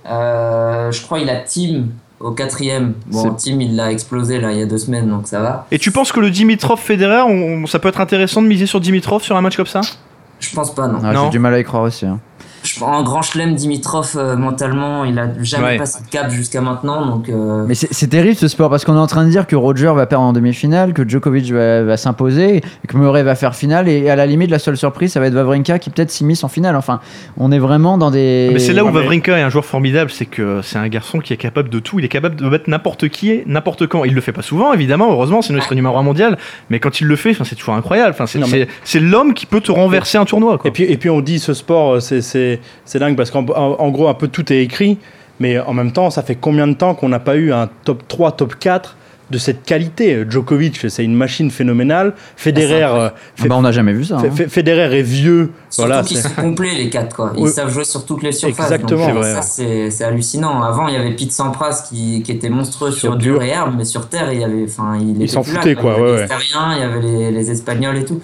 Euh, 0.09 0.91
je 0.91 1.01
crois 1.03 1.19
il 1.19 1.29
a 1.29 1.35
Tim 1.41 1.83
au 2.19 2.31
quatrième. 2.31 2.93
Bon, 3.07 3.33
Tim 3.33 3.59
il 3.59 3.75
l'a 3.75 3.91
explosé 3.91 4.39
là 4.39 4.51
il 4.51 4.59
y 4.59 4.61
a 4.61 4.65
deux 4.65 4.77
semaines 4.77 5.09
donc 5.09 5.27
ça 5.27 5.39
va. 5.39 5.65
Et 5.71 5.79
tu 5.79 5.91
penses 5.91 6.11
que 6.11 6.19
le 6.19 6.29
Dimitrov 6.29 6.79
Federer, 6.79 7.21
on- 7.27 7.65
ça 7.65 7.79
peut 7.79 7.89
être 7.89 8.01
intéressant 8.01 8.41
de 8.41 8.47
miser 8.47 8.65
sur 8.65 8.79
Dimitrov 8.79 9.21
sur 9.23 9.35
un 9.37 9.41
match 9.41 9.55
comme 9.57 9.65
ça? 9.65 9.81
Je 10.39 10.53
pense 10.55 10.73
pas 10.73 10.87
non. 10.87 10.99
Ah, 11.03 11.13
Non. 11.13 11.23
J'ai 11.25 11.29
du 11.31 11.39
mal 11.39 11.53
à 11.53 11.59
y 11.59 11.63
croire 11.63 11.83
aussi. 11.83 12.05
hein. 12.05 12.19
Je- 12.77 12.83
en 12.83 13.03
grand 13.03 13.21
chelem 13.21 13.55
Dimitrov 13.55 14.13
euh, 14.15 14.35
mentalement 14.35 15.05
il 15.05 15.17
a 15.19 15.27
jamais 15.41 15.63
Ouais. 15.65 15.77
passé 15.77 16.03
de 16.03 16.09
cap 16.09 16.29
jusqu'à 16.31 16.61
maintenant 16.61 17.05
donc. 17.05 17.29
euh, 17.29 17.65
Mais 17.67 17.75
c'est 17.75 17.87
c'est 17.91 18.07
terrible 18.07 18.35
ce 18.35 18.47
sport 18.47 18.69
parce 18.69 18.85
qu'on 18.85 18.95
est 18.95 18.99
en 18.99 19.07
train 19.07 19.25
de 19.25 19.29
dire 19.29 19.47
que 19.47 19.55
Roger 19.55 19.91
va 19.95 20.05
perdre 20.05 20.25
en 20.25 20.33
demi-finale, 20.33 20.93
que 20.93 21.07
Djokovic 21.07 21.51
va, 21.51 21.83
va 21.83 21.97
s'imposer, 21.97 22.61
que 22.87 22.97
Murray 22.97 23.23
va 23.23 23.35
faire 23.35 23.55
finale, 23.55 23.87
et 23.89 24.09
à 24.09 24.15
la 24.15 24.25
limite, 24.25 24.49
la 24.51 24.59
seule 24.59 24.77
surprise, 24.77 25.11
ça 25.13 25.19
va 25.19 25.27
être 25.27 25.33
Wawrinka 25.35 25.79
qui 25.79 25.89
peut-être 25.89 26.11
s'immisce 26.11 26.43
en 26.43 26.47
finale. 26.47 26.75
Enfin, 26.75 26.99
on 27.37 27.51
est 27.51 27.59
vraiment 27.59 27.97
dans 27.97 28.11
des. 28.11 28.49
Mais 28.53 28.59
c'est 28.59 28.73
là 28.73 28.83
où 28.83 28.89
Wawrinka 28.89 29.37
est 29.37 29.41
un 29.41 29.49
joueur 29.49 29.65
formidable, 29.65 30.09
c'est 30.11 30.25
que 30.25 30.61
c'est 30.63 30.77
un 30.77 30.87
garçon 30.87 31.19
qui 31.19 31.33
est 31.33 31.37
capable 31.37 31.69
de 31.69 31.79
tout, 31.79 31.99
il 31.99 32.05
est 32.05 32.09
capable 32.09 32.35
de 32.35 32.47
battre 32.49 32.65
n'importe 32.69 33.09
qui, 33.09 33.41
n'importe 33.45 33.87
quand. 33.87 34.03
Il 34.05 34.13
le 34.13 34.21
fait 34.21 34.31
pas 34.33 34.41
souvent, 34.41 34.73
évidemment, 34.73 35.11
heureusement, 35.11 35.41
sinon 35.41 35.59
il 35.59 35.63
serait 35.63 35.75
numéro 35.75 35.97
un 35.97 36.03
mondial, 36.03 36.37
mais 36.69 36.79
quand 36.79 37.01
il 37.01 37.07
le 37.07 37.15
fait, 37.15 37.31
enfin, 37.31 37.43
c'est 37.43 37.55
toujours 37.55 37.75
incroyable. 37.75 38.11
Enfin, 38.11 38.25
c'est, 38.27 38.39
mais- 38.39 38.45
c'est- 38.47 38.67
c'est 38.83 38.99
l'homme 38.99 39.33
qui 39.33 39.45
peut 39.45 39.61
te 39.61 39.71
renverser 39.71 40.17
un 40.17 40.25
tournoi. 40.25 40.57
Quoi. 40.57 40.67
Et 40.69 40.71
puis, 40.71 40.83
et 40.83 40.97
puis 40.97 41.09
on 41.09 41.21
dit 41.21 41.39
ce 41.39 41.53
sport, 41.53 42.01
c'est- 42.01 42.58
c'est 42.85 42.99
dingue 42.99 43.15
parce 43.15 43.31
qu'en 43.31 43.45
en, 43.45 43.75
en 43.79 43.89
gros, 43.89 44.07
un 44.07 44.13
peu 44.13 44.27
tout 44.27 44.51
est 44.53 44.61
écrit, 44.63 44.97
mais 45.39 45.59
en 45.59 45.73
même 45.73 45.91
temps, 45.91 46.09
ça 46.09 46.23
fait 46.23 46.35
combien 46.35 46.67
de 46.67 46.73
temps 46.73 46.93
qu'on 46.95 47.09
n'a 47.09 47.19
pas 47.19 47.35
eu 47.35 47.51
un 47.53 47.69
top 47.85 48.07
3, 48.07 48.33
top 48.33 48.55
4 48.59 48.95
de 49.31 49.37
cette 49.37 49.63
qualité? 49.63 50.25
Djokovic, 50.27 50.77
c'est 50.89 51.03
une 51.03 51.13
machine 51.15 51.51
phénoménale. 51.51 52.13
Federer, 52.35 52.81
Ah, 52.83 53.13
c'est 53.35 53.43
euh, 53.43 53.45
Ah 53.45 53.47
bah, 53.49 53.55
on 53.57 53.61
n'a 53.61 53.71
jamais 53.71 53.93
vu 53.93 54.03
ça. 54.03 54.17
Hein. 54.17 54.23
Fe- 54.35 54.49
Federer 54.49 54.97
est 54.97 55.03
vieux. 55.03 55.51
Surtout 55.69 55.87
Voilà, 55.87 56.03
qu'ils 56.03 56.17
sont 56.17 56.29
complets 56.29 56.73
les 56.75 56.89
quatre 56.89 57.15
quoi. 57.15 57.31
Ils 57.37 57.43
Oui. 57.43 57.49
savent 57.51 57.71
jouer 57.71 57.83
sur 57.85 58.05
toutes 58.07 58.23
les 58.23 58.31
surfaces. 58.31 58.71
Exactement. 58.71 58.99
donc, 59.13 59.23
C'est 59.23 59.31
vrai, 59.33 59.41
ça 59.41 59.89
c'est 59.91 60.03
hallucinant. 60.03 60.63
Avant 60.63 60.87
il 60.87 60.95
y 60.95 60.97
avait 60.97 61.15
Pete 61.15 61.31
Sampras 61.31 61.85
qui, 61.87 62.23
qui 62.23 62.31
était 62.31 62.49
monstrueux 62.49 62.89
Sur 62.91 62.99
sur, 63.11 63.15
dur. 63.17 63.43
et 63.43 63.49
herbe, 63.49 63.75
mais 63.77 63.85
sur 63.85 64.09
terre 64.09 64.33
il 64.33 64.39
y 64.39 64.43
avait, 64.43 64.63
enfin 64.67 64.97
il, 64.99 65.15
était 65.21 65.27
s'en 65.27 65.43
foutait, 65.43 65.75
quoi, 65.75 65.93
Il 65.97 65.99
y 65.99 66.01
avait 66.01 66.11
ouais, 66.11 66.15
les 66.15 66.21
ouais. 66.23 66.27
Terriens, 66.27 66.73
il 66.75 66.79
y 66.79 66.83
avait 66.83 67.01
les, 67.01 67.31
les 67.31 67.51
Espagnols 67.51 67.97
et 67.97 68.05
tout. 68.05 68.19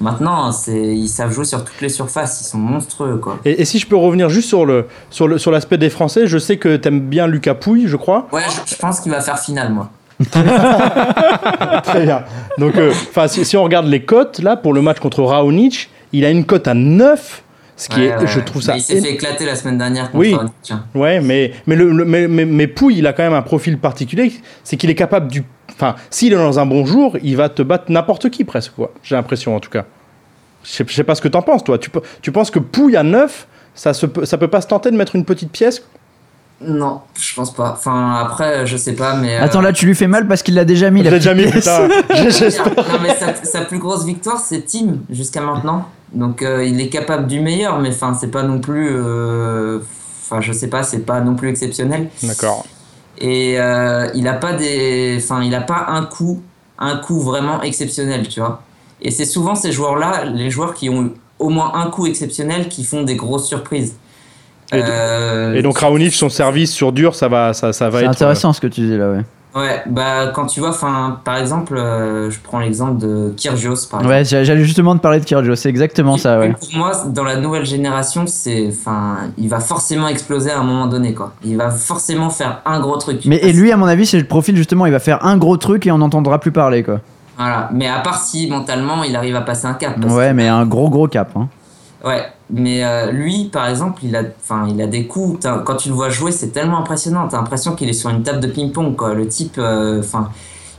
Maintenant 0.00 0.50
ils 0.68 1.08
savent 1.08 1.32
jouer 1.32 1.44
sur 1.44 1.64
toutes 1.64 1.80
les 1.80 1.88
surfaces. 1.88 2.40
Ils 2.40 2.48
sont 2.48 2.58
monstrueux 2.58 3.16
quoi. 3.18 3.38
Et, 3.44 3.62
et 3.62 3.64
si 3.64 3.78
je 3.78 3.86
peux 3.86 3.96
revenir 3.96 4.28
juste 4.28 4.48
sur 4.48 4.64
le 4.64 4.86
sur 5.10 5.28
le 5.28 5.38
sur 5.38 5.50
l'aspect 5.50 5.78
des 5.78 5.90
Français, 5.90 6.26
je 6.26 6.38
sais 6.38 6.56
que 6.56 6.76
t'aimes 6.76 7.00
bien 7.00 7.26
Lucas 7.26 7.54
Pouille, 7.54 7.86
je 7.86 7.96
crois. 7.96 8.26
Ouais, 8.32 8.42
je, 8.66 8.74
je 8.74 8.78
pense 8.78 9.00
qu'il 9.00 9.12
va 9.12 9.20
faire 9.20 9.38
finale 9.38 9.72
moi. 9.72 9.90
Très 11.84 12.02
bien. 12.02 12.24
Donc, 12.58 12.76
euh, 12.76 12.92
si, 13.28 13.44
si 13.44 13.56
on 13.56 13.64
regarde 13.64 13.86
les 13.86 14.04
cotes 14.04 14.38
là 14.40 14.56
pour 14.56 14.72
le 14.74 14.82
match 14.82 14.98
contre 14.98 15.22
Raonic, 15.22 15.88
il 16.12 16.24
a 16.24 16.30
une 16.30 16.44
cote 16.44 16.68
à 16.68 16.74
9, 16.74 17.42
ce 17.80 17.88
qui 17.88 18.00
Ouais, 18.00 18.06
est, 18.06 18.16
ouais, 18.18 18.26
je 18.26 18.40
trouve 18.40 18.62
ça. 18.62 18.72
Mais 18.72 18.78
il 18.78 18.82
s'est 18.82 19.00
fait 19.00 19.12
éclater 19.12 19.46
la 19.46 19.56
semaine 19.56 19.78
dernière 19.78 20.10
contre 20.10 20.18
Oui. 20.18 20.34
Raonic, 20.34 20.52
hein. 20.70 20.84
Ouais, 20.94 21.20
mais 21.20 21.52
mais 21.66 21.76
le, 21.76 21.90
le- 21.92 22.04
mais, 22.04 22.28
mais, 22.28 22.44
mais 22.44 22.66
Pouille, 22.66 22.98
il 22.98 23.06
a 23.06 23.12
quand 23.12 23.22
même 23.22 23.32
un 23.34 23.42
profil 23.42 23.78
particulier, 23.78 24.32
c'est 24.64 24.76
qu'il 24.76 24.90
est 24.90 24.94
capable 24.94 25.28
du. 25.28 25.44
Enfin, 25.72 25.94
s'il 26.10 26.32
est 26.32 26.36
dans 26.36 26.58
un 26.58 26.66
bon 26.66 26.84
jour, 26.84 27.16
il 27.22 27.36
va 27.36 27.48
te 27.48 27.62
battre 27.62 27.84
n'importe 27.88 28.28
qui 28.30 28.44
presque 28.44 28.72
quoi. 28.74 28.92
J'ai 29.02 29.14
l'impression 29.14 29.56
en 29.56 29.60
tout 29.60 29.70
cas. 29.70 29.84
Je 30.62 30.84
sais, 30.86 31.04
pas 31.04 31.14
ce 31.14 31.22
que 31.22 31.28
t'en 31.28 31.40
penses, 31.40 31.64
toi. 31.64 31.78
Tu, 31.78 31.90
tu 32.20 32.32
penses 32.32 32.50
que 32.50 32.58
Pouille 32.58 32.96
à 32.96 33.02
9, 33.02 33.46
ça, 33.74 33.94
se 33.94 34.04
peut, 34.04 34.26
ça 34.26 34.36
peut 34.36 34.48
pas 34.48 34.60
se 34.60 34.66
tenter 34.66 34.90
de 34.90 34.96
mettre 34.96 35.16
une 35.16 35.24
petite 35.24 35.50
pièce? 35.50 35.82
Non, 36.62 37.00
je 37.18 37.34
pense 37.34 37.54
pas. 37.54 37.72
Enfin, 37.72 38.16
après, 38.20 38.66
je 38.66 38.76
sais 38.76 38.92
pas, 38.94 39.14
mais. 39.14 39.36
euh, 39.38 39.42
Attends, 39.44 39.62
là, 39.62 39.72
tu 39.72 39.86
lui 39.86 39.94
fais 39.94 40.06
mal 40.06 40.28
parce 40.28 40.42
qu'il 40.42 40.54
l'a 40.54 40.66
déjà 40.66 40.90
mis. 40.90 41.00
Je 41.00 41.04
la 41.06 41.10
déjà 41.12 41.32
mis, 41.32 41.46
putain. 41.50 41.88
J'espère. 42.28 42.66
non, 42.76 42.98
mais 43.02 43.14
sa, 43.14 43.34
sa 43.42 43.62
plus 43.62 43.78
grosse 43.78 44.04
victoire, 44.04 44.36
c'est 44.38 44.60
Team 44.66 44.98
jusqu'à 45.08 45.40
maintenant. 45.40 45.86
Donc, 46.12 46.42
euh, 46.42 46.64
il 46.64 46.80
est 46.80 46.88
capable 46.88 47.26
du 47.26 47.40
meilleur, 47.40 47.78
mais 47.80 47.90
enfin, 47.90 48.14
c'est 48.18 48.30
pas 48.30 48.42
non 48.42 48.58
plus. 48.58 48.88
euh, 48.92 49.78
Enfin, 50.32 50.40
je 50.40 50.52
sais 50.52 50.68
pas, 50.68 50.82
c'est 50.84 51.00
pas 51.04 51.20
non 51.20 51.34
plus 51.34 51.48
exceptionnel. 51.48 52.08
D'accord. 52.22 52.64
Et 53.18 53.60
euh, 53.60 54.08
il 54.14 54.28
a 54.28 54.34
pas 54.34 54.52
des. 54.52 55.16
Enfin, 55.18 55.42
il 55.42 55.54
a 55.54 55.60
pas 55.60 55.86
un 55.88 56.04
coup, 56.04 56.40
un 56.78 56.96
coup 56.98 57.20
vraiment 57.20 57.60
exceptionnel, 57.62 58.28
tu 58.28 58.38
vois. 58.40 58.62
Et 59.02 59.10
c'est 59.10 59.24
souvent 59.24 59.54
ces 59.56 59.72
joueurs-là, 59.72 60.24
les 60.26 60.50
joueurs 60.50 60.74
qui 60.74 60.88
ont 60.88 61.02
eu 61.04 61.12
au 61.40 61.48
moins 61.48 61.72
un 61.74 61.90
coup 61.90 62.06
exceptionnel, 62.06 62.68
qui 62.68 62.84
font 62.84 63.02
des 63.02 63.16
grosses 63.16 63.46
surprises. 63.48 63.94
Et 64.72 64.76
do- 64.76 64.84
Euh, 64.88 65.54
Et 65.54 65.62
donc 65.62 65.78
Raonic, 65.78 66.12
son 66.14 66.28
service 66.28 66.70
sur 66.72 66.92
dur, 66.92 67.14
ça 67.16 67.26
va, 67.28 67.52
ça, 67.52 67.72
ça 67.72 67.88
va 67.90 67.98
C'est 67.98 68.04
être. 68.04 68.10
intéressant 68.12 68.52
ce 68.52 68.60
que 68.60 68.66
tu 68.68 68.82
dis 68.82 68.96
là, 68.96 69.10
ouais. 69.10 69.24
Ouais, 69.54 69.82
bah 69.86 70.28
quand 70.32 70.46
tu 70.46 70.60
vois, 70.60 70.68
enfin, 70.68 71.18
par 71.24 71.36
exemple, 71.36 71.76
euh, 71.76 72.30
je 72.30 72.38
prends 72.40 72.60
l'exemple 72.60 72.98
de 72.98 73.34
Kyrgios, 73.36 73.74
par 73.90 74.00
exemple. 74.00 74.06
Ouais, 74.06 74.24
j'a- 74.24 74.44
j'allais 74.44 74.64
justement 74.64 74.94
te 74.96 75.00
parler 75.02 75.18
de 75.18 75.24
Kyrgios, 75.24 75.56
c'est 75.56 75.68
exactement 75.68 76.16
ça, 76.18 76.38
ouais. 76.38 76.52
Pour 76.52 76.68
moi, 76.78 76.92
dans 77.08 77.24
la 77.24 77.34
nouvelle 77.36 77.66
génération, 77.66 78.24
c'est, 78.28 78.68
enfin, 78.68 79.16
il 79.36 79.48
va 79.48 79.58
forcément 79.58 80.06
exploser 80.06 80.52
à 80.52 80.60
un 80.60 80.62
moment 80.62 80.86
donné, 80.86 81.14
quoi. 81.14 81.32
Il 81.44 81.56
va 81.56 81.70
forcément 81.70 82.30
faire 82.30 82.60
un 82.64 82.78
gros 82.78 82.96
truc. 82.96 83.22
Mais 83.26 83.38
et 83.38 83.52
lui, 83.52 83.72
à 83.72 83.76
mon 83.76 83.86
avis, 83.86 84.06
c'est 84.06 84.18
le 84.20 84.26
profil 84.26 84.56
justement, 84.56 84.86
il 84.86 84.92
va 84.92 85.00
faire 85.00 85.24
un 85.26 85.36
gros 85.36 85.56
truc 85.56 85.84
et 85.86 85.90
on 85.90 85.98
n'entendra 85.98 86.38
plus 86.38 86.52
parler, 86.52 86.84
quoi. 86.84 87.00
Voilà. 87.36 87.70
Mais 87.72 87.88
à 87.88 87.98
part 88.00 88.18
si 88.22 88.48
mentalement, 88.48 89.02
il 89.02 89.16
arrive 89.16 89.34
à 89.34 89.40
passer 89.40 89.66
un 89.66 89.74
cap. 89.74 90.00
parce 90.00 90.14
Ouais, 90.14 90.32
mais 90.32 90.46
un 90.46 90.64
gros 90.66 90.90
gros 90.90 91.08
cap. 91.08 91.30
Hein. 91.36 91.48
Ouais, 92.04 92.22
mais 92.52 92.84
euh, 92.84 93.12
lui, 93.12 93.44
par 93.44 93.68
exemple, 93.68 94.00
il 94.04 94.16
a, 94.16 94.22
enfin, 94.42 94.66
il 94.68 94.80
a 94.82 94.86
des 94.86 95.06
coups. 95.06 95.46
Quand 95.64 95.76
tu 95.76 95.88
le 95.88 95.94
vois 95.94 96.08
jouer, 96.08 96.32
c'est 96.32 96.48
tellement 96.48 96.78
impressionnant. 96.78 97.28
T'as 97.28 97.36
l'impression 97.36 97.74
qu'il 97.74 97.88
est 97.88 97.94
sur 97.94 98.10
une 98.10 98.22
table 98.22 98.40
de 98.40 98.48
ping-pong, 98.48 98.96
quoi. 98.96 99.14
Le 99.14 99.26
type, 99.26 99.54
euh, 99.58 100.02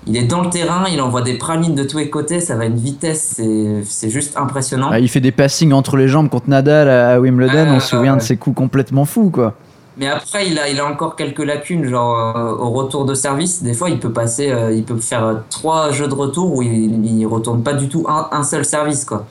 il 0.08 0.18
est 0.18 0.24
dans 0.24 0.42
le 0.42 0.50
terrain, 0.50 0.86
il 0.92 1.02
envoie 1.02 1.22
des 1.22 1.38
pralines 1.38 1.76
de 1.76 1.84
tous 1.84 2.00
les 2.00 2.10
côtés, 2.10 2.40
ça 2.42 2.56
va 2.56 2.64
à 2.64 2.66
une 2.66 2.78
vitesse, 2.78 3.40
c'est, 3.86 4.10
juste 4.10 4.36
impressionnant. 4.38 4.90
Ah, 4.92 5.00
il 5.00 5.08
fait 5.08 5.22
des 5.22 5.32
passings 5.32 5.72
entre 5.72 5.96
les 5.96 6.08
jambes 6.08 6.30
contre 6.30 6.50
Nadal 6.50 6.90
à 6.90 7.20
Wimbledon, 7.22 7.68
Ah, 7.68 7.74
on 7.76 7.80
se 7.80 7.90
souvient 7.90 8.14
ouais. 8.14 8.20
de 8.20 8.24
ses 8.24 8.38
coups 8.38 8.56
complètement 8.56 9.06
fous, 9.06 9.30
quoi. 9.30 9.54
Mais 9.98 10.08
après, 10.08 10.48
il 10.48 10.58
a, 10.58 10.70
il 10.70 10.80
a 10.80 10.86
encore 10.86 11.16
quelques 11.16 11.44
lacunes, 11.44 11.86
genre 11.86 12.36
euh, 12.36 12.52
au 12.54 12.72
retour 12.72 13.06
de 13.06 13.14
service. 13.14 13.62
Des 13.62 13.74
fois, 13.74 13.90
il 13.90 14.00
peut 14.00 14.12
passer, 14.12 14.52
il 14.74 14.84
peut 14.84 14.98
faire 14.98 15.44
trois 15.50 15.92
jeux 15.92 16.08
de 16.08 16.14
retour 16.14 16.56
où 16.56 16.62
il, 16.62 17.06
il 17.06 17.26
retourne 17.28 17.62
pas 17.62 17.74
du 17.74 17.88
tout 17.88 18.06
un, 18.10 18.28
un 18.32 18.44
seul 18.44 18.66
service, 18.66 19.06
quoi. 19.06 19.26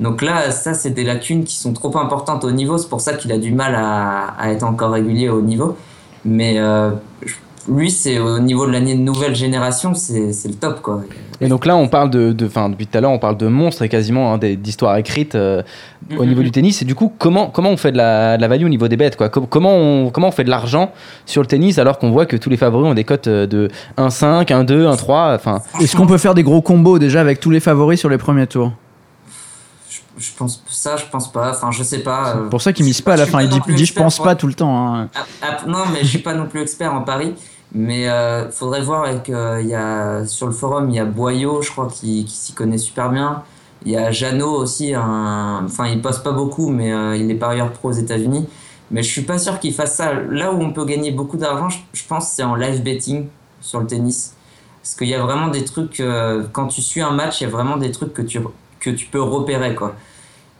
Donc 0.00 0.22
là, 0.22 0.50
ça, 0.52 0.74
c'est 0.74 0.90
des 0.90 1.04
lacunes 1.04 1.44
qui 1.44 1.56
sont 1.56 1.72
trop 1.72 1.96
importantes 1.98 2.44
au 2.44 2.50
niveau. 2.52 2.78
C'est 2.78 2.88
pour 2.88 3.00
ça 3.00 3.14
qu'il 3.14 3.32
a 3.32 3.38
du 3.38 3.52
mal 3.52 3.74
à, 3.74 4.34
à 4.38 4.50
être 4.50 4.62
encore 4.64 4.92
régulier 4.92 5.28
au 5.28 5.40
niveau. 5.42 5.76
Mais 6.24 6.54
euh, 6.58 6.90
lui, 7.68 7.90
c'est 7.90 8.18
au 8.18 8.38
niveau 8.38 8.66
de 8.66 8.72
l'année 8.72 8.94
de 8.94 9.00
nouvelle 9.00 9.34
génération, 9.34 9.94
c'est 9.94 10.30
le 10.46 10.54
top, 10.54 10.80
quoi. 10.82 11.02
Et 11.40 11.46
donc 11.48 11.66
là, 11.66 11.76
on 11.76 11.86
parle 11.86 12.10
de, 12.10 12.32
de 12.32 12.48
fin, 12.48 12.68
depuis 12.68 12.86
tout 12.88 12.98
à 12.98 13.00
l'heure, 13.00 13.12
on 13.12 13.18
parle 13.20 13.36
de 13.36 13.46
monstres 13.46 13.82
et 13.82 13.88
quasiment 13.88 14.32
hein, 14.34 14.38
des- 14.38 14.56
d'histoires 14.56 14.96
écrites 14.96 15.36
euh, 15.36 15.62
au 16.16 16.24
niveau 16.24 16.42
du 16.42 16.50
tennis. 16.50 16.82
Et 16.82 16.84
du 16.84 16.96
coup, 16.96 17.12
comment, 17.16 17.46
comment 17.48 17.70
on 17.70 17.76
fait 17.76 17.92
de 17.92 17.96
la, 17.96 18.36
de 18.36 18.42
la 18.42 18.48
value 18.48 18.64
au 18.64 18.68
niveau 18.68 18.88
des 18.88 18.96
bêtes 18.96 19.16
quoi? 19.16 19.28
Com- 19.28 19.46
comment, 19.48 19.76
on, 19.76 20.10
comment 20.10 20.28
on 20.28 20.32
fait 20.32 20.42
de 20.42 20.50
l'argent 20.50 20.90
sur 21.26 21.40
le 21.42 21.46
tennis 21.46 21.78
alors 21.78 21.98
qu'on 22.00 22.10
voit 22.10 22.26
que 22.26 22.36
tous 22.36 22.50
les 22.50 22.56
favoris 22.56 22.90
ont 22.90 22.94
des 22.94 23.04
cotes 23.04 23.28
euh, 23.28 23.46
de 23.46 23.68
1,5, 23.98 24.46
1,2, 24.46 24.92
1,3 24.96 25.34
Enfin, 25.36 25.60
Est-ce 25.80 25.94
qu'on 25.96 26.06
peut 26.08 26.18
faire 26.18 26.34
des 26.34 26.42
gros 26.42 26.60
combos 26.62 26.98
déjà 26.98 27.20
avec 27.20 27.38
tous 27.38 27.50
les 27.50 27.60
favoris 27.60 28.00
sur 28.00 28.08
les 28.08 28.18
premiers 28.18 28.48
tours? 28.48 28.72
Je, 30.18 30.30
pense 30.36 30.62
ça, 30.68 30.96
je 30.96 31.04
pense 31.10 31.30
pas. 31.32 31.50
Enfin, 31.52 31.70
je 31.70 31.82
sais 31.82 32.00
pas. 32.00 32.36
euh, 32.36 32.42
C'est 32.44 32.50
pour 32.50 32.60
ça 32.60 32.72
qu'il 32.72 32.84
mise 32.84 33.00
pas 33.00 33.14
à 33.14 33.16
la 33.16 33.26
fin, 33.26 33.40
il 33.42 33.48
dit, 33.48 33.60
dit 33.74 33.86
je 33.86 33.94
pense 33.94 34.18
pas 34.18 34.34
tout 34.34 34.46
le 34.48 34.54
temps. 34.54 34.94
hein. 34.96 35.08
Ah, 35.14 35.26
ah, 35.42 35.56
non, 35.66 35.84
mais 35.92 36.00
je 36.00 36.06
suis 36.08 36.18
pas 36.18 36.34
non 36.34 36.46
plus 36.46 36.60
expert 36.60 36.92
en 36.92 37.02
Paris. 37.02 37.34
Mais 37.72 38.08
euh, 38.08 38.50
faudrait 38.50 38.80
voir 38.80 39.04
avec. 39.04 39.28
euh, 39.30 39.62
y 39.62 39.74
a, 39.74 40.26
sur 40.26 40.46
le 40.46 40.52
forum, 40.52 40.88
il 40.90 40.96
y 40.96 40.98
a 40.98 41.04
Boyau, 41.04 41.62
je 41.62 41.70
crois, 41.70 41.88
qui, 41.88 42.24
qui 42.24 42.34
s'y 42.34 42.52
connaît 42.52 42.78
super 42.78 43.10
bien. 43.10 43.42
Il 43.84 43.92
y 43.92 43.96
a 43.96 44.10
Jeannot 44.10 44.56
aussi. 44.56 44.94
un- 44.94 45.62
enfin, 45.66 45.86
il 45.86 46.00
poste 46.02 46.24
pas 46.24 46.32
beaucoup, 46.32 46.68
mais 46.70 46.92
euh, 46.92 47.14
il 47.16 47.30
est 47.30 47.34
parieur 47.34 47.70
pro 47.70 47.90
aux 47.90 47.92
États-Unis. 47.92 48.48
Mais 48.90 49.02
je 49.02 49.10
suis 49.10 49.22
pas 49.22 49.38
sûr 49.38 49.58
qu'il 49.60 49.74
fasse 49.74 49.96
ça. 49.96 50.14
Là 50.14 50.50
où 50.52 50.60
on 50.62 50.72
peut 50.72 50.86
gagner 50.86 51.10
beaucoup 51.12 51.36
d'argent, 51.36 51.68
je, 51.92 52.02
pense, 52.08 52.30
c'est 52.30 52.42
en 52.42 52.54
live 52.54 52.82
betting 52.82 53.26
sur 53.60 53.80
le 53.80 53.86
tennis. 53.86 54.34
Parce 54.82 54.94
qu'il 54.94 55.08
y 55.08 55.14
a 55.14 55.20
vraiment 55.22 55.48
des 55.48 55.64
trucs. 55.64 56.00
euh, 56.00 56.44
quand 56.52 56.68
tu 56.68 56.80
suis 56.80 57.02
un 57.02 57.10
match, 57.10 57.40
il 57.40 57.44
y 57.44 57.46
a 57.46 57.50
vraiment 57.50 57.76
des 57.76 57.90
trucs 57.90 58.14
que 58.14 58.22
tu, 58.22 58.40
que 58.80 58.88
tu 58.88 59.06
peux 59.06 59.20
repérer, 59.22 59.74
quoi. 59.74 59.94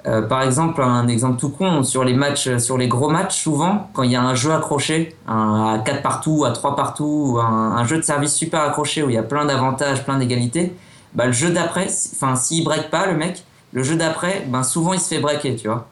Euh, 0.08 0.22
par 0.22 0.42
exemple, 0.42 0.82
un 0.82 1.06
exemple 1.06 1.38
tout 1.38 1.50
con, 1.50 1.82
sur 1.82 2.02
les 2.02 2.14
matchs, 2.14 2.56
sur 2.58 2.78
les 2.78 2.88
gros 2.88 3.10
matchs, 3.10 3.42
souvent, 3.42 3.90
quand 3.92 4.02
il 4.04 4.10
y 4.10 4.16
a 4.16 4.22
un 4.22 4.34
jeu 4.34 4.52
accroché, 4.52 5.14
un, 5.26 5.74
à 5.74 5.78
4 5.84 6.02
partout, 6.02 6.44
à 6.46 6.50
3 6.50 6.74
partout, 6.76 7.34
ou 7.34 7.38
un, 7.38 7.76
un 7.76 7.84
jeu 7.84 7.98
de 7.98 8.02
service 8.02 8.34
super 8.34 8.60
accroché 8.62 9.02
où 9.02 9.10
il 9.10 9.14
y 9.14 9.18
a 9.18 9.22
plein 9.22 9.44
d'avantages, 9.44 10.04
plein 10.04 10.18
d'égalités, 10.18 10.74
bah, 11.14 11.26
le 11.26 11.32
jeu 11.32 11.50
d'après, 11.50 11.88
enfin, 12.14 12.36
s'il 12.36 12.64
break 12.64 12.90
pas, 12.90 13.06
le 13.06 13.16
mec, 13.16 13.44
le 13.72 13.82
jeu 13.82 13.96
d'après, 13.96 14.44
ben, 14.48 14.62
souvent 14.62 14.94
il 14.94 15.00
se 15.00 15.08
fait 15.08 15.20
breaker, 15.20 15.56
tu 15.56 15.68
vois. 15.68 15.86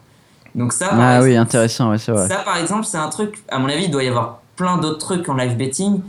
Donc 0.55 0.73
ça, 0.73 0.89
Ah 0.91 1.19
oui, 1.21 1.31
exemple, 1.31 1.41
intéressant, 1.41 1.91
ouais, 1.91 1.99
c'est 1.99 2.11
vrai. 2.11 2.27
ça, 2.27 2.37
par 2.37 2.57
exemple, 2.57 2.85
c'est 2.85 2.97
un 2.97 3.09
truc, 3.09 3.43
à 3.49 3.59
mon 3.59 3.69
avis, 3.69 3.85
il 3.85 3.91
doit 3.91 4.03
y 4.03 4.07
avoir 4.07 4.39
plein 4.55 4.77
d'autres 4.77 4.97
trucs 4.97 5.29
en 5.29 5.35
live 5.35 5.55
betting 5.55 6.01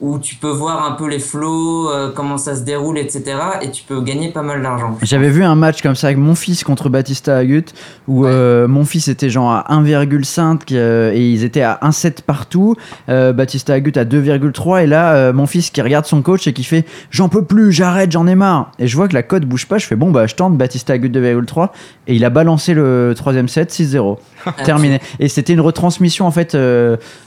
où 0.00 0.20
tu 0.20 0.36
peux 0.36 0.50
voir 0.50 0.84
un 0.86 0.92
peu 0.92 1.08
les 1.08 1.18
flows, 1.18 1.90
euh, 1.90 2.12
comment 2.14 2.36
ça 2.38 2.54
se 2.54 2.60
déroule, 2.62 2.98
etc. 2.98 3.24
Et 3.62 3.72
tu 3.72 3.82
peux 3.82 4.00
gagner 4.00 4.30
pas 4.30 4.42
mal 4.42 4.62
d'argent. 4.62 4.96
J'avais 5.02 5.28
vu 5.28 5.42
un 5.42 5.56
match 5.56 5.82
comme 5.82 5.96
ça 5.96 6.06
avec 6.06 6.18
mon 6.18 6.36
fils 6.36 6.62
contre 6.62 6.88
Batista 6.88 7.36
Agut 7.36 7.64
où 8.06 8.22
Ouais. 8.22 8.30
euh, 8.32 8.68
mon 8.68 8.84
fils 8.84 9.08
était 9.08 9.28
genre 9.28 9.50
à 9.50 9.64
1,5 9.70 10.60
euh, 10.72 11.10
et 11.12 11.28
ils 11.28 11.42
étaient 11.42 11.62
à 11.62 11.80
1,7 11.82 12.22
partout. 12.22 12.76
Batista 13.08 13.74
Agut 13.74 13.92
à 13.96 14.04
2,3 14.04 14.84
et 14.84 14.86
là 14.86 15.32
mon 15.32 15.46
fils 15.46 15.70
qui 15.70 15.82
regarde 15.82 16.04
son 16.06 16.22
coach 16.22 16.46
et 16.46 16.52
qui 16.52 16.62
fait 16.62 16.84
j'en 17.10 17.28
peux 17.28 17.44
plus, 17.44 17.72
j'arrête, 17.72 18.12
j'en 18.12 18.26
ai 18.28 18.36
marre. 18.36 18.70
Et 18.78 18.86
je 18.86 18.96
vois 18.96 19.08
que 19.08 19.14
la 19.14 19.24
cote 19.24 19.44
bouge 19.46 19.66
pas, 19.66 19.78
je 19.78 19.86
fais 19.86 19.96
bon 19.96 20.12
bah 20.12 20.26
je 20.28 20.36
tente 20.36 20.56
Batista 20.56 20.92
Agut 20.92 21.08
2,3 21.08 21.70
et 22.06 22.14
il 22.14 22.24
a 22.24 22.30
balancé 22.30 22.72
le 22.72 23.14
troisième 23.16 23.48
set 23.48 23.72
6-0. 23.72 24.18
Terminé. 24.64 25.00
Et 25.18 25.28
c'était 25.28 25.54
une 25.54 25.60
retransmission 25.60 26.24
en 26.26 26.30
fait 26.30 26.56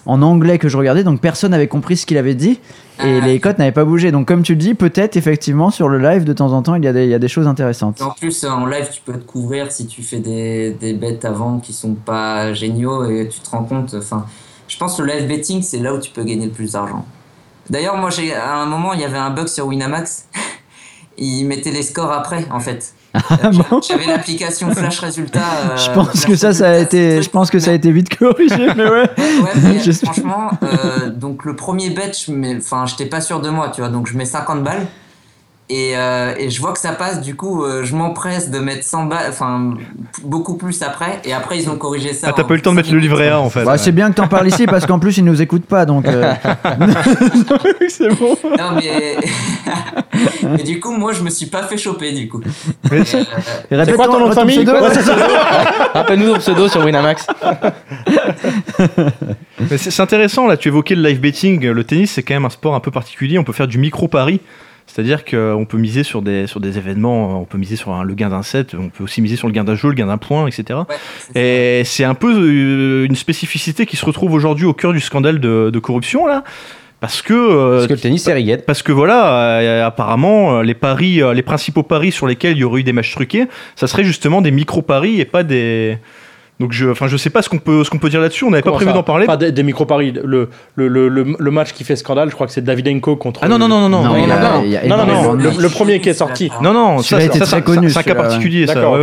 en 0.06 0.22
anglais 0.22 0.58
que 0.58 0.70
je 0.70 0.78
regardais 0.78 1.04
donc 1.04 1.20
personne 1.20 1.52
n'avait 1.52 1.68
compris 1.68 1.98
ce 1.98 2.06
qu'il 2.06 2.18
avait 2.18 2.36
dit 2.36 2.60
et 3.04 3.20
Ah. 3.22 3.26
les 3.26 3.40
cotes 3.40 3.58
n'avaient 3.58 3.72
pas 3.72 3.86
bougé. 3.86 4.12
Donc 4.12 4.28
comme 4.28 4.44
tu 4.44 4.54
le 4.54 4.60
dis, 4.60 4.74
peut-être 4.74 5.18
effectivement 5.18 5.72
sur 5.72 5.90
le 5.90 5.98
live 6.00 6.24
de 6.24 6.34
temps 6.34 6.52
en 6.54 6.62
temps 6.62 6.76
il 6.76 6.84
y 6.84 6.88
a 6.88 6.94
des, 6.94 7.06
il 7.06 7.10
y 7.10 7.14
a 7.14 7.20
des 7.20 7.28
choses 7.28 7.48
intéressantes. 7.48 8.02
En 8.02 8.12
plus, 8.12 8.44
euh, 8.44 8.50
en 8.50 8.66
live, 8.66 8.88
tu 8.92 9.02
peux 9.02 9.14
te 9.14 9.24
couvrir 9.26 9.72
si 9.72 9.88
tu 9.88 10.04
fais 10.04 10.20
des, 10.20 10.72
des 10.72 10.94
bets 10.94 11.26
avant 11.26 11.60
qui 11.60 11.74
sont 11.74 11.94
pas 11.96 12.54
géniaux 12.54 13.06
et 13.10 13.28
tu 13.30 13.40
te 13.40 13.50
rends 13.50 13.64
compte. 13.64 13.94
Enfin, 13.98 14.26
je 14.68 14.78
pense 14.78 14.98
que 14.98 15.02
le 15.04 15.14
live 15.14 15.28
betting, 15.28 15.62
c'est 15.62 15.80
là 15.80 15.94
où 15.94 16.00
tu 16.00 16.12
peux 16.12 16.24
gagner 16.24 16.46
le 16.46 16.52
plus 16.52 16.74
d'argent. 16.74 17.06
D'ailleurs, 17.70 17.98
moi, 17.98 18.10
j'ai, 18.10 18.34
à 18.34 18.56
un 18.58 18.66
moment, 18.66 18.94
il 18.94 19.00
y 19.00 19.06
avait 19.06 19.18
un 19.18 19.30
bug 19.30 19.48
sur 19.48 19.68
Winamax. 19.68 20.28
Il 21.18 21.46
mettait 21.46 21.72
les 21.72 21.84
scores 21.84 22.12
après, 22.12 22.46
en 22.52 22.60
fait. 22.60 22.94
Bon 23.14 23.82
J'avais 23.82 24.06
l'application 24.06 24.72
Flash 24.72 25.00
Résultat. 25.00 25.40
euh, 25.72 25.78
Je 25.78 25.92
pense 25.92 26.26
que 26.26 26.36
ça, 26.36 26.54
ça 26.54 26.70
a 26.70 26.78
été, 26.78 27.22
je 27.22 27.30
pense 27.30 27.50
que 27.50 27.60
ça 27.60 27.72
a 27.72 27.74
été 27.74 27.92
vite 27.92 28.16
corrigé, 28.16 28.70
mais 28.76 28.90
ouais. 28.90 29.10
Franchement, 30.04 30.52
euh, 30.64 31.10
donc 31.10 31.46
le 31.46 31.56
premier 31.56 31.90
bet, 31.90 32.12
je 32.14 32.58
enfin, 32.58 32.86
j'étais 32.86 33.06
pas 33.06 33.22
sûr 33.22 33.42
de 33.42 33.50
moi, 33.50 33.70
tu 33.70 33.82
vois, 33.82 33.90
donc 33.90 34.08
je 34.08 34.18
mets 34.18 34.26
50 34.26 34.64
balles. 34.64 34.88
Et, 35.74 35.94
euh, 35.96 36.34
et 36.38 36.50
je 36.50 36.60
vois 36.60 36.74
que 36.74 36.80
ça 36.80 36.92
passe, 36.92 37.22
du 37.22 37.36
coup, 37.36 37.64
euh, 37.64 37.86
je 37.86 37.96
m'empresse 37.96 38.50
de 38.52 38.60
mettre 38.60 38.84
100 38.84 39.06
balles, 39.06 39.28
enfin, 39.30 39.76
beaucoup 40.22 40.58
plus 40.58 40.82
après. 40.82 41.22
Et 41.24 41.32
après, 41.32 41.58
ils 41.60 41.70
ont 41.70 41.78
corrigé 41.78 42.12
ça. 42.12 42.28
Ah, 42.30 42.34
t'as 42.36 42.44
pas 42.44 42.56
eu 42.56 42.58
le 42.58 42.62
temps 42.62 42.72
de 42.72 42.76
mettre 42.76 42.92
le 42.92 43.00
livret 43.00 43.30
A 43.30 43.40
en 43.40 43.50
fait. 43.50 43.64
Bah, 43.64 43.78
c'est 43.78 43.94
bien 43.94 44.10
que 44.12 44.16
t'en 44.16 44.28
parles 44.28 44.50
ici 44.50 44.66
parce 44.66 44.86
qu'en 44.86 45.00
plus 45.00 45.18
ils 45.18 45.24
nous 45.24 45.42
écoutent 45.42 45.66
pas 45.66 45.86
donc. 45.86 46.06
euh, 46.08 46.34
c'est 47.88 48.10
bon. 48.20 48.36
Non, 48.44 48.72
mais. 48.76 49.16
mais 50.58 50.64
du 50.64 50.82
coup, 50.82 50.92
moi, 50.92 51.14
je 51.14 51.24
me 51.24 51.30
suis 51.30 51.46
pas 51.46 51.64
fait 51.64 51.78
choper, 51.78 52.12
du 52.12 52.28
coup. 52.28 52.42
Mais- 52.92 53.00
Euh, 53.14 53.24
Et 53.72 53.76
répète 53.78 53.96
quoi 53.96 54.08
ton 54.08 54.20
nom 54.20 54.28
de 54.30 54.34
famille 54.34 54.66
c'est 54.66 55.02
rappelle-nous 55.94 56.34
ton 56.34 56.40
pseudo 56.40 56.68
sur 56.68 56.84
Winamax. 56.84 57.28
Mais 59.70 59.78
c'est 59.78 59.92
c'est 59.92 60.02
intéressant, 60.02 60.48
là, 60.48 60.58
tu 60.58 60.68
évoquais 60.68 60.96
le 60.96 61.02
live 61.08 61.20
betting. 61.20 61.66
Le 61.66 61.84
tennis, 61.84 62.12
c'est 62.12 62.24
quand 62.24 62.34
même 62.34 62.46
un 62.46 62.50
sport 62.50 62.76
un 62.76 62.80
peu 62.80 62.92
particulier. 62.92 63.38
On 63.40 63.44
peut 63.44 63.54
faire 63.54 63.68
du 63.68 63.78
micro-pari. 63.78 64.42
C'est-à-dire 64.94 65.24
qu'on 65.26 65.66
peut 65.68 65.78
miser 65.78 66.04
sur 66.04 66.22
des, 66.22 66.48
sur 66.48 66.60
des 66.60 66.78
événements, 66.78 67.42
on 67.42 67.46
peut 67.46 67.58
miser 67.58 67.76
sur 67.78 67.92
un- 67.94 68.04
le 68.04 68.14
gain 68.14 68.30
d'un 68.30 68.44
set, 68.44 68.74
on 68.78 68.90
peut 68.90 69.04
aussi 69.06 69.22
miser 69.22 69.36
sur 69.38 69.48
le 69.48 69.54
gain 69.54 69.64
d'un 69.64 69.76
jeu, 69.76 69.88
le 69.90 69.94
gain 69.96 70.08
d'un 70.08 70.18
point, 70.18 70.46
etc. 70.48 70.80
ouais, 70.80 70.96
c'est 71.20 71.34
ça. 71.34 71.40
Et 71.40 71.84
c'est 71.86 72.04
un 72.04 72.14
peu 72.14 72.34
euh, 72.34 73.06
une 73.06 73.16
spécificité 73.16 73.86
qui 73.86 73.96
se 73.96 74.06
retrouve 74.06 74.34
aujourd'hui 74.34 74.66
au 74.66 74.74
cœur 74.74 74.92
du 74.94 75.00
scandale 75.00 75.40
de, 75.40 75.70
de 75.72 75.80
corruption, 75.80 76.28
là. 76.28 76.44
Parce 77.00 77.24
que, 77.24 77.34
euh, 77.34 77.76
Parce 77.78 77.88
que 77.88 77.94
le 77.94 78.00
tennis, 78.00 78.24
c'est 78.26 78.34
riguette. 78.34 78.64
parce 78.66 78.84
que 78.84 78.92
voilà, 78.92 79.60
euh, 79.60 79.86
apparemment, 79.88 80.62
les 80.62 80.76
paris, 80.76 81.20
euh, 81.24 81.34
les 81.34 81.42
principaux 81.42 81.82
paris 81.82 82.12
sur 82.12 82.28
lesquels 82.28 82.52
il 82.58 82.60
y 82.60 82.64
aurait 82.64 82.82
eu 82.82 82.84
des 82.84 82.94
matchs 82.94 83.12
truqués, 83.12 83.48
ça 83.76 83.88
serait 83.88 84.04
justement 84.04 84.40
des 84.42 84.52
micro-paris 84.52 85.20
et 85.20 85.26
pas 85.26 85.42
des, 85.44 85.98
Donc 86.62 86.72
je, 86.72 86.88
enfin, 86.90 87.08
je 87.08 87.18
sais 87.18 87.30
pas 87.30 87.42
ce 87.42 87.50
qu'on 87.50 87.58
peut, 87.58 87.84
ce 87.84 87.90
qu'on 87.90 87.98
peut 87.98 88.10
dire 88.10 88.22
là-dessus. 88.22 88.46
On 88.46 88.52
n'avait 88.52 88.62
pas 88.62 88.72
prévu 88.72 88.94
d'en 88.94 89.04
parler. 89.04 89.26
Pas 89.26 89.36
des, 89.36 89.52
des 89.52 89.64
micro-paris. 89.64 90.14
Le, 90.24 90.50
le, 90.76 90.88
le, 90.88 91.10
le, 91.10 91.36
le 91.38 91.52
match 91.52 91.74
qui 91.74 91.84
fait 91.84 91.96
scandale, 91.96 92.30
je 92.30 92.36
crois 92.36 92.46
que 92.48 92.54
c'est 92.54 92.64
Davidenko 92.64 93.16
contre. 93.16 93.42
Ah 93.44 93.48
non 93.48 93.58
non 93.58 93.68
non 93.68 93.82
non 93.82 93.90
non 93.90 94.04
Non, 94.04 94.28
non 94.28 94.32
a- 94.32 94.36
a 94.36 95.36
le, 95.36 95.70
premier 95.70 96.00
qui 96.00 96.10
est 96.10 96.14
sorti. 96.14 96.52
non 96.62 96.74
non, 96.74 97.00
ça, 97.00 97.22
était 97.22 97.40
ça, 97.40 97.46
très 97.46 97.62
connu, 97.64 97.90
C'est 97.90 98.00
un 98.00 98.04
cas 98.04 98.16
particulier, 98.16 98.68
ça. 98.68 98.76
D'accord. 98.76 98.98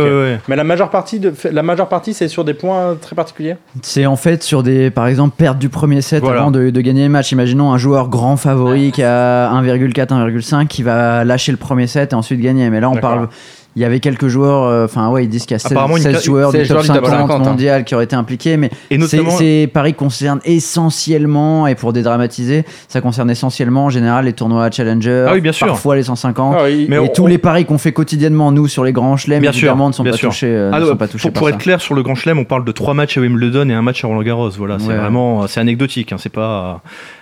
Mais 0.47 0.55
la 0.55 0.63
majeure 0.63 0.89
partie, 0.89 1.19
de, 1.19 1.33
la 1.51 1.63
majeure 1.63 1.89
partie, 1.89 2.13
c'est 2.13 2.29
sur 2.29 2.45
des 2.45 2.53
points 2.53 2.95
très 2.99 3.15
particuliers? 3.15 3.57
C'est 3.81 4.05
en 4.05 4.15
fait 4.15 4.41
sur 4.41 4.63
des, 4.63 4.89
par 4.89 5.07
exemple, 5.07 5.35
perte 5.37 5.57
du 5.59 5.69
premier 5.69 6.01
set 6.01 6.23
avant 6.25 6.51
de, 6.51 6.69
gagner 6.79 7.03
le 7.03 7.09
match. 7.09 7.31
Imaginons 7.31 7.73
un 7.73 7.77
joueur 7.77 8.07
grand 8.07 8.37
favori 8.37 8.91
qui 8.91 9.03
a 9.03 9.51
1,4, 9.51 10.07
1,5 10.07 10.67
qui 10.67 10.83
va 10.83 11.25
lâcher 11.25 11.51
le 11.51 11.57
premier 11.57 11.87
set 11.87 12.13
et 12.13 12.15
ensuite 12.15 12.39
gagner. 12.39 12.69
Mais 12.69 12.79
là, 12.79 12.89
on 12.89 12.95
parle. 12.95 13.27
Il 13.75 13.81
y 13.83 13.85
avait 13.85 13.99
quelques 13.99 14.27
joueurs, 14.27 14.63
euh, 14.63 14.85
enfin 14.85 15.09
ouais, 15.09 15.23
ils 15.25 15.29
disent 15.29 15.43
qu'il 15.43 15.51
y 15.51 15.55
a 15.55 15.59
16, 15.59 15.71
Apparemment, 15.73 15.95
une 15.95 16.03
16 16.03 16.13
ca- 16.13 16.21
joueurs 16.21 16.51
du 16.51 16.57
16 16.57 16.67
top 16.67 16.77
joueurs 16.83 16.83
du 16.83 16.87
top 17.01 17.05
50, 17.09 17.45
50, 17.45 17.61
hein. 17.61 17.83
qui 17.83 17.95
auraient 17.95 18.03
été 18.03 18.15
impliqués, 18.15 18.57
mais 18.57 18.67
Et 18.67 18.71
c'est- 18.89 19.17
notamment, 19.17 19.29
ces 19.37 19.67
paris 19.71 19.93
concernent 19.93 20.41
essentiellement, 20.43 21.67
et 21.67 21.75
pour 21.75 21.93
dédramatiser, 21.93 22.65
ça 22.87 22.99
concerne 22.99 23.29
essentiellement 23.29 23.85
en 23.85 23.89
général 23.89 24.25
les 24.25 24.33
tournois 24.33 24.69
Challenger, 24.71 25.25
Ah 25.29 25.33
oui, 25.33 25.41
bien 25.41 25.51
sûr. 25.51 25.67
parfois 25.67 25.95
les 25.95 26.03
150. 26.03 26.55
Ah, 26.57 26.63
Mais 26.87 26.95
et 26.95 26.99
on- 26.99 27.07
tous 27.07 27.23
on- 27.23 27.27
les 27.27 27.37
paris 27.37 27.65
qu'on 27.65 27.77
fait 27.77 27.91
quotidiennement, 27.91 28.51
nous, 28.51 28.67
sur 28.67 28.83
les 28.83 28.91
grands 28.91 29.17
chelems, 29.17 29.39
Bien 29.41 29.51
sûr, 29.51 29.67
évidemment, 29.69 29.89
ne 29.89 29.93
sont 29.93 30.03
bien 30.03 30.13
pas 30.13 30.17
sûr. 30.17 30.29
touchés, 30.29 30.47
euh, 30.47 30.71
Ah, 30.73 30.79
ne 30.79 30.85
sont 30.85 30.95
pas 30.95 31.07
touchés 31.07 31.21
pour, 31.29 31.33
par 31.33 31.39
pour 31.41 31.49
ça. 31.49 31.53
être 31.55 31.61
clair 31.61 31.79
sur 31.79 31.93
le 31.93 32.01
Grand 32.03 32.15
Chelem, 32.15 32.39
on 32.39 32.45
parle 32.45 32.65
de 32.65 32.71
trois 32.71 32.93
matchs 32.95 33.17
à 33.17 33.21
Wimbledon 33.21 33.69
et 33.69 33.73
un 33.73 33.81
match 33.83 34.03
à 34.03 34.07
Roland 34.07 34.23
Garros. 34.23 34.49
Voilà, 34.57 34.77
c'est 34.79 34.87
Ouais. 34.87 34.95
vraiment, 34.95 35.47
c'est 35.47 35.59
anecdotique. 35.59 36.11
Hein, 36.11 36.17
c'est 36.17 36.31
pas. 36.33 36.81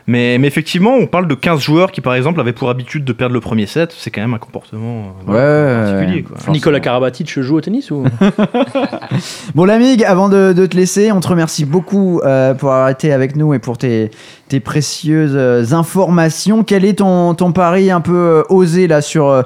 Mais, 0.10 0.38
mais 0.39 0.47
effectivement, 0.47 0.93
on 0.93 1.05
parle 1.05 1.28
de 1.28 1.36
15 1.36 1.60
joueurs 1.60 1.91
qui, 1.91 1.99
par 1.99 2.16
exemple, 2.16 2.39
avaient 2.39 2.53
pour 2.53 2.70
habitude 2.70 3.03
de 3.03 3.12
perdre 3.12 3.34
le 3.34 3.41
premier 3.41 3.66
set. 3.66 3.93
C'est 3.97 4.10
quand 4.10 4.22
même 4.22 4.34
un 4.34 4.38
comportement 4.38 5.14
euh, 5.28 5.84
Ouais, 5.84 5.91
particulier. 5.91 6.24
Quoi. 6.24 6.38
Nicolas 6.53 6.80
Karabatic 6.80 7.39
joue 7.41 7.58
au 7.58 7.62
tennis 7.62 7.91
ou? 7.91 8.05
Bon, 9.55 9.66
l'amig, 9.66 10.03
avant 10.03 10.30
de, 10.30 10.53
de 10.53 10.66
te 10.66 10.76
laisser, 10.78 11.12
on 11.12 11.20
te 11.20 11.28
remercie 11.28 11.66
beaucoup 11.66 12.22
euh, 12.24 12.53
pour 12.53 12.72
avoir 12.72 12.89
été 12.89 13.12
avec 13.12 13.36
nous 13.36 13.53
et 13.53 13.60
pour 13.60 13.78
tes, 13.78 14.12
tes 14.47 14.60
précieuses 14.60 15.34
euh, 15.36 15.64
informations. 15.74 16.64
Quel 16.64 16.86
est 16.86 16.99
ton, 16.99 17.34
ton 17.34 17.51
pari 17.51 17.91
un 17.91 18.01
peu 18.01 18.43
osé 18.49 18.88
là 18.88 19.01
sur 19.01 19.28
euh, 19.28 19.41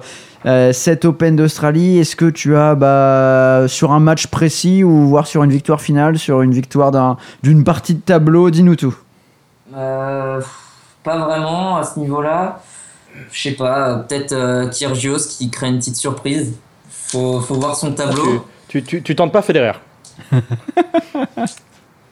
euh, 0.45 0.73
cet 0.73 1.05
Open 1.05 1.35
d'Australie? 1.35 1.97
Est-ce 1.99 2.15
que 2.15 2.29
tu 2.29 2.55
as 2.55 2.75
bah, 2.75 3.63
sur 3.67 3.91
un 3.93 3.99
match 3.99 4.27
précis 4.27 4.83
ou 4.83 5.07
voire 5.07 5.25
sur 5.27 5.43
une 5.43 5.51
victoire 5.51 5.81
finale, 5.81 6.17
sur 6.19 6.41
une 6.41 6.51
victoire 6.51 6.91
d'un- 6.91 7.17
d'une 7.43 7.63
partie 7.63 7.95
de 7.95 8.01
tableau? 8.01 8.49
Dis-nous 8.51 8.75
tout. 8.75 8.95
Euh, 9.75 10.41
pas 11.03 11.17
vraiment 11.17 11.77
à 11.77 11.83
ce 11.83 11.99
niveau-là. 11.99 12.61
Je 13.31 13.41
sais 13.41 13.51
pas, 13.51 13.95
peut-être 13.95 14.31
euh, 14.31 14.67
Kyrgios 14.69 15.27
qui 15.29 15.49
crée 15.49 15.67
une 15.67 15.77
petite 15.79 15.97
surprise. 15.97 16.53
Faut, 16.89 17.41
faut 17.41 17.55
voir 17.55 17.75
son 17.75 17.91
tableau. 17.93 18.45
tu, 18.67 18.83
tu, 18.83 19.01
tu 19.03 19.15
tentes 19.15 19.33
pas 19.33 19.41
Federer 19.41 19.73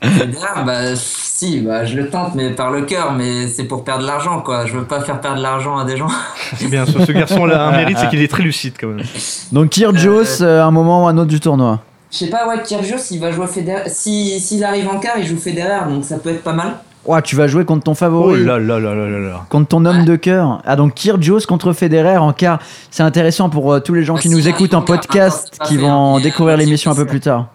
Federer, 0.01 0.63
bah 0.65 0.95
si, 0.95 1.59
bah, 1.59 1.85
je 1.85 1.95
le 1.97 2.09
tente, 2.09 2.35
mais 2.35 2.51
par 2.51 2.71
le 2.71 2.83
cœur, 2.83 3.13
mais 3.13 3.47
c'est 3.47 3.65
pour 3.65 3.83
perdre 3.83 4.01
de 4.01 4.07
l'argent, 4.07 4.41
quoi. 4.41 4.65
Je 4.65 4.73
veux 4.77 4.85
pas 4.85 5.01
faire 5.01 5.19
perdre 5.19 5.37
de 5.37 5.43
l'argent 5.43 5.77
à 5.77 5.85
des 5.85 5.97
gens. 5.97 6.07
C'est 6.55 6.67
bien. 6.67 6.85
Ce, 6.85 7.05
ce 7.05 7.11
garçon-là 7.11 7.65
a 7.65 7.67
un 7.67 7.71
mérite, 7.71 7.97
c'est 7.97 8.09
qu'il 8.09 8.21
est 8.21 8.29
très 8.29 8.43
lucide 8.43 8.75
quand 8.79 8.87
même. 8.87 9.05
Donc, 9.51 9.69
Kyrgios, 9.69 10.41
euh, 10.41 10.63
un 10.63 10.71
moment 10.71 11.03
ou 11.03 11.07
un 11.07 11.17
autre 11.17 11.29
du 11.29 11.39
tournoi. 11.39 11.81
Je 12.11 12.17
sais 12.17 12.27
pas, 12.27 12.47
ouais, 12.47 12.61
Kyrgios, 12.63 12.97
il 13.11 13.19
va 13.19 13.31
jouer 13.31 13.47
Federer. 13.47 13.89
Si, 13.89 14.39
s'il 14.39 14.63
arrive 14.63 14.87
en 14.87 14.99
quart, 14.99 15.17
il 15.17 15.27
joue 15.27 15.37
Federer, 15.37 15.87
donc 15.89 16.05
ça 16.05 16.17
peut 16.17 16.29
être 16.29 16.43
pas 16.43 16.53
mal. 16.53 16.75
Ouah, 17.09 17.23
tu 17.23 17.35
vas 17.35 17.47
jouer 17.47 17.65
contre 17.65 17.83
ton 17.85 17.91
Oh 17.91 17.95
favori. 17.95 18.43
là 18.45 18.59
là 18.59 18.79
là 18.79 18.93
là 18.93 19.07
là 19.09 19.19
là. 19.19 19.45
Contre 19.49 19.67
ton 19.69 19.83
homme 19.85 20.05
de 20.05 20.15
cœur. 20.15 20.61
Ah 20.63 20.75
donc 20.75 20.93
Kyrgios 20.93 21.39
contre 21.47 21.73
Federer 21.73 22.17
en 22.17 22.33
quart. 22.33 22.59
C'est 22.91 23.01
intéressant 23.01 23.49
pour 23.49 23.73
euh, 23.73 23.79
tous 23.79 23.95
les 23.95 24.03
gens 24.03 24.13
Bah, 24.13 24.19
qui 24.21 24.29
nous 24.29 24.47
écoutent 24.47 24.75
en 24.75 24.81
quart, 24.83 24.97
podcast, 24.99 25.57
qui 25.65 25.77
vont 25.77 26.19
découvrir 26.19 26.55
l'émission 26.57 26.91
un 26.91 26.95
peu 26.95 27.05
plus 27.07 27.19
tard. 27.19 27.47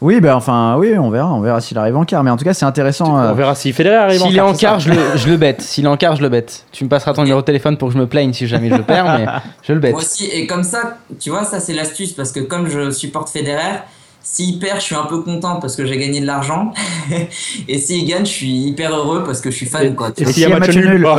Oui, 0.00 0.20
bah 0.20 0.36
enfin, 0.36 0.74
oui, 0.76 0.98
on 0.98 1.08
verra, 1.08 1.32
on 1.32 1.40
verra 1.40 1.60
s'il 1.60 1.78
arrive 1.78 1.96
en 1.96 2.04
quart. 2.04 2.24
Mais 2.24 2.30
en 2.30 2.36
tout 2.36 2.44
cas, 2.44 2.52
c'est 2.52 2.64
intéressant. 2.66 3.16
euh, 3.16 3.30
On 3.30 3.34
verra 3.34 3.54
si 3.54 3.72
Federer 3.72 3.94
arrive 3.94 4.22
en 4.22 4.26
S'il 4.26 4.36
est 4.36 4.40
en 4.40 4.52
quart, 4.54 4.80
je 4.80 4.90
le, 4.90 4.98
je 5.14 5.28
le 5.28 5.36
bête. 5.36 5.62
S'il 5.62 5.84
est 5.84 5.88
en 5.88 5.96
quart, 5.96 6.16
je 6.16 6.22
le 6.22 6.28
bête. 6.28 6.66
Tu 6.72 6.82
me 6.82 6.88
passeras 6.88 7.14
ton 7.14 7.22
numéro 7.22 7.40
de 7.40 7.46
téléphone 7.46 7.76
pour 7.78 7.88
que 7.88 7.94
je 7.94 7.98
me 8.00 8.06
plaigne 8.08 8.32
si 8.32 8.48
jamais 8.48 8.70
je 8.70 8.74
le 8.74 8.82
perds, 8.82 9.04
mais 9.18 9.26
je 9.62 9.72
le 9.72 9.78
bête. 9.80 9.92
Moi 9.92 10.00
aussi, 10.02 10.26
et 10.26 10.48
comme 10.48 10.64
ça, 10.64 10.98
tu 11.20 11.30
vois, 11.30 11.44
ça 11.44 11.60
c'est 11.60 11.74
l'astuce, 11.74 12.12
parce 12.12 12.32
que 12.32 12.40
comme 12.40 12.68
je 12.68 12.90
supporte 12.90 13.30
Federer, 13.30 13.78
s'il 14.24 14.58
perd, 14.58 14.80
je 14.80 14.86
suis 14.86 14.94
un 14.96 15.04
peu 15.04 15.20
content 15.20 15.60
parce 15.60 15.76
que 15.76 15.84
j'ai 15.84 15.98
gagné 15.98 16.20
de 16.20 16.26
l'argent. 16.26 16.72
et 17.68 17.78
s'il 17.78 18.08
gagne, 18.08 18.24
je 18.24 18.30
suis 18.30 18.50
hyper 18.50 18.96
heureux 18.96 19.22
parce 19.22 19.40
que 19.40 19.50
je 19.50 19.56
suis 19.56 19.66
fan, 19.66 19.94
quoi. 19.94 20.10
tu 20.10 20.22
Et 20.22 20.26
s'il 20.26 20.48
y 20.48 20.52
a 20.52 20.58
match 20.58 20.74
nul. 20.74 21.06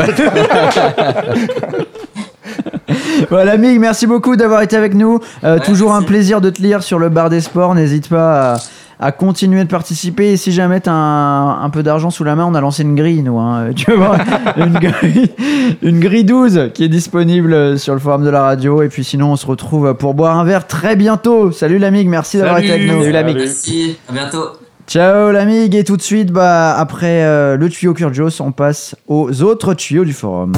Voilà, 3.30 3.58
Mig, 3.58 3.80
merci 3.80 4.08
beaucoup 4.08 4.36
d'avoir 4.36 4.62
été 4.62 4.76
avec 4.76 4.94
nous. 4.94 5.20
Euh, 5.44 5.56
Ouais, 5.56 5.62
toujours 5.62 5.94
un 5.94 6.02
plaisir 6.02 6.42
de 6.42 6.50
te 6.50 6.62
lire 6.62 6.84
sur 6.84 7.00
le 7.00 7.10
bar 7.10 7.30
des 7.30 7.40
sports. 7.42 7.76
N'hésite 7.76 8.10
pas 8.10 8.54
à, 8.54 8.58
à 9.00 9.12
continuer 9.12 9.64
de 9.64 9.70
participer. 9.70 10.32
Et 10.34 10.38
si 10.38 10.52
jamais 10.52 10.82
tu 10.82 10.90
as 10.90 10.94
un, 10.94 11.62
un 11.64 11.70
peu 11.70 11.84
d'argent 11.84 12.10
sous 12.10 12.24
la 12.24 12.36
main, 12.36 12.46
on 12.46 12.56
a 12.56 12.62
lancé 12.62 12.84
une 12.84 12.96
grille, 12.96 13.22
nous. 13.24 13.38
hein. 13.40 13.68
Tu 13.76 13.92
voir, 13.92 14.18
une 14.58 14.74
grille, 14.74 15.32
une 15.82 16.00
grille 16.00 16.24
12 16.24 16.72
qui 16.74 16.84
est 16.84 16.90
disponible 16.90 17.78
sur 17.78 17.94
le 17.94 18.00
forum 18.00 18.24
de 18.24 18.30
la 18.30 18.42
radio. 18.44 18.82
Et 18.82 18.90
puis 18.90 19.04
sinon, 19.04 19.32
on 19.34 19.36
se 19.36 19.46
retrouve 19.46 19.94
pour 19.96 20.14
boire 20.14 20.38
un 20.38 20.44
verre 20.44 20.68
très 20.68 20.96
bientôt. 20.96 21.52
Salut, 21.52 21.78
l'amig, 21.78 22.08
merci 22.08 22.38
d'avoir 22.38 22.60
été 22.60 22.72
avec 22.72 22.88
nous. 22.88 23.00
Salut, 23.02 23.12
l'ami. 23.12 23.34
Merci, 23.36 23.98
à 24.10 24.14
bientôt. 24.14 24.44
Ciao, 24.88 25.32
l'amig. 25.32 25.74
Et 25.76 25.84
tout 25.84 25.98
de 25.98 26.02
suite, 26.02 26.32
bah, 26.32 26.76
après 26.78 27.24
euh, 27.24 27.58
le 27.58 27.70
tuyau 27.70 27.94
Kyrgios, 27.94 28.40
on 28.40 28.52
passe 28.52 28.96
aux 29.08 29.42
autres 29.42 29.74
tuyaux 29.74 30.06
du 30.06 30.14
forum. 30.14 30.52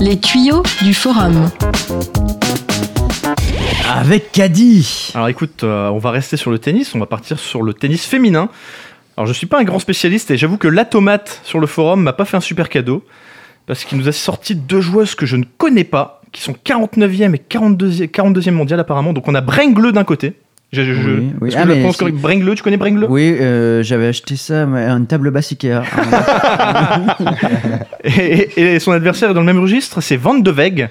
Les 0.00 0.18
tuyaux 0.20 0.62
du 0.82 0.92
forum. 0.92 1.48
Avec 3.94 4.32
Caddy. 4.32 5.10
Alors 5.14 5.28
écoute, 5.28 5.64
euh, 5.64 5.88
on 5.88 5.98
va 5.98 6.10
rester 6.10 6.36
sur 6.36 6.50
le 6.50 6.58
tennis, 6.58 6.94
on 6.94 6.98
va 6.98 7.06
partir 7.06 7.38
sur 7.38 7.62
le 7.62 7.74
tennis 7.74 8.06
féminin. 8.06 8.48
Alors 9.16 9.26
je 9.26 9.32
suis 9.34 9.46
pas 9.46 9.60
un 9.60 9.64
grand 9.64 9.78
spécialiste 9.78 10.30
et 10.30 10.36
j'avoue 10.38 10.56
que 10.56 10.68
l'automate 10.68 11.40
sur 11.44 11.60
le 11.60 11.66
forum 11.66 12.02
m'a 12.02 12.14
pas 12.14 12.24
fait 12.24 12.36
un 12.36 12.40
super 12.40 12.68
cadeau 12.70 13.04
parce 13.66 13.84
qu'il 13.84 13.98
nous 13.98 14.08
a 14.08 14.12
sorti 14.12 14.56
deux 14.56 14.80
joueuses 14.80 15.14
que 15.14 15.26
je 15.26 15.36
ne 15.36 15.44
connais 15.58 15.84
pas, 15.84 16.22
qui 16.32 16.40
sont 16.40 16.54
49e 16.64 17.34
et 17.34 17.42
42e, 17.50 18.06
42e 18.08 18.50
mondial 18.52 18.80
apparemment. 18.80 19.12
Donc 19.12 19.28
on 19.28 19.34
a 19.34 19.40
Brengle 19.42 19.92
d'un 19.92 20.04
côté. 20.04 20.34
Je, 20.72 20.82
je- 20.84 20.94
je- 20.94 21.10
Oui, 21.10 21.32
oui. 21.42 21.48
est-ce 21.50 21.58
Ah, 21.58 21.66
que 21.66 21.74
je 21.74 21.98
correct? 21.98 22.16
Brengle, 22.16 22.54
tu 22.54 22.62
connais 22.62 22.78
Brengle 22.78 23.06
Oui, 23.10 23.36
euh, 23.38 23.82
j'avais 23.82 24.06
acheté 24.06 24.36
ça, 24.36 24.64
mais 24.64 24.88
une 24.88 25.06
table 25.06 25.30
basse 25.30 25.52
Ikea. 25.52 25.82
et, 28.04 28.48
et- 28.56 28.74
et 28.76 28.80
son 28.80 28.92
adversaire 28.92 29.30
est 29.30 29.34
dans 29.34 29.40
le 29.40 29.46
même 29.46 29.60
registre, 29.60 30.00
c'est 30.00 30.16
Van 30.16 30.32
de 30.34 30.50
Weg. 30.50 30.88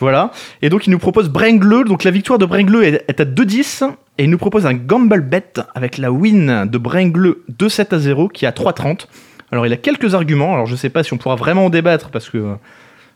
Voilà. 0.00 0.32
Et 0.62 0.68
donc 0.68 0.86
il 0.86 0.90
nous 0.90 0.98
propose 0.98 1.28
Brengle. 1.28 1.84
Donc 1.84 2.04
la 2.04 2.10
victoire 2.10 2.38
de 2.38 2.46
Brengle 2.46 2.84
est, 2.84 3.04
est 3.08 3.20
à 3.20 3.24
2-10. 3.24 3.92
Et 4.18 4.24
il 4.24 4.30
nous 4.30 4.38
propose 4.38 4.66
un 4.66 4.74
gamble 4.74 5.22
bet 5.22 5.54
avec 5.74 5.96
la 5.98 6.12
win 6.12 6.66
de 6.66 6.78
Brengle 6.78 7.36
2-7 7.50 7.94
à 7.94 7.98
0 7.98 8.28
qui 8.28 8.44
est 8.44 8.48
à 8.48 8.52
3-30. 8.52 9.06
Alors 9.50 9.66
il 9.66 9.72
a 9.72 9.76
quelques 9.76 10.14
arguments. 10.14 10.54
Alors 10.54 10.66
je 10.66 10.76
sais 10.76 10.90
pas 10.90 11.02
si 11.02 11.12
on 11.12 11.18
pourra 11.18 11.36
vraiment 11.36 11.66
en 11.66 11.70
débattre 11.70 12.10
parce 12.10 12.28
que 12.28 12.38
euh, 12.38 12.54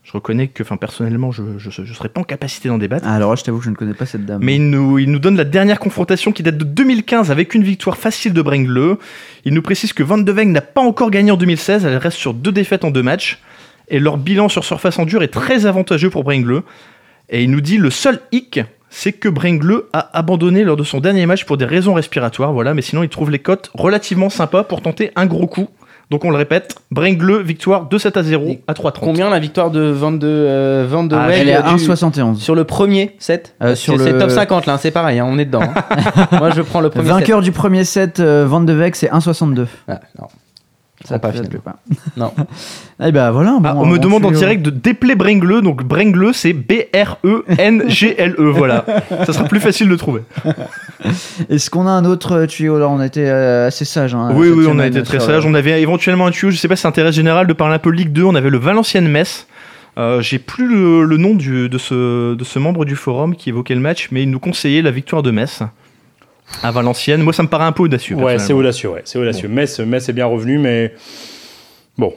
je 0.04 0.12
reconnais 0.12 0.48
que 0.48 0.62
enfin, 0.62 0.76
personnellement 0.76 1.32
je 1.32 1.42
ne 1.42 1.58
serais 1.58 2.08
pas 2.08 2.20
en 2.20 2.24
capacité 2.24 2.68
d'en 2.68 2.78
débattre. 2.78 3.06
Ah, 3.08 3.14
alors 3.14 3.34
je 3.36 3.42
t'avoue 3.42 3.58
que 3.58 3.64
je 3.64 3.70
ne 3.70 3.74
connais 3.74 3.94
pas 3.94 4.06
cette 4.06 4.24
dame. 4.24 4.40
Mais 4.42 4.54
il 4.56 4.70
nous, 4.70 4.98
il 4.98 5.10
nous 5.10 5.18
donne 5.18 5.36
la 5.36 5.44
dernière 5.44 5.80
confrontation 5.80 6.30
qui 6.30 6.42
date 6.42 6.56
de 6.56 6.64
2015 6.64 7.30
avec 7.30 7.54
une 7.54 7.64
victoire 7.64 7.96
facile 7.96 8.32
de 8.32 8.40
Brengle. 8.40 8.98
Il 9.44 9.52
nous 9.54 9.62
précise 9.62 9.92
que 9.92 10.02
Van 10.02 10.18
de 10.18 10.32
Ven 10.32 10.52
n'a 10.52 10.60
pas 10.60 10.82
encore 10.82 11.10
gagné 11.10 11.30
en 11.30 11.36
2016, 11.36 11.84
elle 11.84 11.96
reste 11.96 12.18
sur 12.18 12.34
deux 12.34 12.52
défaites 12.52 12.84
en 12.84 12.90
deux 12.90 13.02
matchs. 13.02 13.40
Et 13.88 13.98
leur 14.00 14.16
bilan 14.16 14.48
sur 14.48 14.64
surface 14.64 14.98
en 14.98 15.04
dur 15.04 15.22
est 15.22 15.28
très 15.28 15.66
avantageux 15.66 16.10
pour 16.10 16.24
Brengle. 16.24 16.62
Et 17.28 17.42
il 17.44 17.50
nous 17.50 17.60
dit 17.60 17.78
le 17.78 17.90
seul 17.90 18.20
hic, 18.32 18.60
c'est 18.90 19.12
que 19.12 19.28
Brengle 19.28 19.82
a 19.92 20.16
abandonné 20.16 20.64
lors 20.64 20.76
de 20.76 20.84
son 20.84 21.00
dernier 21.00 21.26
match 21.26 21.44
pour 21.44 21.56
des 21.56 21.64
raisons 21.64 21.94
respiratoires. 21.94 22.52
Voilà, 22.52 22.72
mais 22.74 22.82
sinon 22.82 23.02
il 23.02 23.08
trouve 23.08 23.30
les 23.30 23.38
cotes 23.40 23.70
relativement 23.74 24.30
sympas 24.30 24.62
pour 24.64 24.80
tenter 24.82 25.10
un 25.16 25.26
gros 25.26 25.46
coup. 25.46 25.68
Donc 26.08 26.24
on 26.24 26.30
le 26.30 26.36
répète, 26.36 26.76
Brengle, 26.92 27.42
victoire 27.42 27.88
2-7 27.88 28.16
à 28.16 28.22
0 28.22 28.58
à 28.68 28.74
3-30. 28.74 28.92
Combien 29.00 29.28
la 29.28 29.40
victoire 29.40 29.72
de 29.72 29.80
Van 29.80 30.12
de, 30.12 30.20
euh, 30.24 30.86
Van 30.88 31.02
de 31.02 31.16
Ah, 31.16 31.26
Weg 31.26 31.40
Elle 31.40 31.48
est 31.48 31.54
à 31.54 31.62
du- 31.62 31.68
1,71. 31.84 32.38
Sur 32.38 32.54
le 32.54 32.62
premier 32.62 33.16
set 33.18 33.56
Euh, 33.60 33.74
sur 33.74 33.94
C'est 33.98 34.04
c'est 34.04 34.12
le- 34.12 34.18
top 34.20 34.30
50 34.30 34.66
là, 34.66 34.74
hein, 34.74 34.78
c'est 34.80 34.92
pareil, 34.92 35.18
hein, 35.18 35.26
on 35.28 35.36
est 35.36 35.46
dedans. 35.46 35.62
hein. 35.62 35.74
Moi 36.38 36.50
je 36.50 36.62
prends 36.62 36.80
le 36.80 36.90
premier 36.90 37.08
Vainqueur 37.08 37.40
du 37.42 37.50
premier 37.50 37.82
set, 37.82 38.20
euh, 38.20 38.46
Van 38.46 38.60
de 38.60 38.72
c'est 38.94 39.10
1,62. 39.10 39.66
set. 39.66 39.98
Ah, 40.20 40.26
non. 41.14 41.16
Ça 41.16 41.18
pas 41.18 41.30
finalement. 41.32 41.50
plaît 41.50 41.60
pas. 41.64 41.76
Non. 42.16 42.32
Eh 43.04 43.12
ben 43.12 43.30
voilà. 43.30 43.58
Ah, 43.64 43.74
on 43.76 43.86
me 43.86 43.98
demande 43.98 44.24
en 44.24 44.30
direct 44.30 44.62
de 44.62 44.70
dépeler 44.70 45.14
Brengle, 45.14 45.62
donc 45.62 45.82
Brengle 45.84 46.32
c'est 46.34 46.52
B-R-E-N-G-L-E, 46.52 48.50
voilà. 48.56 48.84
Ça 49.26 49.32
sera 49.32 49.44
plus 49.44 49.60
facile 49.60 49.88
de 49.88 49.96
trouver. 49.96 50.22
Est-ce 51.50 51.70
qu'on 51.70 51.86
a 51.86 51.90
un 51.90 52.04
autre 52.04 52.32
euh, 52.32 52.46
tuyau? 52.46 52.78
Là 52.78 52.88
On 52.88 52.98
a 53.00 53.06
été 53.06 53.28
euh, 53.28 53.66
assez 53.68 53.84
sage. 53.84 54.14
hein, 54.14 54.30
oui, 54.34 54.48
oui, 54.50 54.66
on 54.68 54.78
a 54.78 54.86
été 54.86 55.02
très 55.02 55.20
sage. 55.20 55.44
On 55.46 55.54
avait 55.54 55.80
éventuellement 55.82 56.26
un 56.26 56.30
tuyau, 56.30 56.50
je 56.50 56.56
sais 56.56 56.68
pas 56.68 56.76
si 56.76 56.82
c'est 56.82 56.88
intérêt 56.88 57.12
général 57.12 57.46
de 57.46 57.52
parler 57.52 57.74
un 57.74 57.78
peu 57.78 57.90
Ligue 57.90 58.12
2, 58.12 58.24
on 58.24 58.34
avait 58.34 58.50
le 58.50 58.58
Valenciennes-Metz. 58.58 59.46
Euh, 59.98 60.20
J'ai 60.20 60.38
plus 60.38 60.68
le, 60.68 61.04
le 61.04 61.16
nom 61.16 61.34
du- 61.34 61.68
de, 61.70 61.78
ce, 61.78 62.34
de 62.34 62.44
ce 62.44 62.58
membre 62.58 62.84
du 62.84 62.96
forum 62.96 63.34
qui 63.34 63.48
évoquait 63.48 63.74
le 63.74 63.80
match, 63.80 64.08
mais 64.10 64.22
il 64.24 64.30
nous 64.30 64.38
conseillait 64.40 64.82
la 64.82 64.90
victoire 64.90 65.22
de 65.22 65.30
Metz 65.30 65.62
à 66.62 66.70
Valenciennes. 66.70 67.22
Moi, 67.22 67.32
ça 67.32 67.42
me 67.42 67.48
paraît 67.48 67.64
un 67.64 67.72
peu 67.72 67.82
audacieux. 67.84 68.16
Ouais, 68.16 68.38
c'est 68.38 68.52
audacieux, 68.52 68.90
ouais, 68.90 69.02
c'est 69.04 69.18
audacieux. 69.18 69.48
Metz, 69.48 69.80
Metz 69.80 70.08
est 70.08 70.12
bien 70.12 70.26
revenu, 70.26 70.58
mais 70.58 70.94
bon, 71.98 72.12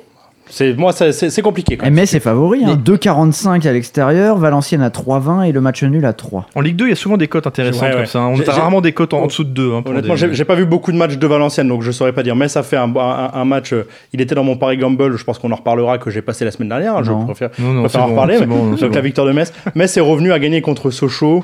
C'est 0.52 0.74
moi, 0.76 0.92
c'est 0.94 1.42
compliqué. 1.44 1.78
Quand 1.78 1.86
même. 1.86 1.94
Metz 1.94 2.12
est 2.16 2.20
favori, 2.20 2.64
hein, 2.66 2.76
2,45 2.84 3.68
à 3.68 3.72
l'extérieur, 3.72 4.38
Valenciennes 4.40 4.82
à 4.82 4.90
3,20 4.90 5.44
et 5.48 5.52
le 5.52 5.62
match 5.62 5.84
nul 5.84 6.04
à 6.06 6.14
3. 6.14 6.48
En 6.56 6.62
Ligue 6.62 6.76
2, 6.76 6.86
il 6.86 6.90
y 6.90 6.94
a 6.94 6.96
souvent 6.96 7.18
des 7.18 7.28
cotes 7.28 7.46
intéressantes 7.46 7.84
Ouais, 7.84 7.90
ouais. 7.90 7.96
comme 7.98 8.06
ça. 8.08 8.20
hein. 8.20 8.34
On 8.36 8.40
a 8.50 8.52
rarement 8.54 8.82
des 8.82 8.92
cotes 8.94 9.14
en, 9.14 9.20
en 9.24 9.28
dessous 9.28 9.44
de 9.44 9.50
2. 9.52 9.68
Honnêtement, 9.86 10.16
j'ai 10.16 10.34
j'ai 10.34 10.46
pas 10.46 10.56
vu 10.56 10.66
beaucoup 10.66 10.92
de 10.92 10.98
matchs 10.98 11.18
de 11.18 11.28
Valenciennes, 11.28 11.68
donc 11.68 11.84
je 11.84 11.92
saurais 11.92 12.14
pas 12.14 12.24
dire. 12.24 12.36
Mais 12.36 12.48
ça 12.48 12.64
fait 12.64 12.78
un, 12.78 12.92
un- 12.96 13.30
un 13.32 13.46
match. 13.46 13.74
euh, 13.74 13.86
il 14.14 14.22
était 14.22 14.34
dans 14.34 14.44
mon 14.44 14.58
Paris 14.58 14.78
Gamble. 14.78 15.18
Je 15.18 15.24
pense 15.24 15.38
qu'on 15.38 15.52
en 15.52 15.56
reparlera 15.56 16.00
que 16.00 16.10
j'ai 16.10 16.24
passé 16.24 16.46
la 16.46 16.52
semaine 16.52 16.70
dernière. 16.70 17.04
Je 17.04 17.12
Non. 17.12 17.26
préfère, 17.26 17.50
Non, 17.60 17.74
non, 17.74 17.82
préfère 17.82 18.02
c'est 18.02 18.06
en 18.06 18.08
bon, 18.08 18.14
reparler. 18.14 18.38
mais- 18.40 18.46
bon, 18.48 18.72
c'est 18.76 18.82
donc 18.82 18.90
bon. 18.92 18.96
la 18.96 19.02
victoire 19.02 19.28
de 19.28 19.34
Metz. 19.34 19.54
Metz 19.76 19.98
est 19.98 20.02
revenu 20.02 20.32
à 20.32 20.40
gagner 20.40 20.62
contre 20.62 20.90
Sochaux. 20.90 21.44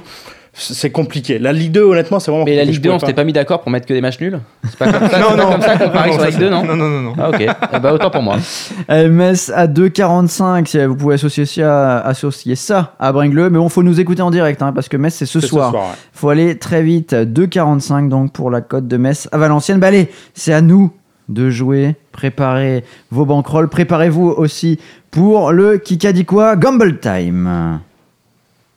C'est 0.57 0.89
compliqué. 0.89 1.37
La 1.37 1.51
Ligue 1.51 1.73
2, 1.73 1.81
honnêtement, 1.81 2.19
c'est 2.19 2.31
vraiment. 2.31 2.45
Mais 2.45 2.55
la. 2.55 2.63
Ligue 2.63 2.79
2, 2.79 2.89
Je 2.89 2.95
on 2.95 2.99
s'était 2.99 3.13
pas 3.13 3.25
mis 3.25 3.33
d'accord 3.33 3.61
pour 3.61 3.69
mettre 3.71 3.85
que 3.85 3.93
des 3.93 3.99
matchs 3.99 4.21
nuls? 4.21 4.39
C'est 4.63 4.77
pas 4.77 4.89
comme 4.89 5.09
ça, 5.09 5.19
Non, 5.29 5.35
non. 5.35 5.51
comme 5.51 5.61
ça 5.61 5.77
qu'on 5.77 5.89
parie 5.89 6.13
sur 6.13 6.21
la 6.21 6.29
Ligue 6.29 6.39
2, 6.39 6.49
non? 6.49 6.63
Non, 6.63 6.75
non, 6.77 6.87
non. 6.89 7.01
non. 7.01 7.13
Ah, 7.19 7.29
ok. 7.29 7.41
Eh 7.41 7.79
bah, 7.79 7.93
autant 7.93 8.09
pour 8.09 8.21
moi. 8.21 8.37
Euh, 8.89 9.09
Metz 9.09 9.51
à 9.53 9.67
2,45, 9.67 10.65
si 10.67 10.85
vous 10.85 10.95
pouvez 10.95 11.15
associer 11.15 11.45
ça, 11.45 11.99
associer 12.01 12.55
ça 12.55 12.93
à 12.99 13.11
Bringleux, 13.11 13.49
mais 13.49 13.57
bon, 13.57 13.67
faut 13.67 13.81
nous 13.83 13.99
écouter 13.99 14.21
en 14.21 14.29
direct, 14.31 14.61
hein, 14.61 14.71
parce 14.73 14.87
que 14.89 14.95
Metz 14.97 15.13
c'est 15.15 15.25
ce 15.25 15.39
soir. 15.39 15.73
ouais. 15.73 15.79
Faut 16.13 16.29
aller 16.29 16.57
très 16.57 16.83
vite, 16.83 17.13
2,45 17.13 18.09
donc 18.09 18.31
pour 18.31 18.51
la 18.51 18.61
cote 18.61 18.87
de 18.87 18.97
Metz 18.97 19.27
à 19.31 19.37
Valenciennes. 19.39 19.79
Bah 19.79 19.87
allez, 19.87 20.09
c'est 20.35 20.53
à 20.53 20.61
nous 20.61 20.91
de 21.29 21.49
jouer, 21.49 21.95
préparez 22.11 22.83
vos 23.11 23.25
bankrolls, 23.25 23.69
préparez-vous 23.69 24.27
aussi 24.29 24.79
pour 25.09 25.51
le 25.51 25.77
Kika 25.79 26.13
dit 26.13 26.25
quoi 26.25 26.55
Gamble 26.55 26.99
Time. 26.99 27.79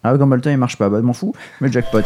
Ah, 0.08 0.12
le 0.12 0.18
Gamble 0.18 0.40
Time 0.40 0.52
il 0.52 0.58
marche 0.58 0.76
pas, 0.76 0.88
bah 0.88 0.96
je 1.00 1.04
m'en 1.04 1.12
fous, 1.12 1.34
mais 1.60 1.70
jackpot. 1.70 2.00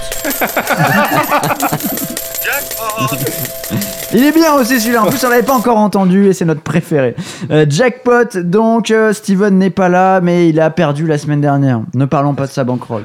Il 4.12 4.24
est 4.24 4.32
bien 4.32 4.54
aussi 4.54 4.80
celui-là, 4.80 5.04
en 5.04 5.06
plus 5.06 5.24
on 5.24 5.30
l'avait 5.30 5.44
pas 5.44 5.54
encore 5.54 5.78
entendu 5.78 6.26
et 6.26 6.32
c'est 6.32 6.44
notre 6.44 6.62
préféré. 6.62 7.14
Euh, 7.52 7.64
jackpot, 7.68 8.36
donc 8.42 8.90
euh, 8.90 9.12
Steven 9.12 9.56
n'est 9.56 9.70
pas 9.70 9.88
là, 9.88 10.20
mais 10.20 10.48
il 10.48 10.60
a 10.60 10.70
perdu 10.70 11.06
la 11.06 11.16
semaine 11.16 11.40
dernière. 11.40 11.80
Ne 11.94 12.06
parlons 12.06 12.34
pas 12.34 12.48
de 12.48 12.50
sa 12.50 12.64
bankroll. 12.64 13.04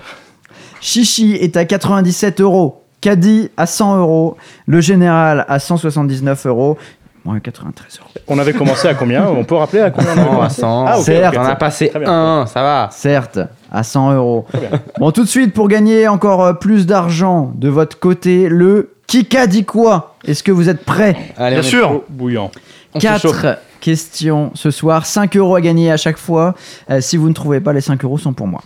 Chichi 0.82 1.34
est 1.34 1.56
à 1.58 1.66
97 1.66 2.42
euros. 2.42 2.82
Caddy 3.00 3.52
à 3.56 3.68
100 3.68 4.00
euros. 4.00 4.36
Le 4.66 4.82
général 4.82 5.46
à 5.48 5.60
179 5.60 6.48
euros. 6.48 6.80
Moins 7.28 7.42
93 7.42 8.00
euros. 8.00 8.10
On 8.30 8.40
avait 8.40 8.54
commencé 8.54 8.88
à 8.88 8.94
combien? 8.94 9.28
On 9.28 9.44
peut 9.44 9.56
rappeler 9.56 9.82
à 9.82 9.92
combien 9.92 10.12
on 10.12 10.14
avait 10.14 10.22
Non, 10.22 10.32
à 10.32 10.36
commencé? 10.36 10.62
100. 10.62 10.86
Ah, 10.88 10.98
ok, 10.98 11.04
Certes. 11.04 11.36
On 11.38 11.44
a 11.44 11.56
passé 11.58 11.92
un, 12.06 12.46
ça 12.48 12.62
va. 12.62 12.88
Certes, 12.94 13.40
à 13.70 13.84
100 13.84 14.14
euros. 14.14 14.46
bien. 14.54 14.80
Bon, 14.98 15.12
tout 15.12 15.24
de 15.24 15.28
suite, 15.28 15.54
pour 15.54 15.68
gagner 15.68 16.08
encore 16.08 16.42
euh, 16.42 16.54
plus 16.54 16.86
d'argent 16.86 17.52
de 17.56 17.68
votre 17.68 18.00
côté, 18.00 18.48
le 18.48 18.94
Kika 19.08 19.46
dit 19.46 19.66
quoi? 19.66 20.16
Est-ce 20.26 20.42
que 20.42 20.54
vous 20.54 20.70
êtes 20.70 20.86
prêts? 20.86 21.18
Allez, 21.38 21.56
Bien 21.58 21.64
sûr. 21.64 21.92
Oh, 21.96 22.04
bouillant. 22.08 22.50
on 22.94 23.00
se 23.02 23.06
chauffe. 23.18 23.42
4 23.42 23.60
questions 23.82 24.52
ce 24.54 24.72
soir, 24.72 25.06
5 25.06 25.36
euros 25.36 25.56
à 25.56 25.60
gagner 25.62 25.92
à 25.92 25.98
chaque 25.98 26.18
fois. 26.18 26.56
Euh, 26.90 27.02
si 27.02 27.18
vous 27.18 27.28
ne 27.28 27.34
trouvez 27.34 27.60
pas, 27.60 27.74
les 27.74 27.82
5 27.82 28.02
euros 28.06 28.18
sont 28.18 28.32
pour 28.32 28.48
moi. 28.48 28.62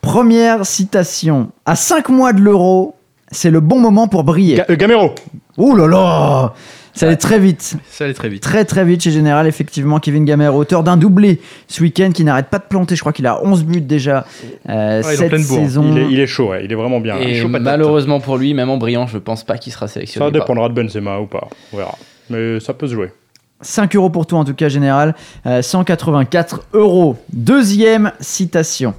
Première 0.00 0.64
citation. 0.64 1.50
À 1.66 1.76
5 1.76 2.08
mois 2.08 2.32
de 2.32 2.40
l'euro, 2.40 2.94
c'est 3.30 3.50
le 3.50 3.60
bon 3.60 3.80
moment 3.80 4.08
pour 4.08 4.24
briller. 4.24 4.56
Ga- 4.56 4.66
euh, 4.70 4.76
Gamero. 4.76 5.14
Ouh 5.58 5.74
là 5.76 5.86
là 5.86 6.54
Ça 6.96 7.06
allait 7.06 7.16
très 7.16 7.38
vite. 7.38 7.76
Ça 7.90 8.04
allait 8.04 8.14
très 8.14 8.28
vite. 8.28 8.42
Très 8.42 8.64
très 8.64 8.84
vite 8.84 9.02
chez 9.02 9.10
Général, 9.10 9.46
effectivement. 9.46 10.00
Kevin 10.00 10.24
Gamer, 10.24 10.54
auteur 10.54 10.82
d'un 10.82 10.96
doublé 10.96 11.40
ce 11.68 11.82
week-end 11.82 12.10
qui 12.12 12.24
n'arrête 12.24 12.46
pas 12.48 12.58
de 12.58 12.64
planter. 12.64 12.96
Je 12.96 13.00
crois 13.00 13.12
qu'il 13.12 13.26
a 13.26 13.44
11 13.44 13.64
buts 13.64 13.80
déjà 13.82 14.24
euh, 14.68 15.02
Ouais, 15.02 15.16
cette 15.16 15.38
saison. 15.38 15.84
Il 15.92 15.98
est, 15.98 16.10
il 16.10 16.20
est 16.20 16.26
chaud, 16.26 16.50
ouais. 16.50 16.64
il 16.64 16.72
est 16.72 16.74
vraiment 16.74 17.00
bien. 17.00 17.18
Et 17.18 17.34
chaud 17.34 17.48
patate. 17.48 17.64
malheureusement 17.64 18.18
pour 18.20 18.38
lui, 18.38 18.54
même 18.54 18.70
en 18.70 18.78
brillant, 18.78 19.06
je 19.06 19.18
pense 19.18 19.44
pas 19.44 19.58
qu'il 19.58 19.72
sera 19.72 19.86
Ça 19.88 19.94
sélectionné. 19.94 20.30
dépendra 20.32 20.68
de 20.70 20.74
Benzema 20.74 21.18
ou 21.20 21.26
pas. 21.26 21.48
On 21.72 21.76
verra. 21.76 21.96
Mais 22.30 22.58
ça 22.60 22.72
peut 22.74 22.88
se 22.88 22.94
jouer. 22.94 23.12
5 23.60 23.94
euros 23.96 24.10
pour 24.10 24.26
toi 24.26 24.38
en 24.40 24.44
tout 24.44 24.54
cas 24.54 24.68
Général. 24.68 25.14
Euh, 25.46 25.62
184 25.62 26.64
euros. 26.74 27.16
Deuxième 27.32 28.12
citation. 28.20 28.94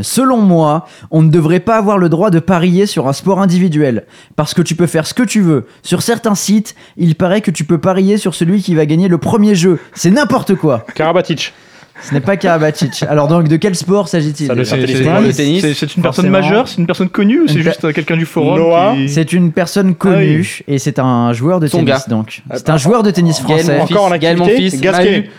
Selon 0.00 0.38
moi, 0.38 0.86
on 1.10 1.20
ne 1.22 1.30
devrait 1.30 1.60
pas 1.60 1.76
avoir 1.76 1.98
le 1.98 2.08
droit 2.08 2.30
de 2.30 2.38
parier 2.38 2.86
sur 2.86 3.08
un 3.08 3.12
sport 3.12 3.40
individuel, 3.42 4.04
parce 4.36 4.54
que 4.54 4.62
tu 4.62 4.74
peux 4.74 4.86
faire 4.86 5.06
ce 5.06 5.12
que 5.12 5.22
tu 5.22 5.40
veux. 5.42 5.66
Sur 5.82 6.00
certains 6.00 6.34
sites, 6.34 6.74
il 6.96 7.14
paraît 7.14 7.42
que 7.42 7.50
tu 7.50 7.64
peux 7.64 7.78
parier 7.78 8.16
sur 8.16 8.34
celui 8.34 8.62
qui 8.62 8.74
va 8.74 8.86
gagner 8.86 9.08
le 9.08 9.18
premier 9.18 9.54
jeu. 9.54 9.78
C'est 9.94 10.10
n'importe 10.10 10.54
quoi. 10.54 10.86
Karabatic. 10.94 11.52
Ce 12.02 12.14
n'est 12.14 12.20
pas 12.20 12.38
Karabatic. 12.38 13.02
Alors 13.06 13.28
donc, 13.28 13.48
de 13.48 13.56
quel 13.56 13.74
sport 13.76 14.08
s'agit-il 14.08 14.48
C'est- 15.30 15.94
une 15.96 16.02
personne 16.02 16.24
majeure, 16.30 16.66
c'est 16.68 16.78
une 16.78 16.86
personne 16.86 17.10
connue 17.10 17.42
ou 17.42 17.48
c'est 17.48 17.60
juste 17.62 17.84
euh, 17.84 17.92
quelqu'un 17.92 18.16
du 18.16 18.24
forum 18.24 18.58
Noah. 18.58 18.94
qui- 18.96 19.08
C'est 19.10 19.32
une 19.34 19.52
personne 19.52 19.94
connue 19.94 20.62
et 20.66 20.78
c'est 20.78 20.98
un 20.98 21.32
joueur 21.34 21.60
de 21.60 21.68
tennis 21.68 22.08
donc. 22.08 22.42
C'est 22.54 22.70
un 22.70 22.78
joueur 22.78 23.02
de 23.02 23.10
tennis 23.10 23.44
Gaël, 23.46 23.60
français. 23.64 23.80
Encore 23.94 24.04
en 24.06 24.10
fils, 24.10 24.20
Gaël, 24.20 24.36
mon 24.38 24.44
activité, 24.46 24.70
fils, 24.70 24.80
Gasquet. 24.80 25.10
Manu. 25.12 25.30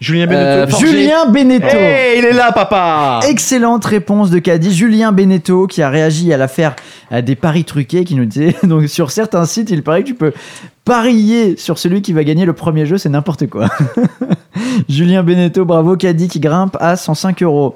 Julien 0.00 0.26
Euh, 0.30 0.64
Beneteau. 0.64 0.70
Forger. 0.78 0.86
Julien 0.86 1.26
Beneteau. 1.26 1.66
Hey, 1.76 2.18
il 2.18 2.24
est 2.24 2.32
là, 2.32 2.52
papa 2.52 3.20
Excellente 3.28 3.84
réponse 3.84 4.30
de 4.30 4.38
Caddy. 4.38 4.72
Julien 4.72 5.12
Beneteau 5.12 5.66
qui 5.66 5.82
a 5.82 5.90
réagi 5.90 6.32
à 6.32 6.36
l'affaire 6.36 6.76
euh, 7.12 7.20
des 7.20 7.34
paris 7.34 7.64
truqués 7.64 8.04
qui 8.04 8.14
nous 8.14 8.24
disait 8.24 8.54
donc 8.62 8.86
sur 8.88 9.10
certains 9.10 9.44
sites 9.44 9.70
il 9.70 9.82
paraît 9.82 10.02
que 10.02 10.08
tu 10.08 10.14
peux 10.14 10.32
parier 10.84 11.56
sur 11.56 11.78
celui 11.78 12.00
qui 12.00 12.12
va 12.12 12.22
gagner 12.24 12.44
le 12.46 12.52
premier 12.52 12.86
jeu 12.86 12.96
c'est 12.96 13.08
n'importe 13.08 13.48
quoi. 13.48 13.68
Julien 14.88 15.22
Beneteau 15.22 15.64
bravo 15.64 15.96
Caddy 15.96 16.28
qui 16.28 16.40
grimpe 16.40 16.76
à 16.80 16.96
105 16.96 17.42
euros. 17.42 17.74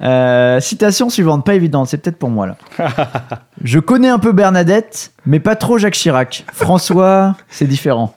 Euh, 0.00 0.60
citation 0.60 1.10
suivante, 1.10 1.44
pas 1.44 1.54
évidente, 1.54 1.88
c'est 1.88 1.98
peut-être 1.98 2.18
pour 2.18 2.30
moi 2.30 2.46
là. 2.46 2.56
Je 3.64 3.80
connais 3.80 4.08
un 4.08 4.20
peu 4.20 4.30
Bernadette, 4.32 5.10
mais 5.26 5.40
pas 5.40 5.56
trop 5.56 5.76
Jacques 5.78 5.94
Chirac. 5.94 6.44
François, 6.52 7.36
c'est 7.48 7.66
différent. 7.66 8.14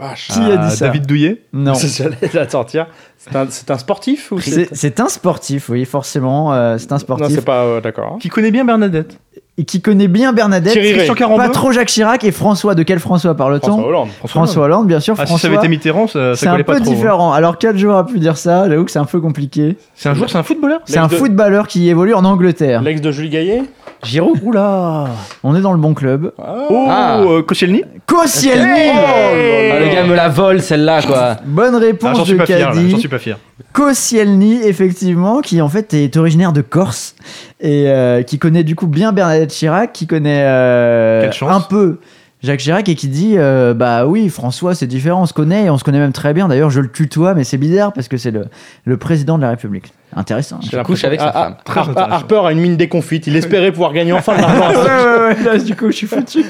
Vache. 0.00 0.28
Qui 0.28 0.38
a 0.40 0.56
dit 0.56 0.58
Ah, 0.58 0.70
ça 0.70 0.86
David 0.86 1.06
Douillet 1.06 1.42
Non. 1.52 1.74
J'allais 1.96 2.16
la 2.32 2.48
sortir. 2.48 2.86
C'est 3.18 3.36
un, 3.36 3.46
c'est 3.50 3.70
un 3.70 3.78
sportif 3.78 4.32
ou 4.32 4.40
C'est 4.40 4.68
c'est 4.72 4.98
un 5.00 5.08
sportif, 5.08 5.68
oui, 5.68 5.84
forcément. 5.84 6.52
euh, 6.54 6.78
c'est 6.78 6.90
un 6.90 6.94
Non, 6.94 7.00
sportif. 7.00 7.28
c'est 7.34 7.44
pas. 7.44 7.64
euh, 7.64 7.80
D'accord. 7.80 8.16
Qui 8.20 8.28
connaît 8.30 8.50
bien 8.50 8.64
Bernadette 8.64 9.18
et 9.58 9.64
qui 9.64 9.82
connaît 9.82 10.08
bien 10.08 10.32
Bernadette. 10.32 10.72
Thierry 10.72 11.06
Pas 11.36 11.48
trop 11.50 11.70
Jacques 11.70 11.88
Chirac 11.88 12.24
et 12.24 12.32
François. 12.32 12.74
De 12.74 12.82
quel 12.82 12.98
François 12.98 13.34
François 13.34 13.36
parle-t-on 13.36 13.84
Hollande. 13.84 14.08
François 14.26 14.64
Hollande, 14.64 14.86
bien 14.86 15.00
sûr. 15.00 15.14
Ah, 15.18 15.26
si 15.26 15.32
François, 15.32 15.48
ça 15.50 15.52
avait 15.52 15.56
été 15.58 15.68
Mitterrand, 15.68 16.06
ça, 16.06 16.34
c'est 16.34 16.46
ça 16.46 16.50
un 16.50 16.52
collait 16.52 16.64
pas 16.64 16.74
peu 16.76 16.80
trop. 16.80 16.90
hein. 16.90 16.94
différent. 16.94 17.32
Alors, 17.34 17.58
quel 17.58 17.76
joueur 17.76 17.98
a 17.98 18.06
pu 18.06 18.18
dire 18.20 18.38
ça 18.38 18.70
J'avoue 18.70 18.86
que 18.86 18.90
c'est 18.90 18.98
un 18.98 19.04
peu 19.04 19.20
compliqué. 19.20 19.76
C'est 19.94 20.08
un 20.08 20.14
joueur, 20.14 20.30
c'est 20.30 20.38
un 20.38 20.42
footballeur 20.42 20.80
C'est 20.86 20.96
un 20.96 21.08
de- 21.08 21.14
footballeur 21.14 21.68
qui 21.68 21.90
évolue 21.90 22.14
en 22.14 22.24
Angleterre. 22.24 22.80
L'ex 22.80 23.02
de 23.02 23.10
Julie 23.12 23.28
Gaillet 23.28 23.62
Giroud 24.02 24.40
Oula 24.42 25.08
On 25.44 25.54
est 25.54 25.60
dans 25.60 25.72
le 25.72 25.78
bon 25.78 25.94
club. 25.94 26.32
Oh, 26.38 26.86
Ah. 26.88 27.20
euh, 27.20 27.42
Koscielny 27.42 27.82
Koscielny 28.06 28.90
Ah, 28.94 29.78
le 29.78 29.92
gars 29.94 30.04
me 30.04 30.14
la 30.14 30.28
vole 30.28 30.60
celle-là 30.62 31.02
quoi. 31.02 31.36
Bonne 31.44 31.74
Ah, 31.76 31.78
réponse 31.78 32.16
J'en 32.16 32.24
suis 32.24 32.32
de 32.34 32.38
pas 32.38 32.46
fier, 32.46 32.58
là, 32.58 32.66
Caddy. 32.74 32.90
j'en 32.90 32.98
suis 32.98 33.08
pas 33.08 33.18
fier. 33.18 33.38
Koscielny, 33.72 34.60
effectivement, 34.64 35.40
qui 35.40 35.60
en 35.60 35.68
fait 35.68 35.94
est 35.94 36.16
originaire 36.16 36.52
de 36.52 36.60
Corse 36.60 37.14
et 37.60 37.84
euh, 37.88 38.22
qui 38.22 38.38
connaît 38.38 38.64
du 38.64 38.74
coup 38.74 38.86
bien 38.86 39.12
Bernadette 39.12 39.50
Chirac, 39.50 39.92
qui 39.92 40.06
connaît 40.06 40.42
euh, 40.44 41.22
Quelle 41.22 41.32
chance. 41.32 41.52
un 41.52 41.60
peu 41.60 41.98
Jacques 42.42 42.60
Chirac 42.60 42.88
et 42.88 42.94
qui 42.94 43.08
dit 43.08 43.34
euh, 43.36 43.74
bah 43.74 44.06
oui 44.06 44.28
François 44.30 44.74
c'est 44.74 44.86
différent, 44.86 45.22
on 45.22 45.26
se 45.26 45.32
connaît 45.34 45.64
et 45.66 45.70
on 45.70 45.76
se 45.78 45.84
connaît 45.84 45.98
même 45.98 46.12
très 46.12 46.32
bien. 46.32 46.48
D'ailleurs 46.48 46.70
je 46.70 46.80
le 46.80 46.90
tutoie 46.90 47.34
mais 47.34 47.44
c'est 47.44 47.58
bizarre 47.58 47.92
parce 47.92 48.08
que 48.08 48.16
c'est 48.16 48.30
le, 48.30 48.46
le 48.84 48.96
président 48.96 49.36
de 49.36 49.42
la 49.42 49.50
République. 49.50 49.92
Intéressant. 50.16 50.58
J'ai 50.62 50.82
couche 50.82 51.04
avec 51.04 51.20
sa 51.20 51.32
femme. 51.32 51.56
Très 51.64 51.80
Harper. 51.80 52.00
Harper 52.00 52.40
a 52.46 52.52
une 52.52 52.58
mine 52.60 52.76
déconfite. 52.76 53.28
Il 53.28 53.36
espérait 53.36 53.70
pouvoir 53.70 53.92
gagner 53.92 54.12
enfin 54.12 54.34
de 54.36 54.40
l'argent. 54.40 54.80
ouais, 54.82 54.84
ouais, 54.88 55.36
ouais, 55.36 55.42
là, 55.44 55.58
du 55.58 55.76
coup, 55.76 55.86
je 55.86 55.96
suis 55.98 56.06
foutu. 56.08 56.44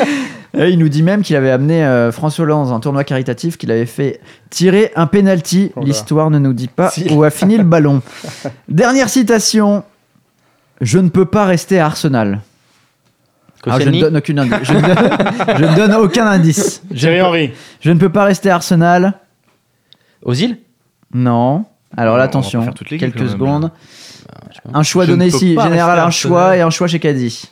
Et 0.56 0.68
il 0.70 0.78
nous 0.78 0.88
dit 0.88 1.02
même 1.02 1.22
qu'il 1.22 1.34
avait 1.34 1.50
amené 1.50 1.84
euh, 1.84 2.12
François 2.12 2.44
Hollande 2.44 2.68
dans 2.68 2.74
un 2.74 2.78
tournoi 2.78 3.02
caritatif, 3.02 3.56
qu'il 3.58 3.72
avait 3.72 3.86
fait 3.86 4.20
tirer 4.48 4.92
un 4.94 5.08
penalty. 5.08 5.72
Oh. 5.74 5.80
L'histoire 5.84 6.30
ne 6.30 6.38
nous 6.38 6.52
dit 6.52 6.68
pas 6.68 6.90
Si. 6.90 7.08
où 7.12 7.24
a 7.24 7.30
fini 7.30 7.56
le 7.56 7.64
ballon. 7.64 8.00
Dernière 8.68 9.08
citation. 9.08 9.82
Je 10.80 10.98
ne 11.00 11.08
peux 11.08 11.24
pas 11.26 11.46
rester 11.46 11.80
à 11.80 11.86
Arsenal. 11.86 12.38
Ah, 13.66 13.78
je 13.80 13.88
ne 13.90 14.00
donne 14.00 14.16
aucun 14.16 14.38
indice. 14.38 14.58
Je 14.62 14.72
ne 14.72 14.80
donne, 14.80 15.56
je 15.58 15.64
ne 15.64 15.76
donne 15.76 15.94
aucun 15.94 16.26
indice. 16.26 16.82
Je, 16.90 16.96
Thierry 16.98 17.20
Henry. 17.20 17.50
je 17.80 17.90
ne 17.90 17.98
peux 17.98 18.08
pas 18.08 18.24
rester 18.24 18.50
à 18.50 18.54
Arsenal. 18.56 19.14
Ozil 20.24 20.58
Non. 21.12 21.64
Alors 21.96 22.14
On 22.14 22.16
là, 22.18 22.22
pas 22.24 22.26
attention, 22.26 22.62
faire 22.62 22.74
toutes 22.74 22.90
les 22.90 22.96
guilles, 22.98 23.08
quelques 23.08 23.18
quand 23.18 23.24
même, 23.24 23.32
secondes. 23.32 23.70
Un 24.72 24.82
choix 24.82 25.04
Je 25.04 25.10
ne 25.10 25.16
donné 25.16 25.30
peux 25.30 25.36
ici. 25.36 25.54
pas 25.54 25.64
Général, 25.64 25.90
rester 25.98 26.02
à 26.02 26.06
un 26.06 26.10
choix 26.10 26.40
Arsenal. 26.42 26.58
et 26.58 26.62
un 26.62 26.70
choix 26.70 26.86
chez 26.86 26.98
Caddy. 27.00 27.44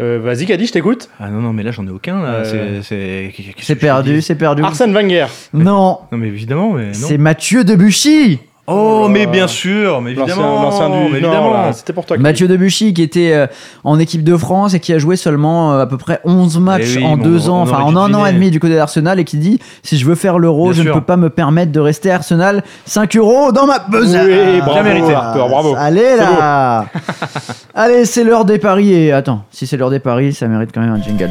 Euh, 0.00 0.20
Vas-y, 0.22 0.46
Caddy, 0.46 0.66
je 0.66 0.72
t'écoute. 0.72 1.08
Ah 1.18 1.28
non, 1.28 1.40
non, 1.40 1.52
mais 1.52 1.64
là 1.64 1.72
j'en 1.72 1.84
ai 1.86 1.90
aucun. 1.90 2.22
là. 2.22 2.28
Euh, 2.28 2.80
C'est- 2.82 2.82
C'est 2.82 3.32
qu'est-ce 3.34 3.48
que 3.56 3.64
C'est 3.64 3.74
je 3.74 3.78
perdu, 3.80 4.14
dis 4.14 4.22
c'est 4.22 4.36
perdu. 4.36 4.62
Arsène 4.62 4.92
Wenger. 4.94 5.26
Non, 5.52 5.98
Non, 6.12 6.18
mais 6.18 6.28
évidemment, 6.28 6.72
mais 6.74 6.86
non. 6.86 6.92
c'est 6.94 7.18
Mathieu 7.18 7.64
Debuchy. 7.64 8.38
Oh, 8.70 9.02
Oh 9.04 9.08
mais 9.08 9.26
bien 9.26 9.46
sûr, 9.46 10.02
mais 10.02 10.10
évidemment. 10.12 10.62
l'ancien 10.62 10.90
du 10.90 10.96
évidemment. 11.16 11.52
là. 11.52 11.72
C'était 11.72 11.92
pour 11.94 12.04
toi. 12.04 12.18
Mathieu 12.18 12.46
Debuchy 12.48 12.92
qui 12.92 13.02
était 13.02 13.32
euh, 13.32 13.46
en 13.84 13.98
équipe 13.98 14.22
de 14.22 14.36
France 14.36 14.74
et 14.74 14.80
qui 14.80 14.92
a 14.92 14.98
joué 14.98 15.16
seulement 15.16 15.72
euh, 15.72 15.80
à 15.82 15.86
peu 15.86 15.96
près 15.96 16.20
11 16.24 16.58
matchs 16.58 16.94
Eh 16.96 16.98
oui, 16.98 17.04
en 17.06 17.16
deux 17.16 17.48
ans, 17.48 17.62
enfin 17.62 17.78
en 17.78 17.96
un 17.96 18.12
an 18.12 18.26
et 18.26 18.32
demi 18.32 18.50
du 18.50 18.60
côté 18.60 18.74
d'Arsenal 18.74 19.18
et 19.18 19.24
qui 19.24 19.38
dit 19.38 19.58
si 19.82 19.96
je 19.96 20.04
veux 20.04 20.14
faire 20.14 20.38
l'euro, 20.38 20.72
Bien 20.72 20.82
je 20.82 20.88
ne 20.88 20.92
peux 20.92 21.00
pas 21.00 21.16
me 21.16 21.30
permettre 21.30 21.72
de 21.72 21.80
rester 21.80 22.10
à 22.10 22.16
Arsenal. 22.16 22.62
5 22.84 23.16
euros 23.16 23.52
dans 23.52 23.66
ma 23.66 23.78
besace. 23.78 24.26
Oui, 24.26 24.60
bravo, 24.60 24.82
mérité. 24.82 25.12
Bravo. 25.12 25.74
Allez 25.78 26.16
là 26.16 26.84
Allez, 27.74 28.04
c'est 28.04 28.24
l'heure 28.24 28.44
des 28.44 28.58
paris 28.58 28.92
et 28.92 29.12
attends, 29.12 29.44
si 29.50 29.66
c'est 29.66 29.76
l'heure 29.76 29.90
des 29.90 30.00
paris, 30.00 30.34
ça 30.34 30.46
mérite 30.46 30.70
quand 30.74 30.80
même 30.80 30.92
un 30.92 31.02
jingle. 31.02 31.30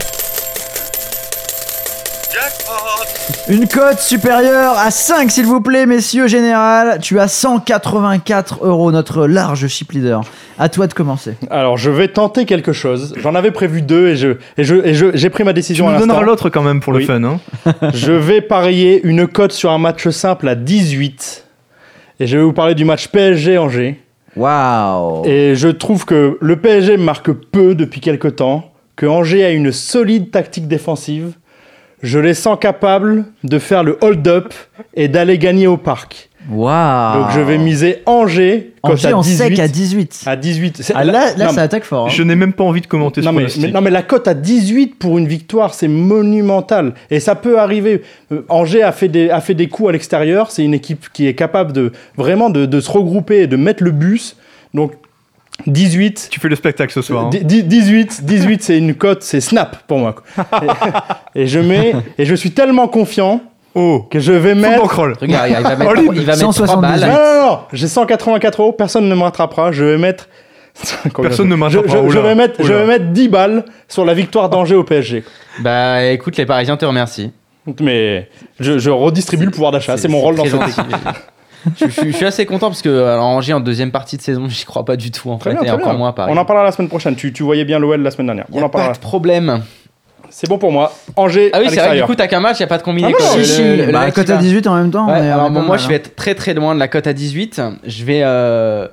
Une 3.50 3.68
cote 3.68 4.00
supérieure 4.00 4.78
à 4.78 4.90
5, 4.92 5.30
s'il 5.32 5.46
vous 5.46 5.60
plaît, 5.62 5.86
messieurs 5.86 6.28
général. 6.28 7.00
Tu 7.02 7.20
as 7.20 7.28
184 7.28 8.60
euros, 8.66 8.92
notre 8.92 9.26
large 9.28 9.68
chip 9.68 9.92
leader. 9.92 10.22
À 10.58 10.70
toi 10.70 10.88
de 10.88 10.94
commencer. 10.94 11.36
Alors, 11.50 11.78
je 11.78 11.90
vais 11.90 12.08
tenter 12.08 12.46
quelque 12.46 12.72
chose. 12.74 13.14
J'en 13.22 13.36
avais 13.36 13.52
prévu 13.52 13.82
deux 13.82 14.10
et 14.10 14.16
je 14.16 14.30
et 14.58 14.64
je 14.64 14.76
et 14.76 14.94
je- 14.94 15.16
j'ai 15.16 15.30
pris 15.30 15.44
ma 15.44 15.52
Tu 15.52 15.56
décision 15.56 15.88
à 15.90 15.94
nous 15.94 16.00
donneras 16.00 16.22
l'autre 16.22 16.50
quand 16.50 16.62
même 16.64 16.80
pour 16.80 16.94
Oui. 16.94 17.02
le 17.02 17.06
fun. 17.06 17.24
Hein. 17.24 17.40
Je 17.94 18.12
vais 18.14 18.42
parier 18.42 19.02
une 19.04 19.28
cote 19.28 19.52
sur 19.52 19.72
un 19.72 19.78
match 19.78 20.08
simple 20.10 20.48
à 20.48 20.56
18. 20.56 21.46
Et 22.20 22.28
je 22.28 22.38
vais 22.38 22.44
vous 22.44 22.54
parler 22.54 22.76
du 22.76 22.84
match 22.86 23.08
PSG-Angers. 23.10 24.00
Waouh. 24.36 25.26
Et 25.26 25.56
je 25.56 25.68
trouve 25.68 26.06
que 26.06 26.38
le 26.42 26.56
PSG 26.56 26.98
marque 26.98 27.32
peu 27.32 27.76
depuis 27.76 28.02
quelque 28.02 28.28
temps, 28.28 28.72
que 28.96 29.06
Angers 29.06 29.44
a 29.46 29.52
une 29.52 29.72
solide 29.72 30.32
tactique 30.32 30.68
défensive. 30.68 31.34
Je 32.04 32.20
les 32.20 32.34
sens 32.36 32.58
capables 32.60 33.26
de 33.44 33.58
faire 33.60 33.84
le 33.84 33.98
hold-up 34.02 34.54
et 34.94 35.08
d'aller 35.08 35.38
gagner 35.38 35.66
au 35.68 35.78
parc. 35.78 36.30
Waouh. 36.50 37.20
Donc 37.24 37.32
je 37.32 37.42
vais 37.42 37.58
miser 37.58 38.04
Angers, 38.06 38.74
Angers 38.84 39.10
à 39.10 39.18
en 39.18 39.22
18. 39.22 39.36
sec 39.38 39.60
à 39.60 39.68
18. 39.68 40.24
à 40.28 40.36
18. 40.38 40.78
C'est- 40.82 40.94
Ah, 40.96 41.04
là, 41.04 41.34
là 41.36 41.46
non, 41.48 41.52
ça 41.52 41.64
attaque 41.64 41.84
fort. 41.84 42.06
hein. 42.06 42.10
Je 42.10 42.24
n'ai 42.24 42.36
même 42.36 42.54
pas 42.54 42.64
envie 42.64 42.80
de 42.80 42.88
commenter 42.88 43.22
ce 43.22 43.26
non 43.26 43.34
mais, 43.34 43.38
pronostic. 43.42 43.64
mais- 43.64 43.72
non 43.72 43.82
mais 43.82 43.90
la 43.90 44.02
cote 44.04 44.28
à 44.30 44.34
18 44.34 44.96
pour 44.98 45.18
une 45.18 45.28
victoire, 45.28 45.74
c'est 45.74 45.90
monumental. 45.90 46.94
Et 47.10 47.20
ça 47.20 47.36
peut 47.36 47.60
arriver. 47.60 48.02
Euh, 48.32 48.46
Angers 48.48 48.84
a 48.84 48.92
fait, 48.92 49.10
des, 49.10 49.30
a 49.30 49.42
fait 49.42 49.56
des 49.56 49.68
coups 49.68 49.90
à 49.90 49.92
l'extérieur. 49.92 50.52
C'est 50.52 50.64
une 50.64 50.74
équipe 50.74 51.08
qui 51.12 51.28
est 51.28 51.34
capable 51.34 51.74
de 51.74 51.92
vraiment 52.16 52.50
de, 52.50 52.66
de 52.66 52.80
se 52.80 52.92
regrouper 52.92 53.42
et 53.42 53.48
de 53.48 53.58
mettre 53.58 53.84
le 53.84 53.92
bus. 53.92 54.38
Donc 54.74 54.94
18. 55.66 56.28
Tu 56.30 56.40
fais 56.40 56.50
le 56.50 56.56
spectacle 56.56 56.94
ce 56.94 57.02
soir. 57.02 57.26
hein. 57.26 57.30
Di- 57.30 57.44
di- 57.44 57.64
18, 57.64 58.24
18 58.24 58.64
c'est 58.64 58.78
une 58.78 58.94
cote, 58.96 59.24
c'est 59.24 59.42
snap 59.42 59.78
pour 59.88 59.98
moi. 60.00 60.14
quoi. 60.14 60.46
Et, 61.36 61.42
et 61.44 61.48
je 61.48 61.60
mets, 61.60 61.94
et 62.18 62.26
je 62.26 62.36
suis 62.36 62.52
tellement 62.52 62.88
confiant 62.88 63.42
Oh, 63.80 64.08
que 64.10 64.20
je 64.20 64.32
vais 64.32 64.56
mettre. 64.56 64.82
Regarde, 65.22 65.50
il 65.50 65.64
va 65.64 65.76
mettre, 65.76 65.94
il 66.16 66.26
va 66.26 66.36
mettre 66.36 66.52
3 66.52 66.68
178. 66.68 66.76
Non, 66.76 66.82
balles. 66.82 67.00
non, 67.12 67.48
non, 67.48 67.60
j'ai 67.74 67.88
184 67.88 68.62
euros, 68.62 68.72
personne 68.72 69.08
ne 69.08 69.14
me 69.14 69.22
rattrapera. 69.22 69.72
Je 69.72 69.84
vais 69.84 69.98
mettre. 70.00 70.30
Personne 71.22 71.48
ne 71.50 71.56
me 71.56 71.70
je, 71.70 71.78
rattrapera, 71.80 72.08
je- 72.08 72.14
je 72.14 72.20
vais 72.20 72.36
mettre, 72.36 72.64
je 72.64 72.74
vais 72.74 72.86
mettre 72.86 73.06
10 73.06 73.30
balles 73.30 73.66
sur 73.88 74.04
la 74.06 74.14
victoire 74.16 74.50
d'Angers 74.50 74.76
au 74.76 74.84
PSG. 74.84 75.24
Bah 75.60 76.04
écoute, 76.06 76.38
les 76.38 76.46
Parisiens 76.46 76.78
te 76.78 76.86
remercient. 76.86 77.32
Mais 77.82 78.30
je, 78.60 78.78
je 78.80 78.90
redistribue 78.90 79.46
le 79.46 79.52
pouvoir 79.52 79.72
d'achat, 79.72 79.98
c'est 79.98 80.08
mon 80.08 80.20
rôle 80.22 80.36
dans 80.36 80.46
cette 80.46 80.62
équipe. 80.70 80.86
Je, 81.80 81.88
je- 81.88 82.02
je 82.06 82.12
suis 82.12 82.26
assez 82.26 82.46
content 82.46 82.68
parce 82.68 82.82
que 82.82 82.90
alors, 83.04 83.26
Angers 83.26 83.54
en 83.54 83.60
deuxième 83.60 83.92
partie 83.92 84.18
de 84.18 84.22
saison, 84.22 84.46
j'y 84.50 84.66
crois 84.66 84.86
pas 84.86 84.96
du 84.96 85.12
tout 85.12 85.30
en 85.32 85.38
Très 85.38 85.52
fait, 85.52 85.58
bien, 85.62 85.66
et 85.66 85.72
encore 85.76 85.90
bien. 85.90 85.98
moins 85.98 86.12
Paris. 86.14 86.32
On 86.34 86.38
en 86.38 86.46
parlera 86.46 86.66
la 86.66 86.72
semaine 86.72 86.90
prochaine. 86.90 87.16
Tu, 87.16 87.34
tu 87.34 87.44
voyais 87.44 87.66
bien 87.66 87.80
l'OL 87.80 88.02
la 88.02 88.12
semaine 88.12 88.28
dernière. 88.28 88.46
Y 88.52 88.56
On 88.58 88.62
a 88.62 88.66
en 88.66 88.70
pas 88.70 88.78
parlera. 88.80 88.94
de 88.94 89.00
problème. 89.00 89.64
C'est 90.30 90.48
bon 90.50 90.58
pour 90.58 90.72
moi. 90.74 90.94
Angers 91.16 91.50
Ah 91.54 91.60
oui, 91.62 91.68
c'est 91.70 91.78
vrai, 91.78 91.96
du 91.98 92.04
coup, 92.04 92.14
t'as 92.16 92.28
qu'un 92.28 92.42
match, 92.42 92.60
y 92.60 92.64
a 92.64 92.68
pas 92.68 92.78
de 92.78 92.84
combiné. 92.84 93.08
Ah 93.08 93.12
non, 93.12 93.18
quoi. 93.18 93.28
Si, 93.32 93.38
le- 93.38 93.44
si. 93.46 93.62
le 93.86 93.92
Bah, 93.92 94.12
cote 94.12 94.30
à 94.30 94.36
va- 94.36 94.42
18 94.42 94.68
en 94.68 94.76
même 94.76 94.92
temps. 94.92 95.08
Ouais, 95.08 95.14
on 95.20 95.34
alors 95.34 95.50
bon, 95.50 95.56
pas 95.56 95.66
moi, 95.66 95.76
mal, 95.76 95.80
je 95.80 95.88
vais 95.88 95.96
être 95.96 96.16
très 96.16 96.36
très 96.36 96.54
loin 96.54 96.76
de 96.76 96.80
la 96.80 96.88
cote 96.90 97.08
à 97.08 97.14
18. 97.14 97.62
Je 97.86 98.04
vais 98.04 98.22
euh, 98.24 98.88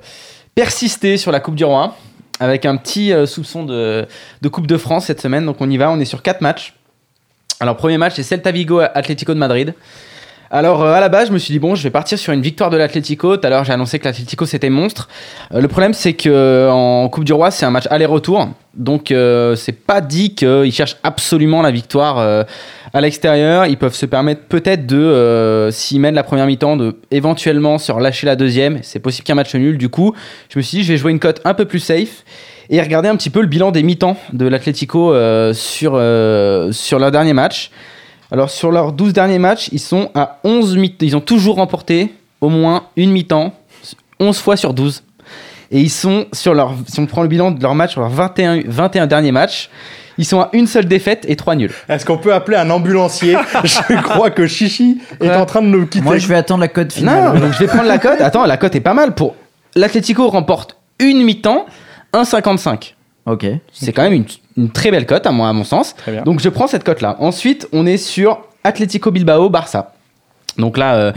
persister 0.55 1.17
sur 1.17 1.31
la 1.31 1.39
Coupe 1.41 1.55
du 1.55 1.65
Roi 1.65 1.93
avec 2.39 2.65
un 2.65 2.77
petit 2.77 3.11
euh, 3.13 3.25
soupçon 3.25 3.63
de, 3.63 4.05
de 4.41 4.49
Coupe 4.49 4.67
de 4.67 4.77
France 4.77 5.05
cette 5.05 5.21
semaine. 5.21 5.45
Donc 5.45 5.57
on 5.59 5.69
y 5.69 5.77
va, 5.77 5.91
on 5.91 5.99
est 5.99 6.05
sur 6.05 6.21
4 6.21 6.41
matchs. 6.41 6.73
Alors 7.59 7.75
premier 7.77 7.97
match, 7.97 8.13
c'est 8.15 8.23
Celta 8.23 8.51
Vigo 8.51 8.79
Atlético 8.79 9.33
de 9.33 9.39
Madrid. 9.39 9.73
Alors 10.51 10.83
euh, 10.83 10.93
à 10.93 10.99
la 10.99 11.09
base, 11.09 11.29
je 11.29 11.33
me 11.33 11.39
suis 11.39 11.51
dit 11.51 11.59
bon, 11.59 11.75
je 11.75 11.83
vais 11.83 11.89
partir 11.89 12.19
sur 12.19 12.31
une 12.31 12.41
victoire 12.41 12.69
de 12.69 12.77
l'Atlético. 12.77 13.35
Tout 13.37 13.47
à 13.47 13.49
l'heure, 13.49 13.63
j'ai 13.63 13.73
annoncé 13.73 13.97
que 13.99 14.05
l'Atlético 14.05 14.45
c'était 14.45 14.69
monstre. 14.69 15.09
Euh, 15.53 15.59
le 15.59 15.67
problème, 15.67 15.93
c'est 15.93 16.13
que 16.13 16.29
euh, 16.29 16.69
en 16.71 17.09
Coupe 17.09 17.23
du 17.23 17.33
Roi, 17.33 17.49
c'est 17.51 17.65
un 17.65 17.71
match 17.71 17.85
aller-retour, 17.89 18.49
donc 18.75 19.13
c'est 19.55 19.85
pas 19.85 20.01
dit 20.01 20.35
qu'ils 20.35 20.71
cherchent 20.71 20.97
absolument 21.03 21.61
la 21.61 21.71
victoire 21.71 22.19
à 22.19 23.01
l'extérieur. 23.01 23.65
Ils 23.65 23.77
peuvent 23.77 23.95
se 23.95 24.05
permettre 24.05 24.41
peut-être 24.41 24.85
de, 24.85 25.69
s'ils 25.71 26.01
mènent 26.01 26.15
la 26.15 26.23
première 26.23 26.45
mi-temps, 26.45 26.75
de 26.75 26.97
éventuellement 27.09 27.77
se 27.77 27.91
relâcher 27.91 28.27
la 28.27 28.35
deuxième. 28.35 28.79
C'est 28.81 28.99
possible 28.99 29.25
qu'un 29.25 29.35
match 29.35 29.55
nul. 29.55 29.77
Du 29.77 29.87
coup, 29.87 30.13
je 30.49 30.59
me 30.59 30.63
suis 30.63 30.79
dit, 30.79 30.83
je 30.83 30.91
vais 30.91 30.97
jouer 30.97 31.11
une 31.11 31.19
cote 31.19 31.39
un 31.45 31.53
peu 31.53 31.65
plus 31.65 31.79
safe 31.79 32.25
et 32.69 32.81
regarder 32.81 33.07
un 33.07 33.15
petit 33.15 33.29
peu 33.29 33.39
le 33.39 33.47
bilan 33.47 33.71
des 33.71 33.81
mi-temps 33.81 34.17
de 34.33 34.45
l'Atlético 34.45 35.13
sur, 35.53 36.01
sur 36.71 36.99
leur 36.99 37.11
dernier 37.11 37.33
match. 37.33 37.71
Alors 38.35 38.49
sur 38.49 38.69
leurs 38.69 38.91
12 38.91 39.13
derniers 39.13 39.39
matchs, 39.39 39.69
ils 39.71 39.79
sont 39.79 40.11
à 40.13 40.39
11 40.43 40.75
mi 40.75 40.93
Ils 40.99 41.15
ont 41.15 41.21
toujours 41.21 41.55
remporté 41.55 42.13
au 42.41 42.49
moins 42.49 42.83
une 42.97 43.11
mi-temps, 43.11 43.53
11 44.19 44.37
fois 44.37 44.57
sur 44.57 44.73
12. 44.73 45.03
Et 45.71 45.79
ils 45.79 45.89
sont 45.89 46.25
sur 46.33 46.53
leur 46.53 46.73
si 46.85 46.99
on 46.99 47.05
prend 47.05 47.21
le 47.21 47.29
bilan 47.29 47.51
de 47.51 47.63
leur 47.63 47.75
match 47.75 47.91
sur 47.93 48.01
leurs 48.01 48.09
21 48.09 48.63
21 48.67 49.07
derniers 49.07 49.31
matchs, 49.31 49.69
ils 50.17 50.25
sont 50.25 50.41
à 50.41 50.49
une 50.51 50.67
seule 50.67 50.83
défaite 50.83 51.23
et 51.29 51.37
3 51.37 51.55
nuls. 51.55 51.71
Est-ce 51.87 52.05
qu'on 52.05 52.17
peut 52.17 52.33
appeler 52.33 52.57
un 52.57 52.69
ambulancier? 52.71 53.37
Je 53.63 54.01
crois 54.01 54.31
que 54.31 54.47
Chichi 54.47 54.99
est 55.21 55.29
Ouais. 55.29 55.35
en 55.37 55.45
train 55.45 55.61
de 55.61 55.67
nous 55.67 55.85
quitter. 55.85 56.03
Moi, 56.03 56.17
je 56.17 56.27
vais 56.27 56.35
attendre 56.35 56.59
la 56.59 56.67
cote 56.67 56.87
Non, 56.87 57.11
finale. 57.11 57.39
donc 57.39 57.53
je 57.53 57.59
vais 57.59 57.67
prendre 57.67 57.87
la 57.87 57.99
cote. 57.99 58.19
Attends, 58.19 58.45
la 58.45 58.57
cote 58.57 58.75
est 58.75 58.81
pas 58.81 58.93
mal 58.93 59.15
pour 59.15 59.35
l'Atlético 59.75 60.27
remporte 60.27 60.75
une 60.99 61.23
mi-temps 61.23 61.67
1,55. 62.13 62.95
Ok. 63.25 63.45
C'est 63.71 63.91
quand 63.91 64.03
même 64.03 64.13
une, 64.13 64.25
une 64.57 64.69
très 64.69 64.91
belle 64.91 65.05
cote 65.05 65.25
à 65.25 65.31
mon, 65.31 65.45
à 65.45 65.53
mon 65.53 65.63
sens. 65.63 65.95
Très 65.95 66.11
bien. 66.11 66.23
Donc 66.23 66.39
je 66.39 66.49
prends 66.49 66.67
cette 66.67 66.83
cote 66.83 67.01
là. 67.01 67.15
Ensuite, 67.19 67.67
on 67.73 67.85
est 67.85 67.97
sur 67.97 68.41
Atlético 68.63 69.11
Bilbao 69.11 69.49
Barça. 69.49 69.93
Donc 70.57 70.77
là, 70.77 70.95
euh, 70.95 71.11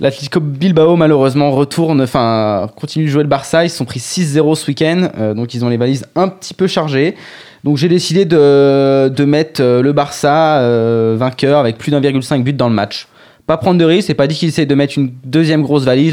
l'Atlético 0.00 0.40
Bilbao 0.40 0.96
malheureusement 0.96 1.50
retourne, 1.50 2.02
enfin 2.02 2.68
continue 2.76 3.06
de 3.06 3.10
jouer 3.10 3.22
le 3.22 3.28
Barça. 3.28 3.64
Ils 3.64 3.70
se 3.70 3.76
sont 3.76 3.84
pris 3.84 4.00
6-0 4.00 4.54
ce 4.56 4.66
week-end, 4.66 5.08
euh, 5.18 5.34
donc 5.34 5.54
ils 5.54 5.64
ont 5.64 5.68
les 5.68 5.76
valises 5.76 6.06
un 6.16 6.28
petit 6.28 6.54
peu 6.54 6.66
chargées. 6.66 7.14
Donc 7.64 7.76
j'ai 7.76 7.88
décidé 7.88 8.24
de, 8.24 9.08
de 9.08 9.24
mettre 9.24 9.62
euh, 9.62 9.82
le 9.82 9.92
Barça 9.92 10.58
euh, 10.58 11.14
vainqueur 11.16 11.60
avec 11.60 11.78
plus 11.78 11.90
d'1,5 11.92 12.42
but 12.42 12.56
dans 12.56 12.68
le 12.68 12.74
match. 12.74 13.06
Pas 13.46 13.56
prendre 13.56 13.78
de 13.78 13.84
risque, 13.84 14.06
c'est 14.06 14.14
pas 14.14 14.26
dit 14.26 14.34
qu'ils 14.36 14.48
essaient 14.48 14.66
de 14.66 14.74
mettre 14.74 14.96
une 14.98 15.12
deuxième 15.24 15.62
grosse 15.62 15.84
valise. 15.84 16.12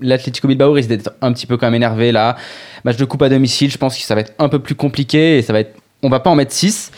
L'Atlético- 0.00 0.48
Bilbao 0.48 0.72
risque 0.72 0.88
d'être 0.88 1.12
un 1.22 1.32
petit 1.32 1.46
peu 1.46 1.56
quand 1.56 1.66
même 1.66 1.74
énervé 1.76 2.10
là. 2.12 2.36
Match 2.84 2.96
de 2.96 3.04
coupe 3.04 3.22
à 3.22 3.28
domicile, 3.28 3.70
je 3.70 3.78
pense 3.78 3.96
que 3.96 4.02
ça 4.02 4.14
va 4.14 4.22
être 4.22 4.32
un 4.38 4.48
peu 4.48 4.58
plus 4.58 4.74
compliqué 4.74 5.38
et 5.38 5.42
ça 5.42 5.52
va 5.52 5.60
être. 5.60 5.74
On 6.02 6.08
va 6.08 6.20
pas 6.20 6.30
en 6.30 6.34
mettre 6.34 6.52
6. 6.52 6.90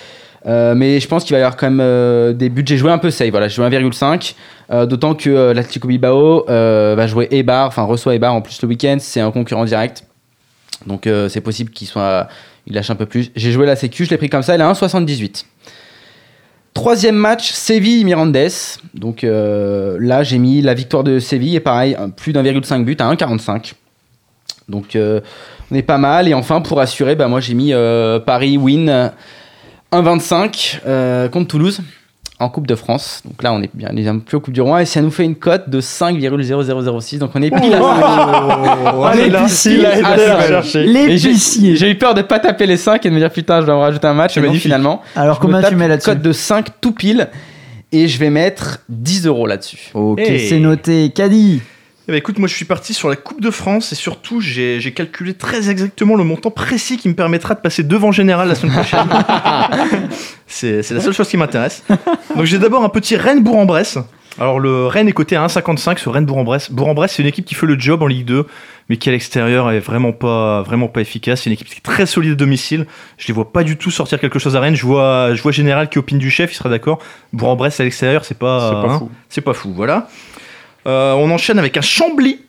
euh, 0.47 0.75
mais 0.75 0.99
je 1.01 1.07
pense 1.09 1.25
qu'il 1.25 1.35
va 1.35 1.39
y 1.39 1.43
avoir 1.43 1.57
quand 1.57 1.67
même 1.69 1.81
euh, 1.81 2.33
des 2.33 2.49
budgets 2.49 2.77
joués 2.77 2.91
un 2.91 2.99
peu 2.99 3.11
safe. 3.11 3.31
Voilà, 3.31 3.49
je 3.49 3.55
joue 3.57 3.63
1,5. 3.63 4.35
euh, 4.71 4.87
D'autant 4.87 5.15
que 5.15 5.29
euh, 5.29 5.53
l'Atlético 5.55 5.89
Bilbao 5.89 6.45
va 6.47 7.07
jouer 7.07 7.29
Eibar, 7.31 7.69
enfin 7.69 7.83
reçoit 7.83 8.15
Eibar 8.15 8.35
en 8.35 8.41
plus 8.41 8.61
le 8.63 8.69
week-end. 8.69 8.97
C'est 8.99 9.21
un 9.21 9.31
concurrent 9.31 9.65
direct. 9.65 10.05
Donc 10.87 11.09
c'est 11.29 11.41
possible 11.41 11.71
qu'il 11.71 11.87
soit. 11.89 12.29
Il 12.69 12.75
lâche 12.75 12.91
un 12.91 12.97
peu 12.97 13.07
plus. 13.07 13.31
J'ai 13.37 13.53
joué 13.53 13.65
la 13.67 13.77
sécu, 13.77 14.05
je 14.05 14.11
l'ai 14.11 14.17
pris 14.17 14.29
comme 14.29 14.43
ça, 14.43 14.55
elle 14.55 14.61
est 14.61 14.65
à 14.65 14.73
1,78. 14.73 15.45
Troisième 16.77 17.17
match, 17.17 17.53
Séville-Mirandes. 17.55 18.37
Donc 18.93 19.25
euh, 19.25 19.97
là, 19.99 20.23
j'ai 20.23 20.37
mis 20.37 20.61
la 20.61 20.75
victoire 20.75 21.05
de 21.05 21.19
Séville 21.19 21.57
et 21.57 21.61
pareil, 21.61 21.97
plus 22.19 22.35
d'1,5 22.35 22.85
but 22.85 23.01
à 23.01 23.11
1,45. 23.11 23.73
Donc 24.69 24.95
euh, 24.95 25.23
on 25.71 25.75
est 25.75 25.83
pas 25.83 25.97
mal. 25.97 26.29
Et 26.29 26.35
enfin, 26.35 26.61
pour 26.61 26.79
assurer, 26.79 27.15
bah, 27.15 27.29
moi 27.29 27.41
j'ai 27.41 27.55
mis 27.55 27.73
euh, 27.73 28.21
Paris 28.21 28.59
win 28.59 28.91
euh, 28.91 29.09
1,25 29.91 30.81
euh, 30.85 31.31
contre 31.31 31.49
Toulouse 31.49 31.81
en 32.39 32.49
Coupe 32.51 32.67
de 32.67 32.75
France. 32.75 33.23
Donc 33.25 33.43
là, 33.43 33.53
on 33.53 33.63
est 33.63 33.71
bien, 33.73 33.89
on 33.93 33.97
est 33.97 34.07
un 34.07 34.19
peu 34.19 34.37
au 34.37 34.41
Coupe 34.41 34.53
du 34.53 34.61
Roi 34.61 34.83
et 34.83 34.85
ça 34.85 35.01
nous 35.01 35.11
fait 35.11 35.25
une 35.25 35.37
cote 35.37 35.71
de 35.71 35.81
5,0006. 35.81 37.19
Donc 37.19 37.31
on 37.35 37.43
est 37.43 37.51
pile 37.51 37.75
à 37.75 37.81
Oh, 38.95 39.09
est 39.09 39.25
pile 39.25 39.37
à 39.37 39.49
cinq. 39.49 39.79
la 39.79 40.47
chercher. 40.47 40.81
Et 40.85 41.17
j'ai- 41.19 41.29
L'épicier. 41.29 41.77
J'ai 41.77 41.91
eu 41.91 41.95
peur 41.97 42.15
de 42.15 42.23
pas 42.23 42.39
taper 42.39 42.67
les 42.67 42.77
5 42.77 43.05
et 43.07 43.09
de 43.09 43.15
me 43.15 43.19
dire 43.21 43.31
putain, 43.31 43.61
je 43.61 43.67
dois 43.67 43.75
me 43.77 43.81
rajouter 43.81 44.07
un 44.07 44.15
match. 44.15 44.37
Et 44.37 44.41
non, 44.41 44.47
magnifique. 44.47 44.63
finalement. 44.65 45.03
Alors, 45.15 45.39
combien 45.41 45.61
me 45.63 45.69
tu 45.69 45.77
mets 45.77 45.89
là-dessus 45.89 46.11
Cote 46.11 46.23
de 46.23 46.33
5 46.33 46.67
tout 46.81 46.93
pile. 46.93 47.29
Et 47.93 48.09
je 48.09 48.19
vais 48.19 48.31
mettre 48.31 48.81
10 48.89 49.27
euros 49.27 49.47
là-dessus. 49.47 49.91
Ok, 49.95 50.19
Hey. 50.21 50.49
c'est 50.49 50.59
noté. 50.59 51.11
Caddy. 51.15 51.63
Eh 52.09 52.13
ben, 52.13 52.19
écoute, 52.19 52.39
moi 52.39 52.47
je 52.47 52.55
suis 52.55 52.65
parti 52.65 52.95
sur 52.95 53.09
la 53.09 53.17
Coupe 53.17 53.41
de 53.41 53.51
France 53.51 53.91
et 53.91 53.97
surtout 53.97 54.41
j'ai 54.41 54.79
j'ai 54.79 54.93
calculé 54.93 55.35
très 55.35 55.71
exactement 55.71 56.15
le 56.15 56.23
montant 56.23 56.53
précis 56.53 56.99
qui 56.99 57.09
me 57.09 57.15
permettra 57.15 57.55
de 57.55 57.61
passer 57.61 57.83
devant 57.83 58.13
Général 58.13 58.47
la 58.47 58.55
semaine 58.55 58.75
prochaine. 58.75 59.09
c'est 60.47 60.85
c'est 60.85 60.95
la 60.95 61.01
seule 61.01 61.15
chose 61.15 61.29
qui 61.29 61.37
m'intéresse. 61.37 61.83
Donc 62.37 62.45
j'ai 62.45 62.59
d'abord 62.59 62.85
un 62.85 62.91
petit 62.91 63.17
Rennes-Bourg-en-Bresse. 63.17 63.99
Alors 64.39 64.61
le 64.61 64.87
Rennes 64.87 65.09
est 65.09 65.13
coté 65.13 65.35
à 65.35 65.45
1,55 65.47 65.99
sur 65.99 66.13
Rennes-Bourg-en-Bresse. 66.13 66.71
Bourg-en-Bresse 66.71 67.15
c'est 67.15 67.23
une 67.23 67.29
équipe 67.29 67.45
qui 67.45 67.57
fait 67.57 67.67
le 67.67 67.77
job 67.77 68.01
en 68.03 68.07
Ligue 68.07 68.27
2 68.27 68.47
mais 68.89 68.99
qui 68.99 69.09
à 69.09 69.13
l'extérieur 69.13 69.73
est 69.73 69.81
vraiment 69.81 70.13
pas, 70.13 70.63
vraiment 70.63 70.87
pas 70.87 71.01
efficace. 71.01 71.41
C'est 71.43 71.51
une 71.51 71.55
équipe 71.55 71.67
qui 71.67 71.79
est 71.79 71.81
très 71.81 72.07
solide 72.07 72.33
à 72.33 72.37
domicile. 72.37 72.87
Je 73.19 73.27
les 73.27 73.35
vois 73.35 73.51
pas 73.51 73.65
du 73.65 73.77
tout 73.77 73.91
sortir 73.91 74.21
quelque 74.21 74.39
chose 74.39 74.55
à 74.55 74.61
Rennes. 74.61 74.77
Je 74.77 74.87
vois, 74.87 75.35
je 75.35 75.43
vois 75.43 75.51
Général 75.51 75.89
qui 75.89 75.99
opine 75.99 76.19
du 76.19 76.31
chef, 76.31 76.53
il 76.53 76.55
sera 76.55 76.69
d'accord. 76.69 77.01
Bourg-en-Bresse 77.33 77.81
à 77.81 77.83
l'extérieur 77.83 78.25
c'est 78.25 78.39
pas, 78.39 78.69
C'est 78.69 78.87
pas 78.87 78.95
hein, 78.95 78.99
fou. 79.01 79.11
c'est 79.29 79.41
pas 79.41 79.55
fou, 79.55 79.73
voilà. 79.75 80.07
Euh, 80.87 81.13
on 81.15 81.31
enchaîne 81.31 81.59
avec 81.59 81.77
un 81.77 81.83
Chambly. 81.83 82.41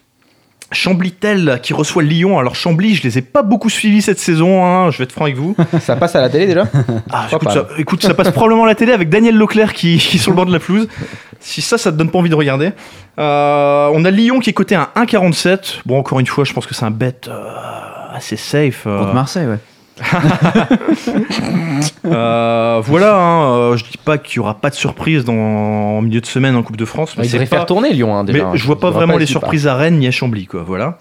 Chambly-Tel 0.72 1.60
qui 1.64 1.74
reçoit 1.74 2.04
Lyon. 2.04 2.38
Alors 2.40 2.54
Chambly, 2.56 2.94
je 2.96 3.04
les 3.04 3.18
ai 3.18 3.22
pas 3.22 3.42
beaucoup 3.42 3.70
suivis 3.70 4.02
cette 4.02 4.20
saison, 4.20 4.66
hein, 4.66 4.92
je 4.92 4.98
vais 4.98 5.06
être 5.06 5.14
franc 5.14 5.24
avec 5.24 5.38
vous. 5.38 5.56
Ça 5.80 5.96
passe 5.96 6.14
à 6.18 6.22
la 6.22 6.30
télé 6.30 6.46
déjà 6.46 6.66
Ah, 7.10 7.28
écoute, 7.32 7.50
ça, 7.52 7.68
écoute, 7.78 8.02
ça 8.04 8.14
passe 8.14 8.32
probablement 8.32 8.66
à 8.66 8.68
la 8.68 8.76
télé 8.76 8.92
avec 8.92 9.08
Daniel 9.08 9.38
Leclerc 9.38 9.72
qui, 9.74 9.98
qui 10.02 10.18
est 10.18 10.20
sur 10.20 10.32
le 10.32 10.36
bord 10.36 10.46
de 10.46 10.52
la 10.52 10.60
pelouse. 10.60 10.90
Si 11.40 11.62
ça, 11.62 11.78
ça 11.78 11.90
te 11.92 11.96
donne 11.98 12.10
pas 12.12 12.20
envie 12.20 12.30
de 12.30 12.36
regarder. 12.36 12.72
Euh, 13.18 13.90
on 13.94 14.04
a 14.04 14.12
Lyon 14.12 14.40
qui 14.40 14.50
est 14.50 14.54
coté 14.54 14.76
à 14.76 14.92
1,47. 14.98 15.80
Bon, 15.86 15.98
encore 15.98 16.20
une 16.20 16.28
fois, 16.28 16.44
je 16.44 16.52
pense 16.52 16.66
que 16.68 16.76
c'est 16.76 16.84
un 16.86 16.92
bet 16.92 17.16
euh, 17.30 17.50
assez 18.14 18.36
safe. 18.36 18.84
euh. 18.88 19.00
Contre 19.00 19.14
Marseille, 19.14 19.48
ouais. 19.48 19.60
Euh, 22.06 22.82
voilà, 22.84 23.16
hein, 23.16 23.54
euh, 23.56 23.78
je 23.78 23.84
dis 23.84 23.98
pas 24.04 24.18
qu'il 24.18 24.38
y 24.38 24.40
aura 24.40 24.56
pas 24.56 24.70
de 24.70 24.76
surprise 24.76 25.26
dans, 25.26 25.34
en 25.34 26.02
milieu 26.02 26.22
de 26.22 26.26
semaine 26.26 26.56
en 26.56 26.64
Coupe 26.64 26.78
de 26.78 26.86
France, 26.86 27.16
mais 27.18 27.26
Il 27.26 27.30
c'est 27.30 27.34
devrait 27.38 27.48
pas- 27.50 27.58
faire 27.58 27.66
tourner 27.66 27.92
Lyon 27.94 28.16
hein, 28.16 28.24
déjà. 28.24 28.50
Mais 28.52 28.58
je 28.58 28.66
vois 28.66 28.80
pas 28.80 28.90
vraiment 28.92 29.18
les 29.18 29.26
surprises 29.26 29.68
à 29.68 29.76
Rennes 29.76 29.98
ni 30.00 30.08
à 30.08 30.12
Chambly, 30.12 30.46
quoi. 30.46 30.64
Voilà. 30.66 30.98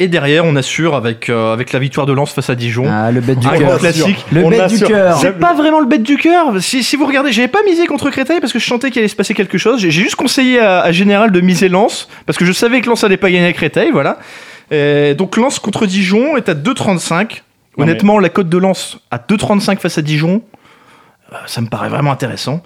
Et 0.00 0.08
derrière, 0.08 0.46
on 0.46 0.56
assure 0.56 0.94
avec, 0.94 1.28
euh, 1.28 1.52
avec 1.52 1.72
la 1.72 1.78
victoire 1.78 2.06
de 2.06 2.14
Lens 2.14 2.32
face 2.32 2.48
à 2.48 2.54
Dijon. 2.54 2.86
Ah, 2.90 3.10
le 3.12 3.20
bête 3.20 3.38
du 3.38 3.46
Un 3.46 3.50
cœur. 3.58 3.78
classique. 3.78 4.24
Le 4.32 4.48
bête 4.48 4.68
du 4.68 4.80
cœur. 4.80 5.18
C'est 5.18 5.38
pas 5.38 5.52
vraiment 5.52 5.80
le 5.80 5.86
bête 5.86 6.02
du 6.02 6.16
cœur. 6.16 6.60
Si, 6.62 6.82
si 6.82 6.96
vous 6.96 7.04
regardez, 7.06 7.30
j'avais 7.30 7.48
pas 7.48 7.62
misé 7.68 7.86
contre 7.86 8.08
Créteil 8.10 8.40
parce 8.40 8.52
que 8.54 8.58
je 8.58 8.66
sentais 8.66 8.90
qu'il 8.90 9.00
allait 9.00 9.08
se 9.08 9.16
passer 9.16 9.34
quelque 9.34 9.58
chose. 9.58 9.80
J'ai 9.80 9.90
j'ai 9.90 10.02
juste 10.02 10.16
conseillé 10.16 10.58
à, 10.60 10.80
à 10.80 10.92
Général 10.92 11.30
de 11.30 11.40
miser 11.42 11.68
Lens 11.68 12.08
parce 12.24 12.38
que 12.38 12.46
je 12.46 12.52
savais 12.52 12.80
que 12.80 12.88
Lens 12.88 13.04
allait 13.04 13.18
pas 13.18 13.30
gagner 13.30 13.46
à 13.48 13.52
Créteil, 13.52 13.90
voilà. 13.90 14.18
Et 14.70 15.14
donc 15.14 15.36
Lens 15.36 15.58
contre 15.58 15.84
Dijon 15.84 16.38
est 16.38 16.48
à 16.48 16.54
2,35. 16.54 17.42
Honnêtement, 17.76 18.18
la 18.18 18.28
cote 18.28 18.48
de 18.48 18.58
Lens 18.58 18.98
à 19.10 19.18
2,35 19.18 19.78
face 19.78 19.98
à 19.98 20.02
Dijon, 20.02 20.42
euh, 21.32 21.36
ça 21.46 21.60
me 21.60 21.68
paraît 21.68 21.88
vraiment 21.88 22.12
intéressant. 22.12 22.62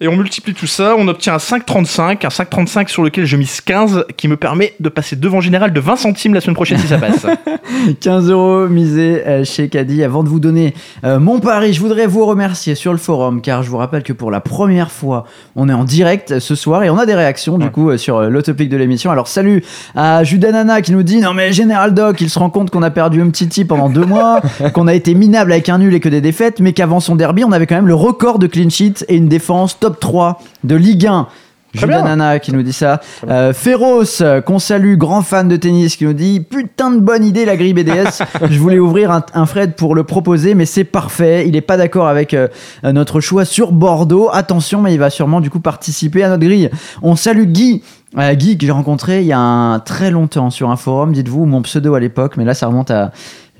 Et 0.00 0.06
on 0.06 0.14
multiplie 0.16 0.54
tout 0.54 0.68
ça, 0.68 0.94
on 0.96 1.08
obtient 1.08 1.34
un 1.34 1.38
5,35, 1.38 2.24
un 2.24 2.28
5,35 2.28 2.86
sur 2.88 3.02
lequel 3.02 3.24
je 3.26 3.36
mise 3.36 3.60
15, 3.60 4.04
qui 4.16 4.28
me 4.28 4.36
permet 4.36 4.74
de 4.78 4.88
passer 4.88 5.16
devant 5.16 5.40
Général 5.40 5.72
de 5.72 5.80
20 5.80 5.96
centimes 5.96 6.34
la 6.34 6.40
semaine 6.40 6.54
prochaine 6.54 6.78
si 6.78 6.86
ça 6.86 6.98
passe. 6.98 7.26
15 8.00 8.30
euros 8.30 8.68
misés 8.68 9.24
euh, 9.26 9.44
chez 9.44 9.68
Caddy. 9.68 10.04
Avant 10.04 10.22
de 10.22 10.28
vous 10.28 10.38
donner 10.38 10.72
euh, 11.02 11.18
mon 11.18 11.40
pari, 11.40 11.72
je 11.72 11.80
voudrais 11.80 12.06
vous 12.06 12.24
remercier 12.26 12.76
sur 12.76 12.92
le 12.92 12.98
forum 12.98 13.40
car 13.40 13.64
je 13.64 13.70
vous 13.70 13.76
rappelle 13.76 14.04
que 14.04 14.12
pour 14.12 14.30
la 14.30 14.38
première 14.40 14.92
fois, 14.92 15.24
on 15.56 15.68
est 15.68 15.72
en 15.72 15.82
direct 15.82 16.38
ce 16.38 16.54
soir 16.54 16.84
et 16.84 16.90
on 16.90 16.96
a 16.98 17.04
des 17.04 17.16
réactions 17.16 17.58
du 17.58 17.64
Ouais. 17.64 17.70
coup 17.72 17.90
euh, 17.90 17.96
sur 17.96 18.20
l'autopic 18.22 18.68
de 18.68 18.76
l'émission. 18.76 19.10
Alors 19.10 19.26
salut 19.26 19.64
à 19.96 20.22
Judanana 20.22 20.80
qui 20.80 20.92
nous 20.92 21.02
dit 21.02 21.18
non 21.18 21.34
mais 21.34 21.52
Général 21.52 21.92
Doc, 21.92 22.20
il 22.20 22.30
se 22.30 22.38
rend 22.38 22.50
compte 22.50 22.70
qu'on 22.70 22.82
a 22.84 22.90
perdu 22.90 23.20
un 23.20 23.30
petit 23.30 23.64
pendant 23.64 23.88
deux 23.90 24.04
mois, 24.06 24.42
qu'on 24.74 24.86
a 24.86 24.94
été 24.94 25.14
minable 25.14 25.50
avec 25.50 25.68
un 25.68 25.78
nul 25.78 25.92
et 25.94 25.98
que 26.00 26.08
des 26.08 26.20
défaites, 26.20 26.60
mais 26.60 26.72
qu'avant 26.72 27.00
son 27.00 27.16
derby, 27.16 27.42
on 27.42 27.50
avait 27.50 27.66
quand 27.66 27.74
même 27.74 27.88
le 27.88 27.94
record 27.96 28.38
de 28.38 28.46
clean 28.46 28.68
sheet 28.70 29.04
et 29.08 29.16
une 29.16 29.26
défense 29.28 29.80
top 29.80 29.87
3 29.96 30.40
de 30.64 30.76
Ligue 30.76 31.06
1. 31.06 31.28
Très 31.76 31.86
bien. 31.86 31.98
Judanana 31.98 32.38
qui 32.38 32.52
nous 32.52 32.62
dit 32.62 32.72
ça. 32.72 33.00
Euh, 33.28 33.52
Féroce, 33.52 34.22
euh, 34.22 34.40
qu'on 34.40 34.58
salue, 34.58 34.96
grand 34.96 35.20
fan 35.20 35.48
de 35.48 35.56
tennis, 35.56 35.96
qui 35.96 36.06
nous 36.06 36.14
dit 36.14 36.40
Putain 36.40 36.90
de 36.90 37.00
bonne 37.00 37.24
idée 37.24 37.44
la 37.44 37.56
grille 37.56 37.74
BDS. 37.74 38.22
Je 38.50 38.58
voulais 38.58 38.78
ouvrir 38.78 39.10
un, 39.10 39.22
un 39.34 39.44
Fred 39.44 39.74
pour 39.74 39.94
le 39.94 40.04
proposer, 40.04 40.54
mais 40.54 40.64
c'est 40.64 40.84
parfait. 40.84 41.46
Il 41.46 41.56
est 41.56 41.60
pas 41.60 41.76
d'accord 41.76 42.08
avec 42.08 42.32
euh, 42.32 42.48
notre 42.82 43.20
choix 43.20 43.44
sur 43.44 43.72
Bordeaux. 43.72 44.30
Attention, 44.32 44.80
mais 44.80 44.94
il 44.94 44.98
va 44.98 45.10
sûrement 45.10 45.40
du 45.40 45.50
coup 45.50 45.60
participer 45.60 46.22
à 46.22 46.30
notre 46.30 46.44
grille. 46.44 46.70
On 47.02 47.16
salue 47.16 47.44
Guy. 47.44 47.82
Euh, 48.16 48.34
Guy 48.34 48.56
que 48.56 48.64
j'ai 48.64 48.72
rencontré 48.72 49.20
il 49.20 49.26
y 49.26 49.32
a 49.32 49.38
un 49.38 49.80
très 49.80 50.10
longtemps 50.10 50.48
sur 50.48 50.70
un 50.70 50.76
forum, 50.76 51.12
dites-vous, 51.12 51.44
mon 51.44 51.60
pseudo 51.60 51.94
à 51.94 52.00
l'époque, 52.00 52.38
mais 52.38 52.44
là 52.46 52.54
ça 52.54 52.66
remonte 52.66 52.90
à 52.90 53.12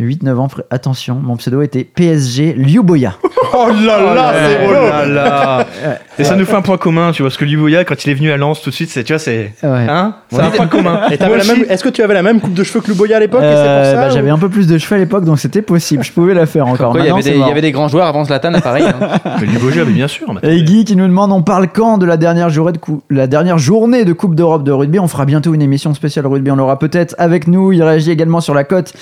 8-9 0.04 0.34
ans. 0.36 0.46
Pr- 0.46 0.62
Attention, 0.70 1.16
mon 1.22 1.36
pseudo 1.36 1.62
était 1.62 1.84
PSG 1.84 2.54
Liuboya. 2.54 3.14
Oh 3.54 3.68
là 3.70 4.14
là, 4.14 4.32
c'est 4.34 4.58
Oh 4.62 4.68
relou. 4.68 4.88
là 4.90 5.06
là. 5.06 5.66
Et 6.18 6.24
ça 6.24 6.36
nous 6.36 6.44
fait 6.44 6.54
un 6.56 6.60
point 6.60 6.76
commun, 6.76 7.12
tu 7.12 7.22
vois, 7.22 7.30
parce 7.30 7.38
que 7.38 7.46
Liboya, 7.46 7.84
quand 7.84 8.04
il 8.04 8.10
est 8.10 8.14
venu 8.14 8.30
à 8.30 8.36
Lens 8.36 8.60
tout 8.60 8.68
de 8.68 8.74
suite, 8.74 8.90
c'est, 8.90 9.04
tu 9.04 9.12
vois, 9.14 9.18
c'est. 9.18 9.54
Ouais. 9.62 9.86
Hein 9.88 10.16
C'est 10.30 10.40
un 10.40 10.50
point 10.50 10.66
commun. 10.66 11.02
Et 11.10 11.16
t'avais 11.16 11.28
Moi 11.36 11.36
la 11.38 11.42
aussi. 11.52 11.60
même- 11.60 11.70
Est-ce 11.70 11.82
que 11.82 11.88
tu 11.88 12.02
avais 12.02 12.12
la 12.14 12.22
même 12.22 12.40
coupe 12.40 12.52
de 12.52 12.62
cheveux 12.62 12.80
que 12.80 12.88
Louboya 12.88 13.16
à 13.16 13.20
l'époque 13.20 13.40
et 13.42 13.46
Euh, 13.46 13.84
c'est 13.84 13.90
pour 13.92 14.00
ça 14.00 14.06
bah, 14.06 14.12
ou- 14.12 14.14
J'avais 14.14 14.30
un 14.30 14.38
peu 14.38 14.48
plus 14.50 14.66
de 14.66 14.76
cheveux 14.76 14.96
à 14.96 14.98
l'époque, 14.98 15.24
donc 15.24 15.38
c'était 15.38 15.62
possible. 15.62 16.04
Je 16.04 16.12
pouvais 16.12 16.34
la 16.34 16.44
faire 16.46 16.66
encore. 16.66 16.92
Il, 16.94 16.96
y 16.96 16.98
Maintenant, 17.04 17.14
avait 17.14 17.22
c'est 17.22 17.30
des, 17.30 17.36
il 17.36 17.38
y 17.38 17.42
mort. 17.42 17.50
avait 17.50 17.60
des 17.62 17.72
grands 17.72 17.88
joueurs 17.88 18.06
avant 18.06 18.24
Zlatan 18.24 18.52
à 18.52 18.60
Paris. 18.60 18.82
hein. 18.86 19.08
Mais 19.40 19.46
Liboya, 19.46 19.84
mais 19.86 19.92
bien 19.92 20.08
sûr. 20.08 20.26
mais- 20.42 20.56
Et 20.56 20.62
Guy 20.62 20.84
qui 20.84 20.94
nous 20.96 21.06
demande 21.06 21.32
on 21.32 21.42
parle 21.42 21.68
quand 21.68 21.96
de 21.96 22.04
la 22.04 22.16
dernière 22.18 22.50
journée 22.50 22.72
de, 22.72 22.78
cou- 22.78 23.02
la 23.08 23.26
dernière 23.28 23.58
journée 23.58 24.04
de 24.04 24.12
Coupe 24.12 24.34
d'Europe 24.34 24.62
de 24.64 24.72
rugby? 24.72 24.98
On 24.98 25.08
fera 25.08 25.24
bientôt 25.24 25.54
une 25.54 25.62
émission 25.62 25.94
spéciale 25.94 26.26
rugby, 26.26 26.50
on 26.50 26.56
l'aura 26.56 26.78
peut-être 26.78 27.14
avec 27.18 27.46
nous. 27.48 27.72
Il 27.72 27.82
réagit 27.82 28.10
également 28.10 28.40
sur 28.42 28.52
la 28.54 28.64
cote 28.64 28.92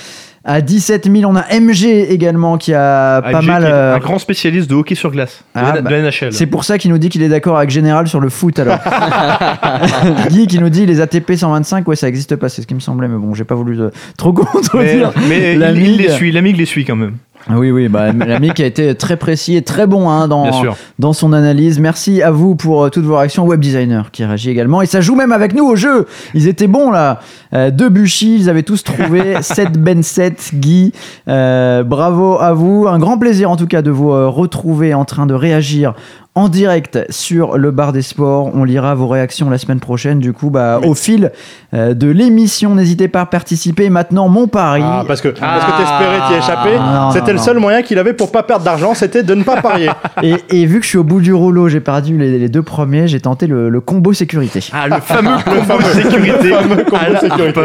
à 0.49 0.61
17 0.61 1.11
000. 1.13 1.31
On 1.31 1.37
a 1.37 1.45
MG 1.61 1.85
également 2.09 2.57
qui 2.57 2.73
a 2.73 3.21
pas 3.21 3.39
AMG, 3.39 3.47
mal. 3.47 3.63
qui 3.65 3.69
est 3.69 3.73
euh, 3.73 3.95
Un 3.97 3.99
grand 3.99 4.19
spécialiste 4.19 4.71
de 4.71 4.75
hockey 4.77 4.95
sur 4.95 5.11
glace. 5.11 5.43
De, 5.55 5.61
Ah, 5.61 5.73
la- 5.75 5.83
bah, 5.83 5.91
de 5.91 5.95
la 5.97 6.03
NHL. 6.03 6.33
c'est 6.33 6.47
pour 6.47 6.65
ça 6.65 6.79
qu'il 6.79 6.91
nous 6.93 6.99
dit 6.99 7.09
qu'il 7.09 7.23
est 7.23 7.29
d'accord 7.29 7.59
avec 7.59 7.71
Général 7.71 8.07
sur 8.09 8.21
le 8.21 8.29
foot 8.29 8.59
alors. 8.61 8.79
Guy 10.31 10.47
qui 10.47 10.59
nous 10.59 10.69
dit 10.69 10.87
les 10.87 11.01
ATP 11.01 11.33
125, 11.37 11.87
ouais 11.89 11.97
ça 11.97 12.09
existe 12.09 12.37
pas, 12.37 12.49
c'est 12.49 12.63
ce 12.63 12.67
qui 12.67 12.75
me 12.75 12.81
semblait, 12.81 13.09
mais 13.09 13.19
bon 13.19 13.35
j'ai 13.35 13.45
pas 13.45 13.55
voulu 13.55 13.81
euh, 13.81 13.91
trop 14.17 14.33
Mais, 14.33 14.45
contredire. 14.53 15.13
mais 15.29 15.53
il, 15.55 15.59
L'ami- 15.59 15.85
il 15.85 15.97
les 15.99 16.09
suit, 16.11 16.33
l'ami 16.33 16.53
les 16.53 16.65
suit 16.65 16.85
quand 16.85 16.97
même. 16.97 17.17
Oui 17.49 17.71
oui, 17.71 17.89
bah, 17.89 18.13
l'ami 18.13 18.51
qui 18.55 18.63
a 18.63 18.67
été 18.67 18.95
très 18.95 19.17
précis 19.17 19.57
et 19.57 19.63
très 19.63 19.87
bon 19.87 20.11
hein, 20.11 20.27
dans, 20.27 20.51
dans 20.99 21.13
son 21.13 21.33
analyse. 21.33 21.79
Merci 21.79 22.21
à 22.23 22.31
vous 22.31 22.57
pour 22.57 22.85
euh, 22.85 22.91
toutes 22.91 23.05
vos 23.05 23.17
réactions. 23.17 23.47
Web 23.47 23.61
designer 23.61 24.11
qui 24.11 24.25
réagit 24.25 24.51
également. 24.51 24.83
Et 24.83 24.87
ça 24.87 25.01
joue 25.01 25.15
même 25.15 25.33
avec 25.33 25.55
nous 25.55 25.65
au 25.65 25.77
jeu. 25.77 26.07
Ils 26.35 26.49
étaient 26.49 26.67
bons 26.67 26.91
là. 26.91 27.21
Euh, 27.55 27.71
Debuchy, 27.71 28.37
ils 28.37 28.51
avaient 28.51 28.65
tous 28.65 28.83
trouvé. 28.83 29.37
7 29.41 29.75
Ben 29.75 30.03
7, 30.03 30.51
Guy. 30.55 30.93
Euh, 31.29 31.85
bravo 31.85 32.39
à 32.41 32.53
vous. 32.53 32.87
Un 32.89 32.99
grand 32.99 33.19
plaisir 33.19 33.51
en 33.51 33.57
tout 33.57 33.67
cas 33.67 33.83
de 33.83 33.91
vous 33.91 34.11
euh, 34.11 34.29
retrouver 34.29 34.95
en 34.95 35.05
train 35.05 35.27
de 35.27 35.35
réagir 35.35 35.95
en 36.37 36.51
direct 36.51 36.99
sur 37.09 37.57
le 37.57 37.71
bar 37.71 37.93
des 37.93 38.03
sports. 38.03 38.51
On 38.55 38.63
lira 38.63 38.95
vos 38.95 39.09
réactions 39.09 39.49
la 39.49 39.57
semaine 39.57 39.81
prochaine. 39.81 40.19
Du 40.21 40.35
coup, 40.35 40.51
bah, 40.51 40.81
au 40.85 40.95
fil 40.95 41.33
euh, 41.73 41.95
de 41.95 42.09
l'émission, 42.09 42.75
n'hésitez 42.75 43.09
pas 43.09 43.23
à 43.23 43.27
participer. 43.27 43.89
Maintenant, 43.89 44.29
mon 44.29 44.47
pari. 44.47 44.83
Ah, 44.85 45.03
parce 45.07 45.23
que, 45.23 45.29
parce 45.29 45.65
que 45.65 45.71
t'espérais 45.71 46.19
t'y 46.29 46.35
échapper. 46.35 46.79
C'était 47.15 47.33
le 47.33 47.39
non. 47.39 47.43
seul 47.43 47.59
moyen 47.59 47.81
qu'il 47.83 47.99
avait 47.99 48.13
pour 48.13 48.31
pas 48.31 48.43
perdre 48.43 48.65
d'argent, 48.67 48.93
c'était 48.95 49.23
de 49.23 49.35
ne 49.35 49.43
pas 49.43 49.63
parier. 49.63 49.89
Et, 50.23 50.35
et 50.51 50.67
vu 50.67 50.79
que 50.79 50.85
je 50.85 50.91
suis 50.91 50.99
au 50.99 51.05
bout 51.05 51.21
du 51.21 51.33
rouleau, 51.33 51.69
j'ai 51.69 51.81
perdu 51.81 52.17
les, 52.19 52.39
les 52.39 52.49
deux 52.49 52.63
premiers, 52.63 53.09
j'ai 53.09 53.21
tenté 53.21 53.47
le, 53.47 53.69
le 53.69 53.81
combo 53.81 54.13
sécurité. 54.13 54.61
Ah, 54.73 54.89
le 54.89 55.01
fameux 55.01 55.37
combo 55.45 55.81
sécurité. 55.93 56.51
fameux 56.51 56.85
combo 56.85 57.19
sécurité. 57.21 57.61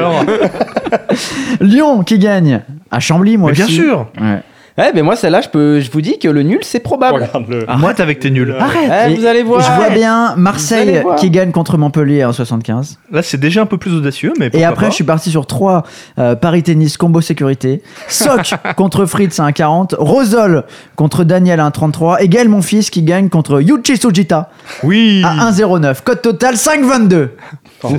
Lyon 1.60 2.04
qui 2.04 2.20
gagne 2.20 2.62
à 2.90 3.00
Chambly, 3.00 3.38
moi 3.38 3.50
Mais 3.52 3.56
bien 3.56 3.68
sûr. 3.68 4.08
Ouais. 4.20 4.42
Ouais, 4.78 4.92
mais 4.96 5.02
moi, 5.02 5.16
celle-là, 5.16 5.42
je, 5.42 5.50
peux, 5.50 5.80
je 5.82 5.92
vous 5.92 6.02
dis 6.02 6.18
que 6.18 6.28
le 6.30 6.44
nul, 6.44 6.60
c'est 6.62 6.80
probable. 6.80 7.16
Regarde-le. 7.24 7.70
Arrête 7.70 8.00
avec 8.00 8.20
tes 8.20 8.32
nuls. 8.32 8.56
Arrête 8.58 8.90
Eh, 9.08 9.12
Et- 9.12 9.16
vous 9.16 9.26
allez 9.26 9.44
voir. 9.44 9.62
Je 9.62 9.72
vois 9.72 9.90
bien 9.90 10.36
Marseille 10.38 11.02
voir. 11.04 11.16
qui 11.18 11.30
gagne 11.30 11.52
contre 11.52 11.78
Montpellier 11.78 12.24
en 12.24 12.32
75. 12.32 12.98
Là, 13.12 13.22
c'est 13.22 13.40
déjà 13.40 13.62
un 13.62 13.66
peu 13.66 13.78
plus 13.78 13.94
audacieux, 13.94 14.32
mais 14.40 14.50
Et 14.54 14.64
après, 14.64 14.86
pas. 14.86 14.90
je 14.90 14.96
suis 14.96 15.04
parti 15.04 15.30
sur 15.30 15.46
trois 15.46 15.84
euh, 16.20 16.36
Paris 16.36 16.64
Tennis 16.64 16.96
combo 16.98 17.20
sécurité. 17.22 17.82
Soc 18.08 18.54
contre 18.78 19.06
Fritz 19.06 19.40
à 19.40 19.50
1,40. 19.50 19.96
Rosol 19.98 20.64
contre 20.96 21.24
Daniel 21.26 21.60
à 21.60 21.70
1,33. 21.70 22.18
Et 22.22 22.30
Gaël, 22.30 22.48
mon 22.50 22.62
fils, 22.62 22.90
qui 22.90 23.04
gagne 23.04 23.30
contre 23.30 23.62
Yuchi 23.62 23.98
Sujita 23.98 24.50
Oui. 24.84 25.22
à 25.26 25.52
1,09. 25.52 26.02
Code 26.04 26.22
total 26.22 26.56
5,22. 26.56 27.30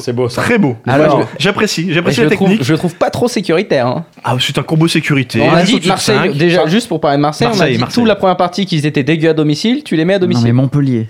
C'est 0.00 0.12
beau 0.12 0.28
ça. 0.28 0.42
Très 0.42 0.58
beau. 0.58 0.76
Alors- 0.86 1.22
je- 1.38 1.44
j'apprécie, 1.44 1.92
j'apprécie 1.92 2.16
je, 2.18 2.22
la 2.22 2.28
le 2.30 2.36
trouve, 2.36 2.48
technique. 2.48 2.66
je 2.66 2.72
le 2.72 2.78
trouve 2.78 2.94
pas 2.94 3.10
trop 3.10 3.28
sécuritaire. 3.28 3.86
hein. 3.86 4.04
Ah, 4.24 4.36
c'est 4.40 4.56
un 4.58 4.62
combo 4.62 4.88
sécurité. 4.88 5.40
on 5.42 5.54
a 5.54 5.62
dit 5.62 5.80
de 5.80 5.86
Marseille, 5.88 6.16
cinq. 6.16 6.36
déjà, 6.36 6.66
juste 6.66 6.88
pour 6.88 7.00
parler 7.00 7.16
de 7.16 7.22
Marseille, 7.22 7.46
on 7.48 7.50
a 7.50 7.54
Marseille, 7.56 7.74
dit 7.74 7.80
Marseille. 7.80 7.94
toute 8.02 8.08
la 8.08 8.16
première 8.16 8.36
partie 8.36 8.66
qu'ils 8.66 8.86
étaient 8.86 9.02
dégueux 9.02 9.30
à 9.30 9.34
domicile, 9.34 9.82
tu 9.84 9.96
les 9.96 10.04
mets 10.04 10.14
à 10.14 10.18
Non, 10.18 10.26
mais 10.26 10.32
domicile. 10.34 10.52
Montpellier. 10.52 11.08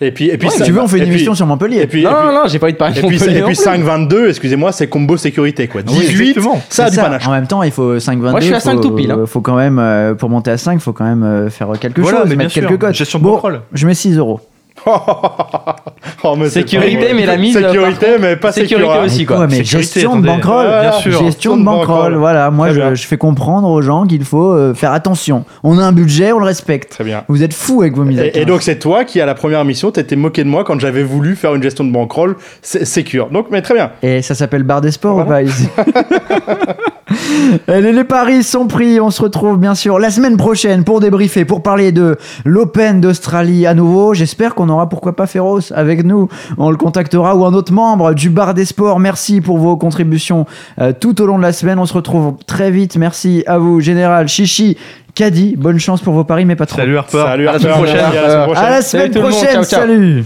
Et 0.00 0.10
puis, 0.10 0.28
et 0.28 0.36
puis, 0.36 0.50
Si 0.50 0.58
ça- 0.58 0.64
tu 0.64 0.72
veux, 0.72 0.80
on 0.82 0.88
fait 0.88 0.96
une 0.96 1.04
et 1.04 1.06
puis- 1.06 1.14
émission 1.14 1.34
sur 1.36 1.46
Montpellier. 1.46 1.80
Et 1.82 1.86
puis, 1.86 2.02
non, 2.02 2.10
et 2.10 2.14
puis- 2.14 2.26
non, 2.26 2.32
non, 2.32 2.40
j'ai 2.48 2.58
pas 2.58 2.66
envie 2.66 2.72
de 2.72 2.78
parler 2.78 2.98
Et 2.98 3.00
de 3.02 3.06
puis, 3.06 3.16
Montpellier 3.16 3.36
et 3.38 3.40
non 3.42 3.46
puis 3.46 3.54
plus. 3.56 3.62
5-22, 3.64 4.28
excusez-moi, 4.28 4.72
c'est 4.72 4.88
combo 4.88 5.16
sécurité 5.16 5.68
quoi. 5.68 5.82
Oui, 5.86 5.94
18, 6.00 6.30
exactement. 6.30 6.60
ça 6.68 6.82
a 6.82 6.86
C'est 6.86 6.90
du 6.90 6.96
ça. 6.96 7.02
panache. 7.04 7.28
En 7.28 7.30
même 7.30 7.46
temps, 7.46 7.62
il 7.62 7.70
faut 7.70 8.00
5,22. 8.00 8.30
Moi, 8.32 8.40
je 8.40 8.46
suis 8.46 8.54
à 8.54 8.58
faut- 8.60 8.70
5 8.70 8.80
tout 8.80 8.90
pile, 8.90 9.12
hein. 9.12 9.20
Faut 9.26 9.40
quand 9.40 9.54
même, 9.54 9.78
euh, 9.78 10.14
pour 10.14 10.30
monter 10.30 10.50
à 10.50 10.58
5, 10.58 10.74
il 10.74 10.80
faut 10.80 10.92
quand 10.92 11.04
même 11.04 11.22
euh, 11.22 11.48
faire 11.48 11.68
quelque 11.80 12.00
Voilà, 12.00 12.18
chose, 12.18 12.26
mais 12.28 12.34
bien 12.34 12.44
mettre 12.46 12.52
sûr. 12.54 12.66
quelques 12.66 12.80
codes. 12.80 12.94
Gestion 12.94 13.20
de 13.20 13.24
Bon, 13.24 13.32
contrôle. 13.34 13.60
je 13.72 13.86
mets 13.86 13.94
6 13.94 14.16
euros. 14.18 14.40
Oh, 16.26 16.36
mais 16.38 16.44
c'est 16.46 16.60
Sécurité, 16.60 17.12
mais 17.14 17.26
la 17.26 17.36
mise, 17.36 17.54
Sécurité, 17.54 18.06
contre, 18.06 18.20
mais 18.20 18.36
pas 18.36 18.50
sécurité 18.52 18.86
sécurité. 18.86 19.04
aussi. 19.04 19.26
quoi. 19.26 19.36
Quoi, 19.36 19.46
mais 19.46 19.56
Sécurité, 19.56 19.82
gestion 20.00 20.16
de 20.18 20.26
bankroll. 20.26 20.66
Bien 20.66 20.92
sûr. 20.92 21.18
Gestion 21.18 21.56
de 21.58 21.62
bankroll. 21.64 22.14
Voilà, 22.14 22.50
moi, 22.50 22.70
je, 22.72 22.94
fais 23.06 23.18
comprendre 23.18 23.68
aux 23.68 23.82
gens 23.82 24.06
qu'il 24.06 24.24
faut 24.24 24.52
euh, 24.52 24.72
faire 24.74 24.92
attention. 24.92 25.44
On 25.62 25.78
a 25.78 25.82
un 25.84 25.92
budget, 25.92 26.32
on 26.32 26.38
le 26.38 26.46
respecte. 26.46 26.90
Très 26.92 27.04
bien. 27.04 27.24
Vous 27.28 27.42
êtes 27.42 27.52
fous 27.52 27.82
avec 27.82 27.94
vos 27.94 28.04
mises 28.04 28.20
à 28.20 28.24
Et, 28.24 28.28
et 28.28 28.32
15. 28.32 28.46
donc 28.46 28.62
c'est 28.62 28.78
toi 28.78 29.04
qui 29.04 29.20
à 29.20 29.26
la 29.26 29.34
première 29.34 29.64
mission 29.66 29.90
t'étais 29.90 30.16
moqué 30.16 30.44
de 30.44 30.48
moi 30.48 30.64
quand 30.64 30.78
j'avais 30.80 31.02
voulu 31.02 31.36
faire 31.36 31.54
une 31.54 31.62
gestion 31.62 31.84
de 31.84 31.92
bankroll 31.92 32.36
sé- 32.62 32.84
sécure. 32.86 33.28
Donc 33.30 33.48
mais 33.50 33.60
très 33.60 33.74
bien. 33.74 33.90
Et 34.02 34.22
ça 34.22 34.34
s'appelle 34.34 34.62
Bar 34.62 34.80
des 34.80 34.92
Sports 34.92 35.14
Voilà. 35.24 35.28
ou 35.28 35.32
pas 35.32 35.42
ici 35.42 35.68
Allez, 37.68 37.92
les 37.92 38.04
paris 38.04 38.42
sont 38.42 38.66
pris. 38.66 38.98
On 39.00 39.10
se 39.10 39.22
retrouve 39.22 39.58
bien 39.58 39.74
sûr 39.74 39.98
la 39.98 40.10
semaine 40.10 40.36
prochaine 40.36 40.84
pour 40.84 41.00
débriefer, 41.00 41.44
pour 41.44 41.62
parler 41.62 41.92
de 41.92 42.16
l'Open 42.44 43.00
d'Australie 43.00 43.66
à 43.66 43.74
nouveau. 43.74 44.14
J'espère 44.14 44.54
qu'on 44.54 44.68
aura 44.68 44.73
pourquoi 44.88 45.14
pas 45.16 45.26
Féroce 45.26 45.72
avec 45.74 46.04
nous. 46.04 46.28
On 46.58 46.70
le 46.70 46.76
contactera 46.76 47.34
ou 47.36 47.44
un 47.44 47.54
autre 47.54 47.72
membre 47.72 48.14
du 48.14 48.30
Bar 48.30 48.54
des 48.54 48.64
Sports. 48.64 49.00
Merci 49.00 49.40
pour 49.40 49.58
vos 49.58 49.76
contributions 49.76 50.46
euh, 50.80 50.92
tout 50.98 51.20
au 51.22 51.26
long 51.26 51.38
de 51.38 51.42
la 51.42 51.52
semaine. 51.52 51.78
On 51.78 51.86
se 51.86 51.94
retrouve 51.94 52.34
très 52.46 52.70
vite. 52.70 52.96
Merci 52.96 53.44
à 53.46 53.58
vous, 53.58 53.80
Général 53.80 54.28
Chichi. 54.28 54.76
Caddy, 55.14 55.54
bonne 55.56 55.78
chance 55.78 56.00
pour 56.02 56.12
vos 56.12 56.24
paris, 56.24 56.44
mais 56.44 56.56
pas 56.56 56.66
trop. 56.66 56.78
Salut 56.78 56.96
Harper. 56.98 57.22
Salut 57.24 57.48
À 57.48 57.52
la 57.52 57.54
Arthur, 57.56 57.74
semaine 57.76 57.84
prochaine. 57.84 57.96
merci, 58.12 58.18
à 58.18 58.22
la 58.22 58.28
semaine 58.30 58.44
prochaine. 58.44 58.64
À 58.64 58.70
la 58.70 58.82
Salut 58.82 58.84
semaine 59.04 59.10
tout 59.12 59.18
le 59.18 59.22
monde, 59.24 59.32
prochaine. 59.32 59.52
ciao, 59.54 59.64
ciao. 59.64 59.80
Salut. 59.80 60.24